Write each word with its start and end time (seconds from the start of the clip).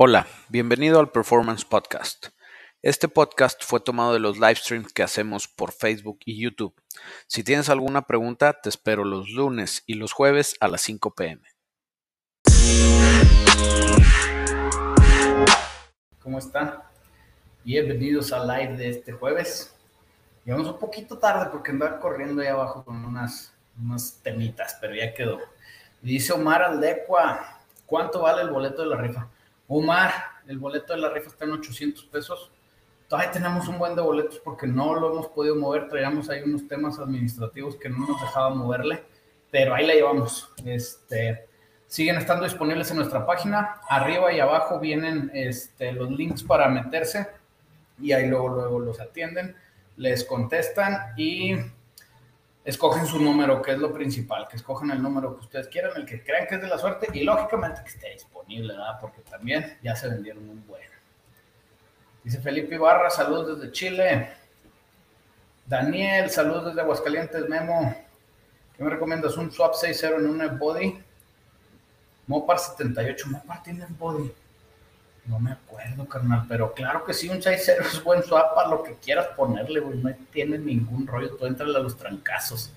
Hola, 0.00 0.28
bienvenido 0.48 1.00
al 1.00 1.10
Performance 1.10 1.64
Podcast. 1.64 2.28
Este 2.82 3.08
podcast 3.08 3.64
fue 3.64 3.80
tomado 3.80 4.12
de 4.12 4.20
los 4.20 4.38
live 4.38 4.54
streams 4.54 4.92
que 4.92 5.02
hacemos 5.02 5.48
por 5.48 5.72
Facebook 5.72 6.20
y 6.24 6.40
YouTube. 6.40 6.72
Si 7.26 7.42
tienes 7.42 7.68
alguna 7.68 8.02
pregunta, 8.02 8.52
te 8.62 8.68
espero 8.68 9.04
los 9.04 9.28
lunes 9.30 9.82
y 9.88 9.94
los 9.94 10.12
jueves 10.12 10.54
a 10.60 10.68
las 10.68 10.82
5 10.82 11.16
pm. 11.16 11.42
¿Cómo 16.22 16.38
están? 16.38 16.80
Bienvenidos 17.64 18.32
al 18.32 18.46
live 18.46 18.76
de 18.76 18.90
este 18.90 19.10
jueves. 19.10 19.74
Llegamos 20.44 20.68
un 20.68 20.78
poquito 20.78 21.18
tarde 21.18 21.48
porque 21.50 21.72
andaba 21.72 21.98
corriendo 21.98 22.40
ahí 22.40 22.46
abajo 22.46 22.84
con 22.84 23.04
unas, 23.04 23.52
unas 23.76 24.20
temitas, 24.22 24.78
pero 24.80 24.94
ya 24.94 25.12
quedó. 25.12 25.40
Dice 26.00 26.34
Omar 26.34 26.62
Aldecua, 26.62 27.58
¿cuánto 27.84 28.20
vale 28.22 28.42
el 28.42 28.50
boleto 28.50 28.82
de 28.82 28.90
la 28.90 28.96
rifa? 28.96 29.28
Omar, 29.68 30.12
el 30.46 30.58
boleto 30.58 30.94
de 30.94 31.00
la 31.00 31.10
rifa 31.10 31.28
está 31.28 31.44
en 31.44 31.52
800 31.52 32.04
pesos. 32.06 32.50
Todavía 33.06 33.30
tenemos 33.30 33.68
un 33.68 33.78
buen 33.78 33.94
de 33.94 34.02
boletos 34.02 34.38
porque 34.38 34.66
no 34.66 34.94
lo 34.94 35.12
hemos 35.12 35.28
podido 35.28 35.54
mover. 35.54 35.88
Traíamos 35.88 36.28
ahí 36.30 36.42
unos 36.42 36.66
temas 36.66 36.98
administrativos 36.98 37.76
que 37.76 37.88
no 37.88 37.98
nos 37.98 38.20
dejaban 38.20 38.56
moverle, 38.56 39.04
pero 39.50 39.74
ahí 39.74 39.86
la 39.86 39.94
llevamos. 39.94 40.50
Este, 40.64 41.46
siguen 41.86 42.16
estando 42.16 42.44
disponibles 42.44 42.90
en 42.90 42.96
nuestra 42.96 43.26
página. 43.26 43.80
Arriba 43.88 44.32
y 44.32 44.40
abajo 44.40 44.80
vienen 44.80 45.30
este, 45.34 45.92
los 45.92 46.10
links 46.10 46.42
para 46.42 46.68
meterse 46.68 47.28
y 48.00 48.12
ahí 48.12 48.26
luego, 48.28 48.48
luego 48.48 48.80
los 48.80 49.00
atienden, 49.00 49.56
les 49.96 50.24
contestan 50.24 51.12
y 51.16 51.56
escogen 52.68 53.06
su 53.06 53.18
número, 53.18 53.62
que 53.62 53.72
es 53.72 53.78
lo 53.78 53.90
principal, 53.90 54.46
que 54.46 54.58
escogen 54.58 54.90
el 54.90 55.02
número 55.02 55.34
que 55.34 55.40
ustedes 55.40 55.68
quieran, 55.68 55.92
el 55.96 56.04
que 56.04 56.22
crean 56.22 56.46
que 56.46 56.56
es 56.56 56.60
de 56.60 56.68
la 56.68 56.76
suerte 56.76 57.08
y 57.14 57.24
lógicamente 57.24 57.80
que 57.82 57.88
esté 57.88 58.10
disponible, 58.10 58.74
¿verdad? 58.74 58.98
Porque 59.00 59.22
también 59.22 59.78
ya 59.82 59.96
se 59.96 60.06
vendieron 60.06 60.46
un 60.50 60.66
buen. 60.66 60.82
Dice 62.22 62.42
Felipe 62.42 62.74
Ibarra, 62.74 63.08
saludos 63.08 63.58
desde 63.58 63.72
Chile. 63.72 64.32
Daniel, 65.64 66.28
saludos 66.28 66.66
desde 66.66 66.82
Aguascalientes, 66.82 67.48
Memo. 67.48 67.96
¿Qué 68.76 68.84
me 68.84 68.90
recomiendas? 68.90 69.38
Un 69.38 69.50
swap 69.50 69.72
6.0 69.72 70.18
en 70.18 70.26
un 70.26 70.58
body. 70.58 71.02
Mopar 72.26 72.58
78, 72.58 73.28
Mopar 73.30 73.62
tiene 73.62 73.86
body. 73.98 74.30
No 75.28 75.38
me 75.38 75.52
acuerdo, 75.52 76.08
carnal, 76.08 76.46
pero 76.48 76.72
claro 76.72 77.04
que 77.04 77.12
sí, 77.12 77.28
un 77.28 77.36
6-0 77.36 77.84
es 77.84 78.02
buen 78.02 78.22
swap 78.22 78.54
para 78.54 78.70
lo 78.70 78.82
que 78.82 78.94
quieras 78.94 79.26
ponerle, 79.36 79.80
güey. 79.80 79.98
No 79.98 80.10
tiene 80.32 80.56
ningún 80.56 81.06
rollo, 81.06 81.36
tú 81.36 81.44
entrale 81.44 81.76
a 81.76 81.82
los 81.82 81.98
trancazos. 81.98 82.72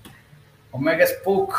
Omega 0.70 1.06
Spook, 1.06 1.54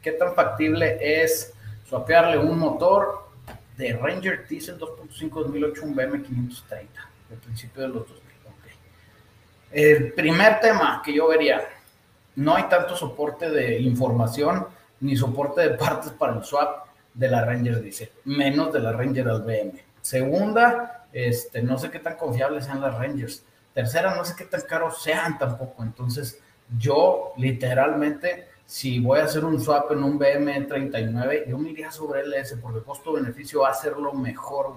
¿qué 0.00 0.12
tan 0.12 0.32
factible 0.34 0.96
es 1.00 1.52
swapearle 1.88 2.38
un 2.38 2.56
motor 2.56 3.30
de 3.76 3.94
Ranger 3.94 4.46
Diesel 4.46 4.78
2.5 4.78 5.28
2008, 5.28 5.82
un 5.82 5.96
BM530, 5.96 6.86
del 7.28 7.38
principio 7.40 7.82
de 7.82 7.88
los 7.88 8.08
2000? 8.08 8.22
Okay. 8.60 8.72
El 9.72 10.12
primer 10.12 10.60
tema 10.60 11.02
que 11.04 11.14
yo 11.14 11.26
vería, 11.26 11.62
no 12.36 12.54
hay 12.54 12.64
tanto 12.64 12.94
soporte 12.94 13.50
de 13.50 13.80
información 13.80 14.68
ni 15.00 15.16
soporte 15.16 15.62
de 15.62 15.70
partes 15.70 16.12
para 16.12 16.36
el 16.36 16.44
swap 16.44 16.86
de 17.12 17.26
la 17.26 17.44
Ranger 17.44 17.82
Diesel, 17.82 18.10
menos 18.24 18.72
de 18.72 18.78
la 18.78 18.92
Ranger 18.92 19.28
al 19.28 19.42
BM 19.42 19.91
Segunda, 20.02 21.06
este, 21.12 21.62
no 21.62 21.78
sé 21.78 21.90
qué 21.90 22.00
tan 22.00 22.16
confiables 22.16 22.66
sean 22.66 22.80
las 22.80 22.98
Rangers. 22.98 23.44
Tercera, 23.72 24.14
no 24.14 24.24
sé 24.24 24.34
qué 24.36 24.44
tan 24.44 24.60
caros 24.62 25.02
sean 25.02 25.38
tampoco. 25.38 25.82
Entonces, 25.82 26.38
yo 26.76 27.32
literalmente, 27.36 28.48
si 28.66 28.98
voy 28.98 29.20
a 29.20 29.24
hacer 29.24 29.44
un 29.44 29.60
swap 29.60 29.92
en 29.92 30.02
un 30.02 30.18
BM39, 30.18 31.48
yo 31.48 31.56
me 31.56 31.70
iría 31.70 31.90
sobre 31.90 32.22
LS 32.26 32.56
porque 32.60 32.78
el 32.78 32.84
costo-beneficio 32.84 33.60
va 33.60 33.70
a 33.70 33.74
ser 33.74 33.96
lo 33.96 34.12
mejor. 34.12 34.74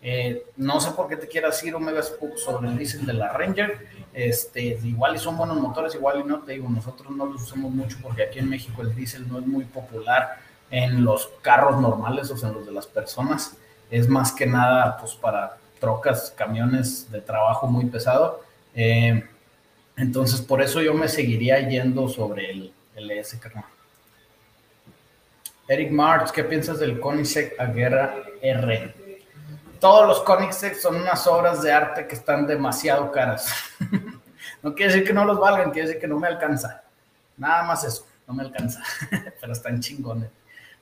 Eh, 0.00 0.46
no 0.56 0.80
sé 0.80 0.92
por 0.92 1.08
qué 1.08 1.16
te 1.16 1.26
quieras 1.26 1.62
ir 1.64 1.74
Omega 1.74 2.00
Spook 2.00 2.36
sobre 2.36 2.68
el 2.68 2.78
diésel 2.78 3.04
de 3.04 3.14
la 3.14 3.32
Ranger. 3.32 3.88
Este, 4.14 4.60
igual 4.62 5.16
y 5.16 5.18
son 5.18 5.36
buenos 5.36 5.58
motores, 5.58 5.94
igual 5.96 6.20
y 6.20 6.24
no 6.24 6.40
te 6.40 6.52
digo, 6.52 6.68
nosotros 6.68 7.10
no 7.10 7.26
los 7.26 7.42
usamos 7.42 7.72
mucho 7.72 7.98
porque 8.00 8.22
aquí 8.22 8.38
en 8.38 8.48
México 8.48 8.82
el 8.82 8.94
diésel 8.94 9.28
no 9.28 9.38
es 9.38 9.46
muy 9.46 9.64
popular 9.64 10.38
en 10.70 11.04
los 11.04 11.30
carros 11.42 11.80
normales, 11.80 12.30
o 12.30 12.36
sea, 12.36 12.50
en 12.50 12.56
los 12.56 12.66
de 12.66 12.72
las 12.72 12.86
personas 12.86 13.56
es 13.90 14.08
más 14.08 14.32
que 14.32 14.46
nada 14.46 14.96
pues 14.98 15.14
para 15.14 15.56
trocas, 15.80 16.32
camiones 16.36 17.10
de 17.10 17.20
trabajo 17.20 17.66
muy 17.66 17.86
pesado. 17.86 18.42
Eh, 18.74 19.24
entonces, 19.96 20.40
por 20.40 20.62
eso 20.62 20.80
yo 20.80 20.94
me 20.94 21.08
seguiría 21.08 21.58
yendo 21.68 22.08
sobre 22.08 22.50
el 22.50 22.72
LS, 22.96 23.36
carnal. 23.38 23.64
Eric 25.66 25.90
March, 25.90 26.30
¿qué 26.30 26.44
piensas 26.44 26.78
del 26.78 26.98
Koenigsegg 26.98 27.54
Aguera 27.58 28.14
R? 28.40 28.94
Todos 29.80 30.08
los 30.08 30.20
Koenigsegg 30.22 30.76
son 30.76 30.96
unas 30.96 31.26
obras 31.26 31.62
de 31.62 31.72
arte 31.72 32.06
que 32.06 32.14
están 32.14 32.46
demasiado 32.46 33.12
caras. 33.12 33.52
no 34.62 34.74
quiere 34.74 34.92
decir 34.92 35.06
que 35.06 35.12
no 35.12 35.24
los 35.24 35.38
valgan, 35.38 35.70
quiere 35.70 35.88
decir 35.88 36.00
que 36.00 36.08
no 36.08 36.18
me 36.18 36.26
alcanza. 36.26 36.82
Nada 37.36 37.64
más 37.64 37.84
eso, 37.84 38.06
no 38.26 38.34
me 38.34 38.44
alcanza. 38.44 38.82
Pero 39.40 39.52
están 39.52 39.80
chingones. 39.80 40.30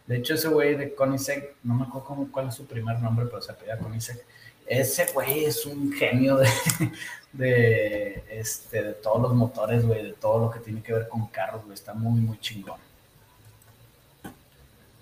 De 0.06 0.16
hecho, 0.16 0.34
ese 0.34 0.48
güey 0.48 0.76
de 0.76 0.94
Koenigsegg, 0.94 1.56
no 1.64 1.74
me 1.74 1.82
acuerdo 1.84 2.06
cómo, 2.06 2.30
cuál 2.30 2.48
es 2.48 2.54
su 2.54 2.66
primer 2.66 3.00
nombre, 3.00 3.26
pero 3.26 3.42
se 3.42 3.52
apellida 3.52 3.78
Koenigsegg. 3.78 4.20
Ese 4.66 5.06
güey 5.12 5.44
es 5.44 5.64
un 5.66 5.92
genio 5.92 6.36
de, 6.36 6.48
de, 7.32 8.24
este, 8.28 8.82
de 8.82 8.92
todos 8.94 9.22
los 9.22 9.34
motores, 9.34 9.84
güey, 9.84 10.02
de 10.02 10.12
todo 10.12 10.46
lo 10.46 10.50
que 10.50 10.60
tiene 10.60 10.82
que 10.82 10.92
ver 10.92 11.08
con 11.08 11.26
carros, 11.26 11.62
güey. 11.64 11.74
Está 11.74 11.94
muy, 11.94 12.20
muy 12.20 12.38
chingón. 12.38 12.78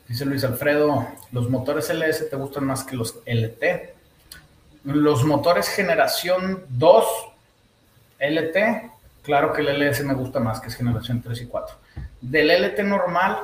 Dice 0.09 0.26
Luis 0.26 0.44
Alfredo, 0.44 1.06
¿los 1.32 1.48
motores 1.48 1.88
LS 1.88 2.28
te 2.28 2.36
gustan 2.36 2.65
más 2.66 2.84
que 2.84 2.94
los 2.94 3.21
LT? 3.26 3.94
Los 4.84 5.25
motores 5.25 5.69
generación 5.69 6.65
2 6.69 7.04
LT, 8.19 8.56
claro 9.22 9.53
que 9.53 9.62
el 9.62 9.69
LS 9.69 10.04
me 10.04 10.12
gusta 10.12 10.41
más, 10.41 10.60
que 10.60 10.69
es 10.69 10.76
generación 10.76 11.22
3 11.22 11.41
y 11.41 11.47
4. 11.47 11.76
Del 12.21 12.50
LT 12.50 12.81
normal, 12.84 13.38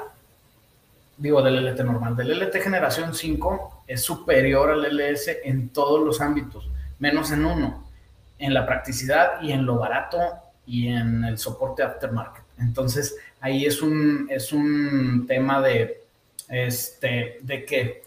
digo, 1.20 1.42
del 1.42 1.66
LT 1.66 1.84
normal, 1.84 2.16
del 2.16 2.30
LT 2.30 2.62
generación 2.62 3.14
5 3.14 3.84
es 3.86 4.02
superior 4.02 4.70
al 4.70 4.84
LS 4.84 5.28
en 5.44 5.68
todos 5.68 6.04
los 6.04 6.20
ámbitos, 6.20 6.70
menos 6.98 7.30
en 7.30 7.44
uno, 7.44 7.84
en 8.38 8.54
la 8.54 8.64
practicidad 8.66 9.40
y 9.42 9.52
en 9.52 9.66
lo 9.66 9.76
barato 9.76 10.18
y 10.64 10.88
en 10.88 11.24
el 11.24 11.36
soporte 11.36 11.82
aftermarket. 11.82 12.44
Entonces, 12.58 13.16
ahí 13.40 13.66
es 13.66 13.82
un, 13.82 14.28
es 14.30 14.50
un 14.52 15.26
tema 15.28 15.60
de, 15.60 16.04
este, 16.48 17.38
de 17.42 17.64
que 17.66 18.02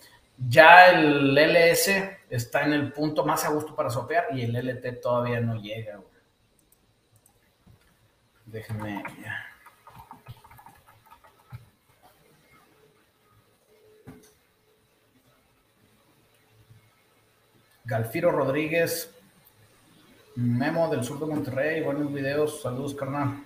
ya 0.50 0.90
el 0.90 1.36
LS 1.36 1.92
está 2.32 2.64
en 2.64 2.74
el 2.74 2.92
punto 2.92 3.24
más 3.24 3.46
a 3.46 3.50
gusto 3.50 3.76
para 3.76 3.92
sopear 3.92 4.28
y 4.34 4.42
el 4.42 4.56
LT 4.56 5.02
todavía 5.02 5.40
no 5.40 5.56
llega. 5.62 6.00
Déjenme... 8.48 9.04
Galfiro 17.86 18.32
Rodríguez, 18.32 19.14
Memo 20.36 20.90
del 20.90 21.04
sur 21.04 21.20
de 21.20 21.26
Monterrey, 21.26 21.82
buenos 21.82 22.14
videos, 22.14 22.62
saludos 22.62 22.96
carnal. 22.96 23.46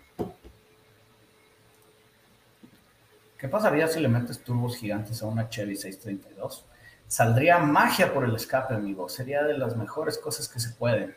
¿Qué 3.36 3.48
pasaría 3.48 3.88
si 3.88 4.00
le 4.00 4.08
metes 4.08 4.44
turbos 4.44 4.78
gigantes 4.78 5.24
a 5.24 5.26
una 5.26 5.50
Chevy 5.50 5.76
632? 5.76 6.66
Saldría 7.08 7.58
magia 7.58 8.14
por 8.14 8.26
el 8.26 8.36
escape, 8.36 8.76
amigo. 8.76 9.10
Sería 9.10 9.42
de 9.42 9.58
las 9.58 9.76
mejores 9.76 10.20
cosas 10.20 10.48
que 10.48 10.60
se 10.60 10.70
pueden. 10.70 11.16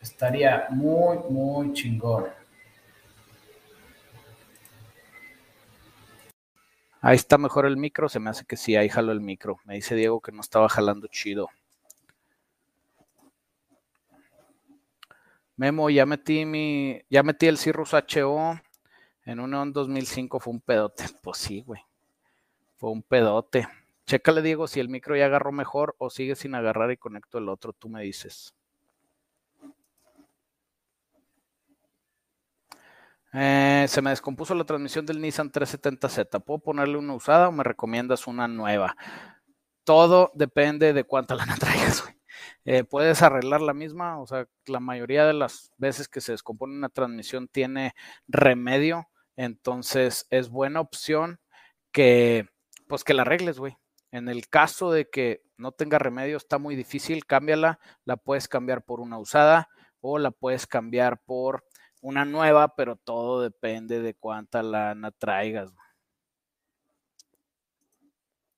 Estaría 0.00 0.68
muy, 0.70 1.18
muy 1.28 1.72
chingón. 1.72 2.26
Ahí 7.00 7.16
está 7.16 7.38
mejor 7.38 7.66
el 7.66 7.76
micro, 7.76 8.08
se 8.08 8.18
me 8.18 8.30
hace 8.30 8.44
que 8.44 8.56
sí, 8.56 8.74
ahí 8.76 8.88
jalo 8.88 9.12
el 9.12 9.20
micro. 9.20 9.58
Me 9.64 9.74
dice 9.74 9.94
Diego 9.94 10.20
que 10.20 10.32
no 10.32 10.40
estaba 10.40 10.68
jalando 10.68 11.06
chido. 11.08 11.48
Memo, 15.56 15.88
ya 15.88 16.04
metí 16.04 16.44
mi, 16.44 17.00
ya 17.08 17.22
metí 17.22 17.46
el 17.46 17.58
Cirrus 17.58 17.94
HO 17.94 18.60
en 19.24 19.40
un 19.40 19.50
Neon 19.50 19.72
2005, 19.72 20.40
fue 20.40 20.52
un 20.52 20.60
pedote. 20.60 21.04
Pues 21.22 21.38
sí, 21.38 21.62
güey. 21.62 21.80
Fue 22.76 22.90
un 22.90 23.02
pedote. 23.02 23.68
Chécale, 24.06 24.42
Diego, 24.42 24.66
si 24.66 24.80
el 24.80 24.88
micro 24.88 25.16
ya 25.16 25.26
agarró 25.26 25.52
mejor 25.52 25.94
o 25.98 26.10
sigue 26.10 26.36
sin 26.36 26.54
agarrar 26.54 26.90
y 26.92 26.96
conecto 26.96 27.38
el 27.38 27.48
otro, 27.48 27.72
tú 27.72 27.88
me 27.88 28.02
dices. 28.02 28.55
Eh, 33.38 33.84
se 33.88 34.00
me 34.00 34.08
descompuso 34.08 34.54
la 34.54 34.64
transmisión 34.64 35.04
del 35.04 35.20
Nissan 35.20 35.52
370Z. 35.52 36.42
¿Puedo 36.42 36.58
ponerle 36.58 36.96
una 36.96 37.12
usada 37.12 37.48
o 37.48 37.52
me 37.52 37.64
recomiendas 37.64 38.26
una 38.26 38.48
nueva? 38.48 38.96
Todo 39.84 40.30
depende 40.34 40.94
de 40.94 41.04
cuánta 41.04 41.34
lana 41.34 41.54
traigas, 41.60 42.02
eh, 42.64 42.84
puedes 42.84 43.22
arreglar 43.22 43.60
la 43.60 43.74
misma, 43.74 44.18
o 44.20 44.26
sea, 44.26 44.46
la 44.66 44.80
mayoría 44.80 45.26
de 45.26 45.34
las 45.34 45.70
veces 45.76 46.08
que 46.08 46.22
se 46.22 46.32
descompone 46.32 46.74
una 46.74 46.88
transmisión 46.88 47.46
tiene 47.48 47.94
remedio, 48.26 49.08
entonces 49.36 50.26
es 50.30 50.48
buena 50.48 50.80
opción 50.80 51.38
que, 51.92 52.48
pues 52.88 53.04
que 53.04 53.14
la 53.14 53.22
arregles, 53.22 53.58
güey. 53.58 53.76
En 54.12 54.28
el 54.28 54.48
caso 54.48 54.90
de 54.90 55.10
que 55.10 55.42
no 55.58 55.72
tenga 55.72 55.98
remedio, 55.98 56.38
está 56.38 56.58
muy 56.58 56.74
difícil, 56.74 57.26
cámbiala, 57.26 57.80
la 58.06 58.16
puedes 58.16 58.48
cambiar 58.48 58.82
por 58.82 59.00
una 59.00 59.18
usada 59.18 59.68
o 60.00 60.18
la 60.18 60.30
puedes 60.30 60.66
cambiar 60.66 61.20
por 61.20 61.64
una 62.06 62.24
nueva, 62.24 62.76
pero 62.76 62.94
todo 62.94 63.42
depende 63.42 64.00
de 64.00 64.14
cuánta 64.14 64.62
lana 64.62 65.10
traigas. 65.10 65.72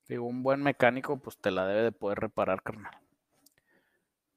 Digo, 0.07 0.27
un 0.27 0.43
buen 0.43 0.61
mecánico, 0.61 1.17
pues 1.17 1.35
te 1.39 1.49
la 1.49 1.65
debe 1.65 1.81
de 1.81 1.91
poder 1.91 2.19
reparar, 2.19 2.61
carnal. 2.61 2.95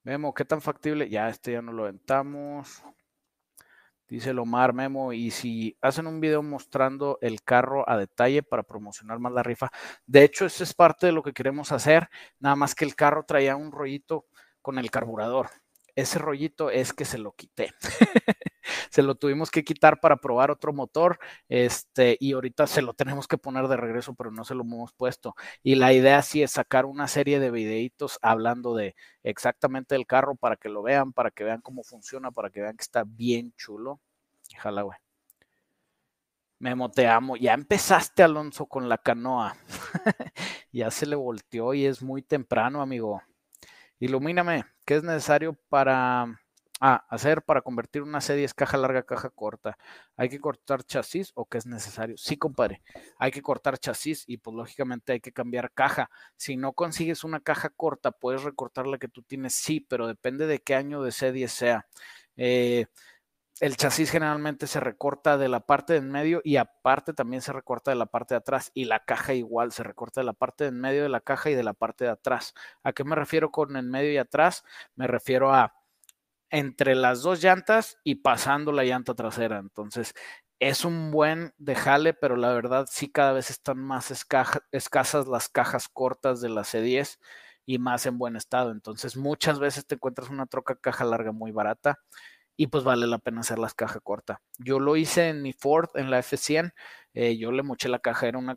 Memo, 0.03 0.33
¿qué 0.33 0.47
tan 0.47 0.63
factible? 0.63 1.11
Ya, 1.11 1.29
este 1.29 1.53
ya 1.53 1.61
no 1.61 1.73
lo 1.73 1.83
aventamos. 1.83 2.83
Dice 4.09 4.33
Lomar 4.33 4.73
Memo, 4.73 5.13
y 5.13 5.31
si 5.31 5.77
hacen 5.83 6.07
un 6.07 6.19
video 6.19 6.43
mostrando 6.43 7.19
el 7.21 7.43
carro 7.43 7.87
a 7.87 7.99
detalle 7.99 8.43
para 8.43 8.63
promocionar 8.63 9.19
más 9.19 9.33
la 9.35 9.43
rifa. 9.43 9.71
De 10.07 10.25
hecho, 10.25 10.47
eso 10.47 10.65
es 10.65 10.73
parte 10.73 11.05
de 11.05 11.13
lo 11.13 11.23
que 11.23 11.35
queremos 11.35 11.71
hacer, 11.71 12.09
nada 12.41 12.57
más 12.57 12.75
que 12.75 12.87
el 12.87 12.97
carro 12.97 13.25
traía 13.27 13.57
un 13.57 13.73
rollito 13.73 14.25
con 14.63 14.79
el 14.79 14.91
carburador. 14.91 15.51
Ese 15.95 16.19
rollito 16.19 16.71
es 16.71 16.95
que 16.95 17.05
se 17.05 17.19
lo 17.19 17.33
quité. 17.33 17.75
se 18.91 19.03
lo 19.03 19.15
tuvimos 19.15 19.51
que 19.51 19.65
quitar 19.65 20.01
para 20.01 20.17
probar 20.17 20.51
otro 20.51 20.73
motor, 20.73 21.19
este, 21.49 22.17
y 22.21 22.33
ahorita 22.33 22.67
se 22.67 22.83
lo 22.83 22.95
tenemos 22.95 23.29
que 23.29 23.39
poner 23.39 23.69
de 23.69 23.77
regreso, 23.77 24.15
pero 24.15 24.31
no 24.31 24.45
se 24.45 24.55
lo 24.55 24.63
hemos 24.63 24.93
puesto. 24.93 25.35
Y 25.63 25.75
la 25.77 25.93
idea 25.93 26.23
sí 26.23 26.43
es 26.43 26.53
sacar 26.53 26.87
una 26.87 27.09
serie 27.09 27.41
de 27.41 27.51
videitos 27.51 28.19
hablando 28.23 28.75
de 28.75 28.95
exactamente 29.23 29.95
del 29.95 30.07
carro 30.07 30.37
para 30.37 30.57
que 30.57 30.69
lo 30.69 30.83
vean, 30.83 31.13
para 31.13 31.31
que 31.31 31.45
vean 31.45 31.61
cómo 31.61 31.83
funciona, 31.83 32.31
para 32.31 32.51
que 32.51 32.61
vean 32.63 32.77
que 32.77 32.83
está 32.83 33.05
bien 33.07 33.53
chulo. 33.57 34.01
Ojalá, 34.57 34.83
güey. 34.83 34.99
Memo, 36.59 36.91
te 36.93 37.09
amo. 37.09 37.37
Ya 37.37 37.55
empezaste, 37.55 38.23
Alonso, 38.23 38.67
con 38.67 38.89
la 38.89 38.99
canoa. 38.99 39.57
ya 40.73 40.93
se 40.93 41.07
le 41.07 41.17
volteó 41.17 41.75
y 41.75 41.87
es 41.87 42.03
muy 42.03 42.23
temprano, 42.23 42.81
amigo. 42.81 43.21
Ilumíname, 43.99 44.65
¿qué 44.85 44.97
es 44.97 45.03
necesario 45.03 45.55
para 45.69 46.41
Ah, 46.85 47.07
hacer 47.11 47.43
para 47.45 47.63
convertir 47.63 48.03
una 48.03 48.21
C10 48.21 48.55
caja 48.55 48.77
larga 48.77 49.01
a 49.01 49.03
caja 49.05 49.31
corta. 49.31 49.79
¿Hay 50.17 50.29
que 50.29 50.41
cortar 50.41 50.83
chasis 50.83 51.31
o 51.37 51.47
qué 51.47 51.59
es 51.59 51.67
necesario? 51.67 52.17
Sí, 52.19 52.37
compadre. 52.37 52.83
Hay 53.19 53.31
que 53.31 53.41
cortar 53.41 53.79
chasis 53.79 54.25
y 54.27 54.39
pues 54.39 54.57
lógicamente 54.57 55.13
hay 55.13 55.21
que 55.21 55.31
cambiar 55.31 55.71
caja. 55.73 56.11
Si 56.37 56.57
no 56.57 56.73
consigues 56.73 57.23
una 57.23 57.39
caja 57.39 57.71
corta, 57.71 58.11
puedes 58.11 58.43
recortar 58.43 58.89
la 58.89 58.99
que 58.99 59.07
tú 59.07 59.23
tienes, 59.23 59.55
sí, 59.55 59.79
pero 59.79 60.09
depende 60.09 60.49
de 60.49 60.59
qué 60.59 60.75
año 60.75 61.05
de 61.05 61.13
C10 61.13 61.53
sea. 61.53 61.87
Eh, 62.37 62.87
el 63.61 63.77
chasis 63.77 64.11
generalmente 64.11 64.67
se 64.67 64.81
recorta 64.81 65.39
de 65.39 65.49
la 65.49 65.61
parte 65.61 65.93
de 65.93 66.01
en 66.01 66.11
medio 66.11 66.41
y 66.43 66.57
aparte 66.57 67.13
también 67.13 67.43
se 67.43 67.53
recorta 67.53 67.93
de 67.93 67.97
la 67.97 68.07
parte 68.07 68.35
de 68.35 68.39
atrás 68.39 68.73
y 68.75 68.87
la 68.87 69.05
caja 69.05 69.35
igual 69.35 69.71
se 69.71 69.85
recorta 69.85 70.21
de 70.21 70.25
la 70.25 70.33
parte 70.33 70.65
de 70.65 70.71
en 70.71 70.81
medio 70.81 71.05
de 71.05 71.09
la 71.11 71.21
caja 71.21 71.49
y 71.51 71.55
de 71.55 71.63
la 71.63 71.75
parte 71.75 72.07
de 72.07 72.11
atrás. 72.11 72.55
¿A 72.83 72.93
qué 72.93 73.05
me 73.05 73.15
refiero 73.15 73.53
con 73.53 73.77
en 73.77 73.89
medio 73.89 74.11
y 74.13 74.17
atrás? 74.17 74.65
Me 74.97 75.07
refiero 75.07 75.55
a 75.55 75.75
entre 76.53 76.95
las 76.95 77.23
dos 77.23 77.43
llantas 77.43 77.99
y 78.05 78.17
pasando 78.17 78.71
la 78.71 78.85
llanta 78.85 79.15
trasera. 79.15 79.59
Entonces, 79.59 80.15
es 80.61 80.85
un 80.85 81.11
buen 81.11 81.53
de 81.59 81.75
jale, 81.75 82.15
pero 82.15 82.37
la 82.37 82.53
verdad 82.53 82.87
sí 82.89 83.11
cada 83.11 83.33
vez 83.33 83.51
están 83.51 83.79
más 83.79 84.13
escasas 84.71 85.27
las 85.27 85.49
cajas 85.49 85.89
cortas 85.89 86.41
de 86.41 86.51
la 86.51 86.63
C10 86.63 87.19
y 87.67 87.79
más 87.79 88.07
en 88.07 88.19
buen 88.19 88.37
estado. 88.37 88.71
Entonces, 88.71 89.17
muchas 89.17 89.59
veces 89.59 89.87
te 89.87 89.97
encuentras 89.97 90.31
una 90.31 90.47
troca 90.47 90.77
caja 90.77 91.05
larga 91.05 91.33
muy 91.33 91.51
barata 91.51 91.99
y 92.57 92.69
pues 92.69 92.85
vale 92.85 93.07
la 93.07 93.19
pena 93.19 93.41
hacer 93.41 93.59
las 93.59 93.75
cajas 93.75 94.03
corta. 94.05 94.43
Yo 94.59 94.79
lo 94.79 94.97
hice 94.97 95.31
en 95.31 95.43
mi 95.43 95.53
Ford, 95.53 95.89
en 95.95 96.11
la 96.11 96.21
F100, 96.21 96.75
eh, 97.15 97.37
yo 97.39 97.51
le 97.51 97.63
moché 97.63 97.89
la 97.89 97.99
caja, 97.99 98.29
era 98.29 98.39
una 98.39 98.57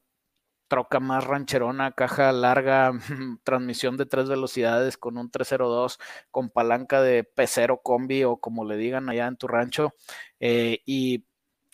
troca 0.67 0.99
más 0.99 1.23
rancherona, 1.23 1.91
caja 1.91 2.31
larga, 2.31 2.91
transmisión 3.43 3.97
de 3.97 4.05
tres 4.05 4.29
velocidades 4.29 4.97
con 4.97 5.17
un 5.17 5.29
302, 5.29 5.99
con 6.31 6.49
palanca 6.49 7.01
de 7.01 7.23
pecero 7.23 7.81
combi 7.81 8.23
o 8.23 8.37
como 8.37 8.65
le 8.65 8.77
digan 8.77 9.09
allá 9.09 9.27
en 9.27 9.37
tu 9.37 9.47
rancho. 9.47 9.93
Eh, 10.39 10.81
y 10.85 11.25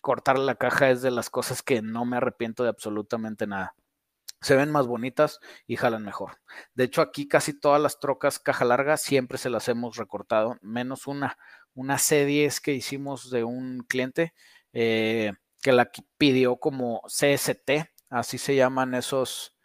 cortar 0.02 0.40
la 0.40 0.56
caja 0.56 0.90
es 0.90 1.02
de 1.02 1.12
las 1.12 1.30
cosas 1.30 1.62
que 1.64 1.82
no 1.82 2.06
me 2.06 2.18
arrepiento 2.18 2.64
de 2.64 2.70
absolutamente 2.70 3.48
nada. 3.48 3.76
Se 4.42 4.56
ven 4.56 4.72
más 4.72 4.88
bonitas 4.88 5.40
y 5.68 5.76
jalan 5.76 6.04
mejor. 6.04 6.38
De 6.74 6.86
hecho, 6.86 7.02
aquí 7.02 7.28
casi 7.28 7.60
todas 7.60 7.80
las 7.80 8.00
trocas 8.00 8.40
caja 8.40 8.66
larga 8.66 8.98
siempre 8.98 9.38
se 9.38 9.52
las 9.52 9.68
hemos 9.68 9.98
recortado, 9.98 10.58
menos 10.62 11.06
una, 11.06 11.38
una 11.76 11.98
C10 11.98 12.60
que 12.60 12.74
hicimos 12.74 13.30
de 13.30 13.44
un 13.44 13.86
cliente 13.88 14.34
eh, 14.74 15.34
que 15.62 15.72
la 15.72 15.92
pidió 16.18 16.58
como 16.58 17.02
CST, 17.06 17.70
así 18.12 18.38
se 18.38 18.56
llaman 18.56 18.94
esos, 18.94 19.56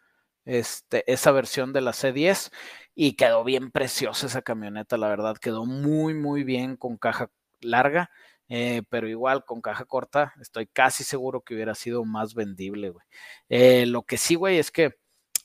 este, 0.45 1.11
esa 1.11 1.31
versión 1.31 1.73
de 1.73 1.81
la 1.81 1.91
C10 1.91 2.51
y 2.95 3.15
quedó 3.15 3.43
bien 3.43 3.71
preciosa 3.71 4.25
esa 4.27 4.41
camioneta, 4.41 4.97
la 4.97 5.09
verdad, 5.09 5.37
quedó 5.37 5.65
muy, 5.65 6.15
muy 6.15 6.43
bien 6.43 6.77
con 6.77 6.97
caja 6.97 7.29
larga, 7.61 8.09
eh, 8.49 8.81
pero 8.89 9.07
igual 9.07 9.45
con 9.45 9.61
caja 9.61 9.85
corta, 9.85 10.33
estoy 10.41 10.67
casi 10.67 11.03
seguro 11.03 11.41
que 11.41 11.53
hubiera 11.53 11.75
sido 11.75 12.05
más 12.05 12.33
vendible, 12.33 12.89
güey. 12.89 13.05
Eh, 13.49 13.85
lo 13.85 14.03
que 14.03 14.17
sí, 14.17 14.35
güey, 14.35 14.57
es 14.57 14.71
que 14.71 14.95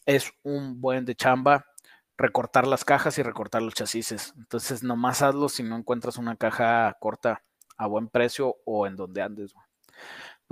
es 0.06 0.32
un 0.42 0.80
buen 0.80 1.04
de 1.04 1.14
chamba 1.14 1.66
recortar 2.16 2.66
las 2.66 2.84
cajas 2.84 3.18
y 3.18 3.22
recortar 3.22 3.62
los 3.62 3.74
chasis. 3.74 4.32
Entonces, 4.36 4.82
nomás 4.82 5.22
hazlo 5.22 5.48
si 5.48 5.62
no 5.62 5.76
encuentras 5.76 6.18
una 6.18 6.36
caja 6.36 6.96
corta 7.00 7.42
a 7.76 7.86
buen 7.86 8.08
precio 8.08 8.56
o 8.64 8.86
en 8.86 8.96
donde 8.96 9.22
andes, 9.22 9.52
güey. 9.54 9.66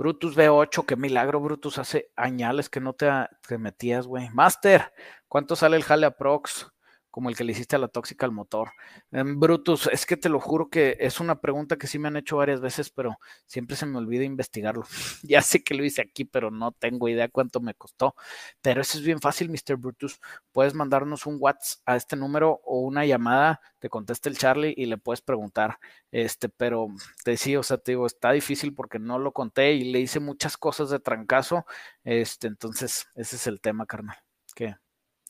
Brutus 0.01 0.35
B8, 0.35 0.83
qué 0.87 0.95
milagro, 0.95 1.39
Brutus. 1.39 1.77
Hace 1.77 2.11
añales 2.15 2.69
que 2.69 2.79
no 2.79 2.93
te, 2.93 3.07
te 3.47 3.59
metías, 3.59 4.07
güey. 4.07 4.29
Master, 4.29 4.91
¿cuánto 5.27 5.55
sale 5.55 5.77
el 5.77 5.83
Jale 5.83 6.09
Prox? 6.09 6.71
Como 7.11 7.29
el 7.29 7.35
que 7.35 7.43
le 7.43 7.51
hiciste 7.51 7.75
a 7.75 7.79
la 7.79 7.89
tóxica 7.89 8.25
al 8.25 8.31
motor. 8.31 8.71
Em, 9.11 9.39
Brutus, 9.39 9.87
es 9.91 10.05
que 10.05 10.17
te 10.17 10.29
lo 10.29 10.39
juro 10.39 10.69
que 10.69 10.97
es 10.99 11.19
una 11.19 11.41
pregunta 11.41 11.77
que 11.77 11.87
sí 11.87 11.99
me 11.99 12.07
han 12.07 12.17
hecho 12.17 12.37
varias 12.37 12.61
veces, 12.61 12.89
pero 12.89 13.19
siempre 13.45 13.75
se 13.75 13.85
me 13.85 13.97
olvida 13.97 14.23
investigarlo. 14.23 14.83
ya 15.23 15.41
sé 15.41 15.63
que 15.63 15.75
lo 15.75 15.83
hice 15.83 16.01
aquí, 16.01 16.25
pero 16.25 16.51
no 16.51 16.71
tengo 16.71 17.09
idea 17.09 17.27
cuánto 17.29 17.59
me 17.59 17.75
costó. 17.75 18.15
Pero 18.61 18.81
eso 18.81 18.97
es 18.97 19.03
bien 19.03 19.19
fácil, 19.21 19.49
Mr. 19.49 19.75
Brutus. 19.77 20.19
Puedes 20.51 20.73
mandarnos 20.73 21.25
un 21.25 21.37
WhatsApp 21.39 21.81
a 21.85 21.95
este 21.95 22.15
número 22.15 22.61
o 22.65 22.79
una 22.79 23.05
llamada, 23.05 23.61
te 23.79 23.89
contesta 23.89 24.29
el 24.29 24.37
Charlie 24.37 24.73
y 24.77 24.85
le 24.85 24.97
puedes 24.97 25.21
preguntar. 25.21 25.79
Este, 26.11 26.49
pero 26.49 26.87
te 27.23 27.31
decía, 27.31 27.59
o 27.59 27.63
sea, 27.63 27.77
te 27.77 27.91
digo, 27.93 28.05
está 28.05 28.31
difícil 28.31 28.73
porque 28.73 28.99
no 28.99 29.19
lo 29.19 29.33
conté 29.33 29.73
y 29.73 29.91
le 29.91 29.99
hice 29.99 30.19
muchas 30.19 30.57
cosas 30.57 30.89
de 30.89 30.99
trancazo. 30.99 31.65
Este, 32.03 32.47
entonces, 32.47 33.07
ese 33.15 33.35
es 33.35 33.47
el 33.47 33.61
tema, 33.61 33.85
carnal. 33.85 34.17
Que 34.55 34.75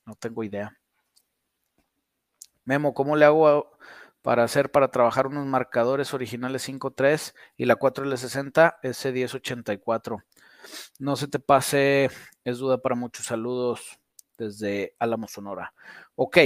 no 0.05 0.15
tengo 0.15 0.43
idea. 0.43 0.80
Memo, 2.65 2.93
¿cómo 2.93 3.15
le 3.15 3.25
hago 3.25 3.71
para 4.21 4.43
hacer 4.43 4.71
para 4.71 4.89
trabajar 4.89 5.27
unos 5.27 5.45
marcadores 5.45 6.13
originales 6.13 6.67
5.3 6.67 7.33
y 7.57 7.65
la 7.65 7.77
4L60 7.77 8.79
S1084? 8.83 10.23
No 10.99 11.15
se 11.15 11.27
te 11.27 11.39
pase, 11.39 12.09
es 12.43 12.57
duda 12.59 12.77
para 12.79 12.95
muchos 12.95 13.25
saludos 13.25 13.99
desde 14.37 14.95
Álamo, 14.99 15.27
Sonora. 15.27 15.73
Ok, 16.15 16.37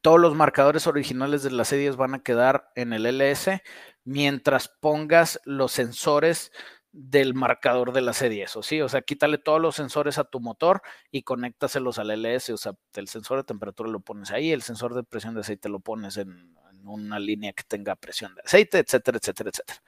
todos 0.00 0.20
los 0.20 0.34
marcadores 0.34 0.86
originales 0.86 1.42
de 1.42 1.50
las 1.50 1.72
C10 1.72 1.96
van 1.96 2.14
a 2.14 2.22
quedar 2.22 2.70
en 2.74 2.92
el 2.92 3.06
LS 3.06 3.62
mientras 4.04 4.68
pongas 4.68 5.40
los 5.44 5.72
sensores 5.72 6.52
del 6.92 7.34
marcador 7.34 7.92
de 7.92 8.00
la 8.00 8.12
C10, 8.12 8.56
o 8.56 8.62
sí, 8.62 8.80
o 8.80 8.88
sea, 8.88 9.02
quítale 9.02 9.38
todos 9.38 9.60
los 9.60 9.76
sensores 9.76 10.18
a 10.18 10.24
tu 10.24 10.40
motor 10.40 10.82
y 11.10 11.22
conéctaselos 11.22 11.98
al 11.98 12.10
LS, 12.10 12.50
o 12.50 12.56
sea, 12.56 12.72
el 12.94 13.08
sensor 13.08 13.38
de 13.38 13.44
temperatura 13.44 13.90
lo 13.90 14.00
pones 14.00 14.30
ahí, 14.30 14.52
el 14.52 14.62
sensor 14.62 14.94
de 14.94 15.02
presión 15.02 15.34
de 15.34 15.40
aceite 15.40 15.68
lo 15.68 15.80
pones 15.80 16.16
en, 16.16 16.56
una 16.84 17.18
línea 17.18 17.52
que 17.52 17.64
tenga 17.64 17.96
presión 17.96 18.34
de 18.34 18.42
aceite, 18.44 18.78
etcétera, 18.78 19.18
etcétera, 19.18 19.50
etcétera. 19.50 19.82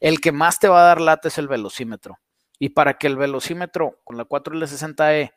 El 0.00 0.20
que 0.20 0.32
más 0.32 0.58
te 0.58 0.68
va 0.68 0.82
a 0.82 0.86
dar 0.86 1.00
lata 1.00 1.28
es 1.28 1.38
el 1.38 1.48
velocímetro. 1.48 2.18
Y 2.58 2.70
para 2.70 2.98
que 2.98 3.06
el 3.06 3.16
velocímetro 3.16 4.00
con 4.04 4.16
la 4.16 4.26
4L60E 4.26 5.32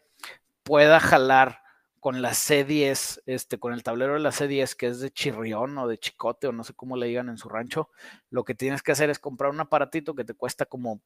pueda 0.63 0.99
jalar 0.99 1.61
con 2.05 2.21
la 2.21 2.35
C10, 2.35 3.23
este, 3.25 3.57
con 3.57 3.73
el 3.73 3.81
tablero 3.81 4.13
de 4.13 4.19
la 4.19 4.29
C10, 4.29 4.75
que 4.75 4.85
es 4.85 4.99
de 4.99 5.09
chirrión 5.09 5.75
o 5.79 5.87
de 5.87 5.97
chicote, 5.97 6.45
o 6.45 6.51
no 6.51 6.63
sé 6.63 6.75
cómo 6.75 6.97
le 6.97 7.07
digan 7.07 7.29
en 7.29 7.37
su 7.39 7.49
rancho, 7.49 7.89
lo 8.29 8.43
que 8.45 8.53
tienes 8.53 8.83
que 8.83 8.91
hacer 8.91 9.09
es 9.09 9.17
comprar 9.17 9.49
un 9.49 9.59
aparatito 9.59 10.13
que 10.13 10.23
te 10.23 10.35
cuesta 10.35 10.67
como, 10.67 11.01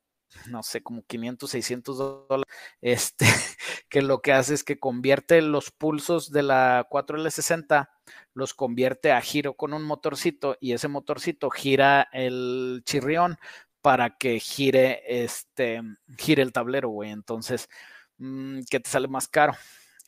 no 0.49 0.61
sé, 0.61 0.83
como 0.83 1.03
500, 1.03 1.49
600 1.49 1.97
dólares, 1.97 2.53
este, 2.81 3.25
que 3.89 4.01
lo 4.01 4.21
que 4.21 4.33
hace 4.33 4.53
es 4.53 4.65
que 4.65 4.77
convierte 4.77 5.41
los 5.41 5.71
pulsos 5.71 6.33
de 6.33 6.43
la 6.43 6.85
4L60, 6.89 7.89
los 8.33 8.53
convierte 8.53 9.13
a 9.13 9.21
giro 9.21 9.53
con 9.53 9.73
un 9.73 9.83
motorcito, 9.83 10.57
y 10.59 10.73
ese 10.73 10.89
motorcito 10.89 11.49
gira 11.49 12.09
el 12.11 12.81
chirrión 12.83 13.37
para 13.81 14.17
que 14.17 14.37
gire, 14.41 15.01
este, 15.07 15.81
gire 16.17 16.41
el 16.43 16.51
tablero, 16.51 16.89
güey. 16.89 17.11
Entonces, 17.11 17.69
mm, 18.17 18.63
¿qué 18.69 18.81
te 18.81 18.89
sale 18.89 19.07
más 19.07 19.29
caro? 19.29 19.53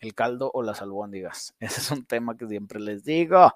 El 0.01 0.13
caldo 0.13 0.51
o 0.53 0.63
las 0.63 0.81
albóndigas. 0.81 1.55
Ese 1.59 1.79
es 1.79 1.91
un 1.91 2.05
tema 2.05 2.35
que 2.35 2.47
siempre 2.47 2.79
les 2.79 3.03
digo. 3.03 3.53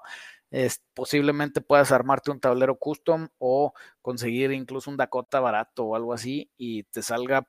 Es, 0.50 0.80
posiblemente 0.94 1.60
puedas 1.60 1.92
armarte 1.92 2.30
un 2.30 2.40
tablero 2.40 2.78
custom 2.78 3.28
o 3.38 3.74
conseguir 4.00 4.52
incluso 4.52 4.90
un 4.90 4.96
Dakota 4.96 5.40
barato 5.40 5.84
o 5.84 5.96
algo 5.96 6.12
así 6.14 6.50
y 6.56 6.84
te 6.84 7.02
salga 7.02 7.46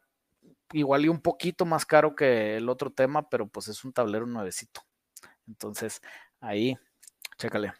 igual 0.73 1.05
y 1.05 1.09
un 1.09 1.21
poquito 1.21 1.65
más 1.65 1.85
caro 1.85 2.15
que 2.15 2.57
el 2.57 2.67
otro 2.69 2.91
tema, 2.91 3.29
pero 3.29 3.47
pues 3.47 3.67
es 3.67 3.85
un 3.85 3.93
tablero 3.93 4.25
nuevecito. 4.25 4.81
Entonces, 5.47 6.01
ahí, 6.41 6.75
chécale. 7.37 7.73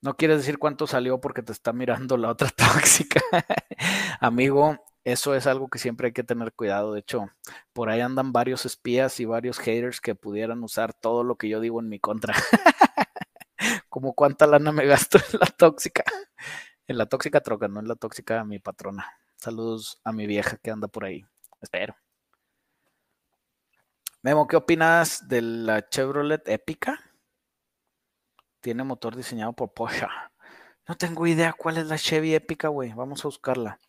No 0.00 0.16
quieres 0.16 0.38
decir 0.38 0.58
cuánto 0.58 0.86
salió 0.86 1.20
porque 1.20 1.42
te 1.42 1.52
está 1.52 1.72
mirando 1.72 2.16
la 2.16 2.30
otra 2.30 2.48
tóxica. 2.56 3.20
Amigo, 4.20 4.78
eso 5.04 5.34
es 5.34 5.46
algo 5.46 5.68
que 5.68 5.78
siempre 5.78 6.08
hay 6.08 6.12
que 6.12 6.22
tener 6.24 6.52
cuidado. 6.52 6.92
De 6.92 7.00
hecho, 7.00 7.30
por 7.72 7.90
ahí 7.90 8.00
andan 8.00 8.32
varios 8.32 8.64
espías 8.66 9.18
y 9.20 9.24
varios 9.24 9.58
haters 9.58 10.00
que 10.00 10.14
pudieran 10.14 10.62
usar 10.62 10.94
todo 10.94 11.24
lo 11.24 11.36
que 11.36 11.48
yo 11.48 11.60
digo 11.60 11.80
en 11.80 11.88
mi 11.88 11.98
contra. 11.98 12.34
Como 13.88 14.14
cuánta 14.14 14.46
lana 14.46 14.72
me 14.72 14.86
gasto 14.86 15.18
en 15.18 15.40
la 15.40 15.46
tóxica. 15.46 16.04
En 16.86 16.98
la 16.98 17.06
tóxica 17.06 17.40
troca, 17.40 17.68
no 17.68 17.80
en 17.80 17.88
la 17.88 17.96
tóxica 17.96 18.44
mi 18.44 18.58
patrona. 18.58 19.06
Saludos 19.36 20.00
a 20.04 20.12
mi 20.12 20.26
vieja 20.26 20.56
que 20.58 20.70
anda 20.70 20.88
por 20.88 21.04
ahí. 21.04 21.24
Espero. 21.60 21.96
Memo, 24.22 24.46
¿qué 24.46 24.56
opinas 24.56 25.26
de 25.28 25.42
la 25.42 25.88
Chevrolet 25.88 26.46
Épica? 26.48 27.00
Tiene 28.60 28.84
motor 28.84 29.16
diseñado 29.16 29.52
por 29.52 29.72
Porsche. 29.72 30.06
No 30.86 30.96
tengo 30.96 31.26
idea 31.26 31.52
cuál 31.52 31.78
es 31.78 31.86
la 31.86 31.98
Chevy 31.98 32.34
Épica, 32.34 32.68
güey. 32.68 32.92
Vamos 32.92 33.24
a 33.24 33.28
buscarla. 33.28 33.80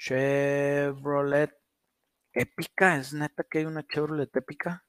Chevrolet 0.00 1.52
Épica. 2.32 2.96
¿Es 2.96 3.12
neta 3.12 3.44
que 3.44 3.58
hay 3.58 3.66
una 3.66 3.86
Chevrolet 3.86 4.34
Épica? 4.34 4.84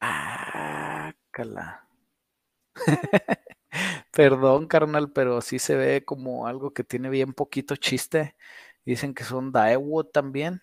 Ah, 0.00 1.12
cala. 1.30 1.88
Perdón, 4.12 4.66
carnal, 4.68 5.12
pero 5.12 5.40
sí 5.40 5.58
se 5.58 5.76
ve 5.76 6.04
como 6.04 6.46
algo 6.46 6.72
que 6.74 6.84
tiene 6.84 7.10
bien 7.10 7.32
poquito 7.34 7.76
chiste. 7.76 8.36
Dicen 8.84 9.14
que 9.14 9.24
son 9.24 9.52
Daewoo 9.52 10.04
también. 10.04 10.62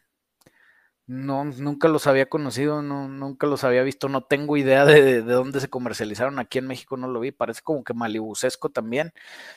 No, 1.08 1.44
nunca 1.46 1.88
los 1.88 2.08
había 2.08 2.27
conocido, 2.27 2.82
no, 2.82 3.08
nunca 3.08 3.46
los 3.46 3.63
había 3.63 3.84
visto, 3.84 4.10
no 4.10 4.24
tengo 4.24 4.58
idea 4.58 4.86
de, 4.86 5.22
dónde 5.22 5.60
se 5.60 5.70
comercializaron. 5.70 6.39
Aquí 6.39 6.58
en 6.58 6.65
México 6.65 6.98
no 6.98 7.08
lo 7.08 7.20
vi, 7.20 7.32
parece 7.32 7.62
como 7.62 7.84
que 7.84 7.94
Malibusesco 7.94 8.70
también. 8.70 9.13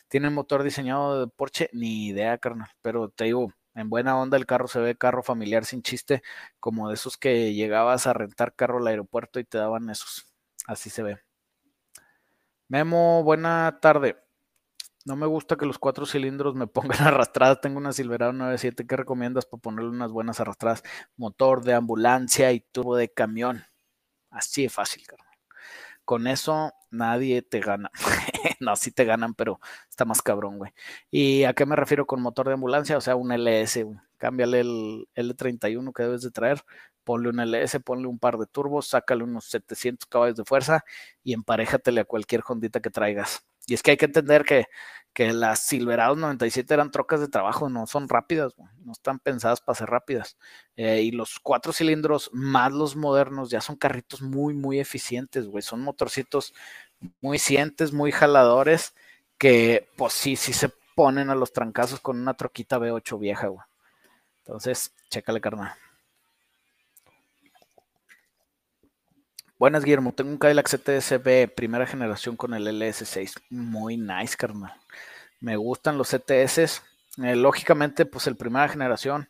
Tiene 0.08 0.28
motor 0.30 0.62
diseñado 0.62 1.20
de 1.20 1.32
Porsche, 1.32 1.70
ni 1.72 2.08
idea, 2.08 2.37
carnal. 2.38 2.68
Pero 2.82 3.08
te 3.10 3.25
digo, 3.25 3.52
en 3.78 3.88
buena 3.90 4.18
onda 4.18 4.37
el 4.37 4.47
carro 4.47 4.66
se 4.68 4.80
ve 4.80 4.97
carro 4.97 5.23
familiar 5.23 5.64
sin 5.64 5.82
chiste, 5.82 6.23
como 6.61 6.88
de 6.88 6.94
esos 6.94 7.16
que 7.16 7.54
llegabas 7.54 8.06
a 8.06 8.12
rentar 8.12 8.54
carro 8.54 8.78
al 8.78 8.87
aeropuerto 8.88 9.38
y 9.38 9.44
te 9.44 9.58
daban 9.58 9.88
esos. 9.88 10.26
Así 10.66 10.90
se 10.90 11.02
ve. 11.04 11.18
Memo, 12.68 13.23
buena 13.23 13.78
tarde. 13.80 14.18
No 15.04 15.14
me 15.16 15.26
gusta 15.26 15.56
que 15.56 15.64
los 15.64 15.78
cuatro 15.78 16.06
cilindros 16.06 16.54
me 16.56 16.66
pongan 16.66 17.02
arrastradas. 17.06 17.61
Tengo 17.61 17.78
una 17.78 17.92
Silverado 17.92 18.32
97. 18.32 18.87
¿Qué 18.87 18.97
recomiendas 18.97 19.47
para 19.47 19.61
ponerle 19.61 19.90
unas 19.90 20.11
buenas 20.11 20.40
arrastradas? 20.40 20.82
Motor 21.16 21.62
de 21.62 21.75
ambulancia 21.75 22.52
y 22.52 22.61
turbo 22.61 22.97
de 22.97 23.12
camión. 23.12 23.64
Así 24.30 24.64
de 24.64 24.70
fácil, 24.70 25.06
carnal. 25.06 25.38
Con 26.04 26.26
eso 26.26 26.75
nadie 26.90 27.42
te 27.42 27.61
gana. 27.61 27.90
no, 28.61 28.76
sí 28.76 28.90
te 28.92 29.04
ganan, 29.04 29.35
pero 29.35 29.61
está 29.88 30.04
más 30.04 30.23
cabrón, 30.23 30.59
güey. 30.59 30.73
¿Y 31.11 31.45
a 31.45 31.54
qué 31.54 31.66
me 31.66 31.76
refiero 31.76 32.07
con 32.07 32.23
motor 32.23 32.49
de 32.49 32.54
ambulancia? 32.54 32.97
O 32.97 33.00
sea, 33.00 33.16
un 33.16 33.33
LS, 33.33 33.83
güey. 33.85 33.99
Cámbiale 34.18 34.61
el 34.61 35.09
L31 35.14 35.92
que 35.92 36.02
debes 36.02 36.23
de 36.23 36.33
traer 36.33 36.64
ponle 37.09 37.30
un 37.30 37.40
LS, 37.40 37.80
ponle 37.80 38.07
un 38.07 38.18
par 38.18 38.37
de 38.37 38.45
turbos, 38.45 38.88
sácale 38.88 39.25
unos 39.25 39.47
700 39.47 40.07
caballos 40.11 40.37
de 40.37 40.45
fuerza 40.45 40.85
y 41.25 41.33
emparéjatele 41.33 42.02
a 42.02 42.04
cualquier 42.04 42.42
hondita 42.47 42.80
que 42.80 42.90
traigas. 42.90 43.47
Y 43.66 43.73
es 43.73 43.83
que 43.83 43.92
hay 43.92 43.97
que 43.97 44.04
entender 44.04 44.45
que, 44.45 44.66
que 45.14 45.33
las 45.33 45.61
Silverados 45.61 46.18
97 46.18 46.75
eran 46.75 46.90
trocas 46.90 47.21
de 47.21 47.28
trabajo, 47.28 47.71
no 47.71 47.87
son 47.87 48.11
rápidas, 48.11 48.54
no 48.85 48.92
están 48.92 49.21
pensadas 49.21 49.62
para 49.62 49.76
ser 49.76 49.88
rápidas. 49.88 50.37
Eh, 50.76 51.00
y 51.00 51.11
los 51.11 51.38
cuatro 51.40 51.73
cilindros 51.73 52.28
más 52.35 52.73
los 52.73 52.95
modernos 52.95 53.49
ya 53.49 53.62
son 53.62 53.76
carritos 53.76 54.21
muy, 54.21 54.52
muy 54.52 54.78
eficientes, 54.78 55.47
güey. 55.49 55.62
Son 55.62 55.80
motorcitos 55.80 56.52
muy 57.20 57.36
eficientes, 57.36 57.92
muy 57.92 58.12
jaladores, 58.12 58.94
que 59.38 59.88
pues 59.96 60.12
sí, 60.12 60.36
sí 60.36 60.52
se 60.52 60.70
ponen 60.94 61.30
a 61.30 61.34
los 61.34 61.52
trancazos 61.52 62.00
con 62.00 62.20
una 62.20 62.34
troquita 62.34 62.78
V8 62.78 63.18
vieja, 63.18 63.46
güey. 63.48 63.64
Entonces, 64.44 64.92
chécale, 65.10 65.40
carnal. 65.40 65.72
Buenas, 69.58 69.84
Guillermo. 69.84 70.12
Tengo 70.12 70.30
un 70.30 70.38
Cadillac 70.38 70.68
CTS-B, 70.68 71.48
primera 71.48 71.86
generación 71.86 72.36
con 72.36 72.54
el 72.54 72.66
LS6. 72.66 73.42
Muy 73.50 73.96
nice, 73.96 74.36
carnal. 74.36 74.72
Me 75.40 75.56
gustan 75.56 75.98
los 75.98 76.10
CTS. 76.10 76.82
Eh, 77.22 77.34
lógicamente, 77.34 78.06
pues 78.06 78.26
el 78.28 78.36
primera 78.36 78.68
generación 78.68 79.28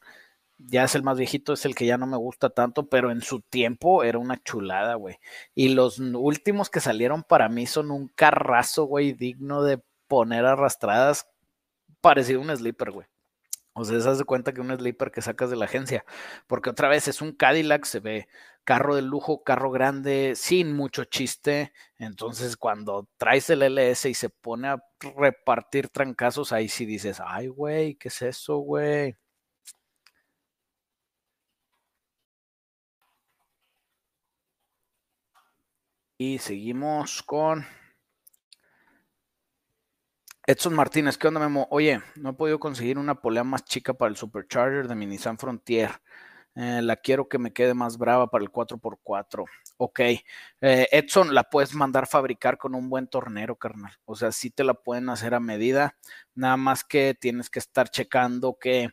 ya 0.58 0.84
es 0.84 0.94
el 0.94 1.02
más 1.02 1.18
viejito, 1.18 1.52
es 1.52 1.64
el 1.64 1.74
que 1.74 1.86
ya 1.86 1.98
no 1.98 2.06
me 2.06 2.16
gusta 2.16 2.50
tanto, 2.50 2.88
pero 2.88 3.10
en 3.10 3.22
su 3.22 3.40
tiempo 3.40 4.02
era 4.02 4.18
una 4.18 4.42
chulada, 4.42 4.94
güey. 4.94 5.18
Y 5.54 5.70
los 5.70 5.98
últimos 5.98 6.70
que 6.70 6.80
salieron 6.80 7.22
para 7.22 7.48
mí 7.48 7.66
son 7.66 7.90
un 7.90 8.08
carrazo, 8.08 8.84
güey, 8.84 9.12
digno 9.12 9.62
de 9.62 9.80
poner 10.08 10.44
arrastradas, 10.46 11.28
parecido 12.00 12.40
a 12.40 12.44
un 12.44 12.56
sleeper, 12.56 12.90
güey. 12.90 13.06
O 13.74 13.84
sea, 13.84 14.00
se 14.00 14.08
hace 14.08 14.24
cuenta 14.24 14.52
que 14.52 14.60
un 14.60 14.76
sleeper 14.76 15.12
que 15.12 15.22
sacas 15.22 15.50
de 15.50 15.56
la 15.56 15.66
agencia, 15.66 16.04
porque 16.48 16.70
otra 16.70 16.88
vez 16.88 17.06
es 17.06 17.22
un 17.22 17.32
Cadillac, 17.32 17.84
se 17.84 18.00
ve 18.00 18.28
carro 18.64 18.96
de 18.96 19.02
lujo, 19.02 19.44
carro 19.44 19.70
grande, 19.70 20.34
sin 20.36 20.74
mucho 20.74 21.04
chiste. 21.04 21.72
Entonces, 21.96 22.56
cuando 22.56 23.08
traes 23.16 23.48
el 23.50 23.62
LS 23.62 24.10
y 24.10 24.14
se 24.14 24.30
pone 24.30 24.68
a 24.68 24.82
repartir 25.16 25.88
trancazos, 25.88 26.52
ahí 26.52 26.68
sí 26.68 26.84
dices, 26.86 27.22
ay, 27.24 27.46
güey, 27.46 27.94
¿qué 27.94 28.08
es 28.08 28.20
eso, 28.22 28.58
güey? 28.58 29.16
Y 36.20 36.38
seguimos 36.38 37.22
con 37.22 37.64
Edson 40.44 40.74
Martínez, 40.74 41.16
¿qué 41.16 41.28
onda, 41.28 41.38
Memo? 41.38 41.68
Oye, 41.70 42.00
no 42.16 42.30
he 42.30 42.32
podido 42.32 42.58
conseguir 42.58 42.98
una 42.98 43.20
polea 43.20 43.44
más 43.44 43.64
chica 43.64 43.94
para 43.94 44.08
el 44.10 44.16
Supercharger 44.16 44.88
de 44.88 44.96
mi 44.96 45.06
Nissan 45.06 45.38
Frontier. 45.38 45.92
Eh, 46.56 46.82
la 46.82 46.96
quiero 46.96 47.28
que 47.28 47.38
me 47.38 47.52
quede 47.52 47.72
más 47.72 47.98
brava 47.98 48.28
para 48.30 48.42
el 48.42 48.50
4x4. 48.50 49.44
Ok. 49.76 50.00
Eh, 50.00 50.88
Edson, 50.90 51.32
la 51.32 51.44
puedes 51.44 51.72
mandar 51.72 52.08
fabricar 52.08 52.58
con 52.58 52.74
un 52.74 52.90
buen 52.90 53.06
tornero, 53.06 53.54
carnal. 53.54 53.92
O 54.04 54.16
sea, 54.16 54.32
sí 54.32 54.50
te 54.50 54.64
la 54.64 54.74
pueden 54.74 55.10
hacer 55.10 55.34
a 55.34 55.40
medida. 55.40 55.96
Nada 56.34 56.56
más 56.56 56.82
que 56.82 57.14
tienes 57.14 57.48
que 57.48 57.60
estar 57.60 57.90
checando 57.90 58.58
que 58.60 58.90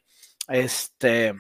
este, 0.48 1.34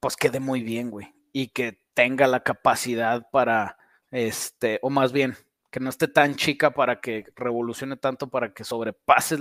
pues 0.00 0.16
quede 0.16 0.40
muy 0.40 0.62
bien, 0.62 0.90
güey. 0.90 1.14
Y 1.30 1.48
que 1.48 1.78
tenga 1.92 2.26
la 2.26 2.42
capacidad 2.42 3.28
para, 3.30 3.76
este, 4.14 4.78
o 4.82 4.90
más 4.90 5.10
bien, 5.10 5.36
que 5.72 5.80
no 5.80 5.90
esté 5.90 6.06
tan 6.06 6.36
chica 6.36 6.70
para 6.70 7.00
que 7.00 7.26
revolucione 7.34 7.96
tanto, 7.96 8.30
para 8.30 8.54
que 8.54 8.62
sobrepase 8.62 9.38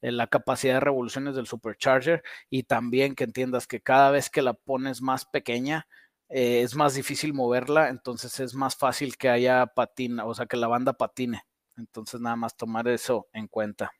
la 0.00 0.26
capacidad 0.26 0.74
de 0.74 0.80
revoluciones 0.80 1.36
del 1.36 1.46
supercharger 1.46 2.24
y 2.50 2.64
también 2.64 3.14
que 3.14 3.22
entiendas 3.22 3.68
que 3.68 3.80
cada 3.80 4.10
vez 4.10 4.30
que 4.30 4.42
la 4.42 4.54
pones 4.54 5.00
más 5.00 5.26
pequeña, 5.26 5.86
eh, 6.28 6.62
es 6.62 6.74
más 6.74 6.94
difícil 6.94 7.34
moverla, 7.34 7.88
entonces 7.88 8.40
es 8.40 8.52
más 8.56 8.74
fácil 8.74 9.16
que 9.16 9.28
haya 9.28 9.64
patina, 9.66 10.24
o 10.24 10.34
sea, 10.34 10.46
que 10.46 10.56
la 10.56 10.66
banda 10.66 10.94
patine. 10.94 11.44
Entonces 11.76 12.20
nada 12.20 12.34
más 12.34 12.56
tomar 12.56 12.88
eso 12.88 13.28
en 13.32 13.46
cuenta. 13.46 13.92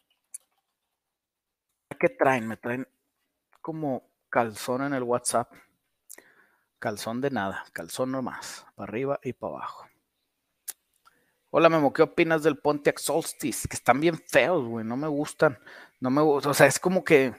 ¿Qué 2.00 2.08
traen? 2.08 2.48
Me 2.48 2.56
traen 2.56 2.88
como 3.60 4.10
calzón 4.28 4.82
en 4.82 4.94
el 4.94 5.04
WhatsApp. 5.04 5.52
Calzón 6.84 7.22
de 7.22 7.30
nada, 7.30 7.64
calzón 7.72 8.12
nomás, 8.12 8.66
para 8.74 8.90
arriba 8.90 9.18
y 9.22 9.32
para 9.32 9.54
abajo. 9.54 9.86
Hola 11.48 11.70
Memo, 11.70 11.94
¿qué 11.94 12.02
opinas 12.02 12.42
del 12.42 12.58
Pontiac 12.58 12.98
Solstice? 12.98 13.66
Que 13.66 13.76
están 13.76 14.00
bien 14.00 14.18
feos, 14.18 14.66
güey, 14.66 14.84
no 14.84 14.94
me 14.94 15.08
gustan. 15.08 15.58
No 15.98 16.10
me 16.10 16.20
o 16.20 16.52
sea, 16.52 16.66
es 16.66 16.78
como 16.78 17.02
que 17.02 17.32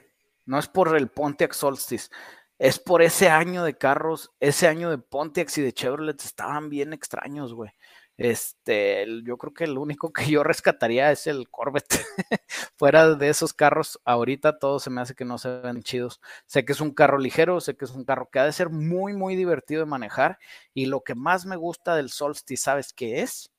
no 0.46 0.58
es 0.58 0.66
por 0.66 0.96
el 0.96 1.06
Pontiac 1.10 1.52
Solstice, 1.52 2.10
es 2.58 2.80
por 2.80 3.02
ese 3.02 3.28
año 3.28 3.62
de 3.62 3.78
carros, 3.78 4.32
ese 4.40 4.66
año 4.66 4.90
de 4.90 4.98
Pontiac 4.98 5.48
y 5.56 5.62
de 5.62 5.72
Chevrolet 5.72 6.20
estaban 6.20 6.68
bien 6.68 6.92
extraños, 6.92 7.54
güey. 7.54 7.70
Este, 8.18 9.06
yo 9.24 9.36
creo 9.36 9.52
que 9.52 9.64
el 9.64 9.76
único 9.76 10.12
que 10.12 10.26
yo 10.30 10.42
rescataría 10.42 11.12
es 11.12 11.26
el 11.26 11.48
Corvette. 11.50 12.04
Fuera 12.76 13.14
de 13.14 13.28
esos 13.28 13.52
carros, 13.52 14.00
ahorita 14.04 14.58
todo 14.58 14.78
se 14.80 14.90
me 14.90 15.00
hace 15.00 15.14
que 15.14 15.24
no 15.24 15.38
se 15.38 15.60
ven 15.60 15.82
chidos. 15.82 16.20
Sé 16.46 16.64
que 16.64 16.72
es 16.72 16.80
un 16.80 16.92
carro 16.92 17.18
ligero, 17.18 17.60
sé 17.60 17.76
que 17.76 17.84
es 17.84 17.90
un 17.92 18.04
carro 18.04 18.30
que 18.30 18.38
ha 18.38 18.44
de 18.44 18.52
ser 18.52 18.70
muy, 18.70 19.12
muy 19.12 19.36
divertido 19.36 19.80
de 19.80 19.86
manejar. 19.86 20.38
Y 20.74 20.86
lo 20.86 21.02
que 21.02 21.14
más 21.14 21.46
me 21.46 21.56
gusta 21.56 21.94
del 21.96 22.10
Solstice, 22.10 22.62
¿sabes 22.62 22.92
qué 22.92 23.22
es? 23.22 23.50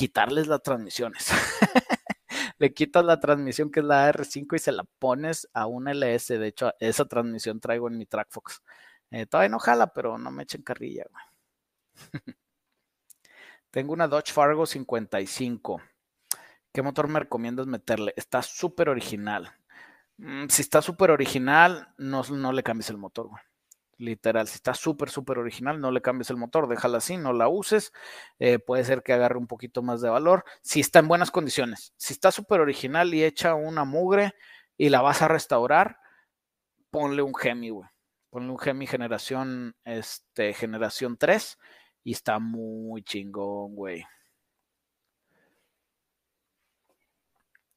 quitarles 0.00 0.46
las 0.46 0.62
transmisiones. 0.62 1.28
Le 2.58 2.72
quitas 2.72 3.04
la 3.04 3.20
transmisión 3.20 3.70
que 3.70 3.80
es 3.80 3.86
la 3.86 4.08
R5 4.08 4.56
y 4.56 4.58
se 4.58 4.72
la 4.72 4.84
pones 4.98 5.48
a 5.52 5.66
un 5.66 5.88
LS. 5.88 6.38
De 6.38 6.46
hecho, 6.48 6.72
esa 6.80 7.04
transmisión 7.06 7.60
traigo 7.60 7.88
en 7.88 7.98
mi 7.98 8.06
TrackFox. 8.06 8.62
Eh, 9.10 9.26
todavía 9.26 9.50
no 9.50 9.58
jala, 9.58 9.92
pero 9.92 10.18
no 10.18 10.30
me 10.30 10.44
echen 10.44 10.62
carrilla. 10.62 11.04
Tengo 13.70 13.92
una 13.92 14.08
Dodge 14.08 14.32
Fargo 14.32 14.66
55. 14.66 15.80
¿Qué 16.72 16.82
motor 16.82 17.06
me 17.08 17.20
recomiendas 17.20 17.68
meterle? 17.68 18.12
Está 18.16 18.42
súper 18.42 18.88
original. 18.88 19.52
Mm, 20.18 20.48
si 20.48 20.62
está 20.62 20.82
súper 20.82 21.12
original, 21.12 21.94
no, 21.96 22.22
no, 22.30 22.52
le 22.52 22.64
cambies 22.64 22.90
el 22.90 22.96
motor, 22.96 23.30
literal. 23.96 24.48
Si 24.48 24.56
está 24.56 24.74
súper, 24.74 25.08
súper 25.08 25.38
original, 25.38 25.80
no 25.80 25.92
le 25.92 26.02
cambies 26.02 26.30
el 26.30 26.36
motor, 26.36 26.68
déjala 26.68 26.98
así, 26.98 27.16
no 27.16 27.32
la 27.32 27.48
uses. 27.48 27.92
Eh, 28.40 28.58
puede 28.58 28.84
ser 28.84 29.04
que 29.04 29.12
agarre 29.12 29.38
un 29.38 29.46
poquito 29.46 29.82
más 29.82 30.00
de 30.00 30.10
valor. 30.10 30.44
Si 30.62 30.80
está 30.80 30.98
en 30.98 31.08
buenas 31.08 31.30
condiciones, 31.30 31.92
si 31.96 32.12
está 32.12 32.32
súper 32.32 32.60
original 32.60 33.14
y 33.14 33.22
echa 33.22 33.54
una 33.54 33.84
mugre 33.84 34.34
y 34.76 34.88
la 34.88 35.00
vas 35.00 35.22
a 35.22 35.28
restaurar, 35.28 35.98
ponle 36.90 37.22
un 37.22 37.34
Gemi, 37.36 37.70
güey. 37.70 37.88
Ponle 38.30 38.50
un 38.50 38.58
Gemi 38.58 38.86
generación, 38.88 39.76
este, 39.84 40.54
generación 40.54 41.16
3 41.16 41.56
y 42.04 42.12
está 42.12 42.38
muy 42.38 43.02
chingón, 43.02 43.74
güey. 43.74 44.04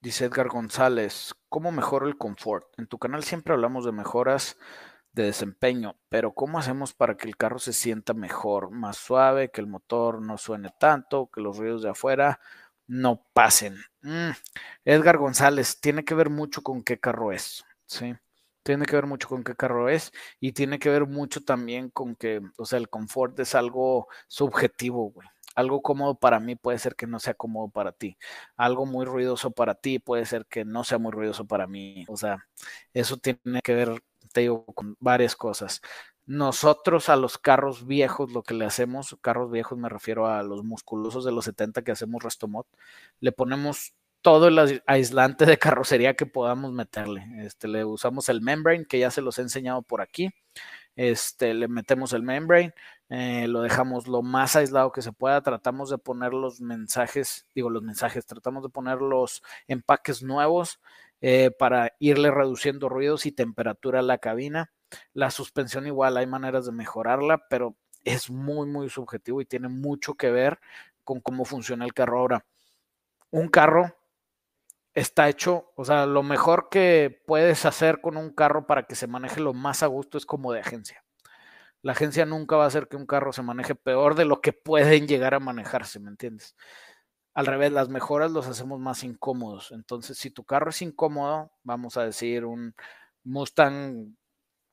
Dice 0.01 0.25
Edgar 0.25 0.49
González, 0.49 1.33
¿cómo 1.47 1.71
mejoro 1.71 2.07
el 2.07 2.17
confort? 2.17 2.67
En 2.77 2.87
tu 2.87 2.99
canal 2.99 3.23
siempre 3.23 3.53
hablamos 3.53 3.85
de 3.85 3.93
mejoras 3.93 4.57
de 5.13 5.23
desempeño, 5.23 5.95
pero 6.09 6.33
¿cómo 6.33 6.59
hacemos 6.59 6.93
para 6.93 7.15
que 7.15 7.27
el 7.27 7.37
carro 7.37 7.59
se 7.59 7.71
sienta 7.71 8.13
mejor, 8.13 8.71
más 8.71 8.97
suave, 8.97 9.49
que 9.51 9.61
el 9.61 9.67
motor 9.67 10.21
no 10.21 10.37
suene 10.37 10.73
tanto, 10.77 11.29
que 11.31 11.39
los 11.39 11.57
ruidos 11.57 11.83
de 11.83 11.91
afuera 11.91 12.41
no 12.87 13.25
pasen? 13.33 13.77
Mm, 14.01 14.31
Edgar 14.83 15.17
González, 15.17 15.79
tiene 15.79 16.03
que 16.03 16.15
ver 16.15 16.29
mucho 16.29 16.63
con 16.63 16.83
qué 16.83 16.99
carro 16.99 17.31
es, 17.31 17.63
¿sí? 17.85 18.13
Tiene 18.63 18.85
que 18.85 18.95
ver 18.95 19.07
mucho 19.07 19.27
con 19.27 19.43
qué 19.43 19.55
carro 19.55 19.89
es 19.89 20.11
y 20.39 20.53
tiene 20.53 20.79
que 20.79 20.89
ver 20.89 21.05
mucho 21.05 21.43
también 21.43 21.89
con 21.89 22.15
que, 22.15 22.41
o 22.57 22.65
sea, 22.65 22.79
el 22.79 22.89
confort 22.89 23.39
es 23.39 23.55
algo 23.55 24.07
subjetivo, 24.27 25.11
güey 25.11 25.27
algo 25.55 25.81
cómodo 25.81 26.15
para 26.15 26.39
mí 26.39 26.55
puede 26.55 26.79
ser 26.79 26.95
que 26.95 27.07
no 27.07 27.19
sea 27.19 27.33
cómodo 27.33 27.69
para 27.69 27.91
ti. 27.91 28.17
Algo 28.57 28.85
muy 28.85 29.05
ruidoso 29.05 29.51
para 29.51 29.75
ti 29.75 29.99
puede 29.99 30.25
ser 30.25 30.45
que 30.45 30.65
no 30.65 30.83
sea 30.83 30.97
muy 30.97 31.11
ruidoso 31.11 31.45
para 31.45 31.67
mí. 31.67 32.05
O 32.07 32.17
sea, 32.17 32.47
eso 32.93 33.17
tiene 33.17 33.61
que 33.63 33.73
ver, 33.75 34.03
te 34.33 34.41
digo, 34.41 34.65
con 34.65 34.95
varias 34.99 35.35
cosas. 35.35 35.81
Nosotros 36.25 37.09
a 37.09 37.17
los 37.17 37.37
carros 37.37 37.85
viejos, 37.85 38.31
lo 38.31 38.43
que 38.43 38.53
le 38.53 38.65
hacemos, 38.65 39.17
carros 39.21 39.51
viejos 39.51 39.77
me 39.77 39.89
refiero 39.89 40.27
a 40.27 40.41
los 40.43 40.63
musculosos 40.63 41.25
de 41.25 41.33
los 41.33 41.45
70 41.45 41.81
que 41.83 41.91
hacemos 41.91 42.23
Restomot, 42.23 42.67
le 43.19 43.31
ponemos 43.33 43.93
todo 44.23 44.47
el 44.47 44.81
aislante 44.87 45.45
de 45.45 45.59
carrocería 45.59 46.15
que 46.15 46.25
podamos 46.25 46.71
meterle. 46.71 47.25
Este, 47.45 47.67
le 47.67 47.85
usamos 47.85 48.29
el 48.29 48.41
membrane, 48.41 48.85
que 48.85 48.97
ya 48.97 49.11
se 49.11 49.21
los 49.21 49.37
he 49.37 49.43
enseñado 49.43 49.83
por 49.83 50.01
aquí. 50.01 50.31
Este, 50.95 51.53
le 51.53 51.67
metemos 51.67 52.13
el 52.13 52.23
membrane, 52.23 52.73
eh, 53.09 53.47
lo 53.47 53.61
dejamos 53.61 54.07
lo 54.07 54.21
más 54.21 54.55
aislado 54.55 54.91
que 54.91 55.01
se 55.01 55.11
pueda, 55.11 55.41
tratamos 55.41 55.89
de 55.89 55.97
poner 55.97 56.33
los 56.33 56.61
mensajes, 56.61 57.47
digo 57.53 57.69
los 57.69 57.83
mensajes, 57.83 58.25
tratamos 58.25 58.63
de 58.63 58.69
poner 58.69 59.01
los 59.01 59.43
empaques 59.67 60.23
nuevos 60.23 60.79
eh, 61.19 61.51
para 61.51 61.93
irle 61.99 62.31
reduciendo 62.31 62.89
ruidos 62.89 63.25
y 63.25 63.31
temperatura 63.31 63.99
a 63.99 64.03
la 64.03 64.19
cabina. 64.19 64.71
La 65.13 65.31
suspensión 65.31 65.87
igual 65.87 66.15
hay 66.15 66.27
maneras 66.27 66.65
de 66.65 66.71
mejorarla, 66.71 67.43
pero 67.49 67.75
es 68.05 68.29
muy, 68.29 68.67
muy 68.67 68.89
subjetivo 68.89 69.41
y 69.41 69.45
tiene 69.45 69.67
mucho 69.67 70.13
que 70.13 70.31
ver 70.31 70.59
con 71.03 71.19
cómo 71.19 71.43
funciona 71.43 71.85
el 71.85 71.93
carro 71.93 72.19
ahora. 72.19 72.45
Un 73.31 73.49
carro 73.49 73.97
está 74.93 75.29
hecho, 75.29 75.71
o 75.75 75.85
sea, 75.85 76.05
lo 76.05 76.23
mejor 76.23 76.69
que 76.69 77.23
puedes 77.25 77.65
hacer 77.65 78.01
con 78.01 78.17
un 78.17 78.31
carro 78.31 78.67
para 78.67 78.83
que 78.83 78.95
se 78.95 79.07
maneje 79.07 79.41
lo 79.41 79.53
más 79.53 79.83
a 79.83 79.87
gusto 79.87 80.17
es 80.17 80.25
como 80.25 80.53
de 80.53 80.59
agencia 80.61 81.03
la 81.83 81.91
agencia 81.91 82.25
nunca 82.25 82.55
va 82.55 82.63
a 82.63 82.67
hacer 82.67 82.87
que 82.87 82.95
un 82.95 83.05
carro 83.05 83.33
se 83.33 83.43
maneje 83.43 83.75
peor 83.75 84.15
de 84.15 84.25
lo 84.25 84.41
que 84.41 84.53
pueden 84.53 85.05
llegar 85.07 85.35
a 85.35 85.39
manejarse, 85.39 85.99
¿me 85.99 86.09
entiendes? 86.09 86.55
Al 87.33 87.45
revés, 87.45 87.71
las 87.73 87.89
mejoras 87.89 88.31
los 88.31 88.47
hacemos 88.47 88.79
más 88.79 89.03
incómodos. 89.03 89.71
Entonces, 89.71 90.17
si 90.17 90.31
tu 90.31 90.45
carro 90.45 90.69
es 90.69 90.81
incómodo, 90.81 91.51
vamos 91.63 91.97
a 91.97 92.05
decir 92.05 92.45
un 92.45 92.73
Mustang 93.23 94.15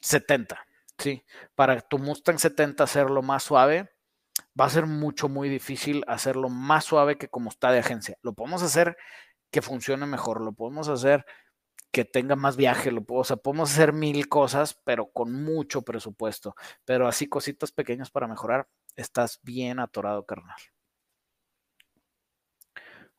70, 0.01 0.65
¿sí? 0.99 1.25
Para 1.57 1.81
tu 1.81 1.99
Mustang 1.99 2.39
70 2.39 2.85
hacerlo 2.85 3.23
más 3.23 3.43
suave, 3.43 3.91
va 4.59 4.67
a 4.67 4.71
ser 4.71 4.87
mucho, 4.87 5.29
muy 5.29 5.49
difícil 5.49 6.05
hacerlo 6.07 6.49
más 6.49 6.85
suave 6.85 7.19
que 7.19 7.29
como 7.29 7.51
está 7.51 7.73
de 7.73 7.81
agencia. 7.81 8.17
Lo 8.23 8.35
podemos 8.35 8.63
hacer 8.63 8.97
que 9.51 9.63
funcione 9.63 10.07
mejor, 10.07 10.41
lo 10.41 10.53
podemos 10.53 10.89
hacer 10.89 11.25
que 11.93 12.05
tenga 12.05 12.37
más 12.37 12.57
viaje, 12.57 12.93
lo, 12.93 13.05
o 13.09 13.25
sea, 13.25 13.37
podemos 13.37 13.73
hacer 13.73 13.93
mil 13.93 14.29
cosas, 14.29 14.81
pero 14.85 15.11
con 15.11 15.33
mucho 15.33 15.83
presupuesto, 15.83 16.55
pero 16.85 17.09
así 17.09 17.29
cositas 17.29 17.73
pequeñas 17.73 18.11
para 18.11 18.29
mejorar, 18.29 18.69
estás 18.97 19.41
bien 19.43 19.81
atorado, 19.81 20.25
carnal. 20.25 20.57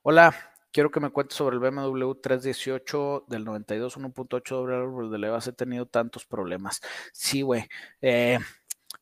Hola, 0.04 0.34
quiero 0.72 0.90
que 0.90 1.00
me 1.00 1.12
cuentes 1.12 1.38
sobre 1.38 1.56
el 1.58 1.62
BMW 1.62 2.14
318 2.14 3.26
del 3.28 3.46
92 3.46 3.98
1.8 3.98 4.50
doble 4.50 5.10
de 5.10 5.18
levas. 5.20 5.48
He 5.48 5.54
tenido 5.54 5.86
tantos 5.86 6.26
problemas. 6.26 6.82
Sí, 7.14 7.44
güey. 7.44 7.68
Eh, 8.02 8.40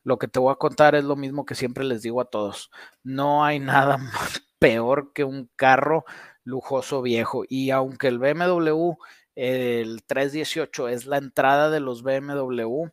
lo 0.02 0.18
que 0.18 0.28
te 0.28 0.38
voy 0.38 0.52
a 0.52 0.56
contar 0.56 0.94
es 0.94 1.04
lo 1.04 1.16
mismo 1.16 1.46
que 1.46 1.54
siempre 1.54 1.84
les 1.84 2.02
digo 2.02 2.20
a 2.20 2.26
todos. 2.26 2.70
No 3.02 3.44
hay 3.44 3.60
nada 3.60 3.98
peor 4.58 5.12
que 5.14 5.24
un 5.24 5.50
carro 5.56 6.04
lujoso 6.50 7.02
viejo. 7.02 7.44
Y 7.48 7.70
aunque 7.70 8.08
el 8.08 8.18
BMW 8.18 8.96
el 9.34 10.02
318 10.04 10.88
es 10.88 11.06
la 11.06 11.18
entrada 11.18 11.70
de 11.70 11.80
los 11.80 12.02
BMW. 12.02 12.88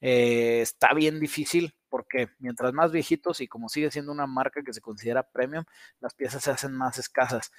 Eh, 0.00 0.60
está 0.62 0.94
bien 0.94 1.20
difícil 1.20 1.74
porque 1.90 2.30
mientras 2.38 2.72
más 2.72 2.92
viejitos 2.92 3.40
y 3.40 3.48
como 3.48 3.68
sigue 3.68 3.90
siendo 3.90 4.12
una 4.12 4.26
marca 4.26 4.62
que 4.62 4.72
se 4.72 4.80
considera 4.80 5.28
premium, 5.30 5.64
las 6.00 6.14
piezas 6.14 6.44
se 6.44 6.50
hacen 6.52 6.72
más 6.72 6.98
escasas. 6.98 7.52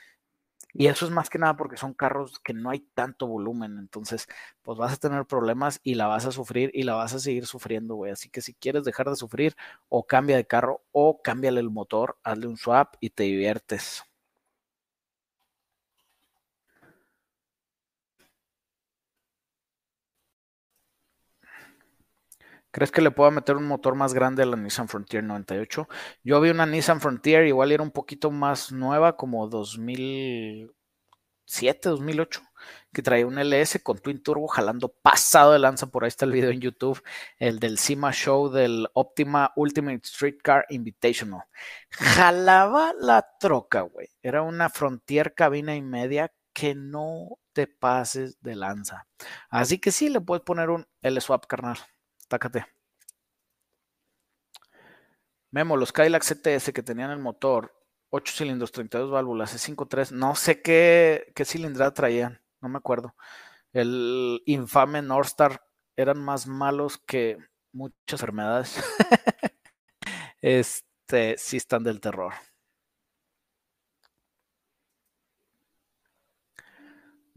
Y 0.73 0.87
eso 0.87 1.05
es 1.05 1.11
más 1.11 1.29
que 1.29 1.37
nada 1.37 1.57
porque 1.57 1.77
son 1.77 1.93
carros 1.93 2.39
que 2.39 2.53
no 2.53 2.69
hay 2.69 2.79
tanto 2.95 3.27
volumen. 3.27 3.77
Entonces, 3.77 4.27
pues 4.63 4.77
vas 4.77 4.93
a 4.93 4.97
tener 4.97 5.25
problemas 5.25 5.79
y 5.83 5.95
la 5.95 6.07
vas 6.07 6.25
a 6.25 6.31
sufrir 6.31 6.71
y 6.73 6.83
la 6.83 6.95
vas 6.95 7.13
a 7.13 7.19
seguir 7.19 7.45
sufriendo, 7.45 7.95
güey. 7.95 8.11
Así 8.11 8.29
que 8.29 8.41
si 8.41 8.53
quieres 8.53 8.85
dejar 8.85 9.09
de 9.09 9.17
sufrir, 9.17 9.55
o 9.89 10.07
cambia 10.07 10.37
de 10.37 10.47
carro 10.47 10.83
o 10.91 11.21
cámbiale 11.21 11.59
el 11.59 11.69
motor, 11.69 12.17
hazle 12.23 12.47
un 12.47 12.57
swap 12.57 12.95
y 13.01 13.11
te 13.11 13.23
diviertes. 13.23 14.03
¿Crees 22.71 22.91
que 22.91 23.01
le 23.01 23.11
pueda 23.11 23.31
meter 23.31 23.57
un 23.57 23.67
motor 23.67 23.95
más 23.95 24.13
grande 24.13 24.43
a 24.43 24.45
la 24.45 24.55
Nissan 24.55 24.87
Frontier 24.87 25.23
98? 25.23 25.89
Yo 26.23 26.39
vi 26.39 26.49
una 26.49 26.65
Nissan 26.65 27.01
Frontier, 27.01 27.45
igual 27.45 27.73
era 27.73 27.83
un 27.83 27.91
poquito 27.91 28.31
más 28.31 28.71
nueva, 28.71 29.17
como 29.17 29.47
2007, 29.47 31.89
2008, 31.89 32.41
que 32.93 33.01
traía 33.01 33.27
un 33.27 33.37
LS 33.37 33.79
con 33.83 33.97
Twin 33.99 34.23
Turbo 34.23 34.47
jalando 34.47 34.87
pasado 34.89 35.51
de 35.51 35.59
lanza. 35.59 35.87
Por 35.87 36.03
ahí 36.03 36.07
está 36.07 36.25
el 36.25 36.31
video 36.31 36.51
en 36.51 36.61
YouTube, 36.61 37.01
el 37.37 37.59
del 37.59 37.77
CIMA 37.77 38.13
Show 38.13 38.49
del 38.49 38.87
Optima 38.93 39.51
Ultimate 39.57 40.01
Streetcar 40.05 40.65
Invitational. 40.69 41.43
Jalaba 41.89 42.93
la 42.99 43.27
troca, 43.39 43.81
güey. 43.81 44.07
Era 44.21 44.43
una 44.43 44.69
Frontier 44.69 45.33
cabina 45.33 45.75
y 45.75 45.81
media 45.81 46.31
que 46.53 46.75
no 46.75 47.39
te 47.53 47.67
pases 47.67 48.41
de 48.41 48.55
lanza. 48.55 49.07
Así 49.49 49.79
que 49.79 49.91
sí, 49.91 50.09
le 50.09 50.21
puedes 50.21 50.43
poner 50.43 50.69
un 50.69 50.87
L-Swap, 51.01 51.45
carnal. 51.47 51.77
Tácate. 52.31 52.65
Memo, 55.51 55.75
los 55.75 55.91
Cadillac 55.91 56.23
CTS 56.23 56.71
que 56.71 56.81
tenían 56.81 57.11
el 57.11 57.19
motor 57.19 57.73
8 58.09 58.33
cilindros, 58.33 58.71
32 58.71 59.11
válvulas, 59.11 59.53
E53, 59.53 60.11
no 60.11 60.35
sé 60.35 60.61
qué, 60.61 61.33
qué 61.35 61.43
cilindrada 61.43 61.93
traían, 61.93 62.41
no 62.61 62.69
me 62.69 62.77
acuerdo. 62.77 63.15
El 63.73 64.41
infame 64.45 65.01
Northstar 65.01 65.61
eran 65.97 66.23
más 66.23 66.47
malos 66.47 66.99
que 66.99 67.37
muchas 67.73 68.13
enfermedades. 68.13 68.81
este, 70.41 71.35
sí 71.37 71.57
están 71.57 71.83
del 71.83 71.99
terror. 71.99 72.31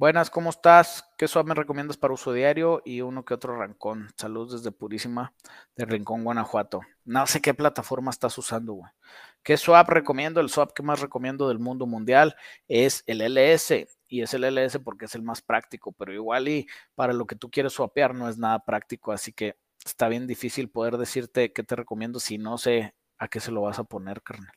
Buenas, 0.05 0.29
¿cómo 0.29 0.51
estás? 0.51 1.03
¿Qué 1.17 1.27
swap 1.27 1.47
me 1.47 1.55
recomiendas 1.55 1.97
para 1.97 2.13
uso 2.13 2.35
diario? 2.35 2.83
Y 2.85 3.01
uno 3.01 3.25
que 3.25 3.33
otro 3.33 3.57
rancón. 3.57 4.11
Saludos 4.19 4.53
desde 4.53 4.71
Purísima, 4.71 5.33
de 5.77 5.87
Rincón, 5.87 6.25
Guanajuato. 6.25 6.83
No 7.07 7.27
sé 7.27 7.41
qué 7.41 7.55
plataforma 7.55 8.11
estás 8.11 8.37
usando, 8.37 8.75
güey. 8.75 8.93
¿Qué 9.43 9.57
swap 9.57 9.89
recomiendo? 9.89 10.43
El 10.43 10.51
swap 10.51 10.75
que 10.75 10.83
más 10.83 11.01
recomiendo 11.01 11.49
del 11.49 11.59
mundo 11.59 11.87
mundial 11.87 12.37
es 12.69 13.03
el 13.07 13.23
LS. 13.23 13.89
Y 14.07 14.21
es 14.21 14.35
el 14.35 14.45
LS 14.45 14.79
porque 14.81 15.07
es 15.07 15.15
el 15.15 15.23
más 15.23 15.41
práctico, 15.41 15.93
pero 15.93 16.13
igual 16.13 16.49
y 16.49 16.67
para 16.95 17.15
lo 17.15 17.27
que 17.27 17.37
tú 17.37 17.51
quieres 17.51 17.73
swapear 17.73 18.15
no 18.15 18.29
es 18.29 18.37
nada 18.37 18.59
práctico, 18.63 19.11
así 19.11 19.33
que 19.33 19.57
está 19.87 20.09
bien 20.09 20.27
difícil 20.27 20.69
poder 20.69 20.99
decirte 20.99 21.55
qué 21.55 21.63
te 21.63 21.77
recomiendo 21.77 22.21
si 22.21 22.37
no 22.37 22.59
sé 22.59 22.95
a 23.17 23.29
qué 23.29 23.41
se 23.41 23.53
lo 23.53 23.63
vas 23.63 23.79
a 23.79 23.85
poner, 23.85 24.21
carnal. 24.21 24.53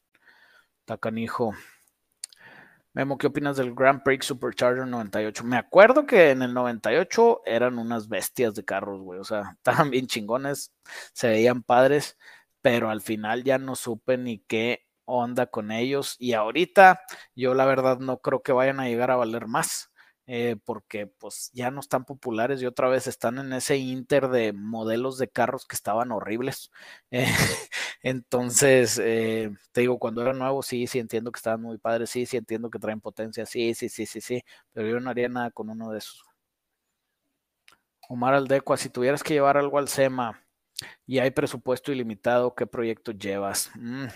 Tacanijo. 0.84 1.54
Memo, 2.98 3.20
¿qué 3.20 3.28
opinas 3.28 3.58
del 3.58 3.76
Grand 3.76 4.02
Prix 4.02 4.26
Supercharger 4.26 4.88
98? 4.88 5.44
Me 5.44 5.58
acuerdo 5.58 6.08
que 6.08 6.32
en 6.32 6.42
el 6.42 6.52
98 6.56 7.44
eran 7.46 7.78
unas 7.78 8.10
bestias 8.10 8.56
de 8.56 8.66
carros, 8.66 9.02
güey. 9.02 9.20
O 9.20 9.24
sea, 9.24 9.52
estaban 9.58 9.92
bien 9.92 10.08
chingones, 10.08 10.74
se 11.14 11.28
veían 11.30 11.62
padres, 11.62 12.18
pero 12.60 12.90
al 12.90 13.02
final 13.02 13.44
ya 13.44 13.60
no 13.60 13.76
supe 13.76 14.18
ni 14.18 14.40
qué 14.40 14.88
onda 15.06 15.46
con 15.46 15.72
ellos. 15.72 16.16
Y 16.18 16.34
ahorita 16.34 17.02
yo 17.36 17.54
la 17.54 17.66
verdad 17.66 18.00
no 18.00 18.18
creo 18.18 18.42
que 18.42 18.52
vayan 18.52 18.80
a 18.80 18.88
llegar 18.88 19.12
a 19.12 19.16
valer 19.16 19.46
más. 19.46 19.92
Eh, 20.28 20.58
porque 20.66 21.08
pues 21.08 21.50
ya 21.54 21.72
no 21.72 21.80
están 21.80 22.06
populares 22.06 22.62
y 22.62 22.66
otra 22.66 22.90
vez 22.90 23.08
están 23.08 23.40
en 23.40 23.54
ese 23.54 23.78
inter 23.78 24.28
de 24.30 24.54
modelos 24.54 25.18
de 25.18 25.30
carros 25.30 25.66
que 25.66 25.76
estaban 25.76 26.12
horribles. 26.12 26.72
Eh, 27.12 27.26
entonces, 28.04 29.00
eh, 29.04 29.50
te 29.72 29.82
digo, 29.82 29.98
cuando 30.00 30.22
era 30.22 30.34
nuevo, 30.34 30.62
sí, 30.62 30.88
sí 30.88 31.00
entiendo 31.00 31.32
que 31.32 31.38
estaban 31.40 31.62
muy 31.62 31.78
padres, 31.78 32.10
sí, 32.10 32.26
sí 32.26 32.38
entiendo 32.38 32.70
que 32.70 32.80
traen 32.80 33.02
potencia, 33.02 33.46
sí, 33.46 33.74
sí, 33.74 33.90
sí, 33.90 34.06
sí, 34.06 34.22
sí, 34.22 34.44
pero 34.74 34.88
yo 34.90 35.00
no 35.00 35.10
haría 35.10 35.30
nada 35.30 35.52
con 35.52 35.70
uno 35.70 35.92
de 35.92 36.00
esos. 36.00 36.24
Omar 38.10 38.34
Aldecua, 38.34 38.78
si 38.78 38.90
tuvieras 38.90 39.24
que 39.24 39.34
llevar 39.34 39.58
algo 39.58 39.78
al 39.78 39.88
SEMA 39.88 40.42
y 41.06 41.20
hay 41.20 41.32
presupuesto 41.32 41.92
ilimitado, 41.92 42.56
¿qué 42.56 42.68
proyecto 42.68 43.12
llevas? 43.12 43.72
Mm. 43.76 44.08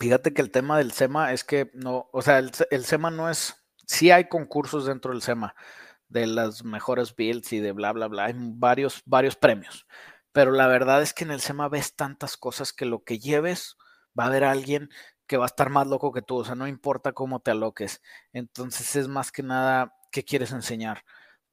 Fíjate 0.00 0.32
que 0.32 0.42
el 0.42 0.50
tema 0.52 0.78
del 0.78 0.92
SEMA 0.92 1.32
es 1.32 1.42
que 1.42 1.70
no, 1.74 2.08
o 2.12 2.22
sea, 2.22 2.38
el, 2.38 2.84
SEMA 2.84 3.10
no 3.10 3.28
es, 3.28 3.56
sí 3.86 4.12
hay 4.12 4.28
concursos 4.28 4.86
dentro 4.86 5.12
del 5.12 5.22
SEMA 5.22 5.56
de 6.08 6.26
las 6.26 6.64
mejores 6.64 7.16
builds 7.16 7.52
y 7.52 7.58
de 7.58 7.72
bla, 7.72 7.92
bla, 7.92 8.06
bla, 8.06 8.26
hay 8.26 8.34
varios, 8.36 9.02
varios 9.06 9.34
premios, 9.36 9.86
pero 10.32 10.52
la 10.52 10.68
verdad 10.68 11.02
es 11.02 11.12
que 11.14 11.24
en 11.24 11.32
el 11.32 11.40
SEMA 11.40 11.68
ves 11.68 11.96
tantas 11.96 12.36
cosas 12.36 12.72
que 12.72 12.86
lo 12.86 13.02
que 13.02 13.18
lleves 13.18 13.76
va 14.18 14.24
a 14.24 14.26
haber 14.28 14.44
alguien 14.44 14.88
que 15.26 15.36
va 15.36 15.44
a 15.44 15.46
estar 15.46 15.68
más 15.68 15.86
loco 15.88 16.12
que 16.12 16.22
tú, 16.22 16.36
o 16.38 16.44
sea, 16.44 16.54
no 16.54 16.68
importa 16.68 17.12
cómo 17.12 17.40
te 17.40 17.50
aloques, 17.50 18.00
entonces 18.32 18.94
es 18.96 19.08
más 19.08 19.32
que 19.32 19.42
nada 19.42 19.94
qué 20.12 20.24
quieres 20.24 20.52
enseñar. 20.52 21.04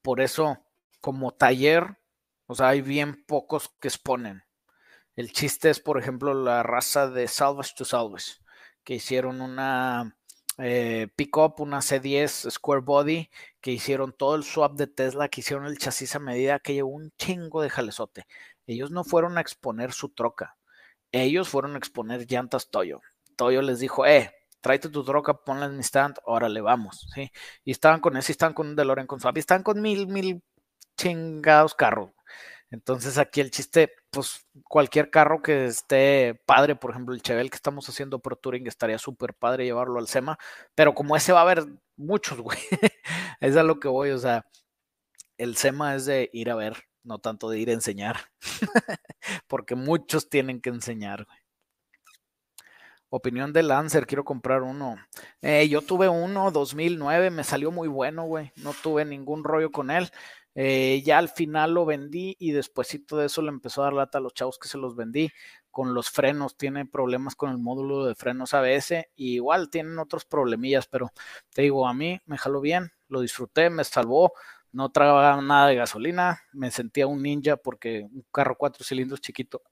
Por 0.02 0.20
eso, 0.20 0.64
como 1.00 1.32
taller, 1.34 1.98
o 2.46 2.54
sea, 2.54 2.68
hay 2.68 2.80
bien 2.80 3.24
pocos 3.26 3.70
que 3.80 3.88
exponen. 3.88 4.45
El 5.16 5.32
chiste 5.32 5.70
es, 5.70 5.80
por 5.80 5.98
ejemplo, 5.98 6.34
la 6.34 6.62
raza 6.62 7.08
de 7.08 7.26
Salvage 7.26 7.74
to 7.74 7.86
Salvage, 7.86 8.34
que 8.84 8.94
hicieron 8.94 9.40
una 9.40 10.14
eh, 10.58 11.08
pickup, 11.16 11.60
una 11.60 11.78
C10 11.78 12.50
Square 12.50 12.82
Body, 12.82 13.30
que 13.62 13.72
hicieron 13.72 14.12
todo 14.12 14.36
el 14.36 14.44
swap 14.44 14.74
de 14.74 14.86
Tesla, 14.86 15.28
que 15.28 15.40
hicieron 15.40 15.64
el 15.66 15.78
chasis 15.78 16.14
a 16.16 16.18
medida, 16.18 16.58
que 16.58 16.74
llevó 16.74 16.90
un 16.90 17.12
chingo 17.16 17.62
de 17.62 17.70
jalezote. 17.70 18.26
Ellos 18.66 18.90
no 18.90 19.04
fueron 19.04 19.38
a 19.38 19.40
exponer 19.40 19.92
su 19.92 20.10
troca, 20.10 20.58
ellos 21.12 21.48
fueron 21.48 21.74
a 21.76 21.78
exponer 21.78 22.26
llantas 22.26 22.70
Toyo. 22.70 23.00
Toyo 23.36 23.62
les 23.62 23.78
dijo, 23.80 24.04
eh, 24.06 24.34
tráete 24.60 24.90
tu 24.90 25.02
troca, 25.02 25.32
ponla 25.44 25.66
en 25.66 25.76
mi 25.76 25.82
stand, 25.82 26.18
órale, 26.24 26.60
vamos, 26.60 27.08
¿sí? 27.14 27.30
Y 27.64 27.70
estaban 27.70 28.00
con 28.00 28.18
ese, 28.18 28.32
estaban 28.32 28.52
con 28.52 28.68
un 28.68 28.76
DeLorean 28.76 29.06
con 29.06 29.18
y 29.34 29.38
estaban 29.38 29.62
con 29.62 29.80
mil, 29.80 30.08
mil 30.08 30.42
chingados 30.96 31.74
carros. 31.74 32.10
Entonces 32.70 33.16
aquí 33.18 33.40
el 33.40 33.50
chiste, 33.50 33.92
pues 34.10 34.46
cualquier 34.64 35.10
carro 35.10 35.40
que 35.40 35.66
esté 35.66 36.40
padre, 36.46 36.74
por 36.74 36.90
ejemplo 36.90 37.14
el 37.14 37.22
Chevelle 37.22 37.50
que 37.50 37.56
estamos 37.56 37.88
haciendo 37.88 38.18
Pro 38.18 38.36
Touring, 38.36 38.66
estaría 38.66 38.98
súper 38.98 39.34
padre 39.34 39.64
llevarlo 39.64 39.98
al 39.98 40.08
SEMA, 40.08 40.38
pero 40.74 40.94
como 40.94 41.16
ese 41.16 41.32
va 41.32 41.40
a 41.40 41.42
haber 41.42 41.64
muchos, 41.96 42.38
güey, 42.40 42.58
es 43.40 43.56
a 43.56 43.62
lo 43.62 43.78
que 43.78 43.88
voy, 43.88 44.10
o 44.10 44.18
sea, 44.18 44.46
el 45.38 45.56
SEMA 45.56 45.94
es 45.96 46.06
de 46.06 46.30
ir 46.32 46.50
a 46.50 46.56
ver, 46.56 46.84
no 47.04 47.18
tanto 47.20 47.48
de 47.50 47.60
ir 47.60 47.70
a 47.70 47.74
enseñar, 47.74 48.16
porque 49.48 49.76
muchos 49.76 50.28
tienen 50.28 50.60
que 50.60 50.70
enseñar, 50.70 51.24
güey. 51.24 51.38
Opinión 53.08 53.52
de 53.52 53.62
Lancer, 53.62 54.04
quiero 54.04 54.24
comprar 54.24 54.62
uno. 54.62 54.96
Eh, 55.40 55.68
yo 55.68 55.80
tuve 55.80 56.08
uno 56.08 56.50
2009, 56.50 57.30
me 57.30 57.44
salió 57.44 57.70
muy 57.70 57.86
bueno, 57.86 58.24
güey. 58.24 58.52
No 58.56 58.74
tuve 58.74 59.04
ningún 59.04 59.44
rollo 59.44 59.70
con 59.70 59.92
él. 59.92 60.10
Eh, 60.58 61.02
ya 61.04 61.18
al 61.18 61.28
final 61.28 61.74
lo 61.74 61.84
vendí 61.84 62.34
y 62.38 62.52
despuésito 62.52 63.18
de 63.18 63.26
eso 63.26 63.42
le 63.42 63.50
empezó 63.50 63.82
a 63.82 63.84
dar 63.84 63.92
lata 63.92 64.16
a 64.16 64.20
los 64.22 64.32
chavos 64.32 64.58
que 64.58 64.68
se 64.68 64.78
los 64.78 64.96
vendí. 64.96 65.30
Con 65.70 65.92
los 65.92 66.10
frenos, 66.10 66.56
tiene 66.56 66.86
problemas 66.86 67.36
con 67.36 67.50
el 67.50 67.58
módulo 67.58 68.06
de 68.06 68.14
frenos 68.14 68.54
ABS. 68.54 69.06
Y 69.14 69.34
igual 69.34 69.68
tienen 69.68 69.98
otros 69.98 70.24
problemillas, 70.24 70.86
pero 70.86 71.12
te 71.52 71.62
digo, 71.62 71.86
a 71.86 71.92
mí 71.92 72.18
me 72.24 72.38
jaló 72.38 72.62
bien, 72.62 72.90
lo 73.08 73.20
disfruté, 73.20 73.68
me 73.68 73.84
salvó. 73.84 74.32
No 74.72 74.90
tragaba 74.90 75.40
nada 75.42 75.68
de 75.68 75.76
gasolina, 75.76 76.42
me 76.52 76.70
sentía 76.70 77.06
un 77.06 77.22
ninja 77.22 77.56
porque 77.56 78.08
un 78.10 78.24
carro 78.32 78.56
cuatro 78.58 78.84
cilindros 78.84 79.20
chiquito, 79.20 79.62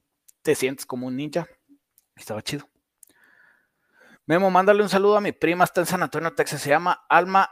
te 0.42 0.54
sientes 0.54 0.86
como 0.86 1.06
un 1.06 1.16
ninja. 1.16 1.46
Estaba 2.14 2.42
chido. 2.42 2.68
Memo, 4.26 4.50
mándale 4.50 4.82
un 4.82 4.88
saludo 4.88 5.16
a 5.16 5.20
mi 5.20 5.32
prima, 5.32 5.64
está 5.64 5.80
en 5.80 5.86
San 5.86 6.02
Antonio, 6.02 6.34
Texas, 6.34 6.62
se 6.62 6.70
llama 6.70 7.04
Alma 7.08 7.50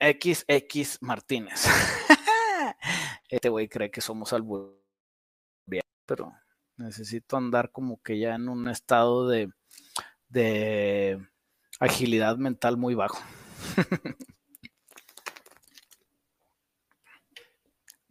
XX 0.00 1.02
Martínez. 1.02 1.66
este 3.28 3.48
güey 3.48 3.68
cree 3.68 3.90
que 3.90 4.00
somos 4.00 4.32
algo 4.32 4.84
pero 6.06 6.34
necesito 6.76 7.36
andar 7.36 7.70
como 7.70 8.00
que 8.02 8.18
ya 8.18 8.34
en 8.34 8.48
un 8.48 8.68
estado 8.68 9.28
de, 9.28 9.50
de 10.28 11.26
agilidad 11.80 12.36
mental 12.36 12.76
muy 12.76 12.94
bajo. 12.94 13.18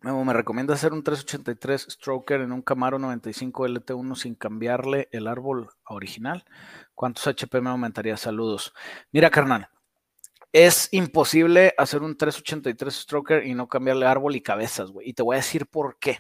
me 0.04 0.34
recomienda 0.34 0.74
hacer 0.74 0.92
un 0.92 1.04
383 1.04 1.88
Stroker 1.90 2.42
en 2.42 2.52
un 2.52 2.62
Camaro 2.62 3.00
95 3.00 3.68
LT1 3.68 4.16
sin 4.16 4.36
cambiarle 4.36 5.08
el 5.12 5.28
árbol 5.28 5.70
original. 5.86 6.44
¿Cuántos 6.94 7.28
HP 7.28 7.62
me 7.62 7.70
aumentaría? 7.70 8.18
Saludos. 8.18 8.74
Mira, 9.12 9.30
carnal, 9.30 9.70
es 10.54 10.88
imposible 10.92 11.74
hacer 11.80 12.04
un 12.04 12.16
383 12.16 12.94
stroker 12.94 13.48
y 13.48 13.56
no 13.56 13.68
cambiarle 13.68 14.06
árbol 14.06 14.36
y 14.36 14.42
cabezas, 14.42 14.92
güey. 14.92 15.10
Y 15.10 15.14
te 15.14 15.24
voy 15.24 15.36
a 15.36 15.38
decir 15.38 15.68
por 15.68 15.98
qué. 16.00 16.20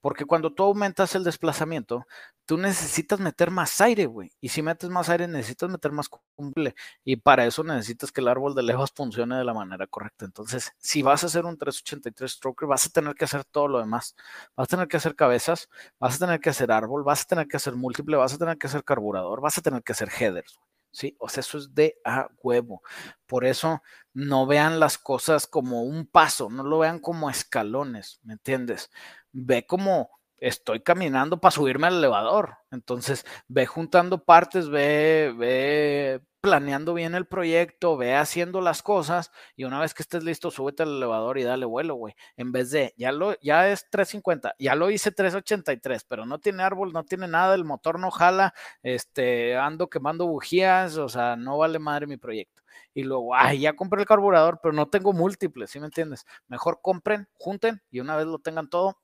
Porque 0.00 0.26
cuando 0.26 0.52
tú 0.54 0.64
aumentas 0.64 1.14
el 1.16 1.24
desplazamiento, 1.24 2.06
tú 2.46 2.58
necesitas 2.58 3.20
meter 3.20 3.50
más 3.50 3.80
aire, 3.80 4.06
güey. 4.06 4.30
Y 4.40 4.50
si 4.50 4.62
metes 4.62 4.90
más 4.90 5.08
aire, 5.08 5.26
necesitas 5.26 5.70
meter 5.70 5.92
más 5.92 6.08
combustible. 6.08 6.74
Y 7.04 7.16
para 7.16 7.46
eso 7.46 7.64
necesitas 7.64 8.12
que 8.12 8.20
el 8.20 8.28
árbol 8.28 8.54
de 8.54 8.62
lejos 8.62 8.92
funcione 8.94 9.36
de 9.36 9.44
la 9.44 9.54
manera 9.54 9.86
correcta. 9.88 10.24
Entonces, 10.24 10.72
si 10.78 11.02
vas 11.02 11.24
a 11.24 11.26
hacer 11.26 11.44
un 11.44 11.56
383 11.58 12.30
stroker, 12.32 12.68
vas 12.68 12.86
a 12.86 12.90
tener 12.90 13.14
que 13.14 13.24
hacer 13.24 13.44
todo 13.44 13.66
lo 13.68 13.78
demás. 13.80 14.14
Vas 14.56 14.66
a 14.68 14.70
tener 14.70 14.88
que 14.88 14.98
hacer 14.98 15.16
cabezas, 15.16 15.68
vas 15.98 16.16
a 16.16 16.18
tener 16.26 16.40
que 16.40 16.50
hacer 16.50 16.70
árbol, 16.70 17.02
vas 17.02 17.22
a 17.22 17.24
tener 17.26 17.48
que 17.48 17.56
hacer 17.56 17.74
múltiple, 17.74 18.16
vas 18.16 18.34
a 18.34 18.38
tener 18.38 18.58
que 18.58 18.66
hacer 18.68 18.84
carburador, 18.84 19.40
vas 19.40 19.58
a 19.58 19.62
tener 19.62 19.82
que 19.82 19.92
hacer 19.92 20.10
headers. 20.10 20.56
Güey. 20.58 20.73
¿Sí? 20.94 21.16
O 21.18 21.28
sea, 21.28 21.40
eso 21.42 21.58
es 21.58 21.74
de 21.74 21.98
a 22.04 22.30
huevo. 22.42 22.82
Por 23.26 23.44
eso 23.44 23.82
no 24.14 24.46
vean 24.46 24.80
las 24.80 24.96
cosas 24.96 25.46
como 25.46 25.82
un 25.82 26.06
paso, 26.06 26.48
no 26.50 26.62
lo 26.62 26.78
vean 26.78 27.00
como 27.00 27.28
escalones, 27.28 28.20
¿me 28.22 28.34
entiendes? 28.34 28.90
Ve 29.32 29.66
como 29.66 30.10
estoy 30.48 30.80
caminando 30.80 31.40
para 31.40 31.52
subirme 31.52 31.86
al 31.86 31.96
elevador. 31.98 32.58
Entonces, 32.70 33.24
ve 33.48 33.66
juntando 33.66 34.24
partes, 34.24 34.68
ve, 34.68 35.34
ve 35.36 36.20
planeando 36.40 36.92
bien 36.92 37.14
el 37.14 37.26
proyecto, 37.26 37.96
ve 37.96 38.14
haciendo 38.14 38.60
las 38.60 38.82
cosas 38.82 39.30
y 39.56 39.64
una 39.64 39.80
vez 39.80 39.94
que 39.94 40.02
estés 40.02 40.22
listo, 40.24 40.50
súbete 40.50 40.82
al 40.82 40.96
elevador 40.98 41.38
y 41.38 41.44
dale 41.44 41.64
vuelo, 41.64 41.94
güey. 41.94 42.14
En 42.36 42.52
vez 42.52 42.70
de, 42.70 42.92
ya 42.98 43.12
lo, 43.12 43.40
ya 43.40 43.70
es 43.70 43.88
350, 43.88 44.54
ya 44.58 44.74
lo 44.74 44.90
hice 44.90 45.10
383, 45.10 46.04
pero 46.04 46.26
no 46.26 46.38
tiene 46.38 46.62
árbol, 46.62 46.92
no 46.92 47.04
tiene 47.04 47.28
nada, 47.28 47.54
el 47.54 47.64
motor 47.64 47.98
no 47.98 48.10
jala, 48.10 48.52
este, 48.82 49.56
ando 49.56 49.88
quemando 49.88 50.26
bujías, 50.26 50.98
o 50.98 51.08
sea, 51.08 51.36
no 51.36 51.56
vale 51.56 51.78
madre 51.78 52.06
mi 52.06 52.18
proyecto. 52.18 52.62
Y 52.92 53.04
luego, 53.04 53.34
ay, 53.34 53.60
ya 53.60 53.74
compré 53.74 54.00
el 54.02 54.06
carburador, 54.06 54.60
pero 54.62 54.74
no 54.74 54.88
tengo 54.88 55.14
múltiples, 55.14 55.70
¿sí 55.70 55.80
me 55.80 55.86
entiendes? 55.86 56.26
Mejor 56.48 56.80
compren, 56.82 57.28
junten 57.32 57.80
y 57.90 58.00
una 58.00 58.16
vez 58.16 58.26
lo 58.26 58.38
tengan 58.38 58.68
todo, 58.68 58.98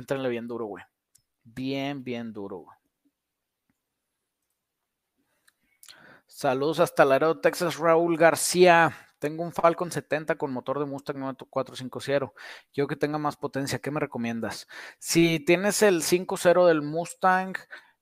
entrenle 0.00 0.28
bien 0.28 0.46
duro, 0.46 0.66
güey. 0.66 0.84
Bien, 1.44 2.02
bien 2.02 2.32
duro, 2.32 2.58
güey. 2.58 2.76
Saludos 6.26 6.80
hasta 6.80 7.04
Laredo, 7.04 7.40
Texas, 7.40 7.78
Raúl 7.78 8.16
García. 8.16 8.94
Tengo 9.18 9.42
un 9.42 9.52
Falcon 9.52 9.90
70 9.90 10.36
con 10.36 10.52
motor 10.52 10.78
de 10.78 10.84
Mustang 10.84 11.18
9450. 11.18 12.32
Quiero 12.72 12.86
que 12.86 12.96
tenga 12.96 13.16
más 13.16 13.36
potencia. 13.36 13.78
¿Qué 13.78 13.90
me 13.90 14.00
recomiendas? 14.00 14.66
Si 14.98 15.40
tienes 15.40 15.82
el 15.82 16.02
5.0 16.02 16.66
del 16.66 16.82
Mustang 16.82 17.54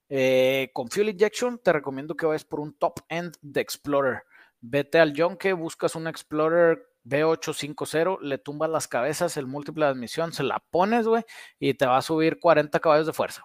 eh, 0.09 0.71
con 0.73 0.89
fuel 0.89 1.11
injection, 1.11 1.61
te 1.63 1.73
recomiendo 1.73 2.17
que 2.17 2.27
vayas 2.27 2.45
por 2.45 2.61
un 2.61 2.77
top 2.77 3.01
end 3.09 3.37
de 3.41 3.61
Explorer. 3.61 4.25
Vete 4.67 4.99
al 4.99 5.13
Yonke, 5.13 5.53
buscas 5.53 5.95
un 5.95 6.07
Explorer 6.07 6.89
B850, 7.05 8.19
le 8.23 8.39
tumbas 8.39 8.71
las 8.71 8.89
cabezas, 8.89 9.37
el 9.37 9.47
múltiple 9.47 9.85
de 9.85 9.91
admisión, 9.91 10.33
se 10.33 10.43
la 10.43 10.59
pones, 10.71 11.07
güey, 11.07 11.23
y 11.59 11.75
te 11.75 11.85
va 11.85 11.99
a 11.99 12.03
subir 12.03 12.41
40 12.41 12.81
caballos 12.81 13.07
de 13.07 13.13
fuerza. 13.13 13.45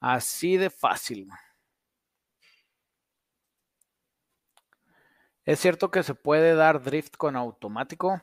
Así 0.00 0.58
de 0.58 0.68
fácil. 0.68 1.28
Es 5.46 5.60
cierto 5.60 5.90
que 5.90 6.02
se 6.02 6.14
puede 6.14 6.54
dar 6.54 6.82
drift 6.82 7.16
con 7.16 7.34
automático. 7.34 8.20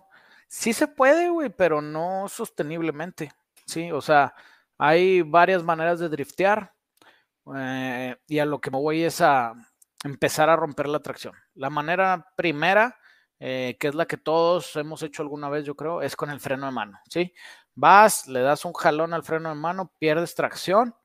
Sí 0.48 0.74
se 0.74 0.88
puede, 0.88 1.30
güey, 1.30 1.50
pero 1.50 1.82
no 1.82 2.28
sosteniblemente. 2.30 3.32
Sí, 3.66 3.92
o 3.92 4.02
sea, 4.02 4.36
hay 4.78 5.24
varias 5.24 5.64
maneras 5.64 6.00
de 6.00 6.10
driftear. 6.10 6.72
Eh, 7.56 8.16
y 8.28 8.40
a 8.40 8.46
lo 8.46 8.62
que 8.62 8.70
me 8.70 8.78
voy 8.78 9.04
es 9.04 9.22
a 9.22 9.56
empezar 10.06 10.50
a 10.50 10.56
romper 10.56 10.88
la 10.88 11.00
tracción. 11.00 11.34
La 11.56 11.70
manera 11.70 12.28
primera, 12.38 12.98
eh, 13.40 13.76
que 13.80 13.88
es 13.88 13.96
la 13.96 14.06
que 14.06 14.18
todos 14.18 14.76
hemos 14.76 15.02
hecho 15.04 15.24
alguna 15.24 15.50
vez, 15.50 15.66
yo 15.66 15.76
creo, 15.76 16.02
es 16.02 16.16
con 16.16 16.30
el 16.30 16.40
freno 16.40 16.68
de 16.68 16.72
mano. 16.72 17.00
¿sí? 17.10 17.34
Vas, 17.74 18.28
le 18.28 18.42
das 18.42 18.66
un 18.66 18.74
jalón 18.74 19.14
al 19.14 19.24
freno 19.24 19.50
de 19.50 19.56
mano, 19.56 19.92
pierdes 20.00 20.36
tracción 20.36 20.96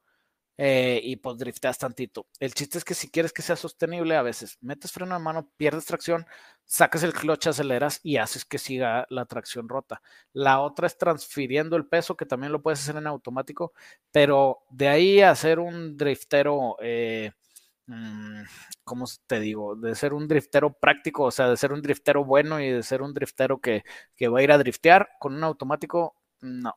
eh, 0.59 1.01
y 1.03 1.17
pues 1.17 1.39
drifteas 1.39 1.79
tantito. 1.79 2.27
El 2.39 2.53
chiste 2.53 2.77
es 2.77 2.85
que 2.85 2.93
si 2.93 3.11
quieres 3.11 3.33
que 3.33 3.41
sea 3.41 3.57
sostenible, 3.57 4.17
a 4.17 4.23
veces 4.23 4.59
metes 4.61 4.93
freno 4.93 5.15
de 5.15 5.25
mano, 5.25 5.51
pierdes 5.57 5.87
tracción, 5.87 6.27
sacas 6.67 7.03
el 7.03 7.15
clutch, 7.15 7.47
aceleras 7.47 8.01
y 8.03 8.19
haces 8.19 8.45
que 8.45 8.59
siga 8.59 9.07
la 9.09 9.25
tracción 9.25 9.67
rota. 9.67 10.03
La 10.35 10.61
otra 10.61 10.87
es 10.87 10.99
transfiriendo 10.99 11.77
el 11.77 11.87
peso, 11.87 12.19
que 12.19 12.27
también 12.27 12.53
lo 12.53 12.61
puedes 12.61 12.81
hacer 12.81 12.97
en 12.97 13.07
automático, 13.07 13.73
pero 14.13 14.59
de 14.71 14.89
ahí 14.89 15.21
a 15.23 15.31
hacer 15.31 15.59
un 15.59 15.97
driftero... 15.97 16.77
Eh, 16.83 17.33
¿cómo 18.85 19.07
te 19.27 19.41
digo? 19.41 19.77
De 19.77 19.95
ser 19.95 20.15
un 20.15 20.29
driftero 20.29 20.73
práctico, 20.73 21.25
o 21.25 21.31
sea, 21.31 21.49
de 21.49 21.57
ser 21.57 21.73
un 21.73 21.83
driftero 21.83 22.25
bueno 22.25 22.61
y 22.61 22.71
de 22.71 22.83
ser 22.83 23.03
un 23.03 23.15
driftero 23.15 23.61
que, 23.61 23.85
que 24.17 24.29
va 24.29 24.41
a 24.41 24.43
ir 24.43 24.53
a 24.53 24.59
driftear 24.59 25.09
con 25.19 25.35
un 25.35 25.45
automático, 25.45 26.17
no, 26.41 26.75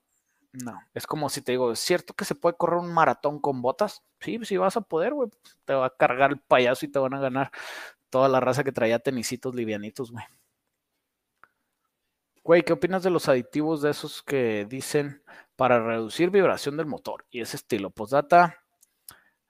no, 0.53 0.79
es 0.93 1.07
como 1.07 1.29
si 1.29 1.41
te 1.41 1.53
digo, 1.53 1.71
¿es 1.71 1.79
cierto 1.79 2.13
que 2.13 2.25
se 2.25 2.35
puede 2.35 2.55
correr 2.57 2.79
un 2.79 2.93
maratón 2.93 3.39
con 3.39 3.61
botas? 3.61 4.03
Sí, 4.19 4.39
sí 4.43 4.57
vas 4.57 4.77
a 4.77 4.81
poder, 4.81 5.13
güey. 5.13 5.29
Te 5.65 5.73
va 5.73 5.87
a 5.87 5.95
cargar 5.97 6.31
el 6.31 6.39
payaso 6.39 6.85
y 6.85 6.91
te 6.91 6.99
van 6.99 7.13
a 7.15 7.19
ganar 7.19 7.51
toda 8.11 8.29
la 8.29 8.39
raza 8.39 8.63
que 8.63 8.71
traía 8.71 8.99
tenisitos 8.99 9.55
livianitos, 9.55 10.11
güey. 10.11 10.25
Güey, 12.43 12.63
¿qué 12.63 12.73
opinas 12.73 13.03
de 13.03 13.09
los 13.09 13.29
aditivos 13.29 13.81
de 13.81 13.91
esos 13.91 14.21
que 14.21 14.65
dicen 14.69 15.23
para 15.55 15.83
reducir 15.83 16.29
vibración 16.29 16.77
del 16.77 16.85
motor? 16.85 17.25
Y 17.31 17.41
ese 17.41 17.55
estilo, 17.55 17.93
data 18.11 18.62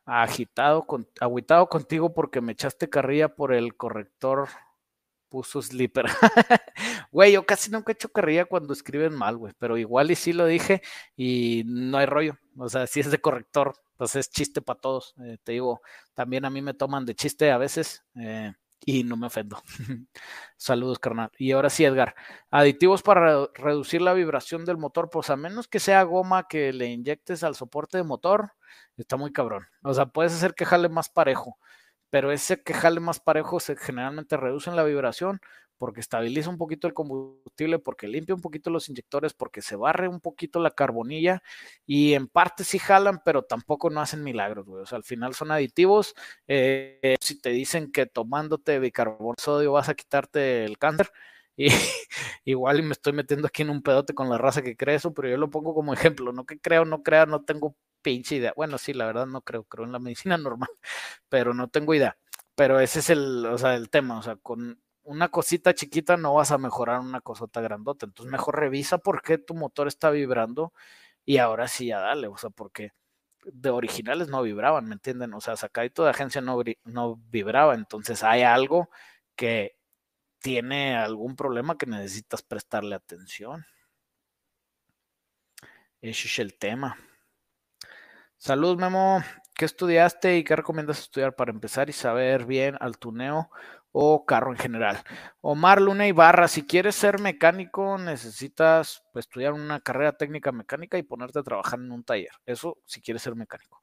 agitado, 0.06 0.86
con, 0.86 1.08
agüitado 1.20 1.68
contigo 1.70 2.14
porque 2.14 2.42
me 2.42 2.54
echaste 2.54 2.90
carrilla 2.90 3.36
por 3.36 3.54
el 3.54 3.76
corrector 3.76 4.50
puso 5.34 5.64
Slipper. 5.64 6.06
Güey, 7.12 7.34
yo 7.34 7.44
casi 7.44 7.72
nunca 7.72 7.92
he 7.92 7.96
hecho 7.96 8.10
carrilla 8.10 8.46
cuando 8.46 8.72
escriben 8.72 9.16
mal, 9.16 9.36
güey, 9.38 9.54
pero 9.58 9.78
igual 9.78 10.12
y 10.12 10.16
sí 10.16 10.32
lo 10.32 10.46
dije 10.46 10.84
y 11.16 11.64
no 11.66 11.98
hay 11.98 12.06
rollo. 12.06 12.38
O 12.56 12.70
sea, 12.70 12.86
si 12.86 13.00
es 13.00 13.10
de 13.10 13.20
corrector, 13.20 13.74
pues 13.98 14.16
es 14.16 14.30
chiste 14.30 14.62
para 14.62 14.80
todos. 14.80 15.16
Eh, 15.24 15.40
te 15.44 15.54
digo, 15.54 15.82
también 16.14 16.46
a 16.46 16.52
mí 16.52 16.62
me 16.62 16.76
toman 16.76 17.06
de 17.06 17.16
chiste 17.16 17.52
a 17.52 17.58
veces 17.58 18.04
eh, 18.16 18.54
y 18.86 19.04
no 19.04 19.18
me 19.18 19.26
ofendo. 19.26 19.62
Saludos, 20.58 21.00
carnal. 21.00 21.32
Y 21.40 21.52
ahora 21.52 21.72
sí, 21.72 21.84
Edgar. 21.84 22.14
Aditivos 22.52 23.02
para 23.02 23.48
reducir 23.56 24.04
la 24.04 24.14
vibración 24.14 24.66
del 24.66 24.78
motor, 24.78 25.10
pues 25.10 25.32
a 25.32 25.36
menos 25.36 25.68
que 25.68 25.80
sea 25.80 26.04
goma 26.04 26.48
que 26.48 26.74
le 26.74 26.88
inyectes 26.88 27.44
al 27.44 27.56
soporte 27.56 27.98
de 27.98 28.04
motor, 28.04 28.54
está 28.98 29.18
muy 29.18 29.32
cabrón. 29.32 29.68
O 29.84 29.94
sea, 29.94 30.08
puedes 30.08 30.34
hacer 30.34 30.54
que 30.56 30.66
jale 30.66 30.90
más 30.90 31.10
parejo 31.10 31.58
pero 32.14 32.32
ese 32.32 32.62
que 32.62 32.76
jale 32.76 33.00
más 33.00 33.20
parejo 33.20 33.60
se 33.60 33.76
generalmente 33.76 34.38
reduce 34.38 34.70
en 34.70 34.76
la 34.76 34.84
vibración 34.84 35.42
porque 35.80 36.00
estabiliza 36.00 36.48
un 36.52 36.60
poquito 36.60 36.86
el 36.88 36.94
combustible, 36.94 37.80
porque 37.80 38.08
limpia 38.08 38.36
un 38.36 38.42
poquito 38.42 38.70
los 38.70 38.88
inyectores, 38.88 39.34
porque 39.34 39.64
se 39.64 39.76
barre 39.76 40.08
un 40.08 40.22
poquito 40.22 40.60
la 40.60 40.70
carbonilla 40.70 41.42
y 41.88 42.14
en 42.14 42.28
parte 42.28 42.64
sí 42.66 42.78
jalan, 42.78 43.22
pero 43.26 43.42
tampoco 43.42 43.90
no 43.90 44.00
hacen 44.00 44.24
milagros, 44.24 44.68
güey. 44.68 44.84
O 44.84 44.86
sea, 44.86 44.98
al 44.98 45.04
final 45.04 45.34
son 45.34 45.52
aditivos. 45.52 46.14
Eh, 46.48 47.16
si 47.20 47.42
te 47.42 47.50
dicen 47.50 47.92
que 47.92 48.06
tomándote 48.06 48.78
bicarbonato 48.78 49.42
sodio 49.44 49.72
vas 49.72 49.90
a 49.90 49.96
quitarte 49.96 50.66
el 50.66 50.78
cáncer, 50.78 51.10
y 51.58 51.70
igual 52.46 52.80
y 52.80 52.84
me 52.84 52.94
estoy 52.94 53.14
metiendo 53.14 53.48
aquí 53.48 53.64
en 53.64 53.72
un 53.72 53.82
pedote 53.82 54.14
con 54.14 54.30
la 54.30 54.38
raza 54.38 54.62
que 54.62 54.78
cree 54.78 54.96
eso, 54.98 55.14
pero 55.16 55.30
yo 55.30 55.38
lo 55.38 55.50
pongo 55.50 55.74
como 55.74 55.94
ejemplo, 55.94 56.32
no 56.32 56.46
que 56.46 56.60
creo, 56.60 56.86
no 56.86 57.02
crea, 57.02 57.26
no 57.26 57.44
tengo 57.44 57.76
pinche 58.04 58.36
idea. 58.36 58.54
Bueno, 58.56 58.78
sí, 58.78 58.94
la 58.94 59.06
verdad 59.08 59.26
no 59.28 59.42
creo, 59.42 59.64
creo 59.66 59.86
en 59.86 59.94
la 59.94 60.00
medicina 60.00 60.38
normal, 60.40 60.70
pero 61.30 61.54
no 61.54 61.70
tengo 61.70 61.94
idea. 61.96 62.18
Pero 62.56 62.80
ese 62.80 63.00
es 63.00 63.10
el, 63.10 63.46
o 63.48 63.58
sea, 63.58 63.76
el 63.76 63.90
tema, 63.90 64.20
o 64.20 64.24
sea, 64.24 64.36
con 64.38 64.80
una 65.04 65.30
cosita 65.30 65.74
chiquita 65.76 66.18
no 66.18 66.36
vas 66.36 66.52
a 66.52 66.58
mejorar 66.58 67.00
una 67.02 67.22
cosota 67.22 67.62
grandota. 67.62 68.06
Entonces 68.06 68.32
mejor 68.32 68.60
revisa 68.60 68.98
por 69.00 69.22
qué 69.24 69.38
tu 69.38 69.56
motor 69.56 69.88
está 69.88 70.12
vibrando 70.12 70.74
y 71.26 71.38
ahora 71.38 71.68
sí 71.68 71.88
ya 71.88 72.00
dale, 72.02 72.28
o 72.28 72.38
sea, 72.38 72.50
porque 72.52 72.92
de 73.46 73.70
originales 73.70 74.30
no 74.30 74.42
vibraban, 74.44 74.86
¿me 74.88 74.94
entienden? 74.96 75.34
O 75.34 75.42
sea, 75.42 75.58
sacadito 75.58 76.04
de 76.04 76.12
agencia 76.12 76.42
no, 76.42 76.62
no 76.86 77.18
vibraba, 77.30 77.76
entonces 77.76 78.24
hay 78.24 78.44
algo 78.44 78.90
que 79.36 79.78
tiene 80.40 80.98
algún 80.98 81.36
problema 81.36 81.78
que 81.78 81.86
necesitas 81.88 82.44
prestarle 82.44 82.96
atención. 82.96 83.66
Ese 86.02 86.28
es 86.28 86.40
el 86.40 86.58
tema. 86.58 86.98
Salud, 88.44 88.78
Memo. 88.78 89.24
¿Qué 89.56 89.64
estudiaste 89.64 90.36
y 90.36 90.44
qué 90.44 90.58
recomiendas 90.58 91.00
estudiar 91.00 91.34
para 91.34 91.50
empezar 91.50 91.90
y 91.90 91.94
saber 91.94 92.46
bien 92.46 92.76
al 92.82 92.98
tuneo 92.98 93.50
o 93.94 94.26
carro 94.26 94.52
en 94.52 94.58
general? 94.58 95.02
Omar 95.40 95.80
Luna 95.80 96.08
Ibarra, 96.08 96.50
si 96.50 96.68
quieres 96.68 96.96
ser 96.96 97.22
mecánico, 97.22 97.98
necesitas 97.98 99.02
pues, 99.14 99.28
estudiar 99.28 99.54
una 99.54 99.80
carrera 99.80 100.18
técnica 100.18 100.52
mecánica 100.52 100.98
y 100.98 101.04
ponerte 101.04 101.40
a 101.40 101.44
trabajar 101.44 101.80
en 101.80 101.90
un 101.94 102.04
taller. 102.04 102.32
Eso 102.46 102.80
si 102.86 103.00
quieres 103.02 103.22
ser 103.22 103.34
mecánico. 103.36 103.80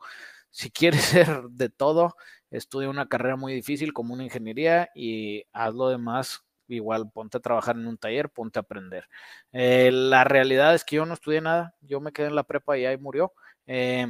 Si 0.50 0.70
quieres 0.70 1.04
ser 1.06 1.44
de 1.44 1.70
todo, 1.70 2.14
estudia 2.50 2.90
una 2.90 3.08
carrera 3.08 3.36
muy 3.36 3.54
difícil 3.54 3.94
como 3.94 4.12
una 4.12 4.24
ingeniería 4.24 4.90
y 4.94 5.42
haz 5.54 5.72
lo 5.72 5.88
demás 5.88 6.44
igual 6.68 7.10
ponte 7.10 7.38
a 7.38 7.40
trabajar 7.40 7.76
en 7.76 7.86
un 7.86 7.96
taller, 7.96 8.28
ponte 8.28 8.58
a 8.58 8.62
aprender. 8.62 9.08
Eh, 9.52 9.90
la 9.90 10.24
realidad 10.24 10.74
es 10.74 10.84
que 10.84 10.96
yo 10.96 11.06
no 11.06 11.14
estudié 11.14 11.40
nada, 11.40 11.74
yo 11.80 12.02
me 12.02 12.12
quedé 12.12 12.26
en 12.26 12.34
la 12.34 12.44
prepa 12.44 12.76
y 12.76 12.84
ahí 12.84 12.98
murió. 12.98 13.32
Eh, 13.66 14.06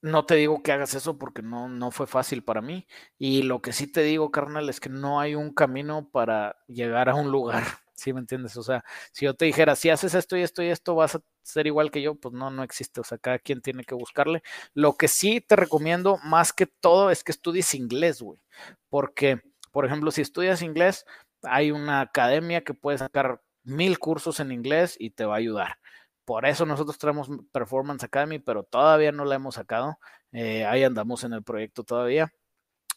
no 0.00 0.24
te 0.26 0.34
digo 0.36 0.62
que 0.62 0.72
hagas 0.72 0.94
eso 0.94 1.18
porque 1.18 1.42
no, 1.42 1.68
no 1.68 1.90
fue 1.90 2.06
fácil 2.06 2.42
para 2.42 2.60
mí. 2.62 2.86
Y 3.18 3.42
lo 3.42 3.60
que 3.62 3.72
sí 3.72 3.86
te 3.86 4.02
digo, 4.02 4.30
carnal, 4.30 4.68
es 4.68 4.80
que 4.80 4.88
no 4.88 5.20
hay 5.20 5.34
un 5.34 5.52
camino 5.54 6.08
para 6.10 6.56
llegar 6.68 7.08
a 7.08 7.14
un 7.14 7.30
lugar. 7.30 7.62
¿Sí 7.94 8.12
me 8.12 8.20
entiendes? 8.20 8.56
O 8.56 8.62
sea, 8.62 8.84
si 9.12 9.26
yo 9.26 9.34
te 9.34 9.44
dijera, 9.44 9.76
si 9.76 9.90
haces 9.90 10.14
esto 10.14 10.36
y 10.36 10.42
esto 10.42 10.62
y 10.62 10.68
esto, 10.68 10.94
vas 10.94 11.14
a 11.14 11.20
ser 11.42 11.66
igual 11.66 11.90
que 11.90 12.02
yo, 12.02 12.14
pues 12.16 12.34
no, 12.34 12.50
no 12.50 12.62
existe. 12.64 13.00
O 13.00 13.04
sea, 13.04 13.18
cada 13.18 13.38
quien 13.38 13.60
tiene 13.62 13.84
que 13.84 13.94
buscarle. 13.94 14.42
Lo 14.74 14.94
que 14.96 15.08
sí 15.08 15.40
te 15.40 15.56
recomiendo 15.56 16.18
más 16.24 16.52
que 16.52 16.66
todo 16.66 17.10
es 17.10 17.22
que 17.22 17.32
estudies 17.32 17.74
inglés, 17.74 18.20
güey. 18.22 18.40
Porque, 18.88 19.40
por 19.72 19.86
ejemplo, 19.86 20.10
si 20.10 20.22
estudias 20.22 20.62
inglés, 20.62 21.06
hay 21.42 21.70
una 21.70 22.00
academia 22.00 22.62
que 22.64 22.74
puede 22.74 22.98
sacar 22.98 23.42
mil 23.64 23.98
cursos 23.98 24.40
en 24.40 24.52
inglés 24.52 24.96
y 24.98 25.10
te 25.10 25.24
va 25.24 25.34
a 25.34 25.38
ayudar. 25.38 25.78
Por 26.24 26.46
eso 26.46 26.66
nosotros 26.66 26.98
tenemos 26.98 27.28
Performance 27.52 28.04
Academy, 28.04 28.38
pero 28.38 28.62
todavía 28.62 29.12
no 29.12 29.24
la 29.24 29.36
hemos 29.36 29.56
sacado. 29.56 29.98
Eh, 30.32 30.64
ahí 30.66 30.84
andamos 30.84 31.24
en 31.24 31.32
el 31.32 31.42
proyecto 31.42 31.84
todavía. 31.84 32.32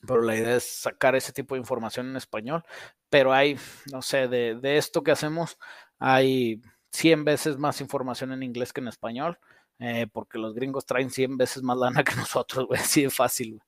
Pero 0.07 0.21
la 0.21 0.35
idea 0.35 0.55
es 0.57 0.81
sacar 0.81 1.15
ese 1.15 1.33
tipo 1.33 1.55
de 1.55 1.61
información 1.61 2.07
en 2.09 2.17
español. 2.17 2.63
Pero 3.09 3.33
hay, 3.33 3.57
no 3.91 4.01
sé, 4.01 4.27
de, 4.27 4.77
esto 4.77 5.03
que 5.03 5.11
hacemos, 5.11 5.57
hay 5.99 6.61
100 6.91 7.25
veces 7.25 7.57
más 7.57 7.81
información 7.81 8.31
en 8.31 8.43
inglés 8.43 8.73
que 8.73 8.81
en 8.81 8.89
español. 8.89 9.39
Eh, 9.79 10.07
porque 10.11 10.37
los 10.39 10.53
gringos 10.55 10.85
traen 10.85 11.09
100 11.11 11.37
veces 11.37 11.63
más 11.63 11.77
lana 11.77 12.03
que 12.05 12.15
nosotros, 12.15 12.67
güey. 12.67 12.79
Así 12.81 13.03
de 13.03 13.09
fácil, 13.09 13.59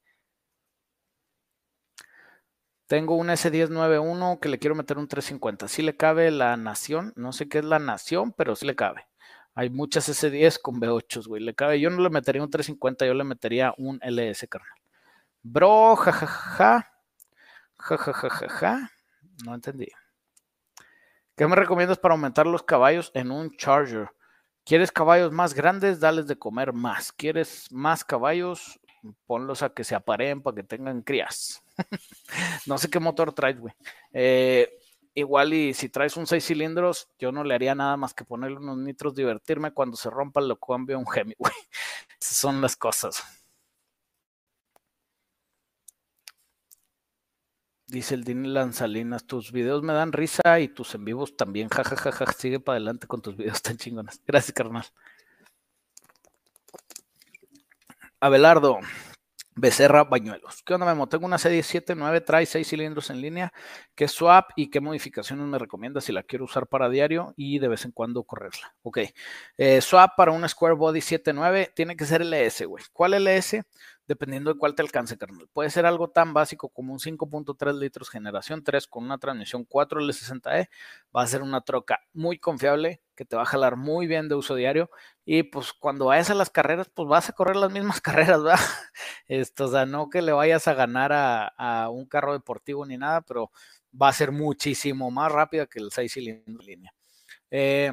Tengo 2.88 3.16
un 3.16 3.28
S1091 3.28 4.40
que 4.40 4.50
le 4.50 4.60
quiero 4.60 4.76
meter 4.76 4.98
un 4.98 5.08
350. 5.08 5.68
Sí 5.68 5.82
le 5.82 5.98
cabe 5.98 6.32
la 6.32 6.56
nación. 6.58 7.14
No 7.18 7.34
sé 7.34 7.50
qué 7.50 7.60
es 7.60 7.66
la 7.66 7.80
nación, 7.80 8.34
pero 8.34 8.56
sí 8.56 8.66
le 8.66 8.76
cabe. 8.76 9.07
Hay 9.58 9.72
muchas 9.72 10.08
S10 10.08 10.62
con 10.62 10.80
V8, 10.80 11.26
güey. 11.26 11.42
Le 11.42 11.56
cabe. 11.56 11.80
Yo 11.80 11.90
no 11.90 12.00
le 12.04 12.12
metería 12.12 12.44
un 12.44 12.50
350, 12.52 13.08
yo 13.08 13.16
le 13.16 13.24
metería 13.24 13.74
un 13.80 14.00
LS, 14.04 14.48
carnal. 14.48 14.70
Bro, 15.42 15.96
jajaja. 15.96 16.94
Jajajaja. 17.80 18.92
No 19.44 19.56
entendí. 19.56 19.88
¿Qué 21.36 21.48
me 21.48 21.56
recomiendas 21.56 21.98
para 21.98 22.14
aumentar 22.14 22.46
los 22.46 22.62
caballos 22.62 23.10
en 23.16 23.32
un 23.32 23.50
Charger? 23.58 24.12
¿Quieres 24.64 24.92
caballos 24.92 25.32
más 25.32 25.56
grandes? 25.56 26.00
Dales 26.00 26.28
de 26.28 26.38
comer 26.38 26.72
más. 26.72 27.12
¿Quieres 27.12 27.66
más 27.72 28.06
caballos? 28.06 28.80
Ponlos 29.26 29.64
a 29.64 29.70
que 29.70 29.84
se 29.84 29.96
apareen 29.96 30.44
para 30.44 30.58
que 30.58 30.64
tengan 30.64 31.02
crías. 31.02 31.64
no 32.68 32.78
sé 32.78 32.92
qué 32.92 33.00
motor 33.00 33.34
traes, 33.34 33.60
güey. 33.60 33.74
Eh, 34.14 34.70
igual 35.18 35.54
y 35.54 35.74
si 35.74 35.90
traes 35.90 36.16
un 36.16 36.28
6 36.28 36.46
cilindros, 36.46 37.10
yo 37.18 37.32
no 37.32 37.44
le 37.44 37.56
haría 37.56 37.74
nada 37.76 37.98
más 37.98 38.14
que 38.14 38.24
ponerle 38.24 38.58
unos 38.58 38.78
nitros, 38.78 39.16
divertirme. 39.16 39.74
Cuando 39.74 39.98
se 39.98 40.10
rompa, 40.10 40.42
lo 40.42 40.58
cambio 40.58 40.96
a 40.98 41.00
un 41.00 41.06
Hemi, 41.14 41.34
güey. 41.38 41.54
Esas 42.22 42.38
son 42.38 42.62
las 42.62 42.76
cosas. 42.78 43.24
Dice 47.88 48.16
el 48.16 48.24
Dini 48.26 48.50
Lanzalinas, 48.50 49.26
tus 49.26 49.52
videos 49.52 49.82
me 49.82 49.94
dan 49.94 50.12
risa 50.12 50.60
y 50.60 50.68
tus 50.68 50.94
en 50.94 51.06
vivos 51.06 51.36
también. 51.38 51.70
jajajaja, 51.70 52.12
ja, 52.12 52.26
ja, 52.26 52.26
ja. 52.28 52.34
Sigue 52.34 52.60
para 52.60 52.76
adelante 52.76 53.08
con 53.08 53.22
tus 53.22 53.36
videos 53.38 53.62
tan 53.62 53.78
chingones. 53.78 54.22
Gracias, 54.28 54.54
carnal. 54.54 54.86
Abelardo, 58.20 58.80
Becerra 59.58 60.04
Bañuelos. 60.04 60.62
¿Qué 60.64 60.76
onda, 60.76 60.86
Memo? 60.86 61.08
Tengo 61.08 61.26
una 61.26 61.38
C17-9, 61.38 62.24
trae 62.24 62.46
6 62.46 62.68
cilindros 62.68 63.10
en 63.10 63.22
línea. 63.22 63.52
¿Qué 63.96 64.08
swap 64.08 64.52
y 64.56 64.70
qué 64.70 64.80
modificaciones 64.82 65.48
me 65.48 65.58
recomiendas 65.58 66.04
si 66.04 66.12
la 66.12 66.22
quiero 66.22 66.46
usar 66.46 66.68
para 66.68 66.90
diario 66.90 67.34
y 67.36 67.58
de 67.58 67.68
vez 67.68 67.84
en 67.84 67.92
cuando 67.92 68.24
correrla? 68.24 68.76
Ok. 68.84 69.00
Eh, 69.58 69.82
swap 69.82 70.12
para 70.16 70.32
una 70.32 70.48
Square 70.48 70.76
Body 70.76 71.00
7.9 71.00 71.74
tiene 71.74 71.96
que 71.96 72.06
ser 72.06 72.22
LS, 72.22 72.66
güey. 72.66 72.84
¿Cuál 72.94 73.16
LS? 73.16 73.64
Dependiendo 74.08 74.54
de 74.54 74.58
cuál 74.58 74.74
te 74.74 74.82
alcance, 74.82 75.18
carnal. 75.18 75.50
Puede 75.52 75.70
ser 75.70 75.86
algo 75.86 76.10
tan 76.10 76.34
básico 76.34 76.70
como 76.70 76.94
un 76.94 77.00
5.3 77.00 77.78
litros 77.78 78.10
generación 78.10 78.64
3 78.64 78.88
con 78.88 79.04
una 79.04 79.18
transmisión 79.18 79.66
4 79.66 80.02
L60E. 80.02 80.70
Va 81.16 81.22
a 81.24 81.28
ser 81.28 81.42
una 81.42 81.62
troca 81.62 82.00
muy 82.14 82.40
confiable 82.40 83.02
que 83.16 83.26
te 83.26 83.36
va 83.36 83.42
a 83.44 83.46
jalar 83.46 83.76
muy 83.76 84.08
bien 84.08 84.30
de 84.30 84.36
uso 84.36 84.56
diario. 84.56 84.90
Y 85.26 85.44
pues 85.44 85.74
cuando 85.74 86.06
vayas 86.06 86.30
a 86.30 86.36
las 86.36 86.50
carreras, 86.50 86.90
pues 86.94 87.08
vas 87.10 87.30
a 87.30 87.34
correr 87.34 87.58
las 87.58 87.72
mismas 87.72 88.00
carreras, 88.02 88.42
¿verdad? 88.42 88.60
Esto, 89.28 89.66
o 89.66 89.72
sea, 89.72 89.86
no 89.86 90.10
que 90.10 90.22
le 90.22 90.32
vayas 90.32 90.68
a 90.68 90.74
ganar 90.74 91.12
a, 91.14 91.90
un 91.90 92.06
carro 92.06 92.34
deportivo 92.34 92.86
ni 92.86 92.98
nada, 92.98 93.22
pero 93.22 93.52
va 94.00 94.10
a 94.10 94.14
ser 94.14 94.32
muchísimo 94.32 95.12
más 95.12 95.32
rápida 95.32 95.68
que 95.68 95.80
el 95.80 95.92
6 95.92 96.14
cilindros 96.14 96.62
en 96.62 96.66
línea. 96.66 96.94
Eh, 97.52 97.92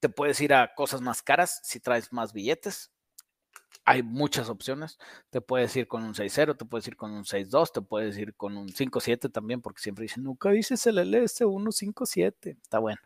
te 0.00 0.08
puedes 0.08 0.40
ir 0.40 0.52
a 0.52 0.74
cosas 0.74 1.00
más 1.00 1.22
caras 1.22 1.60
si 1.62 1.80
traes 1.80 2.12
más 2.12 2.32
billetes 2.32 2.92
hay 3.84 4.02
muchas 4.02 4.48
opciones. 4.48 4.98
Te 5.30 5.40
puedes 5.40 5.74
ir 5.76 5.88
con 5.88 6.04
un 6.04 6.14
6.0, 6.14 6.56
te 6.56 6.64
puedes 6.64 6.86
ir 6.88 6.96
con 6.96 7.12
un 7.12 7.24
6.2, 7.24 7.72
te 7.72 7.82
puedes 7.82 8.16
ir 8.18 8.34
con 8.34 8.56
un 8.56 8.68
5.7 8.68 9.30
también, 9.32 9.60
porque 9.60 9.82
siempre 9.82 10.02
dicen, 10.04 10.24
nunca 10.24 10.50
dices 10.50 10.86
el 10.86 10.98
LS157. 10.98 12.58
Está 12.62 12.78
bueno. 12.78 13.00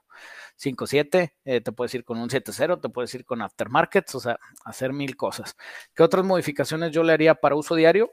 5.7, 0.59 1.35
eh, 1.45 1.61
te 1.61 1.73
puedes 1.73 1.95
ir 1.95 2.05
con 2.05 2.19
un 2.19 2.29
7.0, 2.29 2.81
te 2.81 2.89
puedes 2.89 3.15
ir 3.15 3.25
con 3.25 3.43
aftermarkets, 3.43 4.15
o 4.15 4.21
sea, 4.21 4.39
hacer 4.65 4.93
mil 4.93 5.17
cosas. 5.17 5.57
¿Qué 5.95 6.03
otras 6.03 6.25
modificaciones 6.25 6.93
yo 6.93 7.03
le 7.03 7.13
haría 7.13 7.35
para 7.35 7.55
uso 7.55 7.75
diario? 7.75 8.13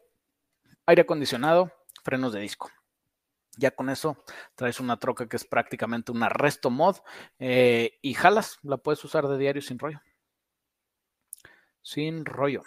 Aire 0.85 1.03
acondicionado, 1.03 1.71
frenos 2.03 2.33
de 2.33 2.41
disco. 2.41 2.69
Ya 3.55 3.71
con 3.71 3.89
eso 3.89 4.23
traes 4.55 4.79
una 4.79 4.97
troca 4.97 5.27
que 5.27 5.37
es 5.37 5.45
prácticamente 5.45 6.11
una 6.11 6.27
resto 6.27 6.69
mod 6.71 6.97
eh, 7.39 7.99
y 8.01 8.15
jalas, 8.15 8.57
la 8.63 8.77
puedes 8.77 9.03
usar 9.05 9.27
de 9.27 9.37
diario 9.37 9.61
sin 9.61 9.79
rollo. 9.79 10.01
Sin 11.83 12.25
rollo. 12.25 12.63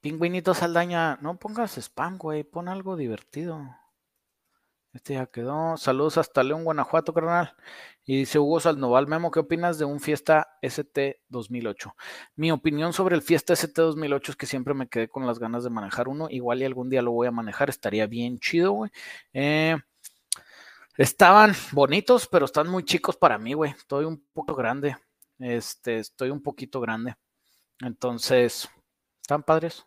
Pingüinito 0.00 0.54
Saldaña, 0.54 1.18
no 1.20 1.38
pongas 1.38 1.76
spam, 1.76 2.18
güey, 2.18 2.44
pon 2.44 2.68
algo 2.68 2.96
divertido. 2.96 3.60
Este 4.94 5.14
ya 5.14 5.26
quedó. 5.26 5.76
Saludos 5.76 6.16
hasta 6.18 6.42
León, 6.42 6.64
Guanajuato, 6.64 7.12
carnal. 7.12 7.54
Y 8.04 8.16
dice 8.20 8.38
Hugo 8.38 8.58
Salnoval, 8.58 9.06
Memo, 9.06 9.30
¿qué 9.30 9.40
opinas 9.40 9.78
de 9.78 9.84
un 9.84 10.00
Fiesta 10.00 10.56
ST 10.62 11.20
2008? 11.28 11.94
Mi 12.36 12.50
opinión 12.50 12.92
sobre 12.92 13.14
el 13.14 13.22
Fiesta 13.22 13.52
ST 13.52 13.82
2008 13.82 14.32
es 14.32 14.36
que 14.36 14.46
siempre 14.46 14.72
me 14.74 14.88
quedé 14.88 15.08
con 15.08 15.26
las 15.26 15.38
ganas 15.38 15.62
de 15.62 15.70
manejar 15.70 16.08
uno. 16.08 16.28
Igual 16.30 16.62
y 16.62 16.64
algún 16.64 16.88
día 16.88 17.02
lo 17.02 17.12
voy 17.12 17.26
a 17.28 17.32
manejar, 17.32 17.68
estaría 17.68 18.06
bien 18.06 18.38
chido, 18.38 18.72
güey. 18.72 18.90
Eh, 19.34 19.76
Estaban 20.98 21.52
bonitos, 21.70 22.26
pero 22.26 22.44
están 22.46 22.68
muy 22.68 22.84
chicos 22.84 23.16
para 23.16 23.38
mí, 23.38 23.52
güey. 23.54 23.70
Estoy 23.70 24.04
un 24.04 24.20
poco 24.32 24.56
grande. 24.56 24.96
Este, 25.38 25.98
estoy 26.00 26.30
un 26.30 26.42
poquito 26.42 26.80
grande. 26.80 27.14
Entonces, 27.80 28.68
¿están 29.22 29.44
padres? 29.44 29.86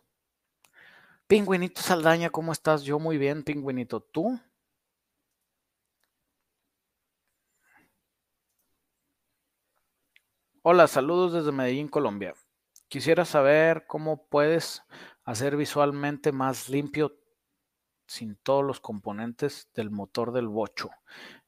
Pingüinito 1.26 1.82
Saldaña, 1.82 2.30
¿cómo 2.30 2.50
estás? 2.52 2.82
Yo 2.84 2.98
muy 2.98 3.18
bien, 3.18 3.42
pingüinito. 3.44 4.00
¿Tú? 4.00 4.40
Hola, 10.62 10.86
saludos 10.86 11.34
desde 11.34 11.52
Medellín, 11.52 11.88
Colombia. 11.88 12.34
Quisiera 12.88 13.26
saber 13.26 13.84
cómo 13.86 14.26
puedes 14.28 14.82
hacer 15.24 15.56
visualmente 15.58 16.32
más 16.32 16.70
limpio 16.70 17.21
sin 18.12 18.36
todos 18.36 18.62
los 18.62 18.80
componentes 18.80 19.68
del 19.74 19.90
motor 19.90 20.32
del 20.32 20.48
bocho. 20.48 20.90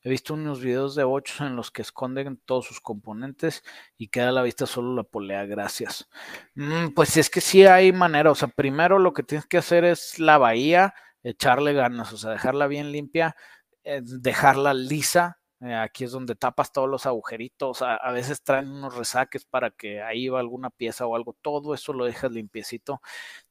He 0.02 0.08
visto 0.08 0.34
unos 0.34 0.60
videos 0.60 0.94
de 0.94 1.04
bochos 1.04 1.40
en 1.42 1.56
los 1.56 1.70
que 1.70 1.82
esconden 1.82 2.40
todos 2.44 2.66
sus 2.66 2.80
componentes 2.80 3.62
y 3.98 4.08
queda 4.08 4.30
a 4.30 4.32
la 4.32 4.42
vista 4.42 4.64
solo 4.66 4.94
la 4.94 5.02
polea. 5.02 5.44
Gracias. 5.44 6.08
Mm, 6.54 6.88
pues 6.94 7.16
es 7.18 7.28
que 7.28 7.42
sí 7.42 7.66
hay 7.66 7.92
manera. 7.92 8.30
O 8.30 8.34
sea, 8.34 8.48
primero 8.48 8.98
lo 8.98 9.12
que 9.12 9.22
tienes 9.22 9.46
que 9.46 9.58
hacer 9.58 9.84
es 9.84 10.18
la 10.18 10.38
bahía, 10.38 10.94
echarle 11.22 11.74
ganas, 11.74 12.12
o 12.12 12.16
sea, 12.16 12.30
dejarla 12.30 12.66
bien 12.66 12.92
limpia, 12.92 13.36
eh, 13.84 14.00
dejarla 14.02 14.72
lisa 14.74 15.38
eh, 15.64 15.74
aquí 15.74 16.04
es 16.04 16.12
donde 16.12 16.34
tapas 16.34 16.72
todos 16.72 16.88
los 16.90 17.06
agujeritos. 17.06 17.80
A, 17.80 17.96
a, 17.96 18.12
veces 18.12 18.42
traen 18.42 18.70
unos 18.70 18.94
resaques 18.96 19.46
para 19.46 19.70
que 19.70 20.02
ahí 20.02 20.28
va 20.28 20.40
alguna 20.40 20.68
pieza 20.68 21.06
o 21.06 21.16
algo. 21.16 21.34
Todo 21.40 21.72
eso 21.74 21.94
lo 21.94 22.04
dejas 22.04 22.32
limpiecito. 22.32 23.00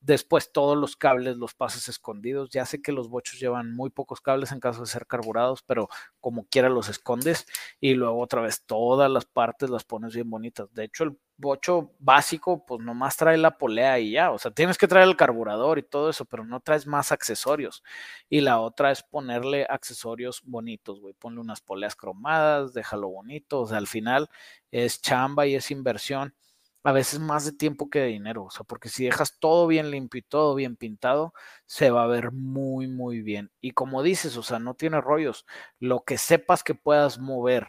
Después 0.06 0.52
todos 0.52 0.78
los 0.78 0.98
cables 0.98 1.38
los 1.38 1.54
pasas 1.56 1.88
escondidos. 1.88 2.50
Ya 2.50 2.66
sé 2.66 2.82
que 2.82 2.92
los 2.92 3.08
bochos 3.08 3.40
llevan 3.40 3.74
muy 3.74 3.90
pocos 3.90 4.20
cables 4.20 4.52
en 4.52 4.60
caso 4.60 4.82
de 4.82 4.88
ser 4.88 5.08
carburados, 5.08 5.64
pero 5.64 5.88
como 6.20 6.46
quiera 6.50 6.68
los 6.68 6.90
escondes. 6.90 7.46
Y 7.80 7.94
luego 7.94 8.20
otra 8.20 8.42
vez 8.42 8.66
todas 8.66 9.10
las 9.10 9.24
partes 9.26 9.70
las 9.70 9.86
pones 9.86 10.14
bien 10.14 10.30
bonitas. 10.30 10.74
De 10.74 10.84
hecho, 10.84 11.06
el 11.06 11.18
bocho 11.38 11.94
básico, 12.00 12.66
pues 12.66 12.82
nomás 12.82 13.16
trae 13.16 13.38
la 13.38 13.58
polea 13.58 13.98
y 14.00 14.12
ya. 14.12 14.32
O 14.32 14.38
sea, 14.40 14.52
tienes 14.52 14.78
que 14.78 14.90
traer 14.90 15.08
el 15.08 15.16
carburador 15.16 15.80
y 15.80 15.84
todo 15.84 16.10
eso, 16.10 16.26
pero 16.26 16.44
no 16.44 16.60
traes 16.60 16.86
más 16.86 17.14
accesorios. 17.14 17.82
Y 18.30 18.42
la 18.42 18.60
otra 18.60 18.92
es 18.92 19.04
ponerle 19.04 19.66
accesorios 19.70 20.42
bonitos, 20.44 21.00
güey. 21.00 21.14
Ponle 21.14 21.40
unas 21.40 21.62
poleas 21.62 21.96
cromadas, 21.96 22.74
déjalo 22.74 23.08
bonito. 23.08 23.62
O 23.62 23.68
sea, 23.68 23.78
al 23.78 23.88
final 23.88 24.30
es 24.70 25.02
chamba 25.02 25.48
y 25.48 25.56
es 25.56 25.72
inversión. 25.72 26.36
A 26.84 26.92
veces 26.92 27.20
más 27.20 27.46
de 27.46 27.54
tiempo 27.54 27.90
que 27.90 28.00
de 28.00 28.08
dinero. 28.08 28.44
O 28.46 28.50
sea, 28.52 28.64
porque 28.66 28.90
si 28.90 29.06
dejas 29.06 29.38
todo 29.40 29.68
bien 29.68 29.90
limpio 29.92 30.20
y 30.20 30.24
todo 30.24 30.54
bien 30.56 30.76
pintado, 30.76 31.34
se 31.66 31.92
va 31.92 32.04
a 32.04 32.08
ver 32.08 32.32
muy, 32.32 32.88
muy 32.88 33.22
bien. 33.22 33.52
Y 33.62 33.72
como 33.72 34.04
dices, 34.04 34.36
o 34.38 34.44
sea, 34.44 34.60
no 34.60 34.74
tiene 34.76 35.00
rollos. 35.02 35.46
Lo 35.80 36.04
que 36.04 36.18
sepas 36.18 36.64
que 36.64 36.76
puedas 36.76 37.20
mover 37.20 37.68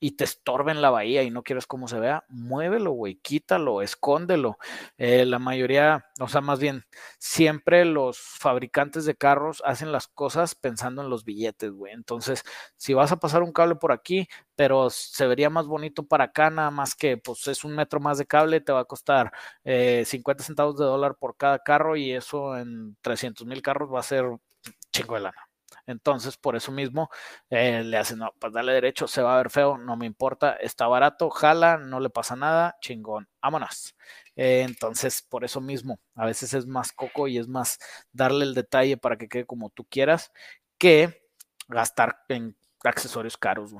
y 0.00 0.12
te 0.12 0.24
estorba 0.24 0.72
en 0.72 0.80
la 0.82 0.90
bahía 0.90 1.22
y 1.22 1.30
no 1.30 1.42
quieres 1.42 1.66
cómo 1.66 1.86
se 1.86 2.00
vea, 2.00 2.24
muévelo, 2.28 2.92
güey, 2.92 3.16
quítalo, 3.16 3.82
escóndelo. 3.82 4.58
Eh, 4.96 5.26
la 5.26 5.38
mayoría, 5.38 6.06
o 6.18 6.26
sea, 6.28 6.40
más 6.40 6.58
bien, 6.58 6.84
siempre 7.18 7.84
los 7.84 8.18
fabricantes 8.18 9.04
de 9.04 9.14
carros 9.14 9.62
hacen 9.64 9.92
las 9.92 10.08
cosas 10.08 10.54
pensando 10.54 11.02
en 11.02 11.10
los 11.10 11.24
billetes, 11.24 11.72
güey. 11.72 11.92
Entonces, 11.92 12.42
si 12.76 12.94
vas 12.94 13.12
a 13.12 13.18
pasar 13.20 13.42
un 13.42 13.52
cable 13.52 13.76
por 13.76 13.92
aquí, 13.92 14.26
pero 14.56 14.88
se 14.90 15.26
vería 15.26 15.50
más 15.50 15.66
bonito 15.66 16.02
para 16.06 16.24
acá, 16.24 16.50
nada 16.50 16.70
más 16.70 16.94
que, 16.94 17.18
pues, 17.18 17.46
es 17.48 17.64
un 17.64 17.74
metro 17.74 18.00
más 18.00 18.18
de 18.18 18.26
cable, 18.26 18.60
te 18.60 18.72
va 18.72 18.80
a 18.80 18.84
costar 18.84 19.32
50 19.64 20.42
eh, 20.42 20.46
centavos 20.46 20.78
de 20.78 20.84
dólar 20.84 21.16
por 21.16 21.36
cada 21.36 21.58
carro 21.58 21.96
y 21.96 22.12
eso 22.12 22.56
en 22.56 22.96
300 23.02 23.46
mil 23.46 23.62
carros 23.62 23.92
va 23.92 24.00
a 24.00 24.02
ser 24.02 24.24
chingo 24.92 25.14
de 25.14 25.20
lana. 25.20 25.49
Entonces, 25.86 26.36
por 26.36 26.56
eso 26.56 26.72
mismo 26.72 27.10
eh, 27.50 27.82
le 27.84 27.96
hacen, 27.96 28.18
no, 28.18 28.32
pues 28.38 28.52
dale 28.52 28.72
derecho, 28.72 29.06
se 29.08 29.22
va 29.22 29.34
a 29.34 29.36
ver 29.38 29.50
feo, 29.50 29.78
no 29.78 29.96
me 29.96 30.06
importa, 30.06 30.52
está 30.54 30.86
barato, 30.86 31.30
jala, 31.30 31.78
no 31.78 32.00
le 32.00 32.10
pasa 32.10 32.36
nada, 32.36 32.76
chingón, 32.80 33.28
vámonos. 33.42 33.94
Eh, 34.36 34.62
entonces, 34.62 35.22
por 35.22 35.44
eso 35.44 35.60
mismo, 35.60 36.00
a 36.14 36.26
veces 36.26 36.54
es 36.54 36.66
más 36.66 36.92
coco 36.92 37.28
y 37.28 37.38
es 37.38 37.48
más 37.48 37.78
darle 38.12 38.44
el 38.44 38.54
detalle 38.54 38.96
para 38.96 39.16
que 39.16 39.28
quede 39.28 39.46
como 39.46 39.70
tú 39.70 39.84
quieras 39.84 40.32
que 40.78 41.28
gastar 41.68 42.24
en 42.28 42.56
accesorios 42.84 43.36
caros. 43.36 43.74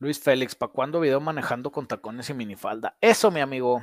Luis 0.00 0.20
Félix, 0.20 0.54
¿para 0.54 0.72
cuándo 0.72 1.00
video 1.00 1.20
manejando 1.20 1.72
con 1.72 1.88
tacones 1.88 2.30
y 2.30 2.34
minifalda? 2.34 2.96
Eso, 3.00 3.30
mi 3.32 3.40
amigo, 3.40 3.82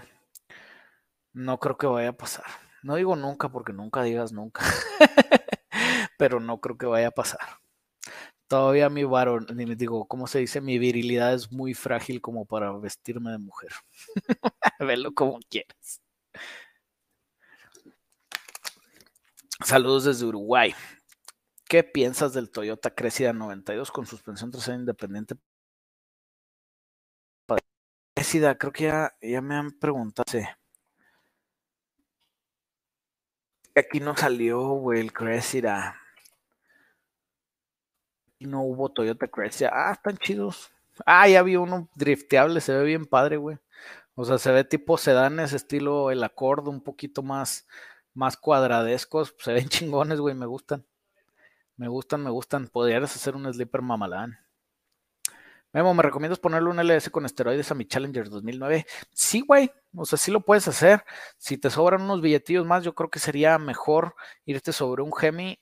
no 1.33 1.59
creo 1.59 1.77
que 1.77 1.87
vaya 1.87 2.09
a 2.09 2.17
pasar. 2.17 2.45
No 2.85 2.97
digo 2.97 3.15
nunca 3.15 3.49
porque 3.49 3.73
nunca 3.73 4.03
digas 4.03 4.31
nunca, 4.31 4.61
pero 6.19 6.39
no 6.39 6.61
creo 6.61 6.77
que 6.77 6.85
vaya 6.85 7.07
a 7.07 7.11
pasar. 7.11 7.39
Todavía 8.47 8.91
mi 8.91 9.03
varón, 9.03 9.47
digo, 9.75 10.07
¿cómo 10.07 10.27
se 10.27 10.37
dice? 10.37 10.61
Mi 10.61 10.77
virilidad 10.77 11.33
es 11.33 11.51
muy 11.51 11.73
frágil 11.73 12.21
como 12.21 12.45
para 12.45 12.71
vestirme 12.73 13.31
de 13.31 13.39
mujer. 13.39 13.71
Velo 14.79 15.15
como 15.15 15.39
quieras. 15.49 16.03
Saludos 19.63 20.03
desde 20.03 20.27
Uruguay. 20.27 20.75
¿Qué 21.67 21.83
piensas 21.83 22.33
del 22.33 22.51
Toyota 22.51 22.93
Cressida 22.93 23.33
92 23.33 23.89
con 23.89 24.05
suspensión 24.05 24.51
trasera 24.51 24.77
independiente? 24.77 25.33
Cressida, 28.13 28.55
creo 28.59 28.71
que 28.71 28.83
ya, 28.83 29.11
ya 29.21 29.41
me 29.41 29.55
han 29.55 29.71
preguntado 29.71 30.25
aquí 33.75 33.99
no 33.99 34.15
salió, 34.15 34.61
güey, 34.61 35.01
el 35.01 35.13
Cressida. 35.13 35.97
Aquí 38.35 38.45
no 38.47 38.61
hubo 38.63 38.89
Toyota 38.89 39.27
Cressida. 39.27 39.71
Ah, 39.73 39.91
están 39.91 40.17
chidos. 40.17 40.71
Ah, 41.05 41.27
ya 41.27 41.43
vi 41.43 41.55
uno 41.57 41.89
drifteable, 41.95 42.61
se 42.61 42.73
ve 42.73 42.83
bien 42.83 43.05
padre, 43.05 43.37
güey. 43.37 43.57
O 44.15 44.23
sea, 44.25 44.37
se 44.37 44.51
ve 44.51 44.63
tipo 44.63 44.97
sedanes, 44.97 45.53
estilo 45.53 46.09
el 46.11 46.23
acorde, 46.23 46.69
un 46.69 46.81
poquito 46.81 47.21
más, 47.21 47.67
más 48.13 48.37
cuadradescos. 48.37 49.35
Se 49.39 49.53
ven 49.53 49.67
chingones, 49.69 50.19
güey, 50.21 50.35
me 50.35 50.45
gustan. 50.45 50.85
Me 51.77 51.87
gustan, 51.89 52.23
me 52.23 52.29
gustan. 52.29 52.67
Podrías 52.67 53.15
hacer 53.15 53.35
un 53.35 53.51
sleeper 53.53 53.81
mamalán. 53.81 54.39
Memo, 55.75 55.93
¿me 55.93 56.03
recomiendas 56.03 56.39
ponerle 56.39 56.69
un 56.69 56.79
LS 56.79 57.11
con 57.11 57.25
esteroides 57.25 57.69
a 57.69 57.75
mi 57.75 57.83
Challenger 57.83 58.29
2009? 58.29 58.85
Sí, 59.11 59.41
güey, 59.41 59.69
o 59.93 60.05
sea, 60.05 60.17
sí 60.17 60.31
lo 60.31 60.39
puedes 60.39 60.69
hacer. 60.69 61.03
Si 61.37 61.57
te 61.57 61.69
sobran 61.69 62.03
unos 62.03 62.21
billetillos 62.21 62.65
más, 62.65 62.85
yo 62.85 62.95
creo 62.95 63.09
que 63.09 63.19
sería 63.19 63.57
mejor 63.57 64.15
irte 64.45 64.71
sobre 64.71 65.03
un 65.03 65.13
Gemi 65.13 65.59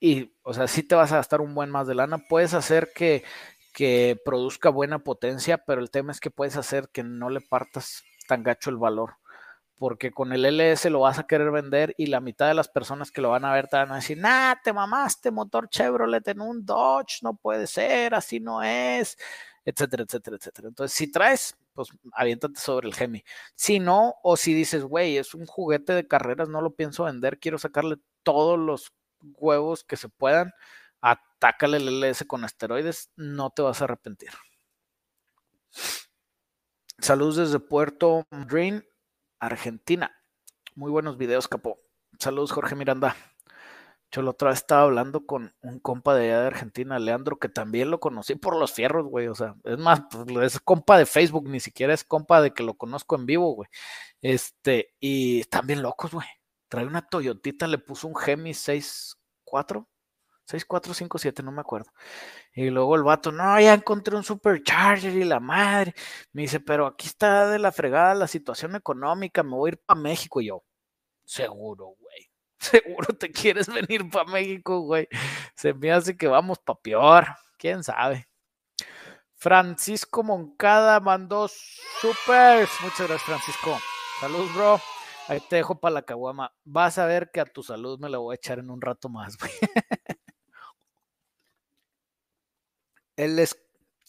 y, 0.00 0.34
o 0.42 0.54
sea, 0.54 0.66
sí 0.68 0.82
te 0.82 0.94
vas 0.94 1.12
a 1.12 1.16
gastar 1.16 1.42
un 1.42 1.54
buen 1.54 1.68
más 1.68 1.86
de 1.86 1.94
lana. 1.94 2.16
Puedes 2.30 2.54
hacer 2.54 2.92
que, 2.94 3.24
que 3.74 4.18
produzca 4.24 4.70
buena 4.70 5.00
potencia, 5.00 5.58
pero 5.58 5.82
el 5.82 5.90
tema 5.90 6.12
es 6.12 6.20
que 6.20 6.30
puedes 6.30 6.56
hacer 6.56 6.88
que 6.90 7.02
no 7.02 7.28
le 7.28 7.42
partas 7.42 8.04
tan 8.26 8.42
gacho 8.42 8.70
el 8.70 8.78
valor 8.78 9.16
porque 9.78 10.10
con 10.10 10.32
el 10.32 10.44
LS 10.44 10.90
lo 10.90 11.00
vas 11.00 11.18
a 11.18 11.26
querer 11.26 11.50
vender 11.50 11.94
y 11.98 12.06
la 12.06 12.20
mitad 12.20 12.48
de 12.48 12.54
las 12.54 12.68
personas 12.68 13.10
que 13.10 13.20
lo 13.20 13.30
van 13.30 13.44
a 13.44 13.52
ver 13.52 13.68
te 13.68 13.76
van 13.76 13.92
a 13.92 13.96
decir, 13.96 14.18
nah, 14.18 14.54
te 14.62 14.72
mamaste 14.72 15.30
motor 15.30 15.68
Chevrolet 15.68 16.26
en 16.28 16.40
un 16.40 16.64
Dodge, 16.64 17.22
no 17.22 17.34
puede 17.36 17.66
ser, 17.66 18.14
así 18.14 18.40
no 18.40 18.62
es, 18.62 19.18
etcétera, 19.64 20.04
etcétera, 20.04 20.36
etcétera. 20.36 20.68
Entonces, 20.68 20.96
si 20.96 21.10
traes, 21.10 21.56
pues 21.74 21.90
aviéntate 22.12 22.58
sobre 22.58 22.88
el 22.88 22.94
Gemi. 22.94 23.22
Si 23.54 23.78
no, 23.78 24.14
o 24.22 24.36
si 24.36 24.54
dices, 24.54 24.82
güey, 24.84 25.18
es 25.18 25.34
un 25.34 25.44
juguete 25.46 25.92
de 25.92 26.08
carreras, 26.08 26.48
no 26.48 26.62
lo 26.62 26.74
pienso 26.74 27.04
vender, 27.04 27.38
quiero 27.38 27.58
sacarle 27.58 27.96
todos 28.22 28.58
los 28.58 28.92
huevos 29.20 29.84
que 29.84 29.96
se 29.96 30.08
puedan, 30.08 30.52
atácale 31.00 31.76
el 31.76 32.02
LS 32.02 32.24
con 32.26 32.44
asteroides, 32.44 33.10
no 33.16 33.50
te 33.50 33.62
vas 33.62 33.80
a 33.80 33.84
arrepentir. 33.84 34.30
Saludos 36.98 37.36
desde 37.36 37.58
Puerto 37.60 38.26
Madryn. 38.30 38.82
Argentina. 39.38 40.22
Muy 40.74 40.90
buenos 40.90 41.16
videos, 41.16 41.48
capo. 41.48 41.80
Saludos, 42.18 42.52
Jorge 42.52 42.74
Miranda. 42.74 43.16
Yo 44.12 44.22
la 44.22 44.30
otra 44.30 44.50
vez 44.50 44.58
estaba 44.58 44.82
hablando 44.82 45.26
con 45.26 45.54
un 45.62 45.80
compa 45.80 46.14
de 46.14 46.26
allá 46.26 46.40
de 46.42 46.46
Argentina, 46.46 46.98
Leandro, 46.98 47.38
que 47.38 47.48
también 47.48 47.90
lo 47.90 48.00
conocí 48.00 48.36
por 48.36 48.56
los 48.56 48.72
fierros, 48.72 49.06
güey. 49.06 49.28
O 49.28 49.34
sea, 49.34 49.56
es 49.64 49.78
más, 49.78 50.02
pues, 50.10 50.54
es 50.54 50.60
compa 50.60 50.98
de 50.98 51.06
Facebook, 51.06 51.48
ni 51.48 51.60
siquiera 51.60 51.92
es 51.92 52.04
compa 52.04 52.40
de 52.40 52.52
que 52.52 52.62
lo 52.62 52.74
conozco 52.74 53.16
en 53.16 53.26
vivo, 53.26 53.54
güey. 53.54 53.68
Este, 54.22 54.94
y 55.00 55.40
están 55.40 55.66
bien 55.66 55.82
locos, 55.82 56.12
güey. 56.12 56.26
Trae 56.68 56.86
una 56.86 57.06
Toyotita, 57.06 57.66
le 57.66 57.78
puso 57.78 58.08
un 58.08 58.16
Gemi 58.16 58.50
6.4 58.52 59.86
6457, 60.46 61.42
no 61.42 61.52
me 61.52 61.60
acuerdo. 61.60 61.92
Y 62.54 62.70
luego 62.70 62.96
el 62.96 63.02
vato, 63.02 63.32
no, 63.32 63.60
ya 63.60 63.74
encontré 63.74 64.16
un 64.16 64.24
supercharger 64.24 65.12
y 65.14 65.24
la 65.24 65.40
madre. 65.40 65.94
Me 66.32 66.42
dice, 66.42 66.60
pero 66.60 66.86
aquí 66.86 67.06
está 67.08 67.48
de 67.50 67.58
la 67.58 67.72
fregada 67.72 68.14
la 68.14 68.28
situación 68.28 68.76
económica, 68.76 69.42
me 69.42 69.56
voy 69.56 69.70
a 69.70 69.72
ir 69.72 69.78
para 69.84 70.00
México. 70.00 70.40
Y 70.40 70.46
yo, 70.46 70.64
seguro, 71.24 71.94
güey. 71.98 72.30
Seguro 72.58 73.14
te 73.14 73.30
quieres 73.30 73.68
venir 73.68 74.08
para 74.10 74.30
México, 74.30 74.80
güey. 74.80 75.08
Se 75.54 75.74
me 75.74 75.92
hace 75.92 76.16
que 76.16 76.26
vamos 76.26 76.58
para 76.58 76.80
peor. 76.80 77.26
¿Quién 77.58 77.84
sabe? 77.84 78.28
Francisco 79.34 80.22
Moncada 80.22 80.98
mandó 81.00 81.48
super. 81.48 82.66
Muchas 82.82 83.08
gracias, 83.08 83.22
Francisco. 83.22 83.78
Saludos, 84.20 84.54
bro. 84.54 84.80
Ahí 85.28 85.40
te 85.48 85.56
dejo 85.56 85.78
para 85.78 85.94
la 85.94 86.02
caguama. 86.02 86.54
Vas 86.64 86.98
a 86.98 87.06
ver 87.06 87.30
que 87.30 87.40
a 87.40 87.44
tu 87.44 87.62
salud 87.62 87.98
me 87.98 88.08
la 88.08 88.18
voy 88.18 88.34
a 88.34 88.36
echar 88.36 88.58
en 88.58 88.70
un 88.70 88.80
rato 88.80 89.08
más, 89.08 89.36
güey. 89.36 89.52
Él 93.16 93.38
es 93.38 93.56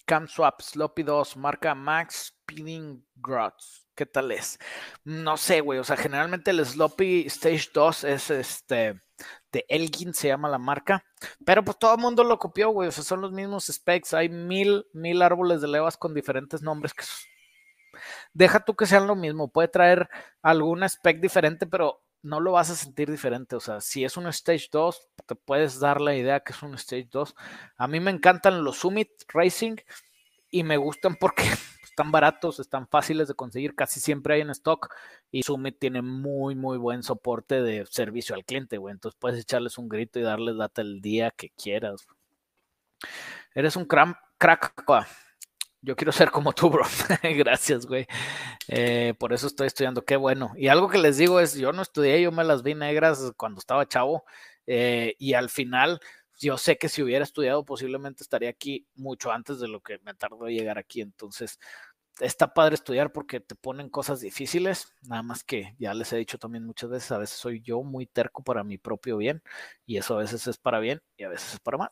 CamSwap 0.05 0.61
Sloppy 0.61 1.03
2, 1.03 1.37
marca 1.37 1.75
Max 1.75 2.33
Spinning 2.49 3.05
Grots. 3.15 3.87
¿Qué 3.95 4.05
tal 4.05 4.31
es? 4.31 4.59
No 5.03 5.37
sé, 5.37 5.61
güey. 5.61 5.79
O 5.79 5.83
sea, 5.83 5.97
generalmente 5.97 6.51
el 6.51 6.65
Sloppy 6.65 7.25
Stage 7.27 7.69
2 7.73 8.03
es 8.03 8.29
este 8.29 9.01
de 9.51 9.65
Elgin, 9.67 10.13
se 10.13 10.27
llama 10.27 10.49
la 10.49 10.59
marca. 10.59 11.03
Pero 11.45 11.63
pues 11.63 11.77
todo 11.79 11.95
el 11.95 12.01
mundo 12.01 12.23
lo 12.23 12.37
copió, 12.37 12.69
güey. 12.69 12.89
O 12.89 12.91
sea, 12.91 13.03
son 13.03 13.21
los 13.21 13.31
mismos 13.31 13.65
specs. 13.65 14.13
Hay 14.13 14.29
mil, 14.29 14.85
mil 14.93 15.21
árboles 15.21 15.61
de 15.61 15.67
levas 15.67 15.97
con 15.97 16.13
diferentes 16.13 16.61
nombres 16.61 16.93
que 16.93 17.03
deja 18.33 18.59
tú 18.59 18.75
que 18.75 18.85
sean 18.85 19.07
lo 19.07 19.15
mismo. 19.15 19.51
Puede 19.51 19.67
traer 19.67 20.09
algún 20.41 20.83
spec 20.83 21.19
diferente, 21.19 21.65
pero 21.65 22.03
no 22.27 22.39
lo 22.39 22.51
vas 22.51 22.69
a 22.69 22.75
sentir 22.75 23.09
diferente. 23.09 23.55
O 23.55 23.59
sea, 23.59 23.81
si 23.81 24.03
es 24.03 24.17
un 24.17 24.27
Stage 24.27 24.67
2, 24.71 25.09
te 25.25 25.35
puedes 25.35 25.79
dar 25.79 26.01
la 26.01 26.15
idea 26.15 26.41
que 26.41 26.53
es 26.53 26.61
un 26.61 26.75
Stage 26.75 27.07
2. 27.11 27.35
A 27.77 27.87
mí 27.87 27.99
me 27.99 28.11
encantan 28.11 28.63
los 28.63 28.77
Summit 28.77 29.09
Racing 29.29 29.77
y 30.51 30.63
me 30.63 30.77
gustan 30.77 31.15
porque 31.15 31.43
están 31.83 32.11
baratos, 32.11 32.59
están 32.59 32.87
fáciles 32.87 33.27
de 33.27 33.33
conseguir, 33.33 33.75
casi 33.75 33.99
siempre 33.99 34.35
hay 34.35 34.41
en 34.41 34.49
stock 34.51 34.93
y 35.31 35.43
Summit 35.43 35.79
tiene 35.79 36.01
muy, 36.01 36.55
muy 36.55 36.77
buen 36.77 37.01
soporte 37.01 37.61
de 37.61 37.85
servicio 37.87 38.35
al 38.35 38.45
cliente, 38.45 38.77
güey. 38.77 38.93
Entonces 38.93 39.17
puedes 39.19 39.39
echarles 39.39 39.77
un 39.77 39.89
grito 39.89 40.19
y 40.19 40.23
darles 40.23 40.57
data 40.57 40.81
el 40.81 41.01
día 41.01 41.31
que 41.31 41.49
quieras. 41.49 42.07
Eres 43.55 43.75
un 43.75 43.85
crack, 43.85 44.17
crack 44.37 44.83
yo 45.81 45.95
quiero 45.95 46.11
ser 46.11 46.31
como 46.31 46.53
tú, 46.53 46.69
bro. 46.69 46.83
Gracias, 47.23 47.85
güey. 47.85 48.07
Eh, 48.67 49.13
por 49.19 49.33
eso 49.33 49.47
estoy 49.47 49.67
estudiando, 49.67 50.03
qué 50.05 50.15
bueno. 50.17 50.51
Y 50.57 50.67
algo 50.67 50.89
que 50.89 50.97
les 50.97 51.17
digo 51.17 51.39
es, 51.39 51.55
yo 51.55 51.71
no 51.73 51.81
estudié, 51.81 52.21
yo 52.21 52.31
me 52.31 52.43
las 52.43 52.63
vi 52.63 52.75
negras 52.75 53.31
cuando 53.37 53.59
estaba 53.59 53.87
chavo. 53.87 54.25
Eh, 54.65 55.15
y 55.19 55.33
al 55.33 55.49
final, 55.49 55.99
yo 56.39 56.57
sé 56.57 56.77
que 56.77 56.89
si 56.89 57.01
hubiera 57.03 57.23
estudiado, 57.23 57.65
posiblemente 57.65 58.23
estaría 58.23 58.49
aquí 58.49 58.87
mucho 58.95 59.31
antes 59.31 59.59
de 59.59 59.67
lo 59.67 59.81
que 59.81 59.99
me 60.03 60.13
tardó 60.13 60.47
llegar 60.47 60.77
aquí. 60.77 61.01
Entonces, 61.01 61.59
está 62.19 62.53
padre 62.53 62.75
estudiar 62.75 63.11
porque 63.11 63.39
te 63.39 63.55
ponen 63.55 63.89
cosas 63.89 64.19
difíciles, 64.21 64.93
nada 65.03 65.23
más 65.23 65.43
que 65.43 65.75
ya 65.79 65.93
les 65.93 66.11
he 66.13 66.17
dicho 66.17 66.37
también 66.37 66.65
muchas 66.65 66.89
veces, 66.89 67.11
a 67.11 67.17
veces 67.19 67.37
soy 67.37 67.61
yo 67.61 67.83
muy 67.83 68.07
terco 68.07 68.43
para 68.43 68.63
mi 68.63 68.77
propio 68.77 69.17
bien 69.17 69.41
y 69.85 69.97
eso 69.97 70.15
a 70.15 70.19
veces 70.19 70.47
es 70.47 70.57
para 70.57 70.79
bien 70.79 71.01
y 71.17 71.23
a 71.23 71.29
veces 71.29 71.55
es 71.55 71.59
para 71.59 71.77
mal. 71.77 71.91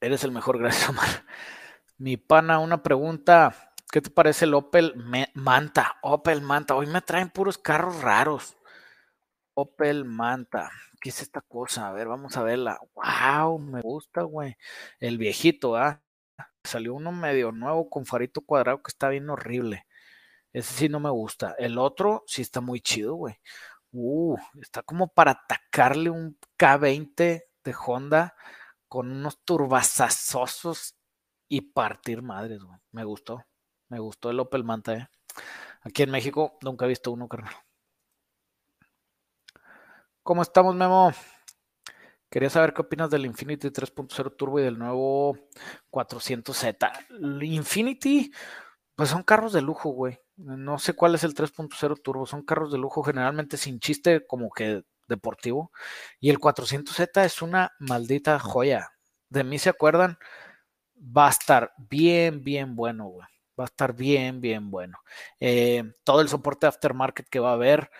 Eres 0.00 0.22
el 0.24 0.32
mejor, 0.32 0.58
gracias, 0.60 0.88
Omar. 0.88 1.08
Mi 1.96 2.16
pana, 2.16 2.58
una 2.58 2.82
pregunta. 2.82 3.72
¿Qué 3.90 4.00
te 4.00 4.10
parece 4.10 4.44
el 4.44 4.54
Opel 4.54 4.94
Manta? 5.34 5.96
Opel 6.02 6.42
Manta. 6.42 6.74
Hoy 6.74 6.86
me 6.86 7.00
traen 7.00 7.30
puros 7.30 7.58
carros 7.58 8.00
raros. 8.02 8.56
Opel 9.54 10.04
Manta. 10.04 10.70
¿Qué 11.00 11.08
es 11.08 11.22
esta 11.22 11.40
cosa? 11.40 11.88
A 11.88 11.92
ver, 11.92 12.06
vamos 12.06 12.36
a 12.36 12.42
verla. 12.42 12.78
Wow, 12.94 13.58
me 13.58 13.80
gusta, 13.80 14.22
güey. 14.22 14.56
El 15.00 15.18
viejito, 15.18 15.74
¿ah? 15.76 16.00
Salió 16.62 16.94
uno 16.94 17.12
medio 17.12 17.50
nuevo 17.50 17.88
con 17.88 18.04
farito 18.04 18.42
cuadrado 18.42 18.82
que 18.82 18.90
está 18.90 19.08
bien 19.08 19.28
horrible. 19.30 19.86
Ese 20.52 20.74
sí 20.74 20.88
no 20.88 21.00
me 21.00 21.10
gusta. 21.10 21.54
El 21.58 21.78
otro 21.78 22.24
sí 22.26 22.42
está 22.42 22.60
muy 22.60 22.80
chido, 22.80 23.14
güey. 23.14 23.36
Uh, 23.90 24.36
está 24.60 24.82
como 24.82 25.08
para 25.08 25.32
atacarle 25.32 26.10
un 26.10 26.38
K20 26.58 27.16
de 27.64 27.74
Honda 27.86 28.34
con 28.88 29.10
unos 29.10 29.38
turbasazosos 29.44 30.96
y 31.48 31.60
partir 31.60 32.22
madres, 32.22 32.62
güey. 32.62 32.78
Me 32.92 33.04
gustó. 33.04 33.44
Me 33.88 33.98
gustó 33.98 34.30
el 34.30 34.40
Opel 34.40 34.64
Manta, 34.64 34.94
¿eh? 34.94 35.08
Aquí 35.82 36.02
en 36.02 36.10
México 36.10 36.58
nunca 36.62 36.84
he 36.84 36.88
visto 36.88 37.12
uno, 37.12 37.28
carnal. 37.28 37.54
¿Cómo 40.22 40.42
estamos, 40.42 40.74
Memo? 40.74 41.12
Quería 42.30 42.50
saber 42.50 42.74
qué 42.74 42.82
opinas 42.82 43.08
del 43.08 43.24
Infinity 43.24 43.68
3.0 43.68 44.36
Turbo 44.36 44.60
y 44.60 44.62
del 44.62 44.78
nuevo 44.78 45.38
400Z. 45.90 47.06
El 47.10 47.42
Infinity, 47.42 48.30
pues 48.94 49.08
son 49.08 49.22
carros 49.22 49.54
de 49.54 49.62
lujo, 49.62 49.90
güey. 49.90 50.20
No 50.36 50.78
sé 50.78 50.92
cuál 50.92 51.14
es 51.14 51.24
el 51.24 51.34
3.0 51.34 52.02
Turbo. 52.02 52.26
Son 52.26 52.44
carros 52.44 52.70
de 52.70 52.76
lujo 52.76 53.02
generalmente 53.02 53.56
sin 53.56 53.80
chiste, 53.80 54.26
como 54.26 54.50
que 54.50 54.82
deportivo. 55.08 55.72
Y 56.20 56.30
el 56.30 56.38
400Z 56.38 57.24
es 57.24 57.42
una 57.42 57.72
maldita 57.78 58.38
joya. 58.38 58.92
De 59.28 59.44
mí 59.44 59.58
se 59.58 59.70
acuerdan, 59.70 60.18
va 60.96 61.26
a 61.28 61.30
estar 61.30 61.72
bien, 61.78 62.44
bien 62.44 62.76
bueno, 62.76 63.06
güey. 63.06 63.26
Va 63.58 63.64
a 63.64 63.66
estar 63.66 63.94
bien, 63.94 64.40
bien 64.40 64.70
bueno. 64.70 64.98
Eh, 65.40 65.82
todo 66.04 66.20
el 66.20 66.28
soporte 66.28 66.66
aftermarket 66.66 67.28
que 67.28 67.40
va 67.40 67.50
a 67.50 67.54
haber, 67.54 67.90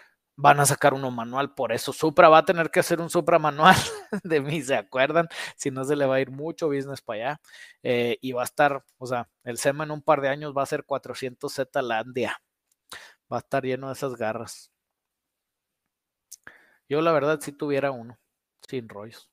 van 0.40 0.60
a 0.60 0.66
sacar 0.66 0.94
uno 0.94 1.10
manual, 1.10 1.52
por 1.52 1.72
eso 1.72 1.92
Supra 1.92 2.28
va 2.28 2.38
a 2.38 2.44
tener 2.44 2.70
que 2.70 2.78
hacer 2.78 3.00
un 3.00 3.10
Supra 3.10 3.40
manual, 3.40 3.74
de 4.22 4.40
mí 4.40 4.62
se 4.62 4.76
acuerdan, 4.76 5.26
si 5.56 5.72
no 5.72 5.84
se 5.84 5.96
le 5.96 6.06
va 6.06 6.14
a 6.16 6.20
ir 6.20 6.30
mucho 6.30 6.68
business 6.68 7.02
para 7.02 7.30
allá, 7.30 7.40
eh, 7.82 8.18
y 8.20 8.30
va 8.32 8.42
a 8.42 8.44
estar, 8.44 8.84
o 8.98 9.06
sea, 9.06 9.28
el 9.42 9.58
SEMA 9.58 9.82
en 9.82 9.90
un 9.90 10.00
par 10.00 10.20
de 10.20 10.28
años 10.28 10.54
va 10.56 10.62
a 10.62 10.66
ser 10.66 10.84
400Z 10.86 11.82
Landia, 11.82 12.40
va 13.32 13.38
a 13.38 13.40
estar 13.40 13.64
lleno 13.64 13.88
de 13.88 13.94
esas 13.94 14.14
garras. 14.14 14.70
Yo 16.88 17.02
la 17.02 17.12
verdad 17.12 17.40
si 17.40 17.52
tuviera 17.52 17.90
uno, 17.90 18.18
sin 18.68 18.88
rollos. 18.88 19.30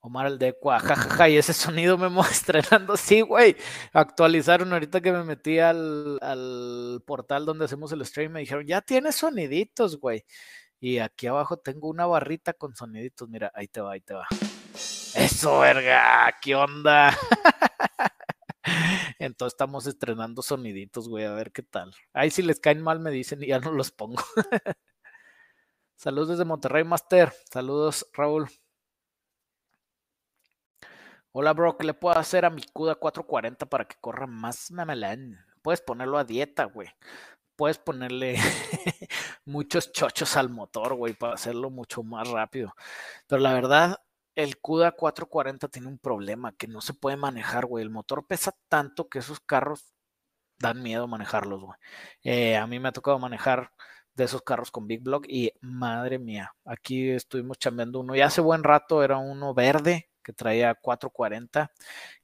Omar 0.00 0.26
el 0.26 0.38
de 0.38 0.54
jajaja, 0.62 1.28
y 1.30 1.38
ese 1.38 1.54
sonido 1.54 1.96
me 1.96 2.08
estrenando. 2.30 2.96
Sí, 2.96 3.22
güey. 3.22 3.56
Actualizaron 3.92 4.72
ahorita 4.72 5.00
que 5.00 5.12
me 5.12 5.24
metí 5.24 5.58
al, 5.58 6.18
al, 6.20 7.02
portal 7.06 7.46
donde 7.46 7.64
hacemos 7.64 7.90
el 7.92 8.04
stream. 8.04 8.32
Me 8.32 8.40
dijeron, 8.40 8.66
ya 8.66 8.82
tiene 8.82 9.12
soniditos, 9.12 9.98
güey. 9.98 10.24
Y 10.78 10.98
aquí 10.98 11.26
abajo 11.26 11.56
tengo 11.56 11.88
una 11.88 12.04
barrita 12.04 12.52
con 12.52 12.74
soniditos. 12.76 13.30
Mira, 13.30 13.50
ahí 13.54 13.68
te 13.68 13.80
va, 13.80 13.92
ahí 13.92 14.02
te 14.02 14.12
va. 14.12 14.26
Eso, 15.14 15.60
verga, 15.60 16.34
¿qué 16.42 16.54
onda? 16.54 17.16
Entonces 19.18 19.54
estamos 19.54 19.86
estrenando 19.86 20.42
soniditos, 20.42 21.08
güey, 21.08 21.24
a 21.24 21.32
ver 21.32 21.52
qué 21.52 21.62
tal. 21.62 21.94
Ahí 22.12 22.30
si 22.30 22.42
les 22.42 22.60
caen 22.60 22.82
mal 22.82 23.00
me 23.00 23.10
dicen 23.10 23.42
y 23.42 23.46
ya 23.46 23.60
no 23.60 23.72
los 23.72 23.90
pongo. 23.90 24.22
Saludos 25.96 26.30
desde 26.30 26.44
Monterrey, 26.44 26.84
Master. 26.84 27.32
Saludos, 27.50 28.06
Raúl. 28.12 28.48
Hola, 31.32 31.52
bro. 31.52 31.76
¿Qué 31.76 31.84
le 31.84 31.94
puedo 31.94 32.18
hacer 32.18 32.44
a 32.44 32.50
mi 32.50 32.62
CUDA 32.62 32.96
440 32.96 33.66
para 33.66 33.86
que 33.86 33.96
corra 34.00 34.26
más 34.26 34.70
mamelán? 34.70 35.38
Puedes 35.62 35.80
ponerlo 35.80 36.18
a 36.18 36.24
dieta, 36.24 36.64
güey. 36.64 36.88
Puedes 37.56 37.78
ponerle 37.78 38.36
muchos 39.44 39.92
chochos 39.92 40.36
al 40.36 40.50
motor, 40.50 40.94
güey, 40.94 41.14
para 41.14 41.34
hacerlo 41.34 41.70
mucho 41.70 42.02
más 42.02 42.28
rápido. 42.28 42.74
Pero 43.26 43.40
la 43.40 43.52
verdad, 43.54 43.98
el 44.34 44.60
CUDA 44.60 44.92
440 44.92 45.68
tiene 45.68 45.88
un 45.88 45.98
problema 45.98 46.52
que 46.56 46.68
no 46.68 46.80
se 46.80 46.94
puede 46.94 47.16
manejar, 47.16 47.66
güey. 47.66 47.84
El 47.84 47.90
motor 47.90 48.26
pesa 48.26 48.54
tanto 48.68 49.08
que 49.08 49.20
esos 49.20 49.40
carros 49.40 49.94
dan 50.58 50.82
miedo 50.82 51.06
manejarlos, 51.08 51.62
güey. 51.62 51.78
Eh, 52.22 52.56
a 52.56 52.66
mí 52.66 52.78
me 52.80 52.88
ha 52.88 52.92
tocado 52.92 53.18
manejar 53.18 53.72
de 54.14 54.24
esos 54.24 54.42
carros 54.42 54.70
con 54.70 54.86
Big 54.86 55.02
Block 55.02 55.26
y 55.28 55.52
madre 55.60 56.18
mía, 56.18 56.54
aquí 56.64 57.10
estuvimos 57.10 57.58
chambeando 57.58 58.00
uno. 58.00 58.14
Ya 58.14 58.26
hace 58.26 58.40
buen 58.40 58.62
rato 58.62 59.02
era 59.02 59.18
uno 59.18 59.54
verde 59.54 60.08
que 60.24 60.32
traía 60.32 60.74
440 60.74 61.70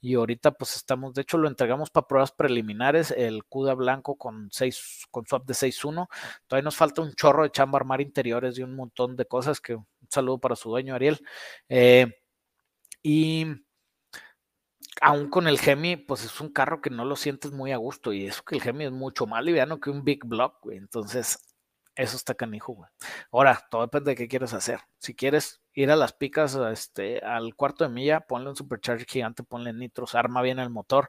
y 0.00 0.14
ahorita 0.14 0.52
pues 0.52 0.74
estamos, 0.76 1.14
de 1.14 1.22
hecho 1.22 1.38
lo 1.38 1.48
entregamos 1.48 1.90
para 1.90 2.06
pruebas 2.06 2.32
preliminares, 2.32 3.10
el 3.10 3.44
CUDA 3.44 3.74
blanco 3.74 4.16
con 4.16 4.48
6, 4.50 5.06
con 5.10 5.26
swap 5.26 5.46
de 5.46 5.54
6.1. 5.54 6.08
Todavía 6.46 6.64
nos 6.64 6.76
falta 6.76 7.02
un 7.02 7.12
chorro 7.14 7.44
de 7.44 7.50
chamba 7.50 7.78
armar 7.78 8.00
interiores 8.00 8.58
y 8.58 8.62
un 8.62 8.74
montón 8.74 9.16
de 9.16 9.26
cosas 9.26 9.60
que 9.60 9.76
un 9.76 9.86
saludo 10.08 10.38
para 10.38 10.56
su 10.56 10.70
dueño 10.70 10.94
Ariel. 10.94 11.20
Eh, 11.68 12.06
y 13.02 13.46
aún 15.00 15.30
con 15.30 15.48
el 15.48 15.58
Gemi, 15.58 15.96
pues 15.96 16.24
es 16.24 16.40
un 16.40 16.52
carro 16.52 16.80
que 16.80 16.90
no 16.90 17.04
lo 17.04 17.16
sientes 17.16 17.52
muy 17.52 17.72
a 17.72 17.76
gusto. 17.76 18.12
Y 18.12 18.26
eso 18.26 18.42
que 18.44 18.56
el 18.56 18.62
Gemi 18.62 18.84
es 18.84 18.92
mucho 18.92 19.26
más 19.26 19.44
liviano 19.44 19.80
que 19.80 19.90
un 19.90 20.04
Big 20.04 20.24
Block. 20.24 20.66
Entonces, 20.70 21.38
eso 21.94 22.16
está 22.16 22.34
canijo, 22.34 22.72
güey. 22.74 22.90
Ahora, 23.32 23.66
todo 23.70 23.82
depende 23.82 24.10
de 24.12 24.16
qué 24.16 24.28
quieres 24.28 24.52
hacer. 24.54 24.80
Si 24.98 25.14
quieres 25.14 25.60
ir 25.74 25.90
a 25.90 25.96
las 25.96 26.12
picas 26.12 26.54
este, 26.54 27.20
al 27.20 27.54
cuarto 27.54 27.84
de 27.84 27.90
milla, 27.90 28.20
ponle 28.20 28.50
un 28.50 28.56
supercharger 28.56 29.06
gigante, 29.06 29.42
ponle 29.42 29.72
nitros, 29.72 30.14
arma 30.14 30.42
bien 30.42 30.58
el 30.58 30.70
motor 30.70 31.08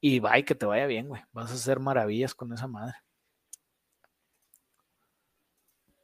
y 0.00 0.20
va 0.20 0.38
y 0.38 0.44
que 0.44 0.54
te 0.54 0.66
vaya 0.66 0.86
bien, 0.86 1.08
güey. 1.08 1.22
Vas 1.32 1.50
a 1.52 1.54
hacer 1.54 1.80
maravillas 1.80 2.34
con 2.34 2.52
esa 2.52 2.66
madre. 2.68 2.94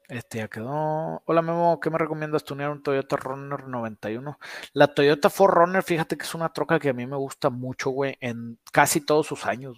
Este 0.09 0.39
ya 0.39 0.49
quedó. 0.49 1.23
Hola 1.27 1.43
Memo, 1.43 1.79
¿qué 1.81 1.91
me 1.91 1.99
recomiendas 1.99 2.43
tunear 2.43 2.71
un 2.71 2.83
Toyota 2.83 3.17
Runner 3.17 3.67
91? 3.69 4.39
La 4.73 4.95
Toyota 4.95 5.29
4Runner, 5.29 5.83
fíjate 5.83 6.17
que 6.17 6.25
es 6.25 6.35
una 6.35 6.51
troca 6.51 6.79
que 6.79 6.89
a 6.89 6.95
mí 6.95 7.07
me 7.07 7.17
gusta 7.17 7.51
mucho, 7.51 7.91
güey, 7.91 8.17
en 8.21 8.59
casi 8.73 9.03
todos 9.03 9.27
sus 9.27 9.45
años. 9.45 9.77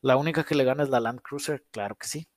La 0.00 0.16
única 0.16 0.44
que 0.44 0.54
le 0.54 0.64
gana 0.64 0.84
es 0.84 0.88
la 0.88 1.00
Land 1.00 1.20
Cruiser, 1.20 1.64
claro 1.70 1.96
que 1.96 2.06
sí. 2.06 2.28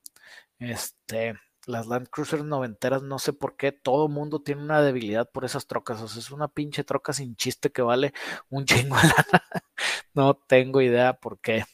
Este, 0.59 1.35
las 1.65 1.87
Land 1.87 2.09
Cruiser 2.09 2.43
noventeras, 2.43 3.03
no 3.03 3.19
sé 3.19 3.33
por 3.33 3.55
qué, 3.57 3.71
todo 3.71 4.07
mundo 4.07 4.41
tiene 4.41 4.61
una 4.63 4.81
debilidad 4.81 5.29
por 5.31 5.45
esas 5.45 5.67
trocas. 5.67 6.01
O 6.01 6.07
sea, 6.07 6.19
es 6.19 6.31
una 6.31 6.47
pinche 6.47 6.83
troca 6.83 7.13
sin 7.13 7.35
chiste 7.35 7.71
que 7.71 7.81
vale 7.81 8.13
un 8.49 8.65
chingo 8.65 8.95
No 10.13 10.35
tengo 10.35 10.81
idea 10.81 11.13
por 11.13 11.39
qué. 11.39 11.65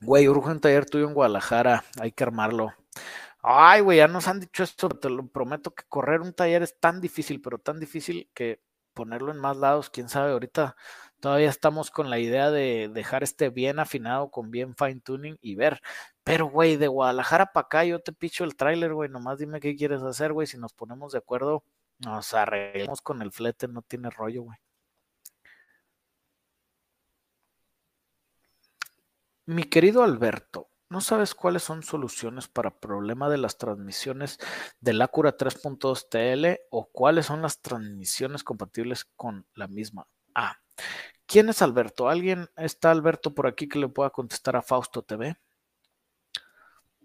Güey, 0.00 0.28
urge 0.28 0.50
un 0.50 0.60
taller 0.60 0.84
tuyo 0.86 1.06
en 1.06 1.14
Guadalajara, 1.14 1.84
hay 2.00 2.12
que 2.12 2.24
armarlo. 2.24 2.74
Ay, 3.42 3.80
güey, 3.82 3.98
ya 3.98 4.08
nos 4.08 4.28
han 4.28 4.40
dicho 4.40 4.64
esto, 4.64 4.88
te 4.90 5.10
lo 5.10 5.26
prometo 5.28 5.74
que 5.74 5.84
correr 5.88 6.20
un 6.20 6.32
taller 6.34 6.62
es 6.62 6.78
tan 6.80 7.00
difícil, 7.00 7.40
pero 7.42 7.58
tan 7.58 7.80
difícil 7.80 8.30
que 8.34 8.62
ponerlo 8.94 9.32
en 9.32 9.38
más 9.38 9.56
lados, 9.56 9.90
quién 9.90 10.08
sabe, 10.08 10.32
ahorita 10.32 10.76
todavía 11.20 11.48
estamos 11.48 11.90
con 11.90 12.10
la 12.10 12.18
idea 12.18 12.50
de 12.50 12.90
dejar 12.92 13.22
este 13.22 13.50
bien 13.50 13.78
afinado 13.78 14.30
con 14.30 14.50
bien 14.50 14.74
fine 14.76 15.00
tuning 15.00 15.38
y 15.40 15.54
ver. 15.54 15.80
Pero, 16.24 16.46
güey, 16.46 16.76
de 16.76 16.88
Guadalajara 16.88 17.52
para 17.52 17.66
acá 17.66 17.84
yo 17.84 18.00
te 18.00 18.12
picho 18.12 18.44
el 18.44 18.56
tráiler, 18.56 18.94
güey, 18.94 19.08
nomás 19.10 19.38
dime 19.38 19.60
qué 19.60 19.76
quieres 19.76 20.02
hacer, 20.02 20.32
güey, 20.32 20.46
si 20.46 20.58
nos 20.58 20.72
ponemos 20.72 21.12
de 21.12 21.18
acuerdo, 21.18 21.64
nos 21.98 22.34
arreglamos 22.34 23.00
con 23.02 23.22
el 23.22 23.32
flete, 23.32 23.68
no 23.68 23.82
tiene 23.82 24.10
rollo, 24.10 24.42
güey. 24.42 24.58
Mi 29.46 29.64
querido 29.64 30.02
Alberto, 30.02 30.68
¿No 30.92 31.00
sabes 31.00 31.34
cuáles 31.34 31.62
son 31.62 31.82
soluciones 31.82 32.48
para 32.48 32.78
problema 32.78 33.30
de 33.30 33.38
las 33.38 33.56
transmisiones 33.56 34.38
del 34.78 35.00
Acura 35.00 35.38
3.2 35.38 36.10
TL 36.10 36.66
o 36.68 36.84
cuáles 36.84 37.24
son 37.24 37.40
las 37.40 37.62
transmisiones 37.62 38.44
compatibles 38.44 39.06
con 39.16 39.46
la 39.54 39.68
misma? 39.68 40.06
Ah, 40.34 40.58
¿quién 41.24 41.48
es 41.48 41.62
Alberto? 41.62 42.10
¿Alguien 42.10 42.50
está 42.58 42.90
Alberto 42.90 43.34
por 43.34 43.46
aquí 43.46 43.70
que 43.70 43.78
le 43.78 43.88
pueda 43.88 44.10
contestar 44.10 44.54
a 44.54 44.60
Fausto 44.60 45.00
TV? 45.00 45.34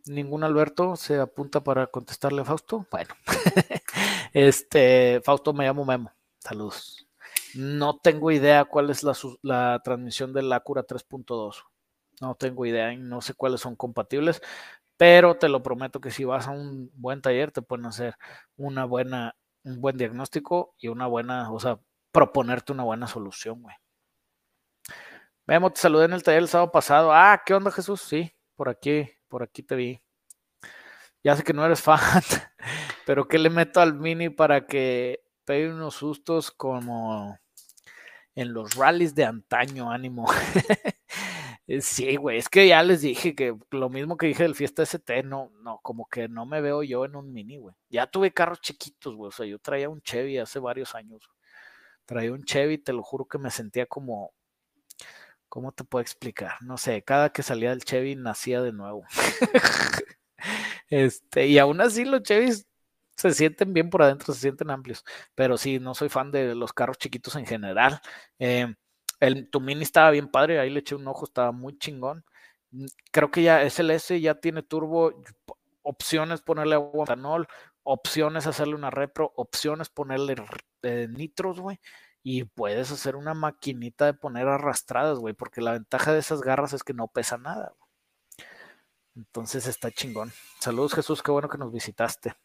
¿Ningún 0.08 0.44
Alberto 0.44 0.98
se 0.98 1.18
apunta 1.22 1.64
para 1.64 1.88
contestarle 1.88 2.42
a 2.42 2.46
Fausto? 2.46 2.86
Bueno, 2.92 3.16
este, 4.34 5.22
Fausto 5.24 5.54
me 5.54 5.66
llamo 5.66 5.86
Memo. 5.86 6.12
Saludos. 6.40 7.08
No 7.56 8.00
tengo 8.00 8.32
idea 8.32 8.66
cuál 8.66 8.90
es 8.90 9.04
la, 9.04 9.16
la 9.44 9.82
transmisión 9.82 10.34
del 10.34 10.52
Acura 10.52 10.86
3.2. 10.86 11.64
No 12.22 12.36
tengo 12.36 12.66
idea 12.66 12.94
y 12.94 12.98
no 12.98 13.22
sé 13.22 13.34
cuáles 13.34 13.62
son 13.62 13.76
compatibles, 13.76 14.42
pero 14.98 15.38
te 15.38 15.50
lo 15.50 15.62
prometo 15.62 16.02
que 16.02 16.12
si 16.12 16.24
vas 16.26 16.48
a 16.48 16.52
un 16.52 16.92
buen 16.96 17.22
taller 17.22 17.52
te 17.52 17.62
pueden 17.62 17.86
hacer 17.86 18.16
una 18.56 18.86
buena, 18.86 19.36
un 19.64 19.80
buen 19.82 19.98
diagnóstico 19.98 20.74
y 20.80 20.88
una 20.88 21.08
buena, 21.08 21.52
o 21.52 21.60
sea, 21.60 21.80
proponerte 22.12 22.74
una 22.74 22.84
buena 22.84 23.08
solución, 23.08 23.62
güey. 23.62 23.76
Memo, 25.46 25.72
te 25.72 25.80
saludé 25.80 26.06
en 26.06 26.14
el 26.14 26.24
taller 26.24 26.42
el 26.42 26.50
sábado 26.50 26.72
pasado. 26.72 27.14
Ah, 27.14 27.42
¿qué 27.46 27.54
onda, 27.54 27.72
Jesús? 27.72 28.02
Sí, 28.02 28.32
por 28.56 28.70
aquí, 28.70 29.10
por 29.30 29.44
aquí 29.44 29.64
te 29.64 29.76
vi. 29.76 30.02
Ya 31.24 31.36
sé 31.36 31.44
que 31.44 31.54
no 31.54 31.66
eres 31.66 31.82
fan, 31.84 32.00
pero 33.06 33.28
¿qué 33.28 33.38
le 33.38 33.50
meto 33.50 33.80
al 33.80 33.94
mini 33.94 34.30
para 34.30 34.66
que 34.66 35.24
pegue 35.46 35.72
unos 35.72 35.96
sustos 35.96 36.52
como 36.52 37.38
en 38.36 38.54
los 38.54 38.76
rallies 38.76 39.16
de 39.16 39.26
antaño, 39.26 39.92
ánimo? 39.92 40.26
Eh, 41.68 41.82
sí, 41.82 42.16
güey, 42.16 42.38
es 42.38 42.48
que 42.48 42.68
ya 42.68 42.82
les 42.82 43.02
dije 43.02 43.36
que 43.36 43.56
lo 43.72 43.90
mismo 43.90 44.16
que 44.16 44.28
dije 44.28 44.44
del 44.44 44.56
Fiesta 44.56 44.84
ST, 44.84 45.24
no, 45.24 45.52
no, 45.62 45.80
como 45.84 46.08
que 46.08 46.30
no 46.30 46.46
me 46.46 46.62
veo 46.62 46.82
yo 46.82 47.04
en 47.06 47.16
un 47.16 47.34
mini, 47.34 47.58
güey. 47.58 47.76
Ya 47.90 48.08
tuve 48.08 48.32
carros 48.34 48.62
chiquitos, 48.62 49.16
güey, 49.16 49.28
o 49.30 49.32
sea, 49.32 49.46
yo 49.46 49.60
traía 49.60 49.90
un 49.90 50.02
Chevy 50.02 50.38
hace 50.38 50.60
varios 50.60 50.96
años. 50.96 51.30
Traía 52.06 52.32
un 52.34 52.44
Chevy, 52.44 52.78
te 52.80 52.94
lo 52.94 53.04
juro 53.04 53.26
que 53.28 53.38
me 53.40 53.52
sentía 53.52 53.86
como, 53.86 54.34
¿cómo 55.50 55.72
te 55.74 55.84
puedo 55.84 56.02
explicar? 56.02 56.54
No 56.62 56.78
sé, 56.78 57.04
cada 57.04 57.32
que 57.32 57.44
salía 57.44 57.72
del 57.72 57.84
Chevy 57.84 58.16
nacía 58.16 58.62
de 58.62 58.72
nuevo. 58.74 59.04
este, 60.90 61.48
y 61.48 61.58
aún 61.60 61.82
así 61.82 62.06
los 62.06 62.24
Chevys 62.24 62.68
se 63.18 63.34
sienten 63.34 63.74
bien 63.74 63.90
por 63.90 64.04
adentro, 64.04 64.34
se 64.34 64.42
sienten 64.42 64.70
amplios, 64.70 65.04
pero 65.36 65.58
sí, 65.58 65.80
no 65.80 65.96
soy 65.96 66.10
fan 66.10 66.32
de 66.32 66.56
los 66.56 66.74
carros 66.74 66.98
chiquitos 66.98 67.36
en 67.36 67.46
general. 67.46 68.00
Eh, 68.40 68.74
el, 69.20 69.50
tu 69.50 69.62
mini 69.62 69.84
estaba 69.84 70.12
bien 70.12 70.30
padre, 70.30 70.60
ahí 70.60 70.70
le 70.70 70.80
eché 70.80 70.96
un 70.96 71.08
ojo, 71.08 71.26
estaba 71.26 71.52
muy 71.52 71.78
chingón. 71.78 72.26
Mm, 72.72 72.86
creo 73.12 73.32
que 73.32 73.44
ya 73.44 73.68
SLS 73.70 74.20
ya 74.22 74.36
tiene 74.36 74.64
turbo, 74.64 75.24
opciones 75.84 76.42
ponerle 76.42 76.76
agua 76.76 77.06
etanol, 77.06 77.48
opciones 77.84 78.48
hacerle 78.48 78.76
una 78.76 78.90
repro, 78.92 79.34
opciones 79.36 79.90
ponerle 79.90 80.36
nitros, 81.10 81.60
güey. 81.60 81.80
Y 82.24 82.44
puedes 82.44 82.92
hacer 82.92 83.16
una 83.16 83.34
maquinita 83.34 84.06
de 84.06 84.14
poner 84.14 84.48
arrastradas, 84.48 85.20
güey, 85.20 85.34
porque 85.34 85.62
la 85.62 85.74
ventaja 85.74 86.14
de 86.14 86.20
esas 86.20 86.42
garras 86.42 86.74
es 86.74 86.84
que 86.84 86.94
no 86.94 87.08
pesa 87.08 87.38
nada. 87.38 87.74
Entonces 89.16 89.68
está 89.68 89.92
chingón. 89.92 90.32
Saludos 90.60 90.94
Jesús, 90.94 91.24
qué 91.24 91.32
bueno 91.32 91.50
que 91.50 91.58
nos 91.58 91.72
visitaste. 91.72 92.36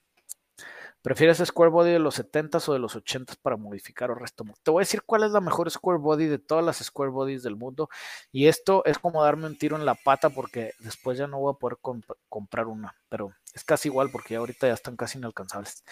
¿Prefieres 1.03 1.39
Square 1.39 1.73
Body 1.73 1.91
de 1.91 1.99
los 1.99 2.17
70s 2.21 2.69
o 2.69 2.75
de 2.75 2.79
los 2.79 2.95
80s 2.95 3.37
para 3.43 3.57
modificar 3.57 4.13
o 4.13 4.15
resto? 4.15 4.45
Te 4.63 4.71
voy 4.71 4.83
a 4.83 4.87
decir 4.87 5.03
cuál 5.03 5.25
es 5.25 5.33
la 5.33 5.41
mejor 5.41 5.69
Square 5.69 5.99
Body 5.99 6.27
de 6.27 6.39
todas 6.39 6.65
las 6.65 6.79
Square 6.79 7.11
Bodies 7.11 7.43
del 7.43 7.57
mundo. 7.57 7.89
Y 8.31 8.47
esto 8.47 8.85
es 8.85 9.01
como 9.01 9.25
darme 9.25 9.47
un 9.47 9.59
tiro 9.59 9.77
en 9.77 9.85
la 9.85 9.97
pata 9.97 10.31
porque 10.31 10.75
después 10.79 11.19
ya 11.19 11.27
no 11.27 11.41
voy 11.41 11.53
a 11.53 11.59
poder 11.59 11.79
comprar 12.29 12.69
una. 12.69 12.95
Pero 13.09 13.33
es 13.53 13.65
casi 13.65 13.89
igual 13.89 14.11
porque 14.13 14.37
ahorita 14.37 14.69
ya 14.69 14.75
están 14.75 14.97
casi 14.97 15.19
inalcanzables. 15.19 15.83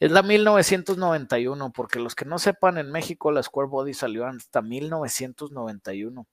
Es 0.00 0.10
la 0.10 0.22
1991 0.22 1.72
porque 1.72 1.98
los 1.98 2.14
que 2.14 2.24
no 2.24 2.38
sepan, 2.38 2.78
en 2.78 2.90
México 2.90 3.30
la 3.32 3.42
Square 3.42 3.68
Body 3.68 3.92
salió 3.92 4.26
hasta 4.26 4.62
1991. 4.62 6.26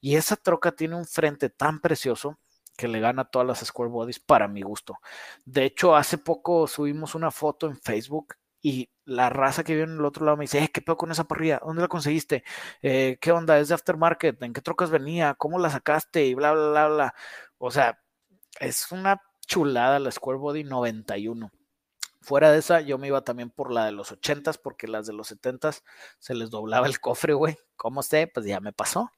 Y 0.00 0.14
esa 0.14 0.36
troca 0.36 0.70
tiene 0.70 0.94
un 0.94 1.06
frente 1.06 1.50
tan 1.50 1.80
precioso 1.80 2.38
que 2.76 2.88
le 2.88 3.00
gana 3.00 3.24
todas 3.24 3.46
las 3.46 3.60
Square 3.60 3.90
Bodies 3.90 4.20
para 4.20 4.48
mi 4.48 4.62
gusto. 4.62 4.98
De 5.44 5.64
hecho, 5.64 5.96
hace 5.96 6.18
poco 6.18 6.66
subimos 6.66 7.14
una 7.14 7.30
foto 7.30 7.66
en 7.66 7.76
Facebook 7.76 8.34
y 8.60 8.90
la 9.04 9.28
raza 9.28 9.62
que 9.62 9.74
viene 9.76 9.92
en 9.92 9.98
el 9.98 10.04
otro 10.06 10.24
lado 10.24 10.38
me 10.38 10.44
dice, 10.44 10.58
eh, 10.58 10.70
¿qué 10.72 10.80
pedo 10.80 10.96
con 10.96 11.10
esa 11.10 11.24
parrilla? 11.24 11.60
¿Dónde 11.64 11.82
la 11.82 11.88
conseguiste? 11.88 12.44
Eh, 12.82 13.18
¿Qué 13.20 13.30
onda? 13.30 13.58
¿Es 13.58 13.68
de 13.68 13.74
aftermarket? 13.74 14.42
¿En 14.42 14.52
qué 14.54 14.62
trocas 14.62 14.90
venía? 14.90 15.34
¿Cómo 15.34 15.58
la 15.58 15.70
sacaste? 15.70 16.24
Y 16.24 16.34
bla, 16.34 16.52
bla, 16.52 16.70
bla, 16.70 16.88
bla. 16.88 17.14
O 17.58 17.70
sea, 17.70 18.00
es 18.60 18.90
una 18.90 19.20
chulada 19.46 19.98
la 19.98 20.10
Square 20.10 20.38
Body 20.38 20.64
91. 20.64 21.50
Fuera 22.22 22.50
de 22.50 22.58
esa, 22.58 22.80
yo 22.80 22.96
me 22.96 23.08
iba 23.08 23.22
también 23.22 23.50
por 23.50 23.70
la 23.70 23.84
de 23.84 23.92
los 23.92 24.12
80s, 24.12 24.58
porque 24.62 24.88
las 24.88 25.06
de 25.06 25.12
los 25.12 25.30
70s 25.30 25.82
se 26.18 26.34
les 26.34 26.48
doblaba 26.50 26.86
el 26.86 27.00
cofre, 27.00 27.34
güey. 27.34 27.58
¿Cómo 27.76 28.02
sé? 28.02 28.30
Pues 28.32 28.46
ya 28.46 28.60
me 28.60 28.72
pasó. 28.72 29.10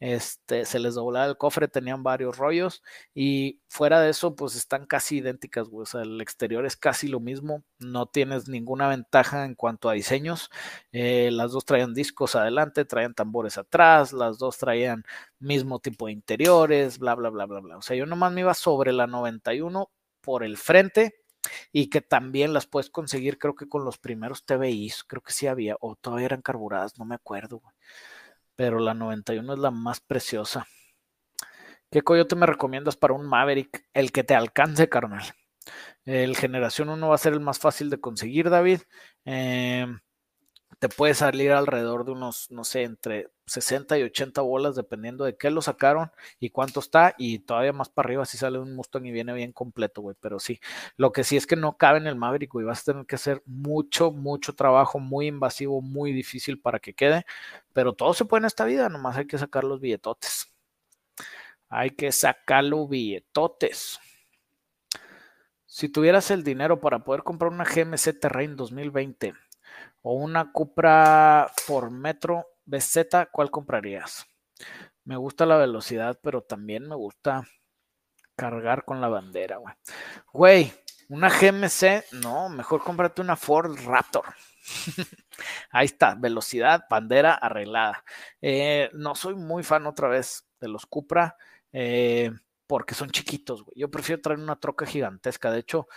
Este, 0.00 0.64
se 0.64 0.78
les 0.78 0.94
doblaba 0.94 1.26
el 1.26 1.36
cofre, 1.36 1.68
tenían 1.68 2.02
varios 2.02 2.36
rollos 2.36 2.82
y 3.14 3.60
fuera 3.68 4.00
de 4.00 4.10
eso, 4.10 4.34
pues 4.36 4.54
están 4.56 4.86
casi 4.86 5.18
idénticas, 5.18 5.68
O 5.72 5.86
sea, 5.86 6.02
el 6.02 6.20
exterior 6.20 6.66
es 6.66 6.76
casi 6.76 7.08
lo 7.08 7.20
mismo, 7.20 7.64
no 7.78 8.06
tienes 8.06 8.48
ninguna 8.48 8.88
ventaja 8.88 9.44
en 9.44 9.54
cuanto 9.54 9.88
a 9.88 9.94
diseños. 9.94 10.50
Eh, 10.92 11.30
las 11.32 11.52
dos 11.52 11.64
traían 11.64 11.94
discos 11.94 12.36
adelante, 12.36 12.84
traían 12.84 13.14
tambores 13.14 13.58
atrás, 13.58 14.12
las 14.12 14.38
dos 14.38 14.58
traían 14.58 15.04
mismo 15.38 15.80
tipo 15.80 16.06
de 16.06 16.12
interiores, 16.12 16.98
bla, 16.98 17.14
bla, 17.14 17.30
bla, 17.30 17.46
bla, 17.46 17.60
bla. 17.60 17.76
O 17.78 17.82
sea, 17.82 17.96
yo 17.96 18.06
nomás 18.06 18.32
me 18.32 18.40
iba 18.42 18.54
sobre 18.54 18.92
la 18.92 19.06
91 19.06 19.90
por 20.20 20.42
el 20.44 20.56
frente 20.56 21.16
y 21.72 21.90
que 21.90 22.00
también 22.00 22.52
las 22.52 22.66
puedes 22.66 22.90
conseguir 22.90 23.38
creo 23.38 23.54
que 23.54 23.68
con 23.68 23.84
los 23.84 23.98
primeros 23.98 24.44
TBIs, 24.46 25.04
creo 25.04 25.22
que 25.22 25.32
sí 25.32 25.46
había, 25.46 25.76
o 25.80 25.96
todavía 25.96 26.26
eran 26.26 26.42
carburadas, 26.42 26.98
no 26.98 27.04
me 27.04 27.14
acuerdo, 27.14 27.62
pero 28.56 28.78
la 28.78 28.94
91 28.94 29.52
es 29.54 29.58
la 29.58 29.70
más 29.70 30.00
preciosa. 30.00 30.66
¿Qué 31.90 32.02
coyote 32.02 32.36
me 32.36 32.46
recomiendas 32.46 32.96
para 32.96 33.14
un 33.14 33.26
Maverick? 33.26 33.86
El 33.94 34.10
que 34.12 34.24
te 34.24 34.34
alcance, 34.34 34.88
carnal. 34.88 35.24
El 36.04 36.36
generación 36.36 36.88
1 36.88 37.08
va 37.08 37.14
a 37.14 37.18
ser 37.18 37.32
el 37.32 37.40
más 37.40 37.58
fácil 37.58 37.90
de 37.90 38.00
conseguir, 38.00 38.50
David. 38.50 38.80
Eh, 39.24 39.86
te 40.84 40.90
puede 40.90 41.14
salir 41.14 41.50
alrededor 41.50 42.04
de 42.04 42.12
unos, 42.12 42.50
no 42.50 42.62
sé, 42.62 42.82
entre 42.82 43.30
60 43.46 43.98
y 43.98 44.02
80 44.02 44.42
bolas, 44.42 44.76
dependiendo 44.76 45.24
de 45.24 45.34
qué 45.34 45.48
lo 45.50 45.62
sacaron 45.62 46.12
y 46.38 46.50
cuánto 46.50 46.80
está. 46.80 47.14
Y 47.16 47.38
todavía 47.38 47.72
más 47.72 47.88
para 47.88 48.08
arriba 48.08 48.26
si 48.26 48.36
sale 48.36 48.58
un 48.58 48.76
Mustang 48.76 49.06
y 49.06 49.10
viene 49.10 49.32
bien 49.32 49.52
completo, 49.52 50.02
güey. 50.02 50.14
Pero 50.20 50.38
sí, 50.38 50.60
lo 50.98 51.10
que 51.10 51.24
sí 51.24 51.38
es 51.38 51.46
que 51.46 51.56
no 51.56 51.78
cabe 51.78 52.00
en 52.00 52.06
el 52.06 52.16
Maverick, 52.16 52.52
güey. 52.52 52.66
Vas 52.66 52.82
a 52.82 52.92
tener 52.92 53.06
que 53.06 53.14
hacer 53.14 53.42
mucho, 53.46 54.10
mucho 54.10 54.54
trabajo, 54.54 54.98
muy 54.98 55.28
invasivo, 55.28 55.80
muy 55.80 56.12
difícil 56.12 56.60
para 56.60 56.78
que 56.80 56.92
quede. 56.92 57.24
Pero 57.72 57.94
todo 57.94 58.12
se 58.12 58.26
puede 58.26 58.42
en 58.42 58.46
esta 58.48 58.66
vida, 58.66 58.90
nomás 58.90 59.16
hay 59.16 59.26
que 59.26 59.38
sacar 59.38 59.64
los 59.64 59.80
billetotes. 59.80 60.52
Hay 61.70 61.92
que 61.92 62.12
sacar 62.12 62.62
los 62.62 62.90
billetotes. 62.90 63.98
Si 65.64 65.88
tuvieras 65.88 66.30
el 66.30 66.44
dinero 66.44 66.78
para 66.78 67.00
poder 67.04 67.22
comprar 67.22 67.50
una 67.50 67.64
GMC 67.64 68.20
Terrain 68.20 68.54
2020, 68.54 69.32
o 70.06 70.12
una 70.12 70.52
Cupra 70.52 71.50
por 71.66 71.90
Metro 71.90 72.46
BZ, 72.66 73.28
¿cuál 73.32 73.50
comprarías? 73.50 74.26
Me 75.04 75.16
gusta 75.16 75.46
la 75.46 75.56
velocidad, 75.56 76.18
pero 76.22 76.42
también 76.42 76.86
me 76.86 76.94
gusta 76.94 77.48
cargar 78.36 78.84
con 78.84 79.00
la 79.00 79.08
bandera, 79.08 79.56
güey. 79.56 79.74
Güey, 80.30 80.72
una 81.08 81.30
GMC, 81.30 82.04
no, 82.22 82.50
mejor 82.50 82.84
cómprate 82.84 83.22
una 83.22 83.36
Ford 83.36 83.78
Raptor. 83.86 84.26
Ahí 85.70 85.86
está, 85.86 86.14
velocidad, 86.14 86.84
bandera 86.90 87.34
arreglada. 87.34 88.04
Eh, 88.42 88.90
no 88.92 89.14
soy 89.14 89.34
muy 89.34 89.62
fan 89.62 89.86
otra 89.86 90.08
vez 90.08 90.46
de 90.60 90.68
los 90.68 90.84
Cupra 90.84 91.34
eh, 91.72 92.30
porque 92.66 92.94
son 92.94 93.10
chiquitos, 93.10 93.62
güey. 93.62 93.78
Yo 93.78 93.90
prefiero 93.90 94.20
traer 94.20 94.38
una 94.38 94.60
troca 94.60 94.84
gigantesca. 94.84 95.50
De 95.50 95.60
hecho, 95.60 95.88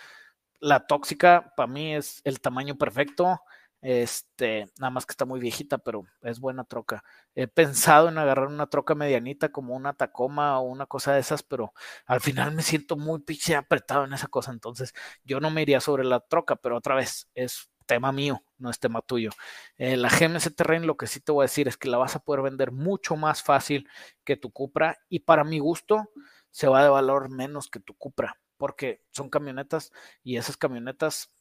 la 0.61 0.87
tóxica 0.87 1.53
para 1.57 1.67
mí 1.67 1.93
es 1.93 2.21
el 2.23 2.39
tamaño 2.39 2.77
perfecto. 2.77 3.41
Este, 3.81 4.65
nada 4.79 4.89
más 4.89 5.05
que 5.05 5.11
está 5.13 5.25
muy 5.25 5.39
viejita, 5.39 5.77
pero 5.77 6.03
es 6.21 6.39
buena 6.39 6.63
troca. 6.63 7.03
He 7.35 7.47
pensado 7.47 8.09
en 8.09 8.17
agarrar 8.17 8.47
una 8.47 8.67
troca 8.67 8.95
medianita 8.95 9.49
como 9.49 9.75
una 9.75 9.93
Tacoma 9.93 10.59
o 10.59 10.63
una 10.63 10.87
cosa 10.87 11.13
de 11.13 11.19
esas, 11.19 11.43
pero 11.43 11.73
al 12.05 12.21
final 12.21 12.53
me 12.53 12.63
siento 12.63 12.97
muy 12.97 13.19
pinche 13.19 13.55
apretado 13.55 14.05
en 14.05 14.13
esa 14.13 14.27
cosa. 14.27 14.51
Entonces, 14.51 14.93
yo 15.23 15.39
no 15.39 15.51
me 15.51 15.61
iría 15.61 15.79
sobre 15.81 16.03
la 16.05 16.19
troca, 16.21 16.55
pero 16.55 16.77
otra 16.77 16.95
vez, 16.95 17.29
es 17.35 17.69
tema 17.85 18.11
mío, 18.11 18.43
no 18.57 18.69
es 18.69 18.79
tema 18.79 19.01
tuyo. 19.01 19.31
Eh, 19.77 19.97
la 19.97 20.09
GMC 20.09 20.51
Terrain, 20.55 20.85
lo 20.85 20.97
que 20.97 21.07
sí 21.07 21.19
te 21.21 21.31
voy 21.31 21.43
a 21.43 21.45
decir 21.45 21.67
es 21.67 21.77
que 21.77 21.89
la 21.89 21.97
vas 21.97 22.15
a 22.15 22.19
poder 22.19 22.41
vender 22.43 22.71
mucho 22.71 23.15
más 23.15 23.41
fácil 23.43 23.87
que 24.23 24.35
tu 24.37 24.51
Cupra 24.51 24.99
y 25.09 25.19
para 25.19 25.43
mi 25.43 25.59
gusto 25.59 26.09
se 26.51 26.67
va 26.67 26.83
de 26.83 26.89
valor 26.89 27.29
menos 27.29 27.69
que 27.69 27.79
tu 27.79 27.95
Cupra, 27.95 28.39
porque 28.57 29.01
son 29.11 29.29
camionetas 29.29 29.91
y 30.23 30.37
esas 30.37 30.57
camionetas 30.57 31.31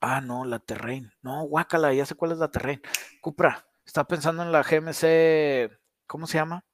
Ah, 0.00 0.20
no, 0.20 0.44
la 0.44 0.58
Terrain. 0.58 1.12
No, 1.22 1.42
guácala, 1.44 1.92
ya 1.94 2.06
sé 2.06 2.14
cuál 2.14 2.32
es 2.32 2.38
la 2.38 2.50
Terrain. 2.50 2.80
Cupra, 3.20 3.66
está 3.84 4.04
pensando 4.04 4.42
en 4.42 4.52
la 4.52 4.62
GMC, 4.62 5.70
¿cómo 6.06 6.26
se 6.26 6.38
llama? 6.38 6.64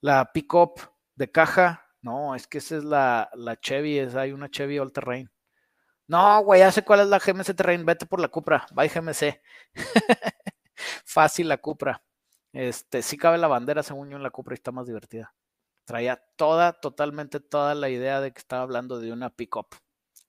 La 0.00 0.32
Pickup 0.32 0.80
de 1.14 1.30
caja. 1.30 1.86
No, 2.02 2.34
es 2.34 2.46
que 2.46 2.58
esa 2.58 2.76
es 2.76 2.84
la, 2.84 3.30
la 3.34 3.56
Chevy, 3.58 3.98
es, 3.98 4.14
hay 4.14 4.32
una 4.32 4.48
Chevy 4.50 4.78
All 4.78 4.92
Terrain. 4.92 5.30
No, 6.08 6.40
güey, 6.44 6.60
ya 6.60 6.70
sé 6.72 6.84
cuál 6.84 7.00
es 7.00 7.08
la 7.08 7.18
GMC 7.18 7.54
Terrain, 7.56 7.84
vete 7.84 8.06
por 8.06 8.20
la 8.20 8.28
Cupra, 8.28 8.66
bye 8.72 8.88
GMC. 8.88 9.40
Fácil 11.04 11.48
la 11.48 11.58
Cupra. 11.58 12.02
Este, 12.52 13.02
sí 13.02 13.16
cabe 13.16 13.38
la 13.38 13.48
bandera, 13.48 13.82
según 13.82 14.10
yo, 14.10 14.16
en 14.16 14.22
la 14.22 14.30
Cupra 14.30 14.54
y 14.54 14.56
está 14.56 14.72
más 14.72 14.86
divertida. 14.86 15.34
Traía 15.84 16.22
toda, 16.36 16.74
totalmente 16.74 17.40
toda 17.40 17.74
la 17.74 17.88
idea 17.90 18.20
de 18.20 18.32
que 18.32 18.38
estaba 18.38 18.62
hablando 18.62 18.98
de 19.00 19.12
una 19.12 19.30
pickup. 19.30 19.74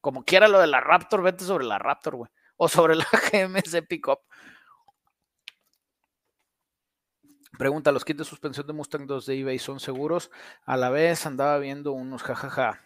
Como 0.07 0.23
quiera 0.23 0.47
lo 0.47 0.61
de 0.61 0.67
la 0.67 0.79
Raptor, 0.79 1.21
vete 1.21 1.43
sobre 1.43 1.65
la 1.65 1.79
Raptor, 1.79 2.15
güey. 2.15 2.31
O 2.55 2.69
sobre 2.69 2.95
la 2.95 3.05
GMC 3.33 3.85
Pickup. 3.89 4.19
Pregunta, 7.59 7.91
¿los 7.91 8.05
kits 8.05 8.19
de 8.19 8.23
suspensión 8.23 8.65
de 8.67 8.71
Mustang 8.71 9.05
2 9.05 9.25
de 9.25 9.37
eBay 9.37 9.59
son 9.59 9.81
seguros? 9.81 10.31
A 10.65 10.77
la 10.77 10.89
vez 10.89 11.25
andaba 11.25 11.57
viendo 11.57 11.91
unos, 11.91 12.23
jajaja. 12.23 12.81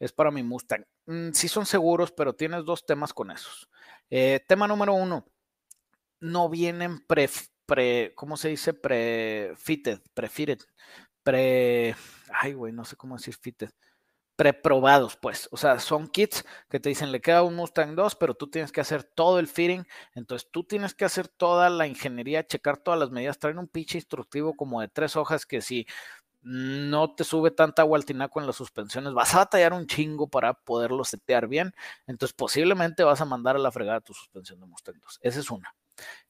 Es 0.00 0.10
para 0.10 0.32
mi 0.32 0.42
Mustang. 0.42 0.84
Mm, 1.06 1.30
sí 1.30 1.46
son 1.46 1.64
seguros, 1.64 2.10
pero 2.10 2.34
tienes 2.34 2.64
dos 2.64 2.84
temas 2.84 3.14
con 3.14 3.30
esos. 3.30 3.70
Eh, 4.10 4.40
tema 4.48 4.66
número 4.66 4.94
uno. 4.94 5.28
No 6.18 6.48
vienen 6.48 7.06
pre, 7.06 7.30
pre 7.66 8.14
¿cómo 8.16 8.36
se 8.36 8.48
dice? 8.48 8.74
Pre-fitted, 8.74 10.00
pre-fitted, 10.12 10.58
pre... 11.22 11.94
Ay, 12.32 12.54
güey, 12.54 12.72
no 12.72 12.84
sé 12.84 12.96
cómo 12.96 13.16
decir 13.16 13.36
fitted 13.36 13.70
preprobados, 14.38 15.16
pues. 15.16 15.48
O 15.50 15.56
sea, 15.56 15.80
son 15.80 16.06
kits 16.06 16.44
que 16.70 16.78
te 16.78 16.88
dicen, 16.88 17.10
le 17.10 17.20
queda 17.20 17.42
un 17.42 17.56
Mustang 17.56 17.96
2, 17.96 18.14
pero 18.14 18.34
tú 18.34 18.48
tienes 18.48 18.70
que 18.70 18.80
hacer 18.80 19.02
todo 19.02 19.40
el 19.40 19.48
fitting. 19.48 19.84
Entonces, 20.14 20.48
tú 20.52 20.62
tienes 20.62 20.94
que 20.94 21.04
hacer 21.04 21.26
toda 21.26 21.68
la 21.70 21.88
ingeniería, 21.88 22.46
checar 22.46 22.76
todas 22.76 23.00
las 23.00 23.10
medidas. 23.10 23.40
Traen 23.40 23.58
un 23.58 23.66
pinche 23.66 23.98
instructivo 23.98 24.54
como 24.54 24.80
de 24.80 24.86
tres 24.86 25.16
hojas 25.16 25.44
que 25.44 25.60
si 25.60 25.88
no 26.42 27.16
te 27.16 27.24
sube 27.24 27.50
tanta 27.50 27.82
agua 27.82 27.98
al 27.98 28.04
tinaco 28.04 28.38
en 28.40 28.46
las 28.46 28.54
suspensiones, 28.54 29.12
vas 29.12 29.34
a 29.34 29.38
batallar 29.38 29.72
un 29.72 29.88
chingo 29.88 30.28
para 30.28 30.54
poderlo 30.54 31.02
setear 31.02 31.48
bien. 31.48 31.74
Entonces, 32.06 32.32
posiblemente 32.32 33.02
vas 33.02 33.20
a 33.20 33.24
mandar 33.24 33.56
a 33.56 33.58
la 33.58 33.72
fregada 33.72 34.00
tu 34.00 34.14
suspensión 34.14 34.60
de 34.60 34.66
Mustang 34.66 35.00
2. 35.00 35.18
Esa 35.20 35.40
es 35.40 35.50
una. 35.50 35.74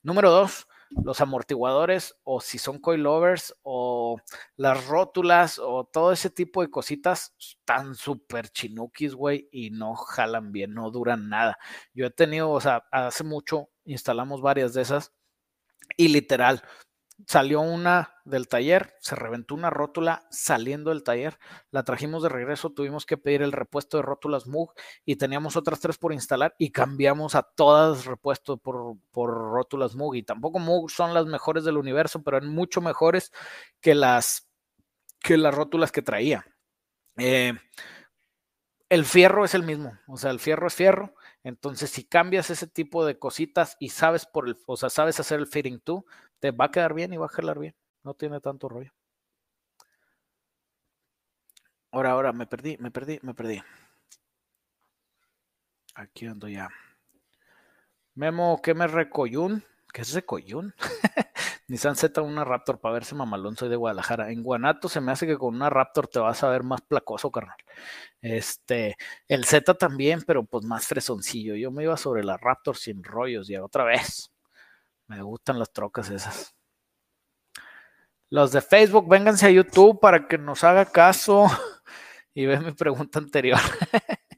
Número 0.02 0.30
dos, 0.30 0.66
los 0.91 1.20
amortiguadores 1.20 2.16
o 2.24 2.41
si 2.41 2.59
son 2.59 2.78
coilovers 2.78 3.55
o 3.62 4.18
las 4.57 4.86
rótulas 4.86 5.59
o 5.59 5.84
todo 5.84 6.12
ese 6.12 6.30
tipo 6.30 6.62
de 6.62 6.70
cositas 6.70 7.34
están 7.39 7.95
súper 7.95 8.49
chinukis, 8.49 9.14
güey, 9.14 9.49
y 9.53 9.70
no 9.70 9.95
jalan 9.95 10.53
bien, 10.53 10.74
no 10.74 10.91
duran 10.91 11.28
nada. 11.28 11.59
Yo 11.95 12.07
he 12.07 12.11
tenido, 12.11 12.51
o 12.51 12.61
sea, 12.61 12.84
hace 12.91 13.24
mucho 13.24 13.68
instalamos 13.84 14.41
varias 14.41 14.74
de 14.74 14.82
esas 14.82 15.12
y 15.97 16.09
literal, 16.09 16.62
salió 17.27 17.61
una 17.61 18.14
del 18.25 18.49
taller, 18.49 18.95
se 19.01 19.16
reventó 19.16 19.55
una 19.55 19.71
rótula 19.71 20.27
saliendo 20.31 20.91
del 20.91 21.03
taller, 21.03 21.39
la 21.71 21.83
trajimos 21.83 22.23
de 22.23 22.29
regreso, 22.29 22.71
tuvimos 22.71 23.07
que 23.07 23.16
pedir 23.16 23.43
el 23.43 23.53
repuesto 23.53 23.97
de 23.97 24.03
rótulas 24.03 24.47
MUG 24.47 24.73
y 25.05 25.16
teníamos 25.16 25.57
otras 25.57 25.81
tres 25.81 25.99
por 25.99 26.12
instalar 26.12 26.55
y 26.59 26.71
cambiamos 26.71 27.35
a 27.35 27.43
todas 27.43 28.05
repuesto 28.05 28.59
por, 28.59 28.97
por 29.11 29.31
rótulas 29.31 29.95
MUG 29.95 30.16
y 30.16 30.23
tampoco 30.23 30.59
MUG 30.59 30.91
son 30.91 31.14
las 31.14 31.27
mejores 31.27 31.64
del 31.64 31.79
universo, 31.79 32.23
pero 32.23 32.37
eran 32.37 32.51
mucho 32.51 32.81
mejores 32.81 33.33
que 33.81 33.95
las, 33.95 34.49
que 35.21 35.37
las 35.37 35.55
rótulas 35.55 35.91
que 35.91 36.03
traía. 36.03 36.45
Eh, 37.16 37.53
el 38.89 39.05
fierro 39.05 39.45
es 39.45 39.55
el 39.55 39.64
mismo, 39.64 39.99
o 40.07 40.16
sea, 40.16 40.31
el 40.31 40.41
fierro 40.41 40.66
es 40.66 40.75
fierro, 40.75 41.14
entonces 41.43 41.91
si 41.91 42.05
cambias 42.05 42.49
ese 42.49 42.66
tipo 42.66 43.05
de 43.05 43.19
cositas 43.19 43.77
y 43.79 43.91
sabes 43.91 44.25
por 44.25 44.49
el, 44.49 44.57
o 44.66 44.77
sea, 44.79 44.89
sabes 44.89 45.21
hacer 45.21 45.41
el 45.41 45.47
fitting 45.47 45.81
tú, 45.81 46.07
te 46.41 46.51
va 46.51 46.66
a 46.66 46.70
quedar 46.70 46.95
bien 46.95 47.12
y 47.12 47.16
va 47.16 47.26
a 47.26 47.28
jalar 47.28 47.59
bien. 47.59 47.74
No 48.05 48.14
tiene 48.14 48.41
tanto 48.41 48.68
rollo. 48.68 48.93
Ahora, 51.91 52.11
ahora, 52.12 52.32
me 52.32 52.47
perdí, 52.47 52.76
me 52.78 52.91
perdí, 52.91 53.18
me 53.22 53.34
perdí. 53.34 53.62
Aquí 55.95 56.26
ando 56.26 56.49
ya. 56.49 56.68
Memo, 58.14 58.61
¿qué 58.62 58.74
me 58.74 58.86
recoyún? 58.86 59.64
¿Qué 59.93 60.03
es 60.03 60.12
recoyún? 60.12 60.74
Nissan 61.68 61.97
Z 61.97 62.22
una 62.22 62.45
Raptor 62.45 62.80
para 62.80 62.95
verse 62.95 63.14
mamalón, 63.14 63.57
soy 63.57 63.68
de 63.68 63.76
Guadalajara. 63.76 64.30
En 64.30 64.43
Guanato 64.43 64.89
se 64.89 65.01
me 65.01 65.12
hace 65.12 65.26
que 65.26 65.36
con 65.36 65.55
una 65.55 65.70
Raptor 65.70 66.09
te 66.09 66.18
vas 66.18 66.43
a 66.43 66.49
ver 66.49 66.62
más 66.62 66.80
placoso, 66.80 67.30
carnal. 67.30 67.57
Este, 68.22 68.97
el 69.28 69.45
Z 69.45 69.74
también, 69.74 70.22
pero 70.26 70.45
pues 70.45 70.64
más 70.64 70.86
fresoncillo. 70.86 71.55
Yo 71.57 71.70
me 71.70 71.84
iba 71.84 71.97
sobre 71.97 72.24
la 72.24 72.36
Raptor 72.39 72.76
sin 72.76 73.05
rollos 73.05 73.51
y 73.51 73.57
otra 73.57 73.84
vez. 73.84 74.30
Me 75.09 75.22
gustan 75.22 75.59
las 75.59 75.72
trocas 75.72 76.11
esas. 76.11 76.54
Los 78.30 78.52
de 78.52 78.61
Facebook, 78.61 79.09
vénganse 79.09 79.46
a 79.46 79.50
YouTube 79.50 80.00
para 80.00 80.28
que 80.28 80.36
nos 80.36 80.62
haga 80.62 80.84
caso 80.84 81.46
y 82.34 82.46
vean 82.46 82.64
mi 82.64 82.72
pregunta 82.72 83.18
anterior. 83.18 83.59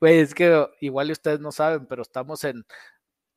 Güey, 0.00 0.20
es 0.20 0.34
que 0.34 0.66
igual 0.80 1.10
ustedes 1.10 1.40
no 1.40 1.52
saben, 1.52 1.86
pero 1.86 2.02
estamos 2.02 2.42
en 2.44 2.64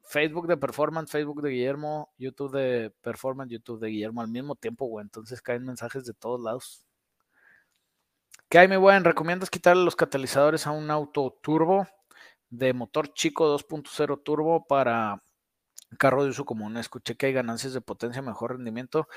Facebook 0.04 0.48
de 0.48 0.58
Performance, 0.58 1.12
Facebook 1.12 1.42
de 1.42 1.50
Guillermo, 1.50 2.14
YouTube 2.18 2.54
de 2.54 2.92
Performance, 3.02 3.52
YouTube 3.52 3.80
de 3.80 3.90
Guillermo 3.90 4.22
al 4.22 4.30
mismo 4.30 4.56
tiempo, 4.56 4.86
güey. 4.86 5.04
Entonces 5.04 5.42
caen 5.42 5.66
mensajes 5.66 6.06
de 6.06 6.14
todos 6.14 6.40
lados. 6.42 6.86
¿Qué 8.50 8.60
hay, 8.60 8.68
mi 8.68 8.78
buen? 8.78 9.04
¿Recomiendas 9.04 9.50
quitarle 9.50 9.84
los 9.84 9.96
catalizadores 9.96 10.66
a 10.66 10.72
un 10.72 10.90
auto 10.92 11.38
turbo 11.42 11.88
de 12.50 12.74
motor 12.74 13.14
chico 13.14 13.54
2.0 13.58 14.24
turbo 14.24 14.66
para 14.66 15.22
carro 15.98 16.24
de 16.24 16.30
uso 16.30 16.46
común. 16.46 16.78
Escuché 16.78 17.16
que 17.16 17.28
hay 17.28 17.34
ganancias 17.34 17.74
de 17.74 17.82
potencia, 17.82 18.22
mejor 18.22 18.54
rendimiento. 18.54 19.08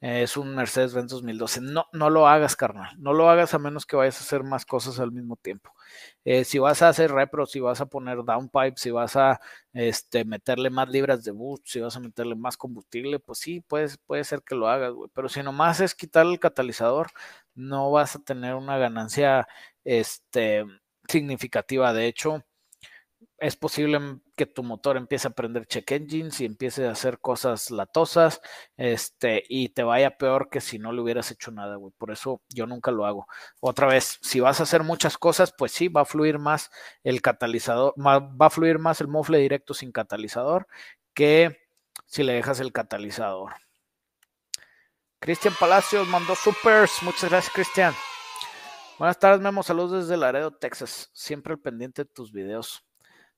Eh, 0.00 0.22
es 0.22 0.36
un 0.36 0.54
Mercedes-Benz 0.54 1.10
2012. 1.10 1.60
No, 1.62 1.86
no 1.92 2.10
lo 2.10 2.28
hagas, 2.28 2.56
carnal. 2.56 2.94
No 2.98 3.12
lo 3.12 3.30
hagas 3.30 3.54
a 3.54 3.58
menos 3.58 3.86
que 3.86 3.96
vayas 3.96 4.20
a 4.20 4.24
hacer 4.24 4.42
más 4.42 4.66
cosas 4.66 5.00
al 5.00 5.12
mismo 5.12 5.36
tiempo. 5.36 5.72
Eh, 6.24 6.44
si 6.44 6.58
vas 6.58 6.82
a 6.82 6.88
hacer 6.88 7.12
repro, 7.12 7.46
si 7.46 7.60
vas 7.60 7.80
a 7.80 7.86
poner 7.86 8.24
downpipe, 8.24 8.74
si 8.76 8.90
vas 8.90 9.16
a 9.16 9.40
este, 9.72 10.24
meterle 10.24 10.70
más 10.70 10.88
libras 10.88 11.24
de 11.24 11.30
boost, 11.32 11.66
si 11.66 11.80
vas 11.80 11.96
a 11.96 12.00
meterle 12.00 12.34
más 12.34 12.56
combustible, 12.56 13.18
pues 13.20 13.38
sí, 13.38 13.60
puede, 13.60 13.88
puede 14.06 14.24
ser 14.24 14.42
que 14.42 14.54
lo 14.54 14.68
hagas, 14.68 14.92
güey. 14.92 15.10
Pero 15.14 15.28
si 15.28 15.42
nomás 15.42 15.80
es 15.80 15.94
quitar 15.94 16.26
el 16.26 16.38
catalizador, 16.40 17.08
no 17.54 17.90
vas 17.90 18.16
a 18.16 18.22
tener 18.22 18.54
una 18.54 18.78
ganancia 18.78 19.48
este, 19.84 20.64
significativa. 21.08 21.92
De 21.92 22.06
hecho, 22.06 22.44
es 23.38 23.56
posible 23.56 24.20
que 24.36 24.46
tu 24.46 24.62
motor 24.62 24.96
empiece 24.96 25.28
a 25.28 25.30
prender 25.30 25.66
check 25.66 25.90
engines 25.92 26.40
y 26.40 26.44
empiece 26.44 26.86
a 26.86 26.92
hacer 26.92 27.18
cosas 27.20 27.70
latosas, 27.70 28.40
este, 28.76 29.42
y 29.48 29.70
te 29.70 29.82
vaya 29.82 30.16
peor 30.18 30.48
que 30.50 30.60
si 30.60 30.78
no 30.78 30.92
le 30.92 31.00
hubieras 31.00 31.30
hecho 31.30 31.50
nada, 31.50 31.76
güey. 31.76 31.92
Por 31.98 32.10
eso 32.12 32.42
yo 32.48 32.66
nunca 32.66 32.90
lo 32.90 33.06
hago. 33.06 33.26
Otra 33.60 33.86
vez, 33.86 34.18
si 34.22 34.40
vas 34.40 34.60
a 34.60 34.64
hacer 34.64 34.82
muchas 34.82 35.18
cosas, 35.18 35.52
pues 35.56 35.72
sí, 35.72 35.88
va 35.88 36.02
a 36.02 36.04
fluir 36.04 36.38
más 36.38 36.70
el 37.02 37.22
catalizador, 37.22 37.94
va 37.98 38.46
a 38.46 38.50
fluir 38.50 38.78
más 38.78 39.00
el 39.00 39.08
mofle 39.08 39.38
directo 39.38 39.74
sin 39.74 39.92
catalizador 39.92 40.66
que 41.14 41.58
si 42.06 42.22
le 42.22 42.34
dejas 42.34 42.60
el 42.60 42.72
catalizador. 42.72 43.54
Cristian 45.18 45.54
Palacios 45.58 46.06
mandó 46.08 46.34
supers. 46.34 47.02
Muchas 47.02 47.30
gracias, 47.30 47.52
Cristian. 47.52 47.94
Buenas 48.98 49.18
tardes, 49.18 49.40
Memo. 49.40 49.62
Saludos 49.62 50.06
desde 50.06 50.16
Laredo, 50.16 50.52
Texas. 50.52 51.10
Siempre 51.12 51.54
al 51.54 51.58
pendiente 51.58 52.04
de 52.04 52.10
tus 52.10 52.32
videos. 52.32 52.85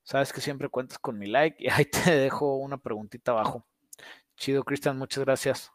Sabes 0.09 0.33
que 0.33 0.41
siempre 0.41 0.69
cuentas 0.69 0.97
con 0.97 1.19
mi 1.19 1.27
like 1.27 1.57
y 1.63 1.69
ahí 1.69 1.85
te 1.85 2.09
dejo 2.09 2.55
una 2.55 2.79
preguntita 2.79 3.31
abajo. 3.31 3.67
Chido, 4.37 4.63
Cristian, 4.63 4.97
muchas 4.97 5.23
gracias. 5.23 5.71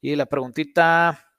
Y 0.00 0.14
la 0.14 0.26
preguntita, 0.26 1.34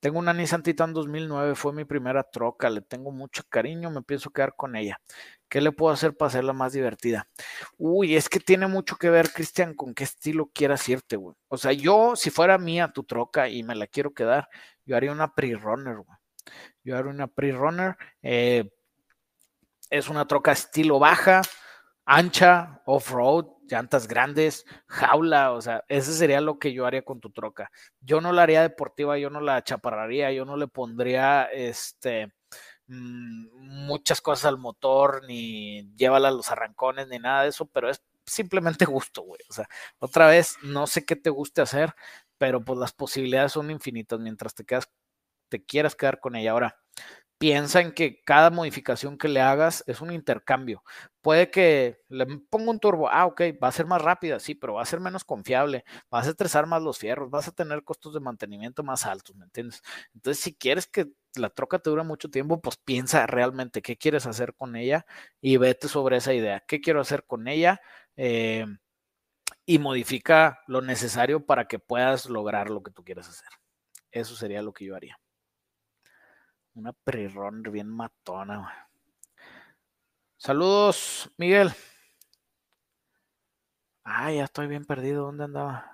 tengo 0.00 0.18
una 0.18 0.32
Nissan 0.32 0.64
Titan 0.64 0.92
2009, 0.92 1.54
fue 1.54 1.72
mi 1.72 1.84
primera 1.84 2.24
troca, 2.24 2.70
le 2.70 2.80
tengo 2.80 3.12
mucho 3.12 3.44
cariño, 3.48 3.92
me 3.92 4.02
pienso 4.02 4.30
quedar 4.30 4.56
con 4.56 4.74
ella. 4.74 5.00
¿Qué 5.48 5.60
le 5.60 5.70
puedo 5.70 5.92
hacer 5.92 6.16
para 6.16 6.26
hacerla 6.26 6.52
más 6.52 6.72
divertida? 6.72 7.28
Uy, 7.78 8.16
es 8.16 8.28
que 8.28 8.40
tiene 8.40 8.66
mucho 8.66 8.96
que 8.96 9.08
ver, 9.08 9.30
Cristian, 9.32 9.74
con 9.74 9.94
qué 9.94 10.02
estilo 10.02 10.50
quieras 10.52 10.88
irte, 10.88 11.14
güey. 11.14 11.36
O 11.46 11.56
sea, 11.56 11.70
yo, 11.72 12.16
si 12.16 12.30
fuera 12.30 12.58
mía 12.58 12.90
tu 12.92 13.04
troca 13.04 13.48
y 13.48 13.62
me 13.62 13.76
la 13.76 13.86
quiero 13.86 14.12
quedar, 14.12 14.48
yo 14.84 14.96
haría 14.96 15.12
una 15.12 15.34
pre-runner, 15.34 15.98
güey. 15.98 16.18
Yo 16.82 16.96
haría 16.98 17.12
una 17.12 17.28
pre-runner. 17.28 17.96
Eh, 18.22 18.70
es 19.90 20.08
una 20.08 20.26
troca 20.26 20.52
estilo 20.52 20.98
baja, 20.98 21.42
ancha, 22.06 22.82
off-road, 22.86 23.46
llantas 23.68 24.08
grandes, 24.08 24.64
jaula, 24.86 25.52
o 25.52 25.60
sea, 25.60 25.84
ese 25.88 26.12
sería 26.14 26.40
lo 26.40 26.58
que 26.58 26.72
yo 26.72 26.86
haría 26.86 27.02
con 27.02 27.20
tu 27.20 27.30
troca. 27.30 27.70
Yo 28.00 28.20
no 28.20 28.32
la 28.32 28.42
haría 28.44 28.62
deportiva, 28.62 29.18
yo 29.18 29.30
no 29.30 29.40
la 29.40 29.62
chaparraría, 29.64 30.32
yo 30.32 30.44
no 30.44 30.56
le 30.56 30.68
pondría 30.68 31.44
este 31.46 32.32
mm, 32.88 33.48
muchas 33.86 34.20
cosas 34.20 34.46
al 34.46 34.58
motor, 34.58 35.22
ni 35.26 35.92
llévala 35.96 36.28
a 36.28 36.30
los 36.32 36.50
arrancones, 36.50 37.08
ni 37.08 37.18
nada 37.18 37.42
de 37.42 37.48
eso, 37.50 37.66
pero 37.66 37.90
es 37.90 38.02
simplemente 38.26 38.84
gusto, 38.86 39.22
güey. 39.22 39.40
O 39.50 39.52
sea, 39.52 39.68
otra 39.98 40.28
vez, 40.28 40.56
no 40.62 40.86
sé 40.86 41.04
qué 41.04 41.16
te 41.16 41.30
guste 41.30 41.62
hacer, 41.62 41.94
pero 42.38 42.64
pues 42.64 42.78
las 42.78 42.92
posibilidades 42.92 43.52
son 43.52 43.70
infinitas 43.70 44.20
mientras 44.20 44.54
te 44.54 44.64
quedas, 44.64 44.90
te 45.50 45.64
quieras 45.64 45.96
quedar 45.96 46.20
con 46.20 46.36
ella. 46.36 46.52
Ahora, 46.52 46.78
piensa 47.38 47.80
en 47.80 47.92
que 47.92 48.22
cada 48.24 48.50
modificación 48.50 49.18
que 49.18 49.28
le 49.28 49.40
hagas 49.40 49.84
es 49.86 50.00
un 50.00 50.12
intercambio. 50.12 50.82
Puede 51.20 51.50
que 51.50 52.00
le 52.08 52.26
ponga 52.50 52.70
un 52.70 52.80
turbo, 52.80 53.08
ah, 53.10 53.26
ok, 53.26 53.42
va 53.62 53.68
a 53.68 53.72
ser 53.72 53.86
más 53.86 54.00
rápida, 54.02 54.38
sí, 54.40 54.54
pero 54.54 54.74
va 54.74 54.82
a 54.82 54.86
ser 54.86 55.00
menos 55.00 55.24
confiable, 55.24 55.84
vas 56.10 56.26
a 56.26 56.30
estresar 56.30 56.66
más 56.66 56.82
los 56.82 56.98
fierros, 56.98 57.30
vas 57.30 57.48
a 57.48 57.52
tener 57.52 57.82
costos 57.84 58.14
de 58.14 58.20
mantenimiento 58.20 58.82
más 58.82 59.06
altos, 59.06 59.36
¿me 59.36 59.44
entiendes? 59.44 59.82
Entonces, 60.14 60.42
si 60.42 60.54
quieres 60.54 60.86
que 60.86 61.08
la 61.34 61.50
troca 61.50 61.78
te 61.78 61.90
dure 61.90 62.04
mucho 62.04 62.30
tiempo, 62.30 62.60
pues 62.60 62.76
piensa 62.78 63.26
realmente 63.26 63.82
qué 63.82 63.96
quieres 63.96 64.26
hacer 64.26 64.54
con 64.54 64.76
ella 64.76 65.06
y 65.40 65.56
vete 65.58 65.88
sobre 65.88 66.16
esa 66.18 66.32
idea. 66.34 66.64
¿Qué 66.66 66.80
quiero 66.80 67.00
hacer 67.00 67.24
con 67.26 67.48
ella? 67.48 67.80
Eh, 68.16 68.66
y 69.66 69.78
modifica 69.78 70.60
lo 70.66 70.80
necesario 70.80 71.44
para 71.44 71.66
que 71.66 71.78
puedas 71.78 72.26
lograr 72.26 72.70
lo 72.70 72.82
que 72.82 72.92
tú 72.92 73.04
quieras 73.04 73.28
hacer. 73.28 73.48
Eso 74.12 74.36
sería 74.36 74.62
lo 74.62 74.72
que 74.72 74.86
yo 74.86 74.96
haría. 74.96 75.18
Una 76.76 76.92
pre-runner 76.92 77.70
bien 77.70 77.88
matona, 77.88 78.86
Saludos, 80.36 81.30
Miguel. 81.38 81.72
Ay, 84.04 84.36
ya 84.36 84.44
estoy 84.44 84.66
bien 84.66 84.84
perdido. 84.84 85.24
¿Dónde 85.24 85.44
andaba? 85.44 85.90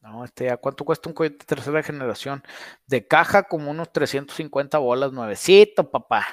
No, 0.00 0.24
este, 0.24 0.50
¿a 0.50 0.56
cuánto 0.56 0.84
cuesta 0.84 1.10
un 1.10 1.14
cohete 1.14 1.38
de 1.40 1.44
tercera 1.44 1.82
generación? 1.82 2.42
De 2.86 3.06
caja 3.06 3.42
como 3.42 3.70
unos 3.70 3.92
350 3.92 4.78
bolas, 4.78 5.12
nuevecito, 5.12 5.90
papá. 5.90 6.26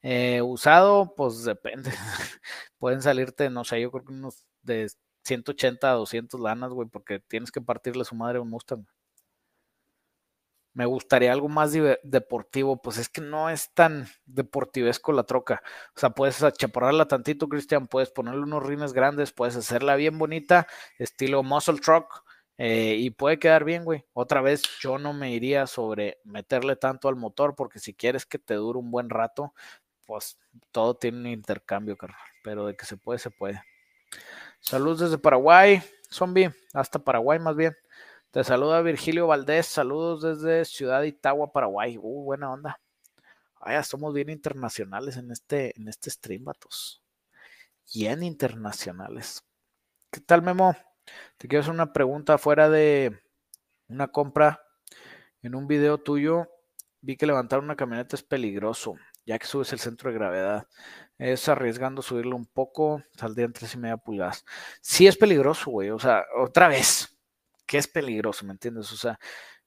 Eh, 0.00 0.40
usado, 0.40 1.14
pues 1.14 1.44
depende. 1.44 1.90
Pueden 2.78 3.02
salirte, 3.02 3.50
no 3.50 3.62
sé, 3.64 3.80
yo 3.82 3.90
creo 3.90 4.04
que 4.06 4.12
unos 4.12 4.46
de 4.62 4.90
180 5.22 5.90
a 5.90 5.94
200 5.94 6.40
lanas, 6.40 6.70
güey, 6.72 6.88
porque 6.88 7.20
tienes 7.20 7.52
que 7.52 7.60
partirle 7.60 8.04
su 8.04 8.14
madre 8.14 8.38
a 8.38 8.40
un 8.40 8.48
Mustang 8.48 8.86
me 10.74 10.86
gustaría 10.86 11.32
algo 11.32 11.48
más 11.48 11.72
deportivo, 12.02 12.82
pues 12.82 12.98
es 12.98 13.08
que 13.08 13.20
no 13.20 13.48
es 13.48 13.72
tan 13.74 14.08
deportivesco 14.26 15.12
la 15.12 15.22
troca. 15.22 15.62
O 15.96 16.00
sea, 16.00 16.10
puedes 16.10 16.42
achaparrarla 16.42 17.06
tantito, 17.06 17.48
Cristian, 17.48 17.86
puedes 17.86 18.10
ponerle 18.10 18.42
unos 18.42 18.64
rines 18.64 18.92
grandes, 18.92 19.32
puedes 19.32 19.56
hacerla 19.56 19.96
bien 19.96 20.18
bonita, 20.18 20.66
estilo 20.98 21.42
muscle 21.42 21.78
truck, 21.78 22.24
eh, 22.56 22.96
y 22.98 23.10
puede 23.10 23.38
quedar 23.38 23.64
bien, 23.64 23.84
güey. 23.84 24.04
Otra 24.12 24.40
vez, 24.40 24.62
yo 24.80 24.98
no 24.98 25.12
me 25.12 25.32
iría 25.32 25.66
sobre 25.66 26.18
meterle 26.24 26.76
tanto 26.76 27.08
al 27.08 27.16
motor, 27.16 27.54
porque 27.56 27.78
si 27.78 27.94
quieres 27.94 28.26
que 28.26 28.38
te 28.38 28.54
dure 28.54 28.78
un 28.78 28.90
buen 28.90 29.10
rato, 29.10 29.54
pues 30.06 30.38
todo 30.70 30.94
tiene 30.94 31.18
un 31.18 31.26
intercambio, 31.28 31.96
carnal. 31.96 32.18
Pero 32.42 32.66
de 32.66 32.76
que 32.76 32.86
se 32.86 32.96
puede, 32.96 33.18
se 33.18 33.30
puede. 33.30 33.62
Saludos 34.60 35.00
desde 35.00 35.18
Paraguay, 35.18 35.82
zombie, 36.10 36.52
hasta 36.72 36.98
Paraguay 36.98 37.38
más 37.38 37.56
bien. 37.56 37.76
Te 38.34 38.42
saluda 38.42 38.82
Virgilio 38.82 39.28
Valdés, 39.28 39.66
saludos 39.66 40.20
desde 40.20 40.64
Ciudad 40.64 41.04
Itagua, 41.04 41.52
Paraguay. 41.52 41.96
Uh, 41.96 42.24
buena 42.24 42.50
onda. 42.50 42.80
Vaya, 43.60 43.84
somos 43.84 44.12
bien 44.12 44.28
internacionales 44.28 45.16
en 45.16 45.30
este, 45.30 45.72
en 45.78 45.86
este 45.86 46.10
stream, 46.10 46.42
vatos. 46.42 47.00
Bien 47.94 48.24
internacionales. 48.24 49.44
¿Qué 50.10 50.18
tal, 50.18 50.42
Memo? 50.42 50.74
Te 51.38 51.46
quiero 51.46 51.60
hacer 51.60 51.72
una 51.72 51.92
pregunta 51.92 52.36
fuera 52.36 52.68
de 52.68 53.22
una 53.86 54.08
compra. 54.08 54.60
En 55.40 55.54
un 55.54 55.68
video 55.68 55.98
tuyo 55.98 56.48
vi 57.02 57.16
que 57.16 57.26
levantar 57.26 57.60
una 57.60 57.76
camioneta 57.76 58.16
es 58.16 58.24
peligroso, 58.24 58.96
ya 59.24 59.38
que 59.38 59.46
subes 59.46 59.72
el 59.72 59.78
centro 59.78 60.10
de 60.10 60.18
gravedad. 60.18 60.66
Es 61.18 61.48
arriesgando 61.48 62.02
subirlo 62.02 62.34
un 62.34 62.46
poco, 62.46 63.00
saldría 63.16 63.46
en 63.46 63.52
tres 63.52 63.74
y 63.74 63.78
media 63.78 63.96
pulgadas. 63.96 64.44
Sí 64.80 65.06
es 65.06 65.16
peligroso, 65.16 65.70
güey. 65.70 65.90
O 65.90 66.00
sea, 66.00 66.24
otra 66.36 66.66
vez 66.66 67.13
que 67.66 67.78
es 67.78 67.88
peligroso, 67.88 68.44
¿me 68.46 68.52
entiendes? 68.52 68.92
O 68.92 68.96
sea, 68.96 69.18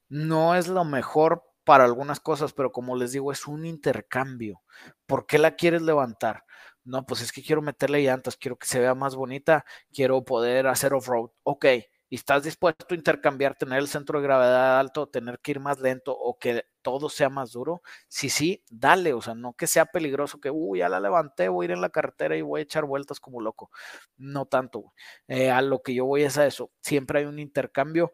no 0.09 0.55
es 0.55 0.67
lo 0.67 0.85
mejor 0.85 1.43
para 1.63 1.85
algunas 1.85 2.19
cosas, 2.19 2.53
pero 2.53 2.71
como 2.71 2.95
les 2.95 3.11
digo, 3.11 3.31
es 3.31 3.47
un 3.47 3.65
intercambio. 3.65 4.61
¿Por 5.05 5.25
qué 5.27 5.37
la 5.37 5.55
quieres 5.55 5.81
levantar? 5.81 6.43
No, 6.83 7.05
pues 7.05 7.21
es 7.21 7.31
que 7.33 7.43
quiero 7.43 7.61
meterle 7.61 8.01
llantas, 8.03 8.37
quiero 8.37 8.57
que 8.57 8.67
se 8.67 8.79
vea 8.79 8.95
más 8.95 9.15
bonita, 9.15 9.65
quiero 9.93 10.23
poder 10.23 10.67
hacer 10.67 10.93
off-road. 10.93 11.31
Ok, 11.43 11.65
y 12.09 12.15
estás 12.15 12.43
dispuesto 12.43 12.85
a 12.91 12.95
intercambiar, 12.95 13.55
tener 13.55 13.79
el 13.79 13.87
centro 13.87 14.19
de 14.19 14.23
gravedad 14.27 14.79
alto, 14.79 15.07
tener 15.07 15.39
que 15.39 15.51
ir 15.51 15.59
más 15.59 15.79
lento 15.79 16.15
o 16.17 16.37
que 16.39 16.63
todo 16.81 17.09
sea 17.09 17.29
más 17.29 17.51
duro, 17.51 17.81
sí, 18.07 18.29
sí, 18.29 18.63
dale, 18.69 19.13
o 19.13 19.21
sea, 19.21 19.35
no 19.35 19.53
que 19.53 19.67
sea 19.67 19.85
peligroso, 19.87 20.39
que, 20.39 20.49
uy, 20.51 20.79
ya 20.79 20.89
la 20.89 20.99
levanté, 21.01 21.49
voy 21.49 21.65
a 21.65 21.67
ir 21.67 21.71
en 21.71 21.81
la 21.81 21.89
carretera 21.89 22.37
y 22.37 22.41
voy 22.41 22.61
a 22.61 22.63
echar 22.63 22.85
vueltas 22.85 23.19
como 23.19 23.41
loco, 23.41 23.69
no 24.17 24.45
tanto, 24.45 24.93
eh, 25.27 25.51
a 25.51 25.61
lo 25.61 25.81
que 25.81 25.93
yo 25.93 26.05
voy 26.05 26.23
es 26.23 26.37
a 26.37 26.45
eso, 26.45 26.71
siempre 26.81 27.19
hay 27.19 27.25
un 27.25 27.39
intercambio, 27.39 28.11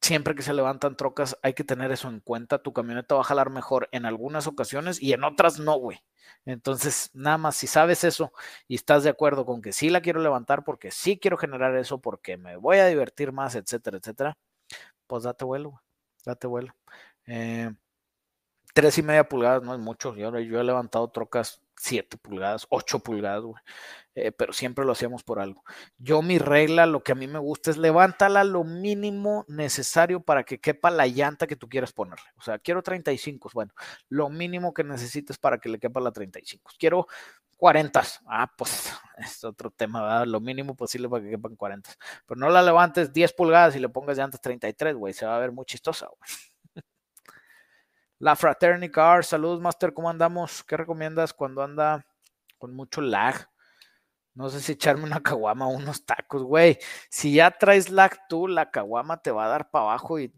siempre 0.00 0.34
que 0.34 0.42
se 0.42 0.54
levantan 0.54 0.96
trocas 0.96 1.38
hay 1.42 1.54
que 1.54 1.64
tener 1.64 1.92
eso 1.92 2.08
en 2.08 2.20
cuenta, 2.20 2.62
tu 2.62 2.72
camioneta 2.72 3.14
va 3.14 3.20
a 3.22 3.24
jalar 3.24 3.50
mejor 3.50 3.88
en 3.92 4.06
algunas 4.06 4.46
ocasiones 4.46 5.02
y 5.02 5.12
en 5.12 5.24
otras 5.24 5.58
no, 5.58 5.76
güey. 5.76 6.02
Entonces, 6.46 7.10
nada 7.14 7.38
más, 7.38 7.56
si 7.56 7.66
sabes 7.66 8.04
eso 8.04 8.32
y 8.68 8.76
estás 8.76 9.04
de 9.04 9.10
acuerdo 9.10 9.44
con 9.44 9.62
que 9.62 9.72
sí 9.72 9.90
la 9.90 10.00
quiero 10.00 10.20
levantar 10.20 10.64
porque 10.64 10.90
sí 10.90 11.18
quiero 11.18 11.36
generar 11.36 11.76
eso, 11.76 12.00
porque 12.00 12.36
me 12.36 12.56
voy 12.56 12.78
a 12.78 12.86
divertir 12.86 13.32
más, 13.32 13.54
etcétera, 13.54 13.98
etcétera, 13.98 14.38
pues 15.06 15.24
date 15.24 15.44
vuelo, 15.44 15.82
date 16.24 16.46
vuelo. 16.46 16.74
Eh, 17.26 17.70
tres 18.74 18.98
y 18.98 19.02
media 19.02 19.28
pulgadas 19.28 19.62
no 19.62 19.74
es 19.74 19.80
mucho. 19.80 20.14
Yo, 20.16 20.38
yo 20.38 20.60
he 20.60 20.64
levantado 20.64 21.08
trocas 21.10 21.60
7 21.80 22.18
pulgadas, 22.18 22.66
8 22.68 22.98
pulgadas, 22.98 23.42
güey. 23.42 23.62
Eh, 24.14 24.32
pero 24.32 24.52
siempre 24.52 24.84
lo 24.84 24.92
hacíamos 24.92 25.22
por 25.22 25.40
algo. 25.40 25.64
Yo 25.98 26.20
mi 26.20 26.38
regla, 26.38 26.84
lo 26.84 27.02
que 27.02 27.12
a 27.12 27.14
mí 27.14 27.26
me 27.26 27.38
gusta 27.38 27.70
es 27.70 27.78
levántala 27.78 28.44
lo 28.44 28.64
mínimo 28.64 29.44
necesario 29.48 30.20
para 30.20 30.44
que 30.44 30.60
quepa 30.60 30.90
la 30.90 31.06
llanta 31.06 31.46
que 31.46 31.56
tú 31.56 31.68
quieras 31.68 31.92
ponerle. 31.92 32.26
O 32.36 32.42
sea, 32.42 32.58
quiero 32.58 32.82
35, 32.82 33.50
bueno, 33.54 33.72
lo 34.08 34.28
mínimo 34.28 34.74
que 34.74 34.84
necesites 34.84 35.38
para 35.38 35.58
que 35.58 35.70
le 35.70 35.78
quepa 35.78 36.00
la 36.00 36.12
35. 36.12 36.72
Quiero 36.78 37.06
40. 37.56 38.02
Ah, 38.26 38.52
pues 38.56 38.92
es 39.18 39.42
otro 39.44 39.70
tema, 39.70 40.02
¿verdad? 40.02 40.26
Lo 40.26 40.40
mínimo 40.40 40.74
posible 40.74 41.08
para 41.08 41.24
que 41.24 41.30
quepan 41.30 41.56
40. 41.56 41.90
Pero 42.26 42.40
no 42.40 42.50
la 42.50 42.62
levantes 42.62 43.12
10 43.12 43.32
pulgadas 43.32 43.74
y 43.76 43.80
le 43.80 43.88
pongas 43.88 44.18
de 44.18 44.22
antes 44.24 44.40
33, 44.40 44.96
güey. 44.96 45.14
Se 45.14 45.24
va 45.24 45.36
a 45.36 45.40
ver 45.40 45.52
muy 45.52 45.64
chistosa, 45.64 46.06
güey. 46.06 46.49
La 48.20 48.36
Fraternity 48.36 48.92
Car, 48.92 49.24
saludos, 49.24 49.62
Master, 49.62 49.94
¿cómo 49.94 50.10
andamos? 50.10 50.62
¿Qué 50.64 50.76
recomiendas 50.76 51.32
cuando 51.32 51.62
anda 51.62 52.04
con 52.58 52.74
mucho 52.76 53.00
lag? 53.00 53.48
No 54.34 54.50
sé 54.50 54.60
si 54.60 54.72
echarme 54.72 55.04
una 55.04 55.22
caguama 55.22 55.66
o 55.66 55.70
unos 55.70 56.04
tacos, 56.04 56.42
güey. 56.42 56.78
Si 57.08 57.32
ya 57.32 57.50
traes 57.50 57.88
lag 57.88 58.28
tú, 58.28 58.46
la 58.46 58.70
caguama 58.70 59.22
te 59.22 59.30
va 59.30 59.46
a 59.46 59.48
dar 59.48 59.70
para 59.70 59.84
abajo 59.86 60.20
y 60.20 60.34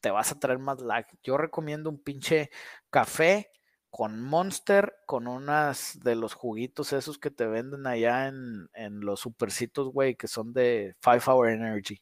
te 0.00 0.12
vas 0.12 0.30
a 0.30 0.38
traer 0.38 0.60
más 0.60 0.80
lag. 0.80 1.06
Yo 1.24 1.36
recomiendo 1.36 1.90
un 1.90 2.00
pinche 2.00 2.50
café 2.88 3.50
con 3.90 4.22
Monster, 4.22 4.94
con 5.04 5.26
unas 5.26 5.98
de 6.04 6.14
los 6.14 6.34
juguitos 6.34 6.92
esos 6.92 7.18
que 7.18 7.32
te 7.32 7.46
venden 7.46 7.88
allá 7.88 8.28
en, 8.28 8.68
en 8.74 9.00
los 9.00 9.18
supercitos, 9.18 9.88
güey, 9.92 10.14
que 10.14 10.28
son 10.28 10.52
de 10.52 10.94
Five 11.00 11.22
Hour 11.26 11.48
Energy. 11.48 12.00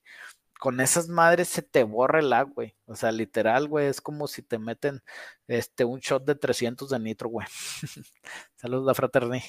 Con 0.63 0.79
esas 0.79 1.09
madres 1.09 1.49
se 1.49 1.61
te 1.61 1.83
borra 1.83 2.21
el 2.21 2.31
lag, 2.31 2.47
güey. 2.55 2.77
O 2.87 2.95
sea, 2.95 3.11
literal, 3.11 3.67
güey, 3.67 3.89
es 3.89 4.01
como 4.01 4.29
si 4.29 4.43
te 4.43 4.61
meten 4.61 5.03
este, 5.49 5.85
un 5.85 5.99
shot 5.99 6.25
de 6.25 6.37
300 6.37 6.89
de 6.89 7.01
nitro, 7.01 7.29
güey. 7.29 7.49
Saludos, 8.55 8.87
la 8.87 8.95
fraternidad. 8.95 9.43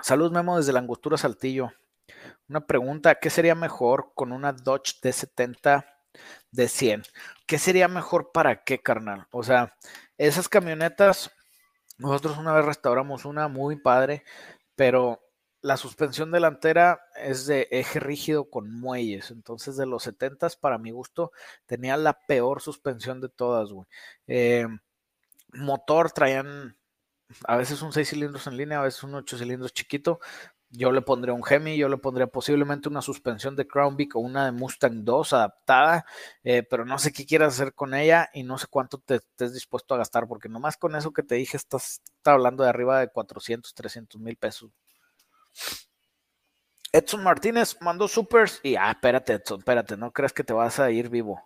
Salud 0.00 0.32
Memo 0.32 0.56
desde 0.56 0.72
la 0.72 0.78
Angostura 0.78 1.18
Saltillo. 1.18 1.74
Una 2.48 2.66
pregunta, 2.66 3.16
¿qué 3.16 3.28
sería 3.28 3.54
mejor 3.54 4.12
con 4.14 4.32
una 4.32 4.54
Dodge 4.54 5.02
D70 5.02 5.84
de 6.52 6.68
100? 6.68 7.02
¿Qué 7.44 7.58
sería 7.58 7.86
mejor 7.86 8.32
para 8.32 8.64
qué, 8.64 8.80
carnal? 8.80 9.26
O 9.30 9.42
sea, 9.42 9.76
esas 10.16 10.48
camionetas, 10.48 11.30
nosotros 11.98 12.38
una 12.38 12.54
vez 12.54 12.64
restauramos 12.64 13.26
una 13.26 13.48
muy 13.48 13.76
padre, 13.76 14.24
pero 14.74 15.20
la 15.62 15.76
suspensión 15.76 16.32
delantera 16.32 17.00
es 17.16 17.46
de 17.46 17.68
eje 17.70 18.00
rígido 18.00 18.50
con 18.50 18.70
muelles. 18.70 19.30
Entonces, 19.30 19.76
de 19.76 19.86
los 19.86 20.02
70 20.02 20.48
para 20.60 20.78
mi 20.78 20.90
gusto, 20.90 21.32
tenía 21.66 21.96
la 21.96 22.18
peor 22.26 22.60
suspensión 22.60 23.20
de 23.20 23.28
todas, 23.28 23.70
güey. 23.72 23.86
Eh, 24.26 24.66
motor 25.54 26.10
traían 26.12 26.76
a 27.46 27.56
veces 27.56 27.82
un 27.82 27.92
6 27.92 28.08
cilindros 28.10 28.46
en 28.46 28.56
línea, 28.56 28.80
a 28.80 28.82
veces 28.82 29.02
un 29.04 29.14
8 29.14 29.38
cilindros 29.38 29.72
chiquito. 29.72 30.20
Yo 30.70 30.90
le 30.90 31.02
pondría 31.02 31.34
un 31.34 31.42
Hemi, 31.48 31.76
yo 31.76 31.88
le 31.88 31.98
pondría 31.98 32.26
posiblemente 32.26 32.88
una 32.88 33.02
suspensión 33.02 33.56
de 33.56 33.66
Crown 33.66 33.96
Vic 33.96 34.16
o 34.16 34.20
una 34.20 34.46
de 34.46 34.52
Mustang 34.52 35.04
2 35.04 35.34
adaptada, 35.34 36.06
eh, 36.44 36.62
pero 36.62 36.86
no 36.86 36.98
sé 36.98 37.12
qué 37.12 37.26
quieras 37.26 37.54
hacer 37.54 37.74
con 37.74 37.94
ella 37.94 38.30
y 38.32 38.42
no 38.42 38.56
sé 38.58 38.66
cuánto 38.70 38.98
te 38.98 39.16
estés 39.16 39.52
dispuesto 39.52 39.94
a 39.94 39.98
gastar, 39.98 40.26
porque 40.28 40.48
nomás 40.48 40.76
con 40.78 40.96
eso 40.96 41.12
que 41.12 41.22
te 41.22 41.34
dije 41.34 41.56
estás, 41.58 42.00
hablando 42.24 42.62
de 42.64 42.70
arriba 42.70 43.00
de 43.00 43.08
400, 43.08 43.74
300 43.74 44.20
mil 44.20 44.36
pesos. 44.36 44.70
Edson 46.92 47.22
Martínez 47.22 47.76
mandó 47.80 48.08
supers 48.08 48.60
y, 48.62 48.76
ah, 48.76 48.90
espérate, 48.90 49.34
Edson, 49.34 49.60
espérate, 49.60 49.96
no 49.96 50.12
crees 50.12 50.32
que 50.32 50.44
te 50.44 50.52
vas 50.52 50.78
a 50.78 50.90
ir 50.90 51.08
vivo. 51.08 51.42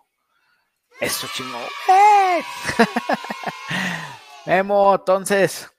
Eso 0.99 1.27
chingón. 1.33 1.61
Memo, 4.45 4.95
entonces, 4.95 5.69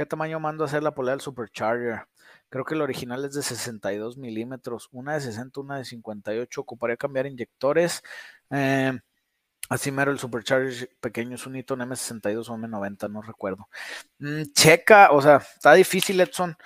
¿Qué 0.00 0.06
tamaño 0.06 0.40
mando 0.40 0.64
a 0.64 0.66
hacer 0.66 0.82
la 0.82 0.94
polea 0.94 1.12
del 1.12 1.20
Supercharger? 1.20 2.06
Creo 2.48 2.64
que 2.64 2.74
el 2.74 2.80
original 2.80 3.22
es 3.26 3.34
de 3.34 3.42
62 3.42 4.16
milímetros, 4.16 4.88
una 4.92 5.12
de 5.12 5.20
60, 5.20 5.60
una 5.60 5.76
de 5.76 5.84
58. 5.84 6.62
Ocuparía 6.62 6.96
cambiar 6.96 7.26
inyectores. 7.26 8.02
Eh, 8.50 8.98
así 9.68 9.92
mero 9.92 10.10
el 10.10 10.18
Supercharger 10.18 10.88
pequeño 11.00 11.34
es 11.34 11.46
un 11.46 11.56
Eaton 11.56 11.80
M62 11.80 12.48
o 12.48 12.56
M90, 12.56 13.10
no 13.10 13.20
recuerdo. 13.20 13.68
Mm, 14.20 14.44
checa, 14.54 15.10
o 15.12 15.20
sea, 15.20 15.36
está 15.36 15.74
difícil, 15.74 16.18
Edson, 16.18 16.56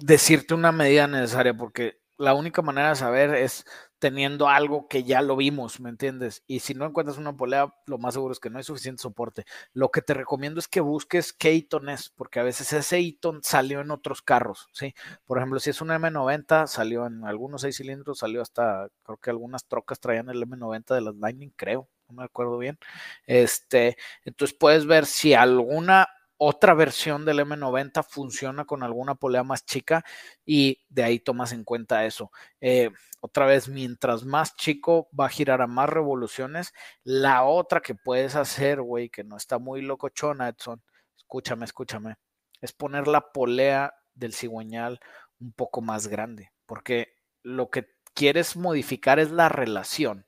decirte 0.00 0.54
una 0.54 0.72
medida 0.72 1.06
necesaria 1.06 1.54
porque 1.54 2.00
la 2.18 2.34
única 2.34 2.60
manera 2.60 2.90
de 2.90 2.96
saber 2.96 3.34
es 3.34 3.64
teniendo 3.98 4.48
algo 4.48 4.88
que 4.88 5.04
ya 5.04 5.22
lo 5.22 5.36
vimos, 5.36 5.80
¿me 5.80 5.88
entiendes? 5.90 6.42
Y 6.46 6.60
si 6.60 6.74
no 6.74 6.86
encuentras 6.86 7.18
una 7.18 7.36
polea, 7.36 7.74
lo 7.86 7.98
más 7.98 8.14
seguro 8.14 8.32
es 8.32 8.40
que 8.40 8.50
no 8.50 8.58
hay 8.58 8.64
suficiente 8.64 9.02
soporte. 9.02 9.44
Lo 9.72 9.90
que 9.90 10.02
te 10.02 10.14
recomiendo 10.14 10.58
es 10.58 10.68
que 10.68 10.80
busques 10.80 11.32
qué 11.32 11.52
Eaton 11.52 11.88
es, 11.88 12.10
porque 12.10 12.40
a 12.40 12.42
veces 12.42 12.72
ese 12.72 12.98
Eaton 12.98 13.40
salió 13.42 13.80
en 13.80 13.90
otros 13.90 14.20
carros, 14.22 14.68
¿sí? 14.72 14.94
Por 15.24 15.38
ejemplo, 15.38 15.60
si 15.60 15.70
es 15.70 15.80
un 15.80 15.88
M90, 15.88 16.66
salió 16.66 17.06
en 17.06 17.24
algunos 17.24 17.62
seis 17.62 17.76
cilindros, 17.76 18.18
salió 18.18 18.42
hasta, 18.42 18.88
creo 19.02 19.18
que 19.18 19.30
algunas 19.30 19.66
trocas 19.66 20.00
traían 20.00 20.28
el 20.28 20.42
M90 20.46 20.94
de 20.94 21.00
las 21.00 21.14
Lightning, 21.16 21.52
creo, 21.56 21.88
no 22.08 22.16
me 22.16 22.24
acuerdo 22.24 22.58
bien. 22.58 22.78
Este, 23.26 23.96
entonces 24.24 24.56
puedes 24.58 24.86
ver 24.86 25.06
si 25.06 25.34
alguna 25.34 26.06
otra 26.42 26.72
versión 26.72 27.26
del 27.26 27.40
M90 27.40 28.02
funciona 28.02 28.64
con 28.64 28.82
alguna 28.82 29.14
polea 29.14 29.44
más 29.44 29.66
chica 29.66 30.02
y 30.46 30.82
de 30.88 31.02
ahí 31.04 31.18
tomas 31.18 31.52
en 31.52 31.64
cuenta 31.64 32.06
eso. 32.06 32.32
Eh, 32.62 32.90
otra 33.20 33.44
vez, 33.44 33.68
mientras 33.68 34.24
más 34.24 34.56
chico 34.56 35.10
va 35.18 35.26
a 35.26 35.28
girar 35.28 35.60
a 35.60 35.66
más 35.66 35.90
revoluciones. 35.90 36.72
La 37.04 37.44
otra 37.44 37.82
que 37.82 37.94
puedes 37.94 38.36
hacer, 38.36 38.80
güey, 38.80 39.10
que 39.10 39.22
no 39.22 39.36
está 39.36 39.58
muy 39.58 39.82
locochona, 39.82 40.48
Edson, 40.48 40.82
escúchame, 41.14 41.66
escúchame, 41.66 42.16
es 42.62 42.72
poner 42.72 43.06
la 43.06 43.32
polea 43.32 43.92
del 44.14 44.32
cigüeñal 44.32 44.98
un 45.40 45.52
poco 45.52 45.82
más 45.82 46.08
grande, 46.08 46.52
porque 46.64 47.18
lo 47.42 47.68
que 47.68 47.86
quieres 48.14 48.56
modificar 48.56 49.18
es 49.18 49.30
la 49.30 49.50
relación 49.50 50.26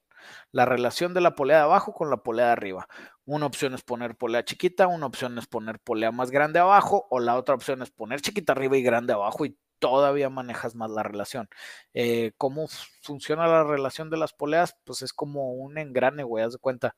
la 0.51 0.65
relación 0.65 1.15
de 1.15 1.21
la 1.21 1.35
polea 1.35 1.59
de 1.59 1.63
abajo 1.65 1.93
con 1.93 2.11
la 2.11 2.19
polea 2.19 2.47
de 2.47 2.53
arriba. 2.53 2.89
Una 3.25 3.47
opción 3.47 3.75
es 3.75 3.83
poner 3.83 4.17
polea 4.17 4.45
chiquita, 4.45 4.89
una 4.89 5.07
opción 5.07 5.39
es 5.39 5.47
poner 5.47 5.79
polea 5.81 6.11
más 6.11 6.31
grande 6.31 6.59
abajo, 6.59 7.07
o 7.11 7.21
la 7.21 7.37
otra 7.37 7.55
opción 7.55 7.83
es 7.83 7.91
poner 7.91 8.21
chiquita 8.21 8.53
arriba 8.53 8.77
y 8.77 8.83
grande 8.83 9.13
abajo 9.13 9.47
y 9.47 9.57
todavía 9.79 10.31
manejas 10.31 10.75
más 10.75 10.91
la 10.91 11.03
relación. 11.03 11.49
Eh, 11.95 12.33
¿Cómo 12.39 12.69
funciona 13.03 13.47
la 13.49 13.65
relación 13.65 14.11
de 14.11 14.17
las 14.17 14.33
poleas? 14.33 14.77
Pues 14.85 15.03
es 15.03 15.13
como 15.13 15.53
un 15.55 15.79
engrane, 15.79 16.23
güey, 16.25 16.45
haz 16.45 16.53
de 16.53 16.59
cuenta. 16.59 16.97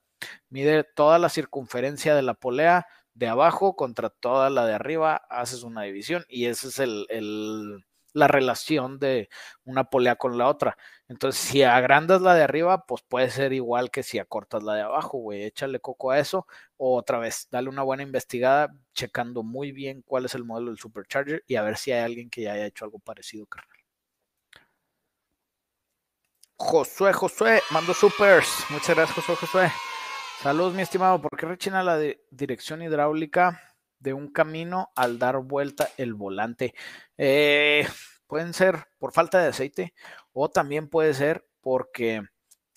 Mide 0.51 0.85
toda 0.85 1.18
la 1.18 1.29
circunferencia 1.31 2.14
de 2.14 2.22
la 2.22 2.35
polea 2.35 2.87
de 3.14 3.29
abajo 3.29 3.77
contra 3.77 4.11
toda 4.11 4.51
la 4.51 4.66
de 4.66 4.75
arriba, 4.75 5.16
haces 5.31 5.62
una 5.62 5.83
división 5.83 6.25
y 6.29 6.47
ese 6.47 6.68
es 6.68 6.79
el, 6.79 7.07
el 7.11 7.85
la 8.15 8.29
relación 8.29 8.99
de 8.99 9.29
una 9.65 9.85
polea 9.85 10.17
con 10.17 10.39
la 10.39 10.49
otra. 10.49 10.79
Entonces, 11.09 11.43
si 11.43 11.62
agrandas 11.62 12.23
la 12.23 12.35
de 12.35 12.45
arriba, 12.45 12.87
pues 12.87 13.03
puede 13.03 13.29
ser 13.29 13.53
igual 13.53 13.91
que 13.91 14.03
si 14.03 14.19
acortas 14.19 14.62
la 14.62 14.75
de 14.75 14.83
abajo, 14.83 15.19
güey. 15.19 15.43
Échale 15.43 15.81
coco 15.81 16.12
a 16.12 16.19
eso. 16.19 16.47
O 16.79 16.97
otra 16.97 17.19
vez, 17.19 17.49
dale 17.51 17.69
una 17.69 17.83
buena 17.83 18.03
investigada, 18.05 18.75
checando 18.95 19.43
muy 19.43 19.73
bien 19.73 20.03
cuál 20.03 20.25
es 20.25 20.35
el 20.35 20.45
modelo 20.45 20.71
del 20.71 20.79
Supercharger 20.79 21.45
y 21.47 21.57
a 21.57 21.62
ver 21.62 21.77
si 21.77 21.93
hay 21.93 22.01
alguien 22.01 22.31
que 22.31 22.43
ya 22.43 22.53
haya 22.55 22.67
hecho 22.67 22.85
algo 22.85 22.99
parecido, 23.01 23.47
carnal. 23.47 23.79
Josué, 26.57 27.12
Josué, 27.12 27.62
mando 27.71 27.93
supers. 27.93 28.49
Muchas 28.71 28.97
gracias, 28.97 29.17
Josué, 29.17 29.37
Josué. 29.37 29.73
Saludos, 30.41 30.75
mi 30.75 30.83
estimado. 30.83 31.21
¿Por 31.21 31.37
qué 31.37 31.47
rechina 31.47 31.83
la 31.83 31.99
dirección 32.31 32.81
hidráulica? 32.81 33.74
De 34.05 34.13
un 34.13 34.29
camino 34.29 34.93
al 34.95 35.19
dar 35.19 35.39
vuelta 35.39 35.89
el 35.97 36.15
volante. 36.15 36.75
Eh, 37.19 37.89
pueden 38.29 38.53
ser 38.53 38.87
por 38.99 39.13
falta 39.13 39.41
de 39.41 39.49
aceite 39.49 39.95
o 40.33 40.51
también 40.51 40.89
puede 40.89 41.15
ser 41.15 41.45
porque 41.61 42.23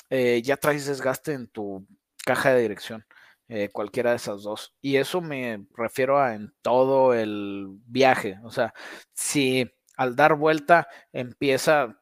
eh, 0.09 0.41
ya 0.41 0.57
traes 0.57 0.87
desgaste 0.87 1.33
en 1.33 1.47
tu 1.47 1.85
caja 2.25 2.53
de 2.53 2.61
dirección. 2.61 3.05
Eh, 3.49 3.69
cualquiera 3.71 4.09
de 4.09 4.17
esas 4.17 4.43
dos. 4.43 4.75
Y 4.81 4.97
eso 4.97 5.21
me 5.21 5.65
refiero 5.73 6.19
a 6.19 6.35
en 6.35 6.53
todo 6.61 7.13
el 7.13 7.67
viaje. 7.85 8.37
O 8.43 8.51
sea, 8.51 8.73
si 9.13 9.65
al 9.95 10.17
dar 10.17 10.35
vuelta 10.35 10.89
empieza 11.13 11.97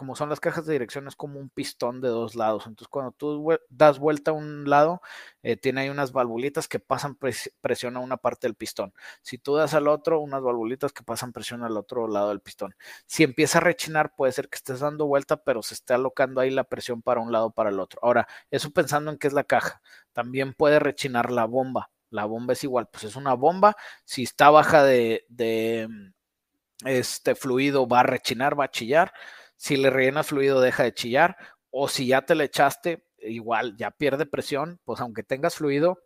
como 0.00 0.16
son 0.16 0.30
las 0.30 0.40
cajas 0.40 0.64
de 0.64 0.72
dirección, 0.72 1.06
es 1.08 1.14
como 1.14 1.38
un 1.38 1.50
pistón 1.50 2.00
de 2.00 2.08
dos 2.08 2.34
lados. 2.34 2.66
Entonces, 2.66 2.88
cuando 2.88 3.12
tú 3.12 3.54
das 3.68 3.98
vuelta 3.98 4.30
a 4.30 4.34
un 4.34 4.64
lado, 4.64 5.02
eh, 5.42 5.58
tiene 5.58 5.82
ahí 5.82 5.88
unas 5.90 6.12
valvulitas 6.12 6.68
que 6.68 6.78
pasan 6.78 7.18
presión 7.60 7.98
a 7.98 8.00
una 8.00 8.16
parte 8.16 8.46
del 8.46 8.54
pistón. 8.54 8.94
Si 9.20 9.36
tú 9.36 9.56
das 9.56 9.74
al 9.74 9.88
otro, 9.88 10.20
unas 10.20 10.40
valvulitas 10.40 10.94
que 10.94 11.02
pasan 11.02 11.34
presión 11.34 11.64
al 11.64 11.76
otro 11.76 12.08
lado 12.08 12.30
del 12.30 12.40
pistón. 12.40 12.74
Si 13.04 13.24
empieza 13.24 13.58
a 13.58 13.60
rechinar, 13.60 14.14
puede 14.16 14.32
ser 14.32 14.48
que 14.48 14.56
estés 14.56 14.80
dando 14.80 15.06
vuelta, 15.06 15.36
pero 15.44 15.62
se 15.62 15.74
esté 15.74 15.92
alocando 15.92 16.40
ahí 16.40 16.48
la 16.48 16.64
presión 16.64 17.02
para 17.02 17.20
un 17.20 17.30
lado 17.30 17.50
para 17.50 17.68
el 17.68 17.78
otro. 17.78 18.00
Ahora, 18.02 18.26
eso 18.50 18.70
pensando 18.70 19.10
en 19.10 19.18
qué 19.18 19.26
es 19.26 19.34
la 19.34 19.44
caja. 19.44 19.82
También 20.14 20.54
puede 20.54 20.78
rechinar 20.78 21.30
la 21.30 21.44
bomba. 21.44 21.90
La 22.08 22.24
bomba 22.24 22.54
es 22.54 22.64
igual, 22.64 22.88
pues 22.90 23.04
es 23.04 23.16
una 23.16 23.34
bomba. 23.34 23.76
Si 24.06 24.22
está 24.22 24.48
baja 24.48 24.82
de, 24.82 25.26
de 25.28 25.86
este 26.86 27.34
fluido, 27.34 27.86
va 27.86 28.00
a 28.00 28.04
rechinar, 28.04 28.58
va 28.58 28.64
a 28.64 28.70
chillar 28.70 29.12
si 29.60 29.76
le 29.76 29.90
rellenas 29.90 30.28
fluido 30.28 30.62
deja 30.62 30.84
de 30.84 30.94
chillar 30.94 31.36
o 31.68 31.86
si 31.86 32.06
ya 32.06 32.22
te 32.22 32.34
le 32.34 32.44
echaste, 32.44 33.04
igual 33.18 33.76
ya 33.76 33.90
pierde 33.90 34.24
presión, 34.24 34.80
pues 34.84 35.00
aunque 35.00 35.22
tengas 35.22 35.56
fluido, 35.56 35.98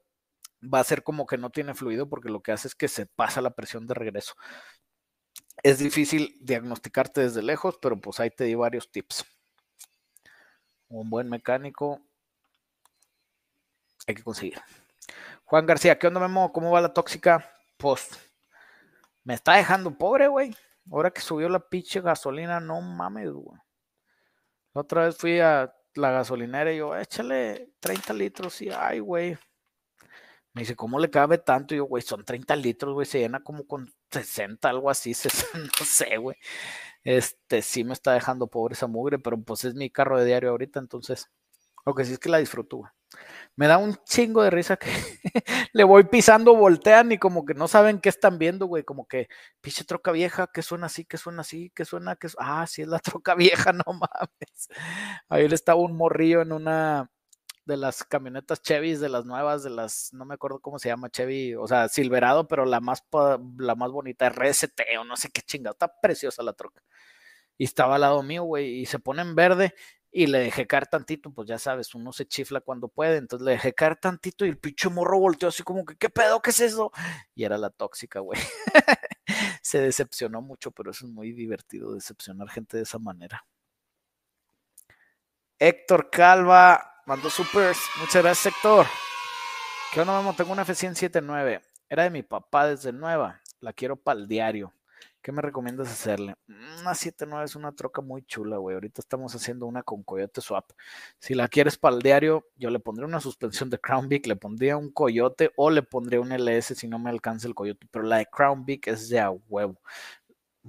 va 0.62 0.80
a 0.80 0.84
ser 0.84 1.04
como 1.04 1.24
que 1.24 1.38
no 1.38 1.50
tiene 1.50 1.72
fluido 1.72 2.08
porque 2.08 2.30
lo 2.30 2.42
que 2.42 2.50
hace 2.50 2.66
es 2.66 2.74
que 2.74 2.88
se 2.88 3.06
pasa 3.06 3.40
la 3.40 3.54
presión 3.54 3.86
de 3.86 3.94
regreso. 3.94 4.34
Es 5.62 5.78
difícil 5.78 6.36
diagnosticarte 6.40 7.20
desde 7.20 7.42
lejos, 7.42 7.78
pero 7.80 7.96
pues 8.00 8.18
ahí 8.18 8.30
te 8.30 8.42
di 8.42 8.56
varios 8.56 8.90
tips. 8.90 9.24
Un 10.88 11.08
buen 11.08 11.28
mecánico 11.28 12.00
hay 14.08 14.16
que 14.16 14.24
conseguir. 14.24 14.60
Juan 15.44 15.64
García, 15.64 15.96
¿qué 15.96 16.08
onda, 16.08 16.18
Memo? 16.18 16.52
¿Cómo 16.52 16.72
va 16.72 16.80
la 16.80 16.92
tóxica? 16.92 17.48
Pues 17.76 18.08
me 19.22 19.34
está 19.34 19.54
dejando 19.54 19.96
pobre, 19.96 20.26
güey. 20.26 20.56
Ahora 20.90 21.10
que 21.10 21.20
subió 21.20 21.48
la 21.48 21.60
pinche 21.68 22.00
gasolina, 22.00 22.60
no 22.60 22.80
mames, 22.80 23.30
güey. 23.30 23.58
Otra 24.72 25.06
vez 25.06 25.16
fui 25.16 25.40
a 25.40 25.72
la 25.94 26.10
gasolinera 26.10 26.72
y 26.72 26.78
yo, 26.78 26.96
échale 26.96 27.70
30 27.80 28.12
litros 28.12 28.60
y, 28.60 28.70
ay, 28.70 28.98
güey. 29.00 29.38
Me 30.52 30.62
dice, 30.62 30.76
¿cómo 30.76 30.98
le 31.00 31.10
cabe 31.10 31.38
tanto? 31.38 31.74
Y 31.74 31.78
yo, 31.78 31.84
güey, 31.84 32.02
son 32.02 32.24
30 32.24 32.54
litros, 32.56 32.94
güey, 32.94 33.06
se 33.06 33.18
llena 33.18 33.42
como 33.42 33.66
con 33.66 33.92
60, 34.10 34.68
algo 34.68 34.90
así, 34.90 35.12
60, 35.14 35.58
no 35.58 35.84
sé, 35.84 36.16
güey. 36.16 36.36
Este, 37.04 37.62
sí 37.62 37.84
me 37.84 37.92
está 37.92 38.12
dejando 38.14 38.48
pobre 38.48 38.74
esa 38.74 38.86
mugre, 38.86 39.18
pero 39.18 39.40
pues 39.42 39.64
es 39.64 39.74
mi 39.74 39.90
carro 39.90 40.18
de 40.18 40.26
diario 40.26 40.50
ahorita, 40.50 40.80
entonces, 40.80 41.30
lo 41.84 41.94
que 41.94 42.04
sí 42.04 42.12
es 42.14 42.18
que 42.18 42.28
la 42.28 42.38
disfruto. 42.38 42.82
Me 43.56 43.68
da 43.68 43.78
un 43.78 43.94
chingo 44.04 44.42
de 44.42 44.50
risa 44.50 44.76
que 44.76 44.88
le 45.72 45.84
voy 45.84 46.04
pisando, 46.04 46.56
voltean 46.56 47.12
y 47.12 47.18
como 47.18 47.44
que 47.44 47.54
no 47.54 47.68
saben 47.68 48.00
qué 48.00 48.08
están 48.08 48.38
viendo, 48.38 48.66
güey. 48.66 48.82
Como 48.84 49.06
que, 49.06 49.28
pinche 49.60 49.84
troca 49.84 50.10
vieja, 50.12 50.48
que 50.52 50.62
suena 50.62 50.86
así, 50.86 51.04
que 51.04 51.18
suena 51.18 51.42
así, 51.42 51.70
que 51.74 51.84
suena, 51.84 52.16
que 52.16 52.28
Ah, 52.38 52.66
sí 52.66 52.82
es 52.82 52.88
la 52.88 52.98
troca 53.22 53.34
vieja, 53.34 53.72
no 53.72 53.84
mames. 53.86 54.68
Ayer 55.28 55.52
estaba 55.54 55.80
un 55.80 55.96
morrillo 55.96 56.42
en 56.42 56.52
una 56.52 57.10
de 57.66 57.76
las 57.76 58.04
camionetas 58.04 58.60
Chevy, 58.62 58.96
de 58.96 59.08
las 59.08 59.24
nuevas, 59.24 59.62
de 59.62 59.70
las, 59.70 60.10
no 60.12 60.24
me 60.24 60.34
acuerdo 60.34 60.60
cómo 60.60 60.78
se 60.78 60.88
llama 60.88 61.08
Chevy, 61.10 61.54
o 61.54 61.66
sea, 61.66 61.88
Silverado, 61.88 62.46
pero 62.46 62.66
la 62.66 62.80
más, 62.80 63.02
la 63.58 63.74
más 63.74 63.90
bonita, 63.90 64.28
RST 64.28 64.82
o 65.00 65.04
no 65.04 65.16
sé 65.16 65.30
qué 65.30 65.40
chingada, 65.42 65.72
está 65.72 65.92
preciosa 66.00 66.42
la 66.42 66.52
troca. 66.52 66.82
Y 67.56 67.64
estaba 67.64 67.94
al 67.96 68.02
lado 68.02 68.22
mío, 68.22 68.44
güey, 68.44 68.80
y 68.80 68.86
se 68.86 68.98
pone 68.98 69.22
en 69.22 69.34
verde 69.34 69.74
y 70.16 70.28
le 70.28 70.38
dejé 70.38 70.64
caer 70.68 70.86
tantito, 70.86 71.32
pues 71.32 71.48
ya 71.48 71.58
sabes, 71.58 71.92
uno 71.92 72.12
se 72.12 72.24
chifla 72.24 72.60
cuando 72.60 72.86
puede, 72.86 73.16
entonces 73.16 73.44
le 73.44 73.50
dejé 73.50 73.74
caer 73.74 73.96
tantito 73.96 74.46
y 74.46 74.48
el 74.48 74.58
pinche 74.58 74.88
morro 74.88 75.18
volteó 75.18 75.48
así 75.48 75.64
como 75.64 75.84
que, 75.84 75.96
¿qué 75.96 76.08
pedo? 76.08 76.40
¿Qué 76.40 76.50
es 76.50 76.60
eso? 76.60 76.92
Y 77.34 77.42
era 77.42 77.58
la 77.58 77.70
tóxica, 77.70 78.20
güey. 78.20 78.40
se 79.60 79.80
decepcionó 79.80 80.40
mucho, 80.40 80.70
pero 80.70 80.92
eso 80.92 81.04
es 81.06 81.10
muy 81.10 81.32
divertido, 81.32 81.94
decepcionar 81.94 82.48
gente 82.48 82.76
de 82.76 82.84
esa 82.84 83.00
manera. 83.00 83.44
Héctor 85.58 86.10
Calva 86.10 87.02
mandó 87.06 87.28
supers. 87.28 87.78
Muchas 87.98 88.22
gracias, 88.22 88.54
Héctor. 88.54 88.86
¿Qué 89.92 90.00
onda, 90.00 90.12
mamá? 90.12 90.36
Tengo 90.36 90.52
una 90.52 90.64
F179. 90.64 91.60
Era 91.88 92.04
de 92.04 92.10
mi 92.10 92.22
papá 92.22 92.68
desde 92.68 92.92
nueva. 92.92 93.40
La 93.58 93.72
quiero 93.72 93.96
para 93.96 94.20
el 94.20 94.28
diario. 94.28 94.72
¿Qué 95.24 95.32
me 95.32 95.40
recomiendas 95.40 95.90
hacerle? 95.90 96.34
Una 96.80 96.94
79 96.94 97.46
es 97.46 97.56
una 97.56 97.72
troca 97.72 98.02
muy 98.02 98.26
chula, 98.26 98.58
güey. 98.58 98.74
Ahorita 98.74 99.00
estamos 99.00 99.34
haciendo 99.34 99.64
una 99.64 99.82
con 99.82 100.02
Coyote 100.02 100.42
Swap. 100.42 100.72
Si 101.18 101.32
la 101.32 101.48
quieres 101.48 101.78
para 101.78 101.96
el 101.96 102.02
diario, 102.02 102.46
yo 102.56 102.68
le 102.68 102.78
pondría 102.78 103.06
una 103.06 103.20
suspensión 103.20 103.70
de 103.70 103.78
Crown 103.78 104.06
Vic, 104.06 104.26
le 104.26 104.36
pondría 104.36 104.76
un 104.76 104.90
Coyote 104.90 105.50
o 105.56 105.70
le 105.70 105.82
pondría 105.82 106.20
un 106.20 106.30
LS 106.30 106.74
si 106.74 106.88
no 106.88 106.98
me 106.98 107.08
alcanza 107.08 107.48
el 107.48 107.54
Coyote. 107.54 107.86
Pero 107.90 108.04
la 108.04 108.18
de 108.18 108.26
Crown 108.26 108.66
Vic 108.66 108.86
es 108.88 109.08
de 109.08 109.18
a 109.18 109.30
huevo. 109.30 109.80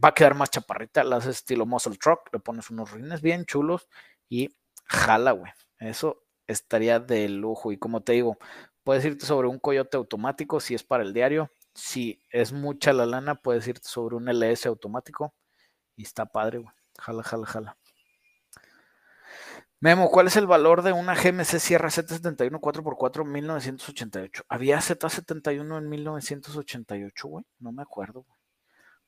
Va 0.01 0.09
a 0.09 0.13
quedar 0.13 0.35
más 0.35 0.51
chaparrita, 0.51 1.03
la 1.03 1.17
haces 1.17 1.35
estilo 1.35 1.65
Muscle 1.65 1.97
Truck, 1.97 2.29
le 2.31 2.39
pones 2.39 2.69
unos 2.69 2.93
rines 2.93 3.21
bien 3.21 3.43
chulos 3.43 3.89
y 4.29 4.55
jala, 4.85 5.31
güey. 5.31 5.51
Eso 5.79 6.23
estaría 6.47 7.01
de 7.01 7.27
lujo. 7.27 7.73
Y 7.73 7.77
como 7.77 8.03
te 8.03 8.13
digo, 8.13 8.37
puedes 8.85 9.03
irte 9.03 9.25
sobre 9.25 9.49
un 9.49 9.59
Coyote 9.59 9.97
automático 9.97 10.61
si 10.61 10.75
es 10.75 10.83
para 10.85 11.03
el 11.03 11.11
diario 11.11 11.51
si 11.75 12.21
es 12.31 12.53
mucha 12.53 12.93
la 12.93 13.05
lana, 13.05 13.35
puedes 13.35 13.67
irte 13.67 13.87
sobre 13.87 14.15
un 14.15 14.29
LS 14.29 14.67
automático 14.67 15.33
y 15.95 16.03
está 16.03 16.25
padre, 16.25 16.59
güey. 16.59 16.73
Jala, 16.97 17.23
jala, 17.23 17.45
jala. 17.45 17.77
Memo, 19.81 20.09
¿cuál 20.09 20.27
es 20.27 20.37
el 20.37 20.47
valor 20.47 20.81
de 20.81 20.93
una 20.93 21.13
GMC 21.13 21.59
Sierra 21.59 21.89
Z71 21.89 22.59
4x4 22.59 23.25
1988? 23.25 24.43
Había 24.47 24.77
Z71 24.79 25.77
en 25.77 25.89
1988, 25.89 27.27
güey. 27.27 27.45
No 27.59 27.71
me 27.71 27.83
acuerdo, 27.83 28.23
güey. 28.23 28.39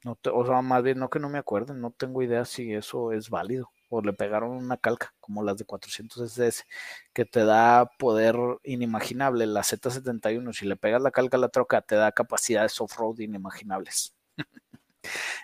No 0.03 0.18
o 0.34 0.45
sea, 0.45 0.61
más 0.61 0.84
bien 0.84 0.99
no 0.99 1.09
que 1.09 1.20
no 1.20 1.30
me 1.30 1.39
acuerdo, 1.39 1.74
no 1.74 1.91
tengo 1.91 2.22
idea 2.22 2.45
si 2.45 2.74
eso 2.74 3.11
es 3.13 3.30
válido 3.30 3.72
o 3.90 4.02
le 4.02 4.14
pegaron 4.14 4.52
una 4.52 4.78
calca 4.78 5.14
como 5.20 5.44
las 5.44 5.58
de 5.58 5.66
400 5.66 6.22
SS 6.38 6.66
que 7.14 7.26
te 7.26 7.46
da 7.46 7.90
poder 7.98 8.36
inimaginable. 8.64 9.46
La 9.48 9.62
Z71, 9.62 10.54
si 10.54 10.66
le 10.66 10.76
pegas 10.76 11.02
la 11.02 11.12
calca 11.12 11.38
a 11.38 11.40
la 11.40 11.50
troca, 11.50 11.82
te 11.82 11.96
da 11.96 12.12
capacidades 12.12 12.80
off-road 12.82 13.20
inimaginables. 13.20 14.16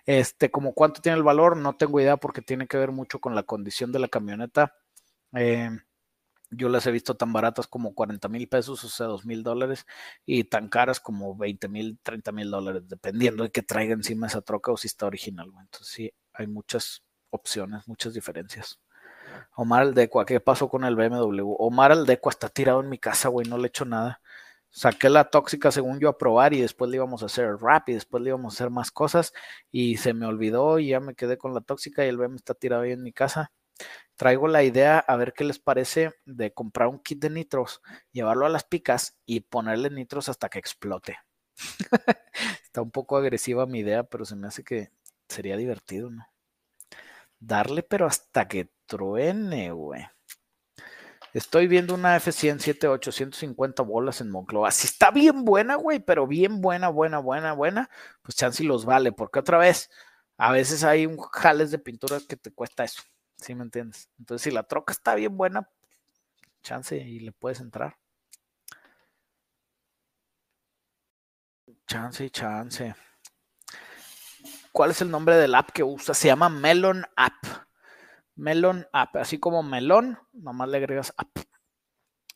este, 0.06 0.52
como 0.52 0.74
cuánto 0.74 1.02
tiene 1.02 1.18
el 1.18 1.24
valor, 1.24 1.58
no 1.58 1.76
tengo 1.76 2.00
idea 2.00 2.18
porque 2.18 2.42
tiene 2.42 2.68
que 2.68 2.78
ver 2.78 2.92
mucho 2.92 3.20
con 3.20 3.36
la 3.36 3.44
condición 3.44 3.92
de 3.92 4.00
la 4.00 4.08
camioneta. 4.08 4.76
Eh, 5.36 5.70
yo 6.56 6.70
las 6.70 6.86
he 6.86 6.92
visto 6.92 7.16
tan 7.16 7.34
baratas 7.34 7.68
como 7.68 7.94
40 7.96 8.30
mil 8.30 8.48
pesos, 8.48 8.84
o 8.84 8.90
sea, 8.90 9.08
2 9.08 9.26
mil 9.26 9.44
dólares, 9.44 9.86
y 10.26 10.44
tan 10.46 10.70
caras 10.70 11.00
como 11.00 11.36
20 11.36 11.68
mil, 11.68 12.00
30 12.04 12.32
mil 12.32 12.52
dólares, 12.52 12.84
dependiendo 12.88 13.44
de 13.44 13.52
que 13.52 13.64
traiga 13.64 13.94
encima 13.94 14.28
esa 14.28 14.42
troca 14.42 14.72
o 14.72 14.78
si 14.78 14.88
está 14.88 15.08
original. 15.08 15.48
Entonces, 15.60 15.88
sí, 15.88 16.14
hay 16.34 16.48
muchas 16.48 17.04
opciones, 17.34 17.88
muchas 17.88 18.14
diferencias. 18.14 18.80
Omar 19.56 19.82
Aldecua, 19.84 20.26
¿qué 20.26 20.40
pasó 20.40 20.70
con 20.70 20.84
el 20.84 20.96
BMW? 20.96 21.56
Omar 21.60 21.92
Aldecua 21.92 22.32
está 22.32 22.50
tirado 22.50 22.82
en 22.82 22.90
mi 22.90 22.98
casa, 22.98 23.30
güey, 23.30 23.48
no 23.48 23.58
le 23.58 23.66
he 23.66 23.68
hecho 23.68 23.86
nada. 23.86 24.22
Saqué 24.70 25.10
la 25.10 25.30
tóxica 25.30 25.72
según 25.72 26.00
yo 26.00 26.10
a 26.10 26.18
probar 26.18 26.54
y 26.54 26.62
después 26.62 26.90
le 26.90 26.98
íbamos 26.98 27.22
a 27.22 27.28
hacer 27.28 27.58
rap 27.58 27.90
y 27.90 27.94
después 27.94 28.24
le 28.24 28.30
íbamos 28.30 28.54
a 28.54 28.56
hacer 28.58 28.72
más 28.72 28.92
cosas 28.92 29.34
y 29.72 29.98
se 29.98 30.14
me 30.14 30.26
olvidó 30.26 30.80
y 30.80 30.90
ya 30.90 31.00
me 31.00 31.14
quedé 31.16 31.38
con 31.38 31.54
la 31.54 31.62
tóxica 31.62 32.04
y 32.04 32.10
el 32.10 32.18
BMW 32.18 32.36
está 32.36 32.56
tirado 32.56 32.84
ahí 32.84 32.92
en 32.92 33.04
mi 33.04 33.14
casa. 33.14 33.52
Traigo 34.16 34.48
la 34.48 34.64
idea 34.64 35.00
a 35.00 35.16
ver 35.16 35.34
qué 35.34 35.44
les 35.44 35.60
parece 35.60 36.12
de 36.26 36.54
comprar 36.54 36.88
un 36.88 37.00
kit 37.00 37.20
de 37.20 37.30
nitros, 37.30 37.82
llevarlo 38.12 38.46
a 38.46 38.50
las 38.50 38.64
picas 38.64 39.18
y 39.26 39.42
ponerle 39.42 39.90
nitros 39.90 40.30
hasta 40.30 40.50
que 40.50 40.60
explote. 40.60 41.18
está 42.64 42.82
un 42.82 42.92
poco 42.92 43.18
agresiva 43.18 43.66
mi 43.68 43.80
idea, 43.80 44.04
pero 44.04 44.26
se 44.26 44.36
me 44.36 44.48
hace 44.48 44.64
que 44.64 44.92
sería 45.28 45.58
divertido, 45.58 46.10
¿no? 46.10 46.33
Darle, 47.48 47.84
pero 47.84 48.06
hasta 48.06 48.48
que 48.48 48.72
truene, 48.86 49.72
güey. 49.72 50.06
Estoy 51.34 51.68
viendo 51.68 51.96
una 51.96 52.16
F100 52.18 52.60
7850 52.60 53.82
bolas 53.84 54.22
en 54.22 54.30
Moncloa. 54.30 54.70
Si 54.72 54.86
está 54.88 55.10
bien 55.12 55.46
buena, 55.46 55.76
güey, 55.76 56.00
pero 56.00 56.28
bien 56.28 56.62
buena, 56.62 56.90
buena, 56.90 57.20
buena, 57.20 57.54
buena, 57.54 57.90
pues 58.22 58.36
chance 58.36 58.64
los 58.64 58.86
vale, 58.86 59.12
porque 59.12 59.40
otra 59.40 59.58
vez, 59.58 59.90
a 60.38 60.52
veces 60.52 60.84
hay 60.84 61.06
un 61.08 61.18
jales 61.18 61.72
de 61.72 61.80
pintura 61.80 62.20
que 62.28 62.38
te 62.38 62.52
cuesta 62.52 62.84
eso, 62.84 63.02
¿sí 63.38 63.56
me 63.56 63.64
entiendes? 63.64 64.10
Entonces, 64.20 64.44
si 64.44 64.52
la 64.52 64.64
troca 64.64 64.94
está 64.94 65.16
bien 65.16 65.36
buena, 65.38 65.70
chance 66.64 66.98
y 66.98 67.20
le 67.20 67.32
puedes 67.32 67.60
entrar. 67.62 67.98
Chance 71.88 72.26
y 72.26 72.30
chance. 72.30 72.96
¿Cuál 74.74 74.90
es 74.90 75.04
el 75.04 75.12
nombre 75.12 75.38
del 75.38 75.54
app 75.54 75.70
que 75.70 75.84
usa? 75.84 76.16
Se 76.16 76.28
llama 76.28 76.50
Melon 76.50 77.06
App. 77.16 77.46
Melon 78.36 78.88
App, 78.92 79.16
así 79.18 79.40
como 79.40 79.62
melón, 79.62 80.18
nomás 80.34 80.68
le 80.68 80.78
agregas 80.78 81.14
app. 81.16 81.30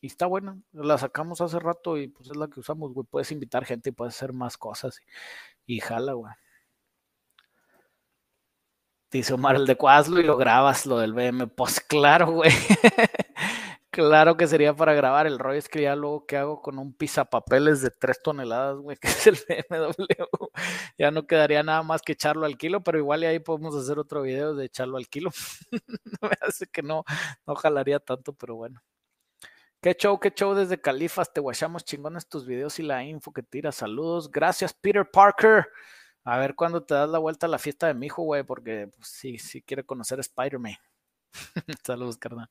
Y 0.00 0.06
está 0.06 0.26
buena, 0.26 0.56
la 0.72 0.96
sacamos 0.96 1.40
hace 1.40 1.58
rato 1.58 1.98
y 1.98 2.06
pues 2.06 2.30
es 2.30 2.36
la 2.36 2.46
que 2.46 2.60
usamos, 2.60 2.94
güey. 2.94 3.04
Puedes 3.10 3.32
invitar 3.32 3.64
gente 3.64 3.90
y 3.90 3.92
puedes 3.92 4.14
hacer 4.14 4.32
más 4.32 4.56
cosas. 4.56 5.00
Y, 5.66 5.80
jala, 5.80 6.12
güey. 6.12 6.32
Dice 9.10 9.34
Omar 9.34 9.56
el 9.56 9.66
de 9.66 9.76
Cuazlo 9.76 10.20
y 10.20 10.22
lo 10.22 10.36
grabas, 10.36 10.86
lo 10.86 10.98
del 10.98 11.14
BM. 11.14 11.48
Pues 11.48 11.80
claro, 11.88 12.30
güey. 12.30 12.52
Claro 13.98 14.36
que 14.36 14.46
sería 14.46 14.76
para 14.76 14.94
grabar. 14.94 15.26
El 15.26 15.40
rollo 15.40 15.58
es 15.58 15.68
que 15.68 15.82
ya 15.82 15.96
luego 15.96 16.24
que 16.24 16.36
hago 16.36 16.62
con 16.62 16.78
un 16.78 16.92
pizapapeles 16.92 17.82
de 17.82 17.90
3 17.90 18.22
toneladas, 18.22 18.76
güey, 18.76 18.96
que 19.00 19.08
es 19.08 19.26
el 19.26 19.36
BMW. 19.48 20.04
Ya 20.96 21.10
no 21.10 21.26
quedaría 21.26 21.64
nada 21.64 21.82
más 21.82 22.02
que 22.02 22.12
echarlo 22.12 22.46
al 22.46 22.56
kilo, 22.56 22.80
pero 22.84 22.98
igual 22.98 23.24
y 23.24 23.26
ahí 23.26 23.40
podemos 23.40 23.74
hacer 23.74 23.98
otro 23.98 24.22
video 24.22 24.54
de 24.54 24.66
echarlo 24.66 24.98
al 24.98 25.08
kilo. 25.08 25.30
Me 26.22 26.30
hace 26.42 26.68
que 26.68 26.80
no, 26.80 27.02
no 27.44 27.56
jalaría 27.56 27.98
tanto, 27.98 28.32
pero 28.34 28.54
bueno. 28.54 28.80
Qué 29.80 29.96
show, 29.98 30.20
qué 30.20 30.30
show 30.30 30.54
desde 30.54 30.80
Califas. 30.80 31.32
Te 31.32 31.40
guachamos 31.40 31.84
chingones 31.84 32.28
tus 32.28 32.46
videos 32.46 32.78
y 32.78 32.84
la 32.84 33.02
info 33.02 33.32
que 33.32 33.42
tiras. 33.42 33.74
Saludos. 33.74 34.30
Gracias, 34.30 34.72
Peter 34.74 35.10
Parker. 35.10 35.66
A 36.22 36.38
ver 36.38 36.54
cuándo 36.54 36.84
te 36.84 36.94
das 36.94 37.10
la 37.10 37.18
vuelta 37.18 37.46
a 37.46 37.50
la 37.50 37.58
fiesta 37.58 37.88
de 37.88 37.94
mi 37.94 38.06
hijo, 38.06 38.22
güey, 38.22 38.44
porque 38.44 38.92
pues, 38.94 39.08
sí, 39.08 39.38
sí 39.38 39.60
quiere 39.60 39.82
conocer 39.82 40.18
a 40.18 40.20
Spider-Man. 40.20 40.76
Saludos, 41.84 42.16
carnal. 42.16 42.48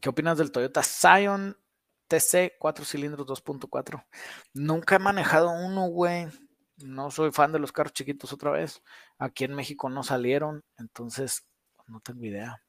¿Qué 0.00 0.08
opinas 0.08 0.38
del 0.38 0.52
Toyota 0.52 0.82
Scion 0.82 1.56
TC 2.08 2.56
4 2.58 2.84
cilindros 2.84 3.26
2.4? 3.26 4.04
Nunca 4.54 4.96
he 4.96 4.98
manejado 4.98 5.50
uno, 5.50 5.88
güey. 5.88 6.28
No 6.76 7.10
soy 7.10 7.32
fan 7.32 7.52
de 7.52 7.58
los 7.58 7.72
carros 7.72 7.92
chiquitos 7.92 8.32
otra 8.32 8.52
vez. 8.52 8.82
Aquí 9.18 9.44
en 9.44 9.54
México 9.54 9.88
no 9.88 10.02
salieron, 10.02 10.64
entonces 10.76 11.44
no 11.88 12.00
tengo 12.00 12.24
idea. 12.24 12.62